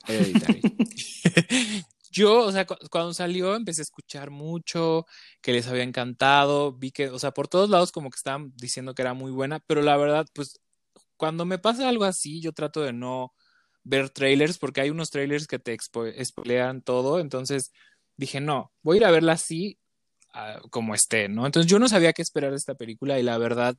Hereditary. 0.07 0.63
yo, 2.11 2.41
o 2.41 2.53
sea, 2.53 2.67
cuando 2.67 3.15
salió 3.15 3.55
empecé 3.57 3.83
a 3.83 3.85
escuchar 3.85 4.31
mucho, 4.31 5.07
que 5.41 5.53
les 5.53 5.67
había 5.67 5.83
encantado, 5.83 6.73
vi 6.73 6.91
que, 6.91 7.09
o 7.09 7.19
sea, 7.19 7.33
por 7.33 7.49
todos 7.49 7.71
lados 7.71 7.93
como 7.93 8.11
que 8.11 8.17
estaban 8.17 8.53
diciendo 8.57 8.95
que 8.95 9.03
era 9.03 9.15
muy 9.15 9.31
buena, 9.31 9.61
pero 9.61 9.83
la 9.83 9.97
verdad, 9.97 10.27
pues, 10.35 10.61
cuando 11.17 11.45
me 11.45 11.59
pasa 11.59 11.89
algo 11.89 12.05
así, 12.05 12.41
yo 12.41 12.53
trato 12.53 12.83
de 12.83 12.93
no 12.93 13.33
ver 13.85 14.11
trailers, 14.11 14.59
porque 14.59 14.81
hay 14.83 14.91
unos 14.91 15.11
trailers 15.11 15.47
que 15.47 15.59
te 15.59 15.77
spoilean 16.25 16.83
todo, 16.83 17.21
entonces 17.21 17.73
dije, 18.17 18.41
no, 18.41 18.73
voy 18.83 18.99
a 18.99 19.01
ir 19.01 19.05
a 19.07 19.11
verla 19.11 19.33
así, 19.35 19.79
ah, 20.35 20.61
como 20.71 20.95
esté, 20.95 21.29
¿no? 21.29 21.47
Entonces 21.47 21.71
yo 21.71 21.79
no 21.79 21.89
sabía 21.89 22.13
qué 22.13 22.23
esperar 22.23 22.51
de 22.51 22.57
esta 22.57 22.75
película 22.75 23.19
y 23.19 23.23
la 23.23 23.39
verdad 23.39 23.77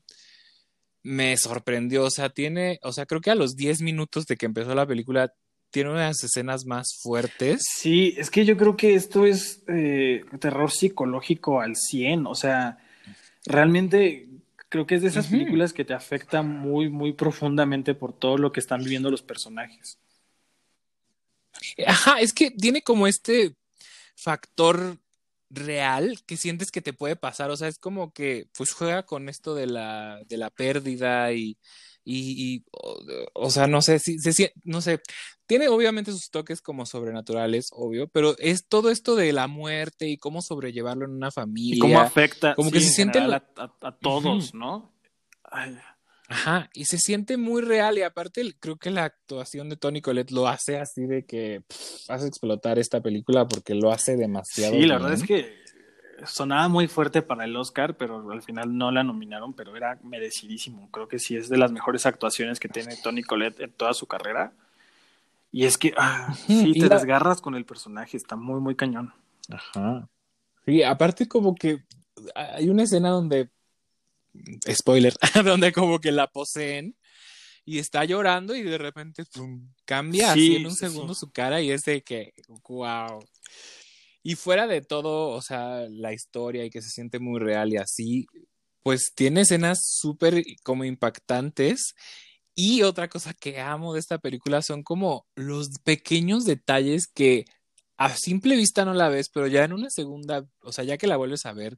me 1.04 1.38
sorprendió, 1.38 2.06
o 2.06 2.12
sea, 2.12 2.30
tiene, 2.30 2.80
o 2.84 2.92
sea, 2.92 3.06
creo 3.06 3.22
que 3.22 3.32
a 3.32 3.36
los 3.36 3.56
10 3.56 3.82
minutos 3.82 4.26
de 4.26 4.36
que 4.38 4.46
empezó 4.46 4.76
la 4.76 4.88
película 4.88 5.34
tiene 5.72 5.92
unas 5.92 6.24
escenas 6.24 6.66
más 6.66 6.98
fuertes. 7.02 7.64
Sí, 7.70 8.16
es 8.18 8.30
que 8.30 8.46
yo 8.46 8.58
creo 8.58 8.76
que 8.76 8.96
esto 8.96 9.26
es 9.26 9.64
eh, 9.68 10.24
terror 10.40 10.72
psicológico 10.72 11.62
al 11.62 11.76
100, 11.76 12.28
o 12.28 12.36
sea, 12.36 12.78
realmente 13.46 14.28
creo 14.70 14.86
que 14.86 14.96
es 14.96 15.02
de 15.02 15.08
esas 15.08 15.28
películas 15.28 15.74
que 15.74 15.86
te 15.86 15.94
afecta 15.94 16.44
muy, 16.44 16.90
muy 16.90 17.14
profundamente 17.14 17.96
por 17.96 18.14
todo 18.14 18.38
lo 18.38 18.52
que 18.52 18.60
están 18.60 18.84
viviendo 18.84 19.10
los 19.10 19.24
personajes. 19.24 19.98
Ajá, 21.86 22.22
es 22.22 22.34
que 22.34 22.52
tiene 22.52 22.82
como 22.84 23.08
este 23.08 23.56
factor 24.16 25.00
real 25.50 26.20
que 26.28 26.38
sientes 26.38 26.72
que 26.72 26.82
te 26.82 26.94
puede 26.94 27.16
pasar, 27.16 27.50
o 27.50 27.58
sea, 27.58 27.68
es 27.68 27.80
como 27.80 28.14
que 28.14 28.48
pues 28.56 28.72
juega 28.72 29.04
con 29.04 29.30
esto 29.30 29.56
de 29.56 29.66
la, 29.66 30.22
de 30.28 30.38
la 30.38 30.52
pérdida 30.52 31.34
y, 31.34 31.58
y, 32.04 32.64
o, 33.34 33.50
sea, 33.50 33.68
no 33.68 33.82
sé, 33.82 34.00
si, 34.00 34.20
se, 34.20 34.54
no 34.64 34.82
sé, 34.82 35.02
tiene 35.50 35.68
obviamente 35.68 36.12
sus 36.12 36.30
toques 36.30 36.62
como 36.62 36.86
sobrenaturales, 36.86 37.70
obvio, 37.72 38.08
pero 38.08 38.36
es 38.38 38.68
todo 38.68 38.92
esto 38.92 39.16
de 39.16 39.34
la 39.34 39.48
muerte 39.48 40.08
y 40.08 40.16
cómo 40.16 40.44
sobrellevarlo 40.44 41.06
en 41.06 41.12
una 41.12 41.32
familia. 41.32 41.78
Y 41.78 41.80
cómo 41.80 42.00
afecta 42.00 42.54
como 42.54 42.70
que 42.70 42.80
se 42.80 42.92
siente 42.92 43.18
a, 43.18 43.42
todos, 44.00 44.54
¿no? 44.54 44.94
Ajá, 46.28 46.70
y 46.76 46.86
se 46.86 47.00
siente 47.00 47.36
muy 47.38 47.64
real 47.64 47.98
y 47.98 48.04
aparte 48.04 48.54
creo 48.60 48.76
que 48.76 48.92
la 48.92 49.06
actuación 49.06 49.70
de 49.70 49.76
Tony 49.76 50.02
Collette 50.02 50.30
lo 50.30 50.48
hace 50.48 50.78
así 50.78 51.08
de 51.08 51.26
que 51.26 51.64
hace 52.10 52.28
explotar 52.28 52.78
esta 52.78 53.02
película 53.02 53.48
porque 53.48 53.74
lo 53.74 53.92
hace 53.92 54.18
demasiado. 54.18 54.76
Sí, 54.76 54.86
la 54.86 55.00
verdad 55.00 55.14
es 55.14 55.24
que 55.24 55.52
sonaba 56.28 56.68
muy 56.68 56.88
fuerte 56.88 57.24
para 57.24 57.46
el 57.46 57.56
Oscar, 57.56 57.98
pero 57.98 58.30
al 58.30 58.44
final 58.44 58.78
no 58.78 58.92
la 58.92 59.04
nominaron, 59.04 59.56
pero 59.56 59.76
era 59.76 59.98
merecidísimo. 60.04 60.92
Creo 60.92 61.08
que 61.08 61.18
sí 61.18 61.36
es 61.36 61.50
de 61.50 61.58
las 61.58 61.72
mejores 61.72 62.06
actuaciones 62.06 62.60
que 62.60 62.70
tiene 62.70 62.96
Tony 62.98 63.24
Collette 63.24 63.62
en 63.62 63.72
toda 63.72 63.96
su 63.96 64.06
carrera. 64.06 64.54
Y 65.52 65.66
es 65.66 65.78
que, 65.78 65.94
ah, 65.98 66.34
sí, 66.46 66.74
te 66.74 66.90
desgarras 66.90 67.42
con 67.42 67.56
el 67.56 67.66
personaje, 67.66 68.18
está 68.18 68.36
muy, 68.36 68.60
muy 68.60 68.76
cañón. 68.76 69.14
Ajá. 69.50 70.08
Sí, 70.66 70.84
aparte 70.84 71.28
como 71.28 71.56
que 71.56 71.84
hay 72.36 72.70
una 72.70 72.84
escena 72.84 73.10
donde, 73.10 73.50
spoiler, 74.72 75.14
donde 75.44 75.72
como 75.72 76.00
que 76.00 76.12
la 76.12 76.28
poseen 76.28 76.96
y 77.66 77.80
está 77.80 78.04
llorando 78.06 78.56
y 78.56 78.64
de 78.64 78.78
repente 78.78 79.24
cambia 79.86 80.32
así 80.32 80.56
en 80.56 80.66
un 80.66 80.76
segundo 80.76 81.14
su 81.14 81.32
cara 81.32 81.62
y 81.62 81.72
es 81.72 81.84
de 81.84 82.02
que, 82.02 82.34
wow. 82.68 83.24
Y 84.22 84.36
fuera 84.36 84.68
de 84.68 84.82
todo, 84.82 85.30
o 85.30 85.42
sea, 85.42 85.88
la 85.90 86.14
historia 86.14 86.66
y 86.66 86.70
que 86.70 86.82
se 86.82 86.90
siente 86.90 87.20
muy 87.20 87.40
real 87.40 87.72
y 87.72 87.78
así, 87.78 88.28
pues 88.84 89.12
tiene 89.16 89.42
escenas 89.42 89.80
súper 89.84 90.44
como 90.64 90.84
impactantes. 90.84 91.96
Y 92.56 92.82
otra 92.84 93.08
cosa 93.08 93.34
que 93.34 93.60
amo 93.60 93.94
de 93.94 94.00
esta 94.00 94.18
película 94.18 94.62
son 94.62 94.84
como 94.84 95.26
los 95.36 95.70
pequeños 95.84 96.46
detalles 96.46 97.08
que 97.08 97.46
a 97.98 98.16
simple 98.16 98.56
vista 98.56 98.86
no 98.86 98.94
la 98.94 99.10
ves, 99.10 99.30
pero 99.30 99.48
ya 99.48 99.64
en 99.64 99.74
una 99.74 99.90
segunda, 99.90 100.46
o 100.62 100.72
sea, 100.72 100.84
ya 100.84 100.98
que 100.98 101.08
la 101.08 101.18
vuelves 101.18 101.46
a 101.46 101.54
ver, 101.54 101.78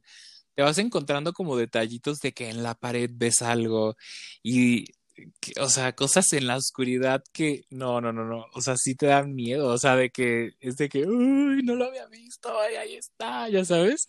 te 0.54 0.62
vas 0.62 0.78
encontrando 0.78 1.32
como 1.32 1.56
detallitos 1.56 2.18
de 2.18 2.32
que 2.32 2.48
en 2.48 2.62
la 2.62 2.74
pared 2.74 3.10
ves 3.12 3.42
algo 3.42 3.96
y 4.42 4.86
o 5.60 5.68
sea, 5.68 5.94
cosas 5.94 6.32
en 6.32 6.46
la 6.46 6.56
oscuridad 6.56 7.22
que 7.32 7.64
no, 7.70 8.00
no, 8.00 8.12
no, 8.12 8.24
no, 8.24 8.46
o 8.54 8.60
sea, 8.60 8.76
sí 8.76 8.94
te 8.94 9.06
dan 9.06 9.34
miedo, 9.34 9.68
o 9.68 9.78
sea, 9.78 9.96
de 9.96 10.10
que 10.10 10.54
es 10.60 10.76
de 10.76 10.88
que, 10.88 11.06
uy, 11.06 11.62
no 11.62 11.74
lo 11.74 11.86
había 11.86 12.06
visto, 12.06 12.50
ahí 12.58 12.94
está, 12.94 13.48
ya 13.48 13.64
sabes. 13.64 14.06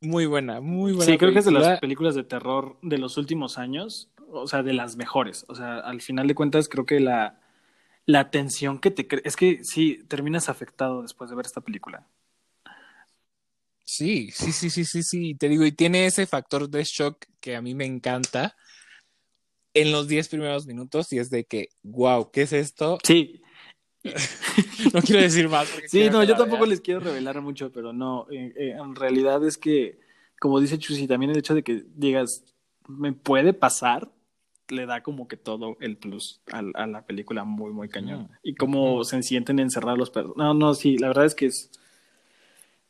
Muy 0.00 0.26
buena, 0.26 0.60
muy 0.60 0.92
buena. 0.92 1.12
Sí, 1.12 1.18
creo 1.18 1.32
que 1.32 1.40
es 1.40 1.44
de 1.44 1.52
las 1.52 1.78
películas 1.78 2.14
de 2.14 2.24
terror 2.24 2.78
de 2.82 2.98
los 2.98 3.18
últimos 3.18 3.58
años, 3.58 4.08
o 4.30 4.46
sea, 4.46 4.62
de 4.62 4.72
las 4.72 4.96
mejores. 4.96 5.44
O 5.48 5.54
sea, 5.54 5.78
al 5.78 6.00
final 6.00 6.26
de 6.26 6.34
cuentas, 6.34 6.68
creo 6.68 6.86
que 6.86 7.00
la, 7.00 7.40
la 8.06 8.30
tensión 8.30 8.78
que 8.78 8.90
te 8.90 9.06
es 9.24 9.36
que 9.36 9.64
sí, 9.64 10.04
terminas 10.08 10.48
afectado 10.48 11.02
después 11.02 11.30
de 11.30 11.36
ver 11.36 11.46
esta 11.46 11.60
película. 11.60 12.06
Sí, 13.84 14.30
sí, 14.30 14.52
sí, 14.52 14.70
sí, 14.70 14.84
sí, 14.84 15.02
sí, 15.02 15.34
te 15.34 15.48
digo, 15.48 15.64
y 15.64 15.72
tiene 15.72 16.06
ese 16.06 16.24
factor 16.24 16.68
de 16.68 16.84
shock 16.84 17.24
que 17.40 17.56
a 17.56 17.62
mí 17.62 17.74
me 17.74 17.84
encanta 17.84 18.54
en 19.74 19.92
los 19.92 20.08
10 20.08 20.28
primeros 20.28 20.66
minutos 20.66 21.12
y 21.12 21.18
es 21.18 21.30
de 21.30 21.44
que, 21.44 21.68
wow, 21.82 22.30
¿qué 22.30 22.42
es 22.42 22.52
esto? 22.52 22.98
Sí. 23.02 23.42
no 24.94 25.02
quiero 25.02 25.20
decir 25.20 25.48
más. 25.48 25.68
Sí, 25.88 26.08
no, 26.10 26.22
yo 26.24 26.36
tampoco 26.36 26.66
les 26.66 26.80
quiero 26.80 27.00
revelar 27.00 27.40
mucho, 27.40 27.70
pero 27.72 27.92
no, 27.92 28.26
eh, 28.30 28.52
eh, 28.56 28.76
en 28.78 28.94
realidad 28.94 29.44
es 29.44 29.58
que, 29.58 29.98
como 30.40 30.60
dice 30.60 30.78
Chusi, 30.78 31.06
también 31.06 31.32
el 31.32 31.38
hecho 31.38 31.54
de 31.54 31.62
que 31.62 31.84
digas, 31.94 32.44
me 32.88 33.12
puede 33.12 33.52
pasar, 33.52 34.10
le 34.70 34.86
da 34.86 35.02
como 35.02 35.28
que 35.28 35.36
todo 35.36 35.76
el 35.80 35.96
plus 35.96 36.40
a, 36.50 36.58
a 36.74 36.86
la 36.86 37.04
película 37.04 37.44
muy, 37.44 37.72
muy 37.72 37.88
cañón. 37.88 38.22
Mm. 38.22 38.30
Y 38.42 38.54
cómo 38.54 39.04
se 39.04 39.22
sienten 39.22 39.58
encerrados 39.58 39.98
los 39.98 40.10
perros. 40.10 40.36
No, 40.36 40.54
no, 40.54 40.74
sí, 40.74 40.98
la 40.98 41.08
verdad 41.08 41.26
es 41.26 41.34
que 41.34 41.46
es, 41.46 41.70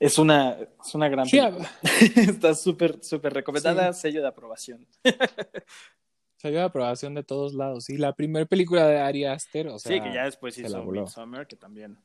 es 0.01 0.19
una, 0.19 0.52
es 0.52 0.94
una 0.94 1.09
gran 1.09 1.28
película. 1.28 1.70
Está 2.16 2.55
súper, 2.55 3.05
súper 3.05 3.35
recomendada, 3.35 3.93
sello 3.93 4.23
de 4.23 4.28
aprobación. 4.28 4.86
Salió 6.36 6.61
de 6.61 6.65
aprobación 6.65 7.15
de 7.15 7.23
todos 7.23 7.52
lados. 7.52 7.90
Y 7.90 7.98
la 7.98 8.15
primera 8.15 8.47
película 8.47 8.86
de 8.86 8.98
Ari 8.98 9.27
Aster, 9.27 9.69
o 9.69 9.78
sea. 9.78 9.93
Sí, 9.93 10.01
que 10.01 10.15
ya 10.15 10.24
después 10.24 10.57
hizo 10.57 10.82
Midsommar, 10.85 11.47
que 11.47 11.55
también. 11.55 11.98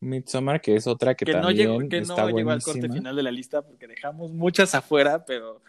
Midsommar, 0.00 0.60
que 0.60 0.74
es 0.74 0.88
otra 0.88 1.14
que, 1.14 1.24
también. 1.24 1.42
No 1.42 1.50
llegó, 1.52 1.88
que 1.88 2.00
no 2.00 2.30
llegó 2.30 2.50
al 2.50 2.62
corte 2.62 2.88
final 2.88 3.14
de 3.14 3.22
la 3.22 3.30
lista 3.30 3.62
porque 3.62 3.86
dejamos 3.86 4.32
muchas 4.32 4.74
afuera, 4.74 5.24
pero. 5.24 5.62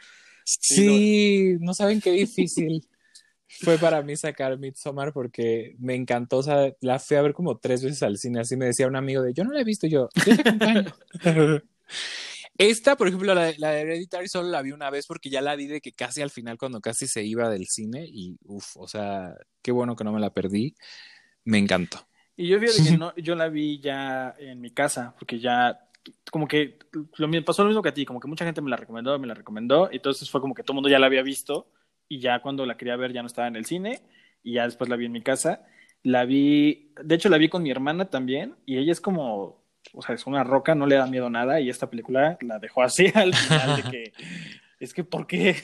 Sí, 0.44 1.58
no... 1.60 1.76
saben 1.76 2.02
qué 2.02 2.10
difícil 2.12 2.84
fue 3.60 3.78
para 3.78 4.02
mí 4.02 4.16
sacar 4.16 4.58
Midsommar 4.58 5.14
porque 5.14 5.76
me 5.80 5.96
encantó. 5.96 6.38
O 6.38 6.44
sea, 6.44 6.74
la 6.82 7.00
fui 7.00 7.18
a 7.18 7.22
ver 7.22 7.34
como 7.34 7.58
tres 7.58 7.84
veces 7.84 8.04
al 8.04 8.18
cine. 8.18 8.40
Así 8.40 8.56
me 8.56 8.66
decía 8.66 8.88
un 8.88 8.96
amigo 8.96 9.22
de 9.22 9.34
yo 9.34 9.44
no 9.44 9.52
la 9.52 9.62
he 9.62 9.66
visto, 9.66 9.88
yo, 9.88 10.10
yo 10.26 10.36
te 10.36 10.42
acompaño. 10.42 10.94
Esta, 12.58 12.96
por 12.96 13.08
ejemplo, 13.08 13.34
la, 13.34 13.54
la, 13.58 13.72
de 13.72 13.82
Hereditary 13.82 14.28
solo 14.28 14.50
la 14.50 14.62
vi 14.62 14.72
una 14.72 14.90
vez 14.90 15.08
porque 15.08 15.30
ya 15.30 15.42
la 15.42 15.56
vi 15.56 15.68
de 15.68 15.82
que 15.82 15.94
casi 15.94 16.22
al 16.22 16.30
final, 16.30 16.58
cuando 16.58 16.80
casi 16.80 17.08
se 17.08 17.24
iba 17.24 17.50
del 17.50 17.68
cine, 17.68 18.06
y 18.08 18.38
uff, 18.44 18.78
o 18.78 18.88
sea, 18.88 19.36
qué 19.62 19.72
bueno 19.72 19.96
que 19.96 20.04
no 20.04 20.12
me 20.12 20.20
la 20.20 20.32
perdí. 20.32 20.76
Me 21.44 21.58
encantó. 21.58 22.06
Y 22.36 22.48
yo 22.48 22.60
fíjate 22.60 22.84
que 22.84 22.98
no, 22.98 23.16
yo 23.16 23.36
la 23.36 23.50
vi 23.50 23.80
ya 23.80 24.36
en 24.38 24.62
mi 24.62 24.72
casa, 24.72 25.16
porque 25.18 25.40
ya 25.40 25.88
como 26.32 26.48
que 26.48 26.80
lo, 27.18 27.46
pasó 27.46 27.64
lo 27.64 27.70
mismo 27.70 27.82
que 27.82 27.90
a 27.90 27.94
ti, 27.94 28.06
como 28.06 28.20
que 28.20 28.28
mucha 28.28 28.46
gente 28.46 28.62
me 28.62 28.70
la 28.70 28.78
recomendó, 28.78 29.18
me 29.20 29.28
la 29.28 29.34
recomendó, 29.34 29.90
y 29.92 29.96
entonces 29.98 30.30
fue 30.30 30.42
como 30.42 30.54
que 30.54 30.64
todo 30.64 30.74
el 30.74 30.76
mundo 30.76 30.90
ya 30.90 31.00
la 31.00 31.08
había 31.08 31.24
visto, 31.24 31.68
y 32.12 32.20
ya 32.20 32.42
cuando 32.42 32.66
la 32.66 32.76
quería 32.76 32.98
ver 32.98 33.14
ya 33.14 33.22
no 33.22 33.28
estaba 33.28 33.48
en 33.48 33.56
el 33.56 33.66
cine, 33.66 34.02
y 34.44 34.54
ya 34.56 34.66
después 34.66 34.90
la 34.90 34.98
vi 34.98 35.06
en 35.06 35.14
mi 35.14 35.22
casa. 35.22 35.66
La 36.04 36.26
vi, 36.26 36.92
de 37.02 37.16
hecho 37.16 37.30
la 37.30 37.38
vi 37.38 37.48
con 37.48 37.64
mi 37.64 37.72
hermana 37.72 38.10
también, 38.10 38.56
y 38.66 38.78
ella 38.78 38.92
es 38.92 39.00
como 39.00 39.62
o 39.94 40.02
sea, 40.02 40.16
es 40.16 40.28
una 40.28 40.44
roca, 40.44 40.76
no 40.76 40.86
le 40.86 40.96
da 40.96 41.08
miedo 41.08 41.30
nada 41.30 41.60
y 41.60 41.70
esta 41.70 41.90
película 41.90 42.38
la 42.42 42.60
dejó 42.60 42.84
así 42.84 43.06
al 43.16 43.34
final 43.34 43.82
de 43.82 43.90
que, 43.90 44.14
es 44.80 44.94
que, 44.94 45.04
¿por 45.04 45.26
qué? 45.28 45.56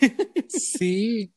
sí. 0.48 1.34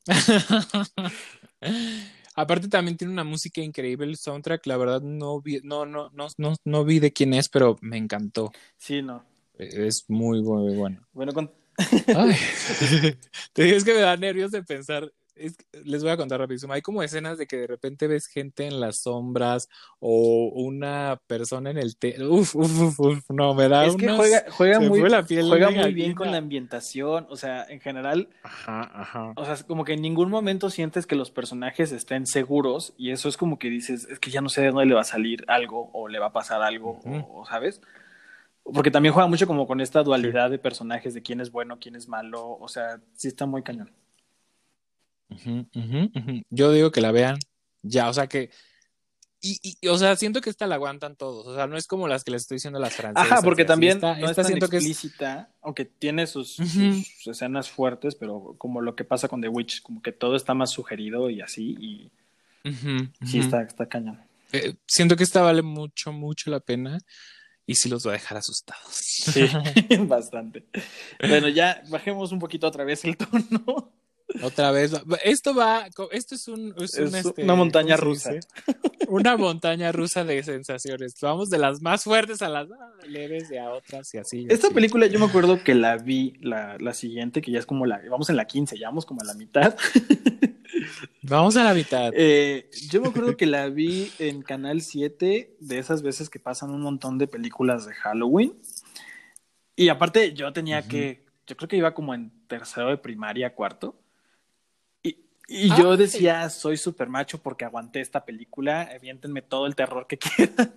Aparte 2.35 2.69
también 2.69 2.97
tiene 2.97 3.13
una 3.13 3.25
música 3.25 3.61
increíble 3.61 4.07
el 4.07 4.17
soundtrack, 4.17 4.67
la 4.67 4.77
verdad 4.77 5.03
no 5.03 5.41
vi, 5.41 5.61
no, 5.63 5.85
no, 5.85 6.11
no, 6.11 6.29
no, 6.39 6.55
no 6.65 6.85
vi 6.85 7.01
de 7.01 7.13
quién 7.13 7.35
es, 7.35 7.49
pero 7.49 7.77
me 7.81 7.99
encantó. 7.99 8.53
Sí, 8.77 9.03
no. 9.03 9.25
Es 9.59 10.09
muy, 10.09 10.41
muy 10.43 10.75
bueno. 10.75 11.07
Bueno, 11.13 11.33
con... 11.33 11.53
te 13.53 13.63
digo, 13.63 13.77
es 13.77 13.85
que 13.85 13.95
me 13.95 14.01
da 14.01 14.17
nervios 14.17 14.51
de 14.51 14.63
pensar 14.63 15.11
les 15.85 16.03
voy 16.03 16.13
a 16.13 16.17
contar 16.17 16.41
rapidísimo. 16.41 16.73
Hay 16.73 16.83
como 16.83 17.03
escenas 17.03 17.39
de 17.39 17.47
que 17.47 17.57
de 17.57 17.67
repente 17.67 18.07
ves 18.07 18.27
gente 18.27 18.67
en 18.67 18.81
las 18.81 19.03
sombras 19.03 19.69
o 19.99 20.51
una 20.55 21.21
persona 21.27 21.71
en 21.71 21.79
el 21.79 21.97
te 21.97 22.23
uf, 22.25 22.55
uf, 22.55 23.01
uf, 23.01 23.31
no, 23.31 23.55
me 23.55 23.69
da 23.69 23.87
Es 23.87 23.97
que 23.97 24.09
juega, 24.09 24.45
juega 24.51 24.81
muy, 24.81 25.01
juega 25.01 25.71
muy 25.71 25.95
bien 25.95 26.15
con 26.15 26.31
la 26.31 26.39
ambientación, 26.39 27.27
o 27.31 27.37
sea, 27.37 27.65
en 27.69 27.81
general, 27.81 28.29
ajá, 28.43 28.91
ajá. 28.95 29.33
o 29.37 29.45
sea, 29.45 29.57
como 29.67 29.85
que 29.85 29.95
en 29.95 30.03
ningún 30.03 30.31
momento 30.31 30.71
sientes 30.71 31.07
que 31.07 31.17
los 31.17 31.31
personajes 31.31 31.93
estén 31.93 32.27
seguros 32.27 32.95
y 32.97 33.11
eso 33.11 33.29
es 33.29 33.37
como 33.37 33.59
que 33.59 33.71
dices, 33.71 34.07
es 34.11 34.19
que 34.19 34.31
ya 34.31 34.41
no 34.41 34.49
sé 34.49 34.63
de 34.63 34.69
dónde 34.69 34.87
le 34.87 34.95
va 34.95 35.03
a 35.03 35.05
salir 35.05 35.45
algo 35.49 35.91
o 35.93 36.09
le 36.09 36.19
va 36.19 36.27
a 36.27 36.33
pasar 36.33 36.63
algo, 36.63 37.01
o, 37.05 37.45
¿sabes? 37.47 37.81
Porque 38.63 38.91
también 38.91 39.15
juega 39.15 39.29
mucho 39.29 39.47
como 39.47 39.67
con 39.67 39.81
esta 39.81 40.03
dualidad 40.03 40.51
de 40.51 40.59
personajes, 40.59 41.15
de 41.15 41.23
quién 41.23 41.41
es 41.41 41.51
bueno, 41.51 41.79
quién 41.81 41.97
es 41.97 42.09
malo, 42.09 42.57
o 42.61 42.69
sea, 42.69 43.01
sí 43.15 43.29
está 43.29 43.47
muy 43.47 43.63
cañón. 43.63 43.91
Yo 46.51 46.73
digo 46.73 46.91
que 46.91 47.01
la 47.01 47.13
vean 47.13 47.39
ya, 47.83 48.09
o 48.09 48.13
sea 48.13 48.27
que 48.27 48.51
y, 49.43 49.59
y, 49.81 49.89
o 49.89 49.97
sea, 49.97 50.17
siento 50.17 50.43
que 50.43 50.51
esta 50.51 50.67
la 50.67 50.75
aguantan 50.75 51.17
todos. 51.17 51.47
O 51.47 51.55
sea, 51.55 51.67
no 51.67 51.79
es 51.79 51.87
como 51.87 52.09
las 52.09 52.25
que 52.25 52.31
les 52.31 52.43
estoy 52.43 52.57
diciendo 52.57 52.79
las 52.79 52.95
francesas. 52.95 53.33
Ajá, 53.33 53.43
porque 53.43 53.65
también 53.65 53.95
está, 53.95 54.15
no 54.19 54.29
es 54.29 54.37
tan 54.37 54.53
explícita, 54.53 55.51
aunque 55.63 55.87
tiene 55.87 56.27
sus, 56.27 56.57
sus, 56.57 57.27
escenas 57.27 57.71
fuertes, 57.71 58.15
pero 58.15 58.55
como 58.59 58.83
lo 58.83 58.95
que 58.95 59.05
pasa 59.05 59.29
con 59.29 59.41
The 59.41 59.49
Witch, 59.49 59.81
como 59.83 60.03
que 60.03 60.13
todo 60.13 60.37
está 60.37 60.53
más 60.53 60.71
sugerido 60.71 61.31
y 61.31 61.41
así, 61.41 61.75
y 61.81 62.11
sí 63.25 63.39
está, 63.39 63.63
está 63.63 63.87
cañón. 63.87 64.21
Eh, 64.53 64.75
siento 64.87 65.17
que 65.17 65.25
esta 65.25 65.41
vale 65.41 65.63
mucho, 65.63 66.13
mucho 66.13 66.51
la 66.51 66.61
pena 66.61 66.99
y 67.71 67.77
sí 67.77 67.89
los 67.89 68.05
va 68.05 68.11
a 68.11 68.15
dejar 68.15 68.37
asustados. 68.37 68.93
Sí, 68.93 69.47
bastante. 70.01 70.65
Bueno, 71.21 71.49
ya 71.49 71.85
bajemos 71.89 72.33
un 72.33 72.41
poquito 72.41 72.67
otra 72.67 72.83
vez 72.83 73.05
el 73.05 73.17
tono. 73.17 73.93
Otra 74.43 74.73
vez, 74.73 74.93
esto 75.23 75.55
va, 75.55 75.89
esto 76.11 76.35
es 76.35 76.49
un, 76.49 76.75
es 76.81 76.99
este, 76.99 77.45
una 77.45 77.55
montaña 77.55 77.97
rusa. 77.97 78.33
Una 79.07 79.37
montaña 79.37 79.93
rusa 79.93 80.25
de 80.25 80.43
sensaciones. 80.43 81.15
Vamos 81.23 81.49
de 81.49 81.59
las 81.59 81.81
más 81.81 82.03
fuertes 82.03 82.43
a 82.43 82.49
las 82.49 82.67
leves 83.07 83.51
y 83.53 83.57
a 83.57 83.71
otras 83.71 84.13
y 84.15 84.19
así. 84.19 84.47
Esta 84.49 84.71
película 84.71 85.07
yo 85.07 85.21
me 85.21 85.27
acuerdo 85.27 85.63
que 85.63 85.77
la 85.77 85.97
vi 85.97 86.35
la, 86.41 86.77
la, 86.79 86.93
siguiente, 86.93 87.41
que 87.41 87.53
ya 87.53 87.61
es 87.61 87.67
como 87.67 87.87
la, 87.87 88.01
vamos 88.11 88.31
en 88.31 88.37
la 88.37 88.47
15, 88.47 88.79
ya 88.79 88.89
vamos 88.89 89.07
como 89.07 89.21
a 89.21 89.25
la 89.25 89.35
mitad. 89.35 89.77
Vamos 91.31 91.57
a 91.57 91.63
la 91.63 91.75
mitad. 91.75 92.11
Eh, 92.13 92.69
yo 92.91 93.01
me 93.01 93.07
acuerdo 93.07 93.37
que 93.37 93.47
la 93.47 93.69
vi 93.69 94.11
en 94.19 94.43
Canal 94.43 94.81
7, 94.81 95.59
de 95.61 95.79
esas 95.79 96.03
veces 96.03 96.29
que 96.29 96.41
pasan 96.41 96.71
un 96.71 96.81
montón 96.81 97.19
de 97.19 97.29
películas 97.29 97.87
de 97.87 97.95
Halloween. 97.95 98.53
Y 99.77 99.91
aparte 99.91 100.33
yo 100.35 100.53
tenía 100.53 100.83
que, 100.83 101.25
yo 101.47 101.57
creo 101.57 101.69
que 101.69 101.77
iba 101.77 101.95
como 101.95 102.15
en 102.15 102.33
tercero 102.49 102.89
de 102.89 102.97
primaria, 102.97 103.55
cuarto. 103.55 103.95
Y 105.05 105.69
yo 105.77 105.97
decía, 105.97 106.51
soy 106.51 106.77
súper 106.77 107.09
macho 107.09 107.41
porque 107.41 107.65
aguanté 107.65 108.01
esta 108.01 108.25
película, 108.25 108.93
evidentenme 108.93 109.41
todo 109.41 109.67
el 109.69 109.77
terror 109.77 110.09
que 110.09 110.19
quieran. 110.19 110.73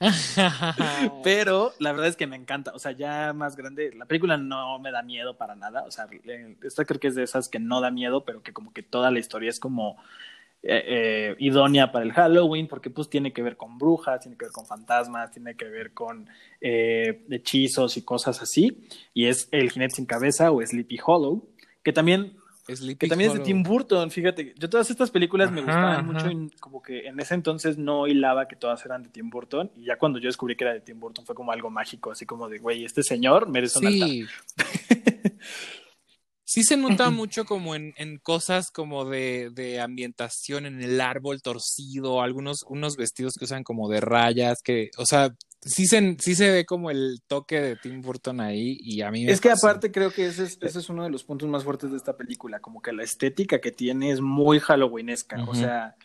Pero 1.24 1.72
la 1.78 1.92
verdad 1.92 2.08
es 2.08 2.16
que 2.16 2.26
me 2.26 2.36
encanta, 2.36 2.72
o 2.74 2.78
sea, 2.78 2.92
ya 2.92 3.32
más 3.32 3.56
grande, 3.56 3.92
la 3.94 4.06
película 4.06 4.36
no 4.36 4.78
me 4.78 4.90
da 4.90 5.02
miedo 5.02 5.36
para 5.36 5.54
nada, 5.54 5.84
o 5.84 5.90
sea, 5.90 6.06
esta 6.62 6.84
creo 6.84 7.00
que 7.00 7.08
es 7.08 7.14
de 7.14 7.22
esas 7.22 7.48
que 7.48 7.58
no 7.58 7.80
da 7.80 7.90
miedo, 7.90 8.24
pero 8.24 8.42
que 8.42 8.52
como 8.52 8.72
que 8.72 8.82
toda 8.82 9.10
la 9.10 9.18
historia 9.18 9.50
es 9.50 9.60
como 9.60 9.96
eh, 10.62 10.82
eh, 10.86 11.36
idónea 11.38 11.92
para 11.92 12.04
el 12.04 12.12
Halloween, 12.12 12.66
porque 12.66 12.90
pues 12.90 13.08
tiene 13.08 13.32
que 13.32 13.42
ver 13.42 13.56
con 13.56 13.78
brujas, 13.78 14.20
tiene 14.20 14.36
que 14.36 14.46
ver 14.46 14.52
con 14.52 14.66
fantasmas, 14.66 15.30
tiene 15.30 15.54
que 15.54 15.66
ver 15.66 15.92
con 15.92 16.28
eh, 16.60 17.24
hechizos 17.30 17.96
y 17.96 18.02
cosas 18.02 18.42
así, 18.42 18.88
y 19.14 19.26
es 19.26 19.48
El 19.52 19.70
jinete 19.70 19.94
sin 19.94 20.06
cabeza 20.06 20.50
o 20.50 20.64
Sleepy 20.64 20.98
Hollow, 21.04 21.48
que 21.84 21.92
también 21.92 22.36
que 22.66 23.06
también 23.06 23.30
es 23.30 23.38
de 23.38 23.44
Tim 23.44 23.62
Burton, 23.62 24.10
fíjate. 24.10 24.54
Yo 24.58 24.68
todas 24.68 24.90
estas 24.90 25.10
películas 25.10 25.52
me 25.52 25.60
gustaban 25.60 26.04
mucho 26.04 26.30
y 26.30 26.50
como 26.58 26.82
que 26.82 27.06
en 27.06 27.20
ese 27.20 27.34
entonces 27.34 27.78
no 27.78 28.08
hilaba 28.08 28.48
que 28.48 28.56
todas 28.56 28.84
eran 28.84 29.04
de 29.04 29.08
Tim 29.08 29.30
Burton 29.30 29.70
y 29.76 29.84
ya 29.84 29.96
cuando 29.96 30.18
yo 30.18 30.28
descubrí 30.28 30.56
que 30.56 30.64
era 30.64 30.72
de 30.72 30.80
Tim 30.80 30.98
Burton 30.98 31.24
fue 31.24 31.34
como 31.34 31.52
algo 31.52 31.70
mágico, 31.70 32.10
así 32.10 32.26
como 32.26 32.48
de, 32.48 32.58
güey, 32.58 32.84
este 32.84 33.02
señor 33.02 33.48
merece 33.48 33.78
un 33.78 33.92
sí. 33.92 34.26
sí 36.46 36.62
se 36.62 36.76
nota 36.76 37.10
mucho 37.10 37.44
como 37.44 37.74
en, 37.74 37.92
en 37.96 38.18
cosas 38.18 38.70
como 38.70 39.04
de, 39.04 39.50
de, 39.52 39.80
ambientación 39.80 40.64
en 40.64 40.80
el 40.80 41.00
árbol 41.00 41.42
torcido, 41.42 42.22
algunos 42.22 42.64
unos 42.68 42.96
vestidos 42.96 43.34
que 43.36 43.44
usan 43.44 43.64
como 43.64 43.88
de 43.88 44.00
rayas, 44.00 44.62
que, 44.62 44.90
o 44.96 45.04
sea, 45.04 45.34
sí 45.60 45.86
se, 45.86 46.16
sí 46.20 46.36
se 46.36 46.50
ve 46.50 46.64
como 46.64 46.90
el 46.90 47.20
toque 47.26 47.60
de 47.60 47.76
Tim 47.76 48.00
Burton 48.00 48.40
ahí 48.40 48.78
y 48.80 49.02
a 49.02 49.10
mí 49.10 49.28
Es 49.28 49.40
que 49.40 49.50
aparte 49.50 49.90
creo 49.90 50.12
que 50.12 50.26
ese 50.26 50.44
es, 50.44 50.58
ese 50.62 50.78
es 50.78 50.88
uno 50.88 51.02
de 51.02 51.10
los 51.10 51.24
puntos 51.24 51.48
más 51.48 51.64
fuertes 51.64 51.90
de 51.90 51.96
esta 51.96 52.16
película, 52.16 52.60
como 52.60 52.80
que 52.80 52.92
la 52.92 53.02
estética 53.02 53.60
que 53.60 53.72
tiene 53.72 54.12
es 54.12 54.20
muy 54.20 54.60
halloweenesca, 54.60 55.44
o 55.48 55.54
sea, 55.54 55.96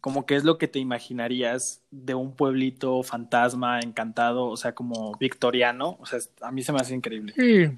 como 0.00 0.24
que 0.24 0.36
es 0.36 0.44
lo 0.44 0.56
que 0.56 0.68
te 0.68 0.78
imaginarías 0.78 1.82
de 1.90 2.14
un 2.14 2.36
pueblito 2.36 3.02
fantasma, 3.02 3.80
encantado, 3.80 4.46
o 4.46 4.56
sea, 4.56 4.72
como 4.72 5.16
victoriano, 5.18 5.96
o 5.98 6.06
sea, 6.06 6.20
a 6.42 6.52
mí 6.52 6.62
se 6.62 6.72
me 6.72 6.78
hace 6.78 6.94
increíble. 6.94 7.34
Sí. 7.36 7.76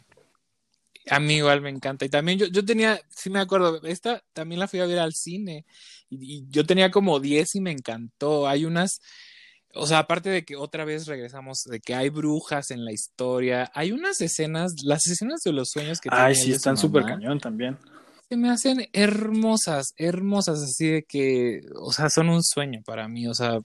A 1.11 1.21
mí 1.21 1.35
igual 1.35 1.61
me 1.61 1.71
encanta. 1.71 2.05
Y 2.05 2.09
también 2.09 2.39
yo, 2.39 2.47
yo 2.47 2.65
tenía, 2.65 3.01
sí 3.09 3.31
me 3.31 3.41
acuerdo, 3.41 3.83
esta 3.83 4.23
también 4.33 4.61
la 4.61 4.69
fui 4.69 4.81
a 4.81 4.87
ver 4.87 4.99
al 4.99 5.15
cine 5.15 5.65
y, 6.09 6.39
y 6.39 6.45
yo 6.49 6.65
tenía 6.65 6.91
como 6.91 7.21
10 7.21 7.55
y 7.57 7.61
me 7.61 7.73
encantó. 7.73 8.47
Hay 8.47 8.65
unas 8.65 9.01
o 9.75 9.87
sea, 9.87 10.01
aparte 10.01 10.29
de 10.29 10.45
que 10.45 10.57
otra 10.57 10.85
vez 10.85 11.07
regresamos, 11.07 11.63
de 11.65 11.81
que 11.81 11.95
hay 11.95 12.11
brujas 12.11 12.71
en 12.71 12.85
la 12.85 12.93
historia, 12.93 13.71
hay 13.75 13.93
unas 13.93 14.21
escenas, 14.21 14.75
las 14.85 15.07
escenas 15.07 15.41
de 15.45 15.53
los 15.53 15.71
sueños 15.71 15.99
que 15.99 16.11
Ay, 16.13 16.35
sí, 16.35 16.53
están 16.53 16.77
súper 16.77 17.05
cañón 17.05 17.41
también. 17.41 17.79
Se 18.29 18.37
me 18.37 18.51
hacen 18.51 18.89
hermosas, 18.93 19.95
hermosas, 19.97 20.63
así 20.63 20.89
de 20.89 21.03
que, 21.05 21.63
o 21.77 21.93
sea, 21.93 22.11
son 22.11 22.29
un 22.29 22.43
sueño 22.43 22.81
para 22.85 23.09
mí. 23.09 23.27
O 23.27 23.35
sea, 23.35 23.61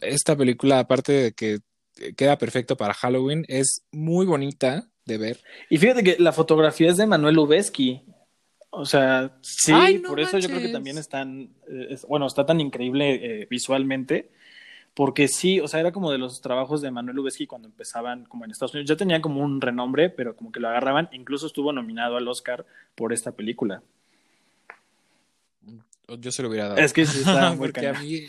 esta 0.00 0.36
película, 0.36 0.78
aparte 0.78 1.12
de 1.12 1.32
que 1.32 1.58
queda 2.16 2.38
perfecto 2.38 2.76
para 2.76 2.94
Halloween, 2.94 3.44
es 3.48 3.82
muy 3.90 4.24
bonita 4.24 4.88
de 5.06 5.18
ver. 5.18 5.40
Y 5.70 5.78
fíjate 5.78 6.04
que 6.04 6.16
la 6.18 6.32
fotografía 6.32 6.90
es 6.90 6.98
de 6.98 7.06
Manuel 7.06 7.38
Ubeski. 7.38 8.02
O 8.70 8.84
sea, 8.84 9.38
sí, 9.40 10.02
por 10.06 10.20
eso 10.20 10.38
yo 10.38 10.48
creo 10.48 10.60
que 10.60 10.68
también 10.68 10.98
están, 10.98 11.48
eh, 11.66 11.96
bueno, 12.06 12.26
está 12.26 12.44
tan 12.44 12.60
increíble 12.60 13.14
eh, 13.42 13.46
visualmente 13.48 14.30
porque 14.96 15.28
sí, 15.28 15.60
o 15.60 15.68
sea, 15.68 15.80
era 15.80 15.92
como 15.92 16.10
de 16.10 16.16
los 16.16 16.40
trabajos 16.40 16.80
de 16.80 16.90
Manuel 16.90 17.16
Lubezki 17.16 17.46
cuando 17.46 17.68
empezaban 17.68 18.24
como 18.24 18.46
en 18.46 18.50
Estados 18.50 18.72
Unidos. 18.72 18.88
Ya 18.88 18.96
tenía 18.96 19.20
como 19.20 19.42
un 19.42 19.60
renombre, 19.60 20.08
pero 20.08 20.34
como 20.34 20.50
que 20.50 20.58
lo 20.58 20.68
agarraban. 20.68 21.10
Incluso 21.12 21.46
estuvo 21.46 21.70
nominado 21.70 22.16
al 22.16 22.26
Oscar 22.26 22.64
por 22.94 23.12
esta 23.12 23.32
película. 23.32 23.82
Yo 26.18 26.32
se 26.32 26.42
lo 26.42 26.48
hubiera 26.48 26.68
dado. 26.68 26.78
Es 26.78 26.94
que 26.94 27.04
sí 27.04 27.18
está 27.18 27.50
muy 27.54 27.58
Porque 27.58 27.88
a 27.88 27.92
mí 27.92 28.22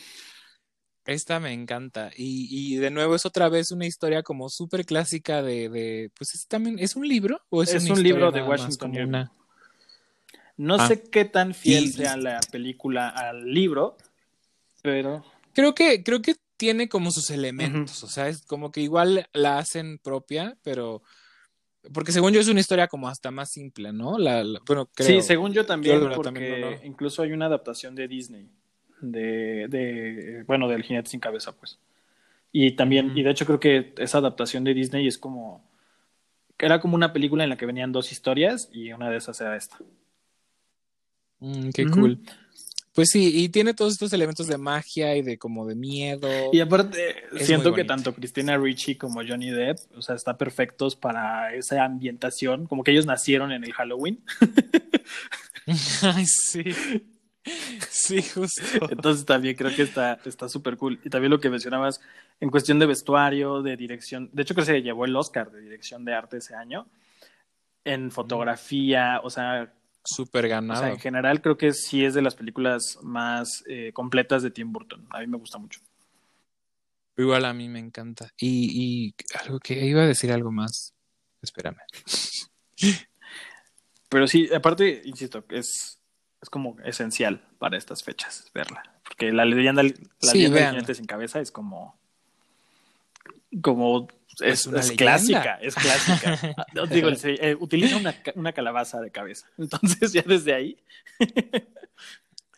esta 1.07 1.39
me 1.39 1.53
encanta. 1.53 2.11
Y, 2.15 2.47
y, 2.51 2.75
de 2.77 2.91
nuevo 2.91 3.15
es 3.15 3.25
otra 3.25 3.49
vez 3.49 3.71
una 3.71 3.85
historia 3.85 4.23
como 4.23 4.49
súper 4.49 4.85
clásica 4.85 5.41
de, 5.41 5.69
de, 5.69 6.11
Pues 6.15 6.35
es 6.35 6.47
también... 6.47 6.77
¿Es 6.79 6.95
un 6.95 7.07
libro? 7.07 7.41
¿O 7.49 7.63
es, 7.63 7.73
es 7.73 7.89
un 7.89 8.03
libro 8.03 8.31
de 8.31 8.43
Washington 8.43 8.95
una... 8.97 9.31
No 10.57 10.75
ah. 10.75 10.87
sé 10.87 11.03
qué 11.03 11.23
tan 11.25 11.53
fiel 11.53 11.93
sea 11.93 12.17
la 12.17 12.39
película 12.51 13.09
al 13.09 13.51
libro, 13.51 13.95
pero... 14.81 15.23
Creo 15.53 15.73
que, 15.73 16.03
creo 16.03 16.21
que 16.21 16.35
tiene 16.57 16.89
como 16.89 17.11
sus 17.11 17.29
elementos, 17.29 18.03
o 18.03 18.07
sea, 18.07 18.27
es 18.27 18.41
como 18.41 18.71
que 18.71 18.81
igual 18.81 19.29
la 19.33 19.59
hacen 19.59 19.99
propia, 19.99 20.57
pero 20.63 21.03
porque 21.93 22.11
según 22.11 22.33
yo 22.33 22.41
es 22.41 22.47
una 22.47 22.59
historia 22.59 22.87
como 22.87 23.07
hasta 23.07 23.31
más 23.31 23.51
simple, 23.51 23.93
¿no? 23.93 24.17
La, 24.17 24.43
bueno, 24.65 24.89
creo. 24.93 25.07
Sí, 25.07 25.21
según 25.21 25.53
yo 25.53 25.65
también, 25.65 26.09
porque 26.15 26.81
incluso 26.83 27.21
hay 27.21 27.31
una 27.31 27.45
adaptación 27.45 27.95
de 27.95 28.07
Disney, 28.07 28.49
de, 29.01 29.67
de 29.67 30.43
bueno, 30.47 30.67
del 30.67 30.83
jinete 30.83 31.09
sin 31.09 31.19
cabeza, 31.19 31.55
pues. 31.55 31.79
Y 32.51 32.71
también, 32.71 33.17
y 33.17 33.23
de 33.23 33.31
hecho 33.31 33.45
creo 33.45 33.59
que 33.59 33.93
esa 33.97 34.19
adaptación 34.19 34.63
de 34.63 34.73
Disney 34.73 35.07
es 35.07 35.17
como, 35.17 35.63
era 36.57 36.79
como 36.79 36.95
una 36.95 37.13
película 37.13 37.43
en 37.43 37.49
la 37.49 37.57
que 37.57 37.65
venían 37.65 37.91
dos 37.91 38.11
historias 38.11 38.69
y 38.71 38.91
una 38.93 39.09
de 39.09 39.17
esas 39.17 39.39
era 39.41 39.55
esta. 39.55 39.77
Mm, 41.39 41.69
qué 41.69 41.85
cool. 41.87 42.19
Pues 42.97 43.09
sí, 43.11 43.43
y 43.43 43.49
tiene 43.49 43.75
todos 43.75 43.93
estos 43.93 44.11
elementos 44.11 44.47
de 44.47 44.57
magia 44.57 45.15
y 45.15 45.21
de 45.21 45.37
como 45.37 45.67
de 45.67 45.75
miedo. 45.75 46.27
Y 46.51 46.61
aparte, 46.61 46.97
siento 47.41 47.71
que 47.71 47.83
tanto 47.83 48.11
Cristina 48.11 48.57
Ricci 48.57 48.95
como 48.95 49.21
Johnny 49.23 49.51
Depp, 49.51 49.77
o 49.95 50.01
sea, 50.01 50.15
están 50.15 50.35
perfectos 50.35 50.95
para 50.95 51.53
esa 51.53 51.85
ambientación, 51.85 52.65
como 52.65 52.83
que 52.83 52.89
ellos 52.89 53.05
nacieron 53.05 53.51
en 53.51 53.63
el 53.63 53.71
Halloween. 53.73 54.23
Ay, 56.01 56.25
sí. 56.25 56.63
Sí, 57.89 58.21
justo. 58.21 58.61
Entonces 58.89 59.25
también 59.25 59.55
creo 59.55 59.75
que 59.75 59.81
está 59.81 60.49
súper 60.49 60.77
cool. 60.77 60.99
Y 61.03 61.09
también 61.09 61.31
lo 61.31 61.39
que 61.39 61.49
mencionabas 61.49 61.99
en 62.39 62.49
cuestión 62.49 62.79
de 62.79 62.85
vestuario, 62.85 63.61
de 63.61 63.75
dirección. 63.75 64.29
De 64.33 64.43
hecho, 64.43 64.53
creo 64.53 64.65
que 64.65 64.73
se 64.73 64.81
llevó 64.81 65.05
el 65.05 65.15
Oscar 65.15 65.51
de 65.51 65.61
dirección 65.61 66.05
de 66.05 66.13
arte 66.13 66.37
ese 66.37 66.55
año. 66.55 66.87
En 67.83 68.11
fotografía, 68.11 69.21
o 69.23 69.29
sea, 69.29 69.73
Súper 70.03 70.47
ganado. 70.47 70.79
O 70.79 70.83
sea, 70.83 70.93
en 70.93 70.99
general 70.99 71.41
creo 71.41 71.57
que 71.57 71.73
sí 71.73 72.05
es 72.05 72.13
de 72.13 72.21
las 72.21 72.33
películas 72.33 72.97
más 73.01 73.63
eh, 73.67 73.91
completas 73.93 74.41
de 74.41 74.51
Tim 74.51 74.71
Burton. 74.71 75.05
A 75.09 75.19
mí 75.19 75.27
me 75.27 75.37
gusta 75.37 75.57
mucho. 75.57 75.81
Igual 77.17 77.43
a 77.43 77.53
mí 77.53 77.67
me 77.67 77.79
encanta. 77.79 78.31
Y, 78.37 79.07
y 79.09 79.15
algo 79.43 79.59
que 79.59 79.85
iba 79.85 80.03
a 80.03 80.07
decir 80.07 80.31
algo 80.31 80.49
más. 80.49 80.93
Espérame. 81.41 81.81
Pero 84.09 84.27
sí, 84.27 84.47
aparte, 84.53 85.01
insisto, 85.03 85.43
es, 85.49 85.96
es 86.41 86.49
como 86.49 86.77
esencial 86.83 87.41
para 87.59 87.77
estas 87.77 88.03
fechas 88.03 88.49
verla. 88.53 88.83
Porque 89.03 89.31
la 89.31 89.45
leyenda, 89.45 89.83
la 89.83 90.33
leyenda 90.33 90.93
sin 90.93 91.05
cabeza 91.05 91.39
es 91.39 91.51
como. 91.51 91.97
Como. 93.61 94.07
Es, 94.39 94.67
clásica, 94.95 95.57
es 95.61 95.73
clásica. 95.73 96.55
Digo, 96.91 97.09
eh, 97.23 97.57
utiliza 97.59 97.97
una, 97.97 98.15
una 98.35 98.53
calabaza 98.53 99.01
de 99.01 99.09
cabeza. 99.09 99.47
Entonces, 99.57 100.13
ya 100.13 100.21
desde 100.21 100.53
ahí. 100.53 100.77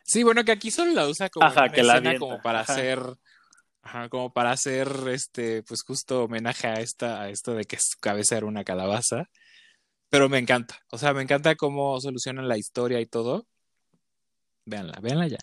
sí, 0.03 0.23
bueno, 0.23 0.43
que 0.43 0.51
aquí 0.51 0.71
solo 0.71 0.91
la 0.91 1.07
usa 1.07 1.29
como, 1.29 1.49
que 1.71 1.83
la 1.83 2.17
como 2.17 2.41
para 2.41 2.61
hacer. 2.61 2.99
Ajá, 3.81 4.09
como 4.09 4.33
para 4.33 4.51
hacer 4.51 4.89
este, 5.07 5.63
pues 5.63 5.83
justo 5.83 6.25
homenaje 6.25 6.67
a 6.67 6.73
esta, 6.81 7.21
a 7.21 7.29
esto 7.29 7.55
de 7.55 7.63
que 7.63 7.77
su 7.77 7.97
cabeza 7.99 8.35
era 8.35 8.45
una 8.45 8.65
calabaza. 8.65 9.29
Pero 10.09 10.27
me 10.27 10.37
encanta. 10.37 10.79
O 10.91 10.97
sea, 10.97 11.13
me 11.13 11.21
encanta 11.21 11.55
cómo 11.55 11.99
solucionan 12.01 12.47
la 12.47 12.57
historia 12.57 12.99
y 12.99 13.05
todo. 13.05 13.47
Véanla, 14.69 14.99
véanla 15.01 15.27
ya. 15.27 15.37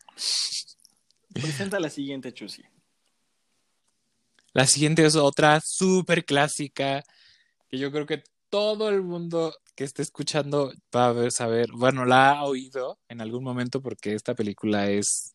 Presenta 1.33 1.81
la 1.81 1.91
siguiente, 1.91 2.33
Chusi. 2.33 2.63
La 4.53 4.67
siguiente 4.67 5.05
es 5.05 5.17
otra 5.17 5.61
súper 5.63 6.25
clásica 6.25 7.03
que 7.69 7.79
yo 7.79 7.91
creo 7.91 8.07
que 8.07 8.23
todo 8.49 8.89
el 8.89 9.03
mundo 9.03 9.53
que 9.75 9.85
esté 9.85 10.03
escuchando 10.03 10.73
va 10.95 11.11
a 11.11 11.31
saber, 11.31 11.67
bueno, 11.73 12.05
la 12.05 12.31
ha 12.31 12.45
oído 12.45 12.99
en 13.09 13.21
algún 13.21 13.43
momento 13.43 13.83
porque 13.83 14.15
esta 14.15 14.35
película 14.35 14.89
es 14.89 15.35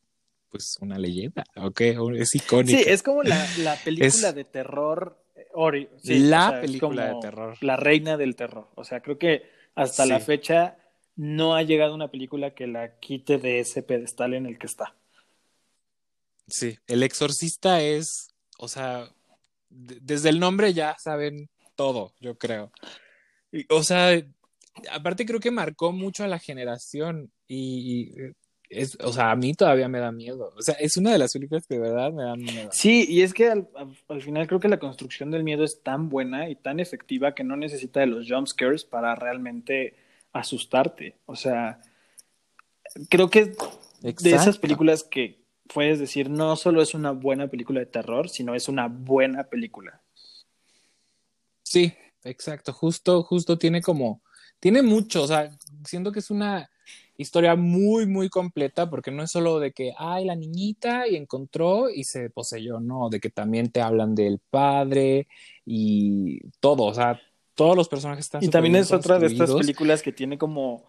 pues 0.49 0.77
una 0.79 0.97
leyenda, 0.97 1.43
¿ok? 1.57 1.81
Es 2.15 2.33
icónica. 2.33 2.77
Sí, 2.77 2.83
es 2.87 3.03
como 3.03 3.23
la, 3.23 3.45
película 3.83 4.31
de 4.31 4.45
terror. 4.45 5.21
Ori, 5.53 5.89
la 6.03 6.61
película 6.61 7.13
de 7.13 7.15
terror. 7.21 7.57
La 7.61 7.75
reina 7.75 8.15
del 8.15 8.35
terror. 8.35 8.69
O 8.75 8.85
sea, 8.85 9.01
creo 9.01 9.17
que 9.17 9.43
hasta 9.75 10.05
la 10.05 10.19
fecha 10.19 10.77
no 11.15 11.55
ha 11.55 11.63
llegado 11.63 11.93
una 11.93 12.09
película 12.09 12.53
que 12.53 12.67
la 12.67 12.97
quite 12.99 13.37
de 13.37 13.59
ese 13.59 13.83
pedestal 13.83 14.33
en 14.33 14.45
el 14.45 14.57
que 14.57 14.67
está. 14.67 14.95
Sí, 16.47 16.77
El 16.87 17.03
Exorcista 17.03 17.81
es, 17.81 18.33
o 18.57 18.67
sea, 18.67 19.09
desde 19.69 20.29
el 20.29 20.39
nombre 20.39 20.73
ya 20.73 20.97
saben 20.99 21.49
todo, 21.75 22.13
yo 22.19 22.37
creo. 22.37 22.71
o 23.69 23.83
sea, 23.83 24.21
aparte 24.91 25.25
creo 25.25 25.39
que 25.39 25.51
marcó 25.51 25.91
mucho 25.91 26.23
a 26.23 26.27
la 26.27 26.39
generación 26.39 27.31
y, 27.47 28.13
es, 28.69 28.97
o 29.01 29.11
sea, 29.11 29.31
a 29.31 29.35
mí 29.35 29.53
todavía 29.53 29.87
me 29.87 29.99
da 29.99 30.11
miedo. 30.11 30.53
O 30.57 30.61
sea, 30.61 30.75
es 30.75 30.95
una 30.97 31.11
de 31.11 31.17
las 31.17 31.33
películas 31.33 31.67
que 31.67 31.75
de 31.75 31.81
verdad 31.81 32.11
me 32.11 32.23
dan 32.23 32.39
miedo. 32.39 32.69
Sí, 32.71 33.05
y 33.07 33.21
es 33.21 33.33
que 33.33 33.49
al, 33.49 33.67
al, 34.07 34.21
final 34.21 34.47
creo 34.47 34.59
que 34.59 34.69
la 34.69 34.79
construcción 34.79 35.29
del 35.31 35.43
miedo 35.43 35.63
es 35.63 35.83
tan 35.83 36.09
buena 36.09 36.49
y 36.49 36.55
tan 36.55 36.79
efectiva 36.79 37.35
que 37.35 37.43
no 37.43 37.57
necesita 37.57 37.99
de 37.99 38.07
los 38.07 38.27
jump 38.29 38.47
scares 38.47 38.85
para 38.85 39.15
realmente 39.15 39.95
asustarte. 40.33 41.17
O 41.25 41.35
sea, 41.35 41.81
creo 43.09 43.29
que 43.29 43.55
de 44.01 44.31
esas 44.31 44.57
películas 44.57 45.03
que 45.03 45.41
puedes 45.73 45.99
decir, 45.99 46.29
no 46.29 46.55
solo 46.55 46.81
es 46.81 46.93
una 46.93 47.11
buena 47.11 47.47
película 47.47 47.79
de 47.79 47.85
terror, 47.85 48.29
sino 48.29 48.55
es 48.55 48.67
una 48.67 48.87
buena 48.87 49.45
película. 49.45 50.01
Sí, 51.63 51.93
exacto. 52.23 52.73
Justo, 52.73 53.23
justo 53.23 53.57
tiene 53.57 53.81
como, 53.81 54.21
tiene 54.59 54.81
mucho, 54.81 55.23
o 55.23 55.27
sea, 55.27 55.49
siento 55.85 56.11
que 56.11 56.19
es 56.19 56.29
una 56.29 56.69
historia 57.17 57.55
muy, 57.55 58.07
muy 58.07 58.29
completa, 58.29 58.89
porque 58.89 59.11
no 59.11 59.23
es 59.23 59.31
solo 59.31 59.59
de 59.59 59.71
que, 59.71 59.93
ay, 59.97 60.25
la 60.25 60.35
niñita 60.35 61.07
y 61.07 61.15
encontró 61.15 61.89
y 61.89 62.03
se 62.03 62.29
poseyó, 62.29 62.79
no, 62.79 63.09
de 63.09 63.19
que 63.19 63.29
también 63.29 63.71
te 63.71 63.81
hablan 63.81 64.15
del 64.15 64.39
padre 64.39 65.27
y 65.65 66.39
todo, 66.59 66.83
o 66.83 66.93
sea, 66.93 67.21
todos 67.55 67.75
los 67.75 67.89
personajes 67.89 68.25
están. 68.25 68.43
Y 68.43 68.49
también 68.49 68.75
es 68.75 68.91
otra 68.91 69.19
de 69.19 69.27
estas 69.27 69.53
películas 69.53 70.01
que 70.01 70.11
tiene 70.11 70.37
como 70.37 70.85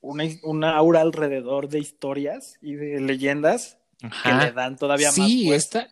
una, 0.00 0.24
una 0.42 0.76
aura 0.76 1.00
alrededor 1.00 1.68
de 1.68 1.80
historias 1.80 2.58
y 2.60 2.74
de 2.74 3.00
leyendas 3.00 3.78
que 4.00 4.32
le 4.32 4.52
dan 4.52 4.76
todavía 4.76 5.08
más. 5.08 5.14
Sí, 5.14 5.52
esta, 5.52 5.88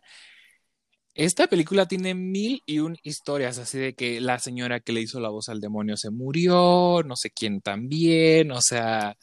esta 1.14 1.46
película 1.46 1.86
tiene 1.86 2.14
mil 2.14 2.62
y 2.66 2.80
un 2.80 2.96
historias, 3.02 3.58
así 3.58 3.78
de 3.78 3.94
que 3.94 4.20
la 4.20 4.38
señora 4.38 4.80
que 4.80 4.92
le 4.92 5.00
hizo 5.00 5.20
la 5.20 5.30
voz 5.30 5.48
al 5.48 5.60
demonio 5.60 5.96
se 5.96 6.10
murió, 6.10 7.02
no 7.04 7.16
sé 7.16 7.30
quién 7.30 7.60
también, 7.60 8.50
o 8.50 8.60
sea, 8.60 9.16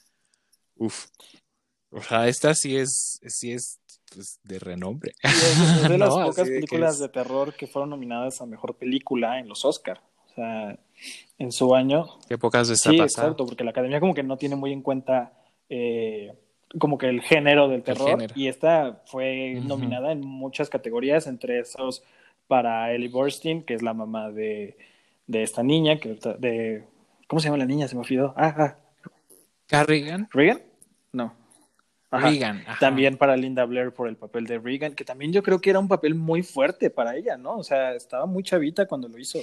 uff. 0.76 1.08
O 1.94 2.02
sea, 2.02 2.30
esta 2.30 2.56
sí 2.56 2.78
es, 2.78 3.20
sí 3.28 3.52
es 3.52 3.82
pues, 4.14 4.40
de 4.44 4.60
renombre. 4.60 5.14
es, 5.22 5.90
de 5.90 5.98
las 5.98 6.10
pocas 6.10 6.48
películas 6.48 7.00
de 7.00 7.10
terror 7.10 7.54
que 7.54 7.68
fueron 7.68 7.90
nominadas 7.90 8.40
a 8.42 8.46
mejor 8.46 8.78
película 8.78 9.40
en 9.40 9.50
los 9.50 9.66
Oscar. 9.66 10.02
O 10.32 10.36
sea, 10.36 10.78
en 11.38 11.52
su 11.52 11.76
año. 11.76 12.08
Qué 12.28 12.38
pocas 12.38 12.70
veces 12.70 12.90
sí, 12.90 13.00
exacto, 13.00 13.46
porque 13.46 13.64
la 13.64 13.72
academia 13.72 14.00
como 14.00 14.14
que 14.14 14.24
no 14.24 14.38
tiene 14.38 14.56
muy 14.56 14.72
en 14.72 14.82
cuenta 14.82 15.34
eh, 15.70 16.34
como 16.80 16.98
que 16.98 17.10
el 17.10 17.22
género 17.22 17.68
del 17.68 17.84
terror. 17.84 18.24
Y 18.36 18.48
esta 18.48 19.02
fue 19.06 19.62
nominada 19.66 20.12
en 20.12 20.22
muchas 20.22 20.70
categorías, 20.70 21.28
entre 21.28 21.60
esos 21.60 22.04
para 22.48 22.94
Ellie 22.94 23.10
Borstein, 23.10 23.64
que 23.64 23.74
es 23.74 23.82
la 23.82 23.94
mamá 23.94 24.32
de, 24.32 24.78
de 25.28 25.44
esta 25.44 25.64
niña, 25.64 25.98
que 25.98 26.18
de 26.40 26.84
¿cómo 27.28 27.40
se 27.40 27.48
llama 27.48 27.58
la 27.58 27.66
niña? 27.66 27.88
Se 27.88 27.96
me 27.96 28.02
olvidó. 28.02 28.34
Ah, 28.38 28.56
ah. 28.58 28.76
¿Carrigan? 29.68 30.28
¿Regan? 30.32 30.62
No. 31.14 31.34
Regan. 32.12 32.66
También 32.80 33.16
para 33.16 33.38
Linda 33.38 33.64
Blair 33.64 33.94
por 33.94 34.10
el 34.10 34.18
papel 34.18 34.46
de 34.46 34.60
Regan, 34.60 34.96
que 34.96 35.06
también 35.06 35.32
yo 35.32 35.42
creo 35.42 35.62
que 35.62 35.70
era 35.70 35.80
un 35.80 35.88
papel 35.88 36.14
muy 36.14 36.44
fuerte 36.44 36.90
para 36.90 37.16
ella, 37.16 37.38
¿no? 37.38 37.58
O 37.58 37.64
sea, 37.64 37.96
estaba 37.96 38.26
muy 38.26 38.44
chavita 38.44 38.86
cuando 38.86 39.08
lo 39.08 39.18
hizo. 39.18 39.40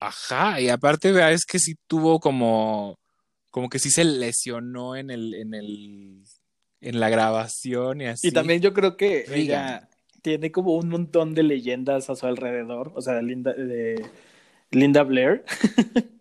Ajá, 0.00 0.60
y 0.60 0.68
aparte, 0.70 1.12
vea, 1.12 1.30
es 1.30 1.44
que 1.44 1.58
sí 1.58 1.74
tuvo 1.86 2.20
como, 2.20 2.98
como 3.50 3.68
que 3.68 3.78
sí 3.78 3.90
se 3.90 4.04
lesionó 4.04 4.96
en 4.96 5.10
el, 5.10 5.34
en 5.34 5.52
el, 5.52 6.22
en 6.80 7.00
la 7.00 7.10
grabación 7.10 8.00
y 8.00 8.06
así. 8.06 8.28
Y 8.28 8.32
también 8.32 8.62
yo 8.62 8.72
creo 8.72 8.96
que 8.96 9.26
ella 9.30 9.90
tiene 10.22 10.50
como 10.50 10.74
un 10.74 10.88
montón 10.88 11.34
de 11.34 11.42
leyendas 11.42 12.08
a 12.08 12.16
su 12.16 12.26
alrededor, 12.26 12.92
o 12.94 13.02
sea, 13.02 13.20
Linda, 13.20 13.52
de 13.52 14.06
Linda 14.70 15.02
Blair. 15.02 15.44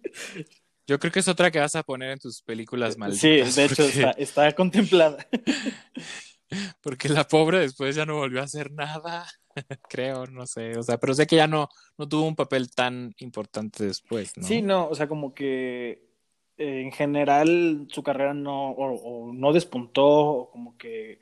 Yo 0.88 0.97
creo 0.97 1.11
que 1.11 1.19
es 1.19 1.27
otra 1.27 1.51
que 1.51 1.60
vas 1.60 1.76
a 1.76 1.84
poner 1.84 2.10
en 2.10 2.18
tus 2.18 2.41
películas 2.41 2.97
malditas. 2.97 3.53
Sí, 3.53 3.61
de 3.61 3.65
hecho 3.65 3.84
está, 3.84 4.10
está 4.11 4.51
contemplada. 4.53 5.27
Porque 6.81 7.09
la 7.09 7.26
pobre 7.26 7.59
después 7.59 7.95
ya 7.95 8.05
no 8.05 8.15
volvió 8.17 8.41
a 8.41 8.45
hacer 8.45 8.71
nada. 8.71 9.26
creo, 9.89 10.26
no 10.27 10.45
sé, 10.45 10.77
o 10.77 10.84
sea, 10.84 10.97
pero 10.97 11.13
sé 11.13 11.27
que 11.27 11.35
ya 11.35 11.47
no, 11.47 11.69
no 11.97 12.07
tuvo 12.07 12.27
un 12.27 12.35
papel 12.35 12.71
tan 12.71 13.13
importante 13.19 13.85
después, 13.85 14.38
¿no? 14.38 14.43
Sí, 14.43 14.61
no, 14.61 14.88
o 14.88 14.95
sea, 14.95 15.07
como 15.07 15.34
que 15.34 16.09
eh, 16.57 16.81
en 16.81 16.91
general 16.91 17.88
su 17.89 18.03
carrera 18.03 18.34
no, 18.34 18.71
o, 18.71 19.34
no 19.34 19.53
despuntó, 19.53 20.07
o 20.07 20.51
como 20.51 20.77
que, 20.77 21.19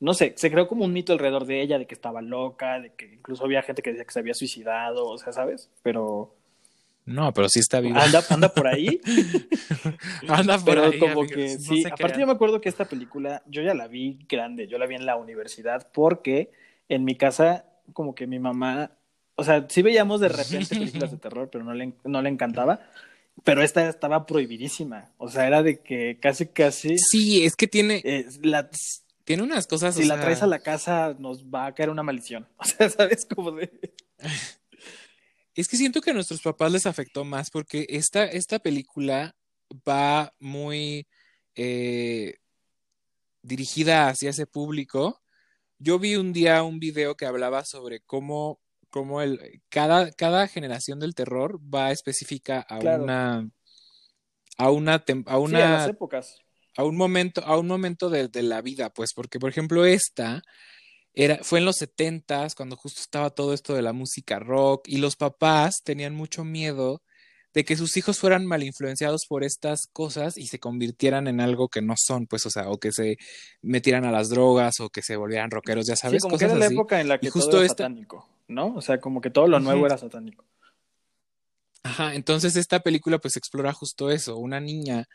no 0.00 0.14
sé, 0.14 0.34
se 0.36 0.50
creó 0.50 0.68
como 0.68 0.84
un 0.84 0.92
mito 0.92 1.12
alrededor 1.12 1.46
de 1.46 1.62
ella, 1.62 1.78
de 1.78 1.86
que 1.86 1.94
estaba 1.94 2.22
loca, 2.22 2.80
de 2.80 2.94
que 2.94 3.14
incluso 3.14 3.44
había 3.44 3.62
gente 3.62 3.82
que 3.82 3.90
decía 3.90 4.04
que 4.04 4.12
se 4.12 4.20
había 4.20 4.34
suicidado, 4.34 5.06
o 5.08 5.18
sea, 5.18 5.32
¿sabes? 5.32 5.70
Pero... 5.82 6.34
No, 7.08 7.32
pero 7.32 7.48
sí 7.48 7.60
está 7.60 7.80
viva. 7.80 8.02
Anda, 8.02 8.22
anda 8.28 8.48
por 8.50 8.66
ahí. 8.66 9.00
anda 10.28 10.58
por 10.58 10.74
pero 10.74 10.98
como 10.98 11.26
que 11.26 11.58
sí. 11.58 11.84
Aparte 11.90 12.20
yo 12.20 12.26
me 12.26 12.32
acuerdo 12.32 12.60
que 12.60 12.68
esta 12.68 12.84
película, 12.84 13.42
yo 13.46 13.62
ya 13.62 13.74
la 13.74 13.88
vi 13.88 14.18
grande, 14.28 14.68
yo 14.68 14.78
la 14.78 14.86
vi 14.86 14.94
en 14.94 15.06
la 15.06 15.16
universidad 15.16 15.88
porque 15.92 16.50
en 16.88 17.04
mi 17.04 17.14
casa 17.14 17.64
como 17.94 18.14
que 18.14 18.26
mi 18.26 18.38
mamá, 18.38 18.92
o 19.36 19.44
sea, 19.44 19.66
sí 19.68 19.80
veíamos 19.80 20.20
de 20.20 20.28
repente 20.28 20.74
películas 20.76 21.10
de 21.10 21.16
terror, 21.16 21.48
pero 21.50 21.64
no 21.64 21.72
le, 21.72 21.94
no 22.04 22.20
le 22.20 22.28
encantaba. 22.28 22.80
Pero 23.44 23.62
esta 23.62 23.88
estaba 23.88 24.26
prohibidísima. 24.26 25.12
O 25.16 25.28
sea, 25.28 25.46
era 25.46 25.62
de 25.62 25.80
que 25.80 26.18
casi, 26.20 26.46
casi. 26.46 26.98
Sí, 26.98 27.44
es 27.44 27.54
que 27.54 27.68
tiene. 27.68 28.02
Eh, 28.04 28.26
tiene 29.24 29.42
unas 29.42 29.66
cosas. 29.66 29.94
Si 29.94 30.04
la 30.04 30.20
traes 30.20 30.42
a 30.42 30.46
la 30.46 30.58
casa, 30.58 31.14
nos 31.18 31.44
va 31.44 31.66
a 31.66 31.74
caer 31.74 31.90
una 31.90 32.02
maldición. 32.02 32.46
O 32.58 32.64
sea, 32.64 32.90
¿sabes? 32.90 33.26
Como 33.26 33.52
de. 33.52 33.70
Es 35.58 35.66
que 35.66 35.76
siento 35.76 36.00
que 36.00 36.12
a 36.12 36.14
nuestros 36.14 36.40
papás 36.40 36.70
les 36.70 36.86
afectó 36.86 37.24
más 37.24 37.50
porque 37.50 37.84
esta, 37.88 38.24
esta 38.24 38.60
película 38.60 39.34
va 39.88 40.32
muy 40.38 41.08
eh, 41.56 42.36
dirigida 43.42 44.06
hacia 44.06 44.30
ese 44.30 44.46
público. 44.46 45.20
Yo 45.80 45.98
vi 45.98 46.14
un 46.14 46.32
día 46.32 46.62
un 46.62 46.78
video 46.78 47.16
que 47.16 47.26
hablaba 47.26 47.64
sobre 47.64 47.98
cómo, 48.02 48.60
cómo 48.88 49.20
el, 49.20 49.60
cada, 49.68 50.12
cada 50.12 50.46
generación 50.46 51.00
del 51.00 51.16
terror 51.16 51.58
va 51.58 51.90
específica 51.90 52.60
a 52.60 52.78
una 52.78 53.50
a 54.58 54.70
una 54.70 55.04
a 55.26 55.38
una 55.38 55.86
épocas. 55.86 56.38
a 56.76 56.84
un 56.84 56.96
momento 56.96 57.44
a 57.44 57.58
un 57.58 57.66
momento 57.66 58.10
de, 58.10 58.28
de, 58.28 58.42
la 58.42 58.62
vida 58.62 58.90
pues 58.90 59.12
porque 59.12 59.40
por 59.40 59.50
ejemplo 59.50 59.84
esta 59.86 60.44
era 61.14 61.38
fue 61.42 61.58
en 61.58 61.64
los 61.64 61.76
setentas 61.76 62.54
cuando 62.54 62.76
justo 62.76 63.00
estaba 63.00 63.30
todo 63.30 63.52
esto 63.54 63.74
de 63.74 63.82
la 63.82 63.92
música 63.92 64.38
rock 64.38 64.86
y 64.86 64.98
los 64.98 65.16
papás 65.16 65.82
tenían 65.82 66.14
mucho 66.14 66.44
miedo 66.44 67.02
de 67.54 67.64
que 67.64 67.76
sus 67.76 67.96
hijos 67.96 68.18
fueran 68.18 68.46
mal 68.46 68.62
influenciados 68.62 69.26
por 69.28 69.42
estas 69.42 69.88
cosas 69.92 70.36
y 70.36 70.46
se 70.46 70.60
convirtieran 70.60 71.26
en 71.26 71.40
algo 71.40 71.68
que 71.68 71.82
no 71.82 71.94
son, 71.96 72.26
pues, 72.26 72.46
o 72.46 72.50
sea, 72.50 72.68
o 72.68 72.78
que 72.78 72.92
se 72.92 73.16
metieran 73.62 74.04
a 74.04 74.12
las 74.12 74.28
drogas 74.28 74.80
o 74.80 74.90
que 74.90 75.02
se 75.02 75.16
volvieran 75.16 75.50
rockeros, 75.50 75.86
ya 75.86 75.96
sabes. 75.96 76.22
Sí, 76.22 76.28
como 76.28 76.38
que 76.38 76.44
era 76.44 76.54
la 76.54 76.66
época 76.66 77.00
en 77.00 77.08
la 77.08 77.18
que 77.18 77.30
todo 77.30 77.58
era 77.58 77.68
satánico, 77.68 78.28
¿no? 78.48 78.74
O 78.76 78.80
sea, 78.80 79.00
como 79.00 79.20
que 79.20 79.30
todo 79.30 79.48
lo 79.48 79.58
nuevo 79.60 79.86
era 79.86 79.98
satánico. 79.98 80.44
Ajá, 81.82 82.14
entonces 82.14 82.54
esta 82.54 82.80
película 82.80 83.18
pues 83.18 83.36
explora 83.36 83.72
justo 83.72 84.10
eso, 84.10 84.36
una 84.36 84.60
niña 84.60 85.08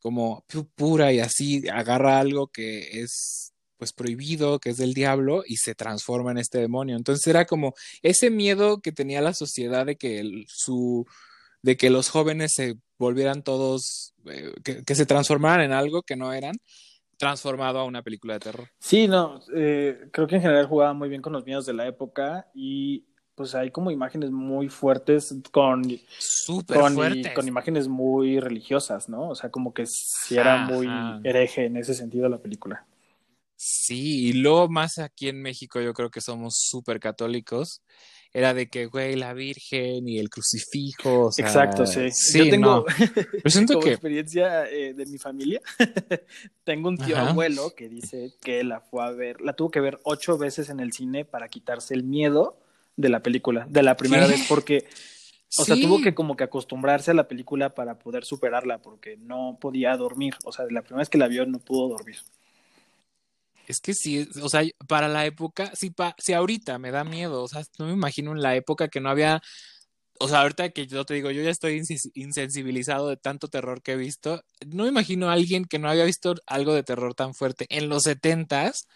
como 0.00 0.44
pura 0.74 1.12
y 1.12 1.20
así 1.20 1.68
agarra 1.68 2.18
algo 2.18 2.48
que 2.48 3.00
es 3.00 3.53
pues 3.76 3.92
prohibido, 3.92 4.58
que 4.58 4.70
es 4.70 4.76
del 4.76 4.94
diablo, 4.94 5.42
y 5.46 5.56
se 5.56 5.74
transforma 5.74 6.30
en 6.30 6.38
este 6.38 6.58
demonio. 6.58 6.96
Entonces 6.96 7.26
era 7.26 7.44
como 7.44 7.74
ese 8.02 8.30
miedo 8.30 8.80
que 8.80 8.92
tenía 8.92 9.20
la 9.20 9.34
sociedad 9.34 9.86
de 9.86 9.96
que 9.96 10.44
su 10.48 11.06
de 11.64 11.78
que 11.78 11.88
los 11.88 12.10
jóvenes 12.10 12.52
se 12.54 12.76
volvieran 12.98 13.42
todos, 13.42 14.12
eh, 14.26 14.52
que, 14.62 14.94
se 14.94 15.06
transformaran 15.06 15.64
en 15.64 15.72
algo 15.72 16.02
que 16.02 16.14
no 16.14 16.34
eran, 16.34 16.54
transformado 17.16 17.78
a 17.78 17.84
una 17.84 18.02
película 18.02 18.34
de 18.34 18.40
terror. 18.40 18.68
Sí, 18.78 19.08
no, 19.08 19.40
eh, 19.56 20.08
creo 20.12 20.26
que 20.26 20.36
en 20.36 20.42
general 20.42 20.66
jugaba 20.66 20.92
muy 20.92 21.08
bien 21.08 21.22
con 21.22 21.32
los 21.32 21.46
miedos 21.46 21.64
de 21.64 21.72
la 21.72 21.86
época 21.86 22.48
y 22.54 23.06
pues 23.34 23.54
hay 23.54 23.70
como 23.70 23.90
imágenes 23.90 24.30
muy 24.30 24.68
fuertes 24.68 25.34
con 25.50 25.84
Súper 26.18 26.78
con, 26.78 26.96
con 27.34 27.48
imágenes 27.48 27.88
muy 27.88 28.40
religiosas, 28.40 29.08
¿no? 29.08 29.30
O 29.30 29.34
sea, 29.34 29.50
como 29.50 29.72
que 29.72 29.86
sí 29.86 30.36
era 30.36 30.66
muy 30.66 30.86
hereje 31.24 31.64
en 31.64 31.78
ese 31.78 31.94
sentido 31.94 32.28
la 32.28 32.38
película. 32.38 32.84
Sí, 33.66 34.26
y 34.26 34.32
luego 34.34 34.68
más 34.68 34.98
aquí 34.98 35.30
en 35.30 35.40
México 35.40 35.80
yo 35.80 35.94
creo 35.94 36.10
que 36.10 36.20
somos 36.20 36.58
súper 36.58 37.00
católicos. 37.00 37.82
Era 38.30 38.52
de 38.52 38.68
que, 38.68 38.84
güey, 38.84 39.16
la 39.16 39.32
Virgen 39.32 40.06
y 40.06 40.18
el 40.18 40.28
crucifijo. 40.28 41.30
Exacto, 41.38 41.86
sí. 41.86 42.08
Yo 42.34 42.50
tengo 42.50 42.84
como 43.72 43.86
experiencia 43.86 44.68
eh, 44.68 44.92
de 44.92 45.06
mi 45.06 45.16
familia. 45.16 45.62
tengo 46.64 46.90
un 46.90 46.98
tío 46.98 47.16
abuelo 47.16 47.74
que 47.74 47.88
dice 47.88 48.34
que 48.42 48.64
la 48.64 48.82
fue 48.82 49.02
a 49.02 49.12
ver, 49.12 49.40
la 49.40 49.54
tuvo 49.54 49.70
que 49.70 49.80
ver 49.80 49.98
ocho 50.04 50.36
veces 50.36 50.68
en 50.68 50.78
el 50.78 50.92
cine 50.92 51.24
para 51.24 51.48
quitarse 51.48 51.94
el 51.94 52.04
miedo 52.04 52.58
de 52.96 53.08
la 53.08 53.22
película, 53.22 53.66
de 53.70 53.82
la 53.82 53.96
primera 53.96 54.26
vez, 54.26 54.44
porque, 54.46 54.84
o 55.56 55.64
sea, 55.64 55.74
tuvo 55.76 56.02
que 56.02 56.14
como 56.14 56.36
que 56.36 56.44
acostumbrarse 56.44 57.12
a 57.12 57.14
la 57.14 57.28
película 57.28 57.74
para 57.74 57.98
poder 57.98 58.26
superarla, 58.26 58.82
porque 58.82 59.16
no 59.16 59.56
podía 59.58 59.96
dormir, 59.96 60.34
o 60.44 60.52
sea, 60.52 60.66
la 60.68 60.82
primera 60.82 60.98
vez 60.98 61.08
que 61.08 61.16
la 61.16 61.28
vio 61.28 61.46
no 61.46 61.60
pudo 61.60 61.88
dormir. 61.88 62.18
Es 63.66 63.80
que 63.80 63.94
sí, 63.94 64.28
o 64.42 64.48
sea, 64.48 64.62
para 64.88 65.08
la 65.08 65.24
época, 65.26 65.72
sí, 65.74 65.90
pa, 65.90 66.14
sí, 66.18 66.32
ahorita 66.34 66.78
me 66.78 66.90
da 66.90 67.04
miedo, 67.04 67.42
o 67.42 67.48
sea, 67.48 67.62
no 67.78 67.86
me 67.86 67.92
imagino 67.92 68.32
en 68.32 68.42
la 68.42 68.54
época 68.56 68.88
que 68.88 69.00
no 69.00 69.08
había, 69.08 69.40
o 70.20 70.28
sea, 70.28 70.42
ahorita 70.42 70.70
que 70.70 70.86
yo 70.86 71.04
te 71.04 71.14
digo, 71.14 71.30
yo 71.30 71.42
ya 71.42 71.50
estoy 71.50 71.82
insensibilizado 72.14 73.08
de 73.08 73.16
tanto 73.16 73.48
terror 73.48 73.82
que 73.82 73.92
he 73.92 73.96
visto, 73.96 74.44
no 74.66 74.84
me 74.84 74.90
imagino 74.90 75.30
a 75.30 75.32
alguien 75.32 75.64
que 75.64 75.78
no 75.78 75.88
había 75.88 76.04
visto 76.04 76.34
algo 76.46 76.74
de 76.74 76.82
terror 76.82 77.14
tan 77.14 77.34
fuerte 77.34 77.66
en 77.70 77.88
los 77.88 78.02
setentas, 78.04 78.86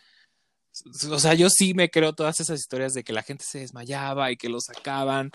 o 1.10 1.18
sea, 1.18 1.34
yo 1.34 1.48
sí 1.50 1.74
me 1.74 1.90
creo 1.90 2.12
todas 2.12 2.40
esas 2.40 2.60
historias 2.60 2.92
de 2.92 3.04
que 3.04 3.12
la 3.12 3.22
gente 3.22 3.44
se 3.48 3.60
desmayaba 3.60 4.30
y 4.30 4.36
que 4.36 4.48
lo 4.48 4.60
sacaban, 4.60 5.30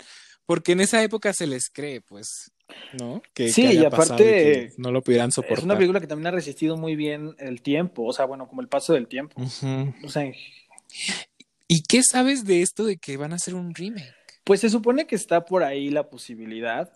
porque 0.46 0.72
en 0.72 0.80
esa 0.80 1.02
época 1.02 1.32
se 1.32 1.46
les 1.46 1.70
cree, 1.70 2.00
pues, 2.02 2.52
¿no? 2.98 3.22
Que, 3.32 3.48
sí, 3.48 3.66
y 3.72 3.84
aparte 3.84 4.72
no 4.76 4.90
lo 4.90 5.02
pudieran 5.02 5.32
soportar. 5.32 5.58
Es 5.58 5.64
una 5.64 5.76
película 5.76 6.00
que 6.00 6.06
también 6.06 6.28
ha 6.28 6.30
resistido 6.30 6.76
muy 6.76 6.96
bien 6.96 7.34
el 7.38 7.62
tiempo, 7.62 8.04
o 8.04 8.12
sea, 8.12 8.24
bueno, 8.24 8.48
como 8.48 8.60
el 8.60 8.68
paso 8.68 8.92
del 8.92 9.06
tiempo. 9.06 9.40
O 10.02 10.08
sea, 10.08 10.32
¿y 11.68 11.82
qué 11.82 12.02
sabes 12.02 12.44
de 12.44 12.62
esto 12.62 12.84
de 12.84 12.96
que 12.96 13.16
van 13.16 13.32
a 13.32 13.36
hacer 13.36 13.54
un 13.54 13.74
remake? 13.74 14.14
Pues 14.44 14.60
se 14.60 14.70
supone 14.70 15.06
que 15.06 15.16
está 15.16 15.44
por 15.44 15.62
ahí 15.62 15.88
la 15.88 16.08
posibilidad. 16.08 16.92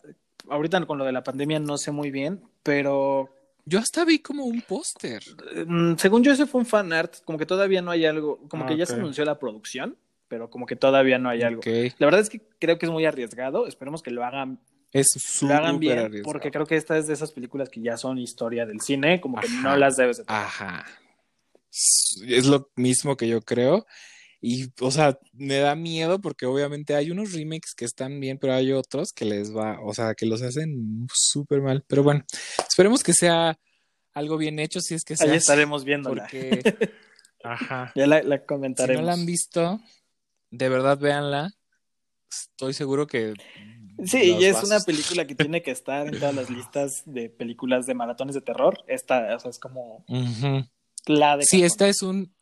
Ahorita 0.51 0.85
con 0.87 0.99
lo 0.99 1.05
de 1.05 1.13
la 1.13 1.25
pandemia 1.25 1.59
no 1.59 1.79
sé 1.79 1.91
muy 1.91 2.11
bien, 2.11 2.43
pero 2.63 3.31
yo 3.69 3.79
hasta 3.79 4.05
vi 4.07 4.19
como 4.21 4.45
un 4.45 4.63
póster. 4.63 5.23
Mm, 5.67 5.97
según 5.97 6.23
yo, 6.25 6.33
ese 6.33 6.47
fue 6.47 6.61
un 6.61 6.67
fan 6.67 6.91
art. 6.93 7.17
Como 7.25 7.39
que 7.39 7.45
todavía 7.45 7.83
no 7.83 7.91
hay 7.91 8.07
algo. 8.07 8.39
Como 8.49 8.65
que 8.65 8.77
ya 8.79 8.87
se 8.87 8.95
anunció 8.95 9.27
la 9.27 9.39
producción, 9.39 9.99
pero 10.27 10.49
como 10.49 10.65
que 10.65 10.75
todavía 10.75 11.19
no 11.19 11.29
hay 11.29 11.43
algo. 11.43 11.61
La 11.99 12.07
verdad 12.07 12.21
es 12.21 12.31
que 12.31 12.41
creo 12.59 12.79
que 12.79 12.87
es 12.87 12.93
muy 12.93 13.05
arriesgado. 13.05 13.67
Esperemos 13.67 14.03
que 14.03 14.11
lo 14.11 14.25
hagan. 14.25 14.59
Es 14.93 15.43
hagan 15.43 15.79
bien, 15.79 16.23
porque 16.25 16.51
creo 16.51 16.67
que 16.67 16.77
esta 16.77 16.97
es 16.97 17.07
de 17.07 17.13
esas 17.13 17.33
películas 17.33 17.69
que 17.69 17.83
ya 17.83 17.97
son 17.97 18.19
historia 18.19 18.65
del 18.65 18.81
cine, 18.81 19.21
como 19.21 19.39
que 19.41 19.49
no 19.63 19.77
las 19.77 19.97
debes 19.97 20.19
de 20.19 20.25
Ajá. 20.27 20.87
Es 22.27 22.47
lo 22.47 22.71
mismo 22.77 23.17
que 23.17 23.29
yo 23.29 23.43
creo. 23.43 23.87
Y, 24.41 24.73
o 24.81 24.91
sea, 24.91 25.19
me 25.33 25.57
da 25.57 25.75
miedo 25.75 26.21
porque 26.21 26.47
obviamente 26.47 26.95
hay 26.95 27.11
unos 27.11 27.33
remakes 27.33 27.75
que 27.77 27.85
están 27.85 28.21
bien, 28.21 28.39
pero 28.39 28.55
hay 28.55 28.73
otros 28.73 29.13
que 29.13 29.25
les 29.25 29.55
va, 29.55 29.81
o 29.83 29.93
sea, 29.93 30.15
que 30.15 30.27
los 30.27 30.43
hacen 30.43 31.07
súper 31.13 31.61
mal. 31.61 31.85
Pero 31.89 32.03
bueno, 32.03 32.25
esperemos 32.69 33.03
que 33.03 33.13
sea 33.13 33.59
algo 34.15 34.37
bien 34.37 34.59
hecho, 34.59 34.81
si 34.81 34.95
es 34.95 35.05
que 35.05 35.17
sea. 35.17 35.31
Ahí 35.31 35.37
estaremos 35.37 35.85
viéndola. 35.85 36.23
Porque, 36.23 36.63
ajá. 37.43 37.93
Ya 37.97 38.07
la, 38.07 38.45
comentaremos. 38.45 39.01
Si 39.01 39.03
no 39.03 39.07
la 39.07 39.15
han 39.15 39.27
visto, 39.27 39.81
de 40.51 40.69
verdad 40.69 40.99
véanla. 40.99 41.53
Estoy 42.31 42.75
seguro 42.75 43.07
que 43.07 43.35
Sí, 44.05 44.37
y 44.39 44.45
es 44.45 44.63
una 44.63 44.81
película 44.81 45.27
que 45.27 45.35
tiene 45.35 45.63
que 45.63 45.71
estar 45.71 46.07
en 46.07 46.19
todas 46.19 46.35
las 46.35 46.51
listas 46.51 47.03
de 47.05 47.31
películas 47.31 47.87
de 47.87 47.95
maratones 47.95 48.35
de 48.35 48.41
terror. 48.41 48.85
Esta, 48.87 49.35
o 49.35 49.39
sea, 49.41 49.51
es 49.51 49.59
como 49.59 50.05
la 51.07 51.37
de. 51.37 51.45
Sí, 51.45 51.65
esta 51.65 51.89
es 51.89 52.03
un. 52.03 52.33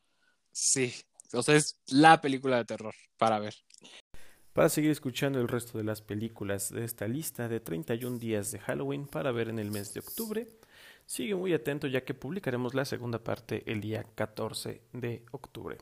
Sí, 0.53 0.93
o 1.33 1.43
sea, 1.43 1.57
es 1.57 1.81
la 1.89 2.21
película 2.21 2.59
de 2.59 2.65
terror 2.65 2.95
para 3.17 3.39
ver. 3.39 3.55
Para 4.53 4.69
seguir 4.69 4.91
escuchando 4.91 5.39
el 5.39 5.49
resto 5.49 5.77
de 5.77 5.85
las 5.85 6.01
películas 6.01 6.69
de 6.71 6.85
esta 6.85 7.07
lista 7.07 7.47
de 7.49 7.61
31 7.61 8.19
días 8.19 8.51
de 8.51 8.59
Halloween 8.59 9.07
para 9.07 9.31
ver 9.31 9.49
en 9.49 9.59
el 9.59 9.71
mes 9.71 9.93
de 9.93 10.01
octubre, 10.01 10.47
sigue 11.05 11.35
muy 11.35 11.53
atento 11.53 11.87
ya 11.87 12.05
que 12.05 12.15
publicaremos 12.15 12.75
la 12.75 12.87
segunda 12.87 13.23
parte 13.23 13.63
el 13.67 13.81
día 13.81 14.07
14 14.15 14.81
de 14.95 15.25
octubre. 15.31 15.77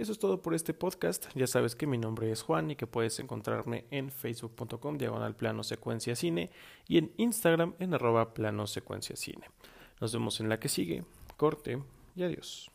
Eso 0.00 0.12
es 0.12 0.18
todo 0.18 0.40
por 0.40 0.54
este 0.54 0.72
podcast. 0.72 1.26
Ya 1.34 1.46
sabes 1.46 1.76
que 1.76 1.86
mi 1.86 1.98
nombre 1.98 2.32
es 2.32 2.40
Juan 2.40 2.70
y 2.70 2.76
que 2.76 2.86
puedes 2.86 3.20
encontrarme 3.20 3.84
en 3.90 4.10
facebook.com 4.10 4.96
diagonal 4.96 5.36
plano 5.36 5.62
secuencia 5.62 6.16
cine 6.16 6.50
y 6.88 6.96
en 6.96 7.12
Instagram 7.18 7.74
en 7.78 7.92
arroba 7.92 8.32
plano 8.32 8.66
secuencia 8.66 9.14
cine. 9.14 9.50
Nos 10.00 10.14
vemos 10.14 10.40
en 10.40 10.48
la 10.48 10.58
que 10.58 10.70
sigue. 10.70 11.04
Corte 11.36 11.82
y 12.16 12.22
adiós. 12.22 12.70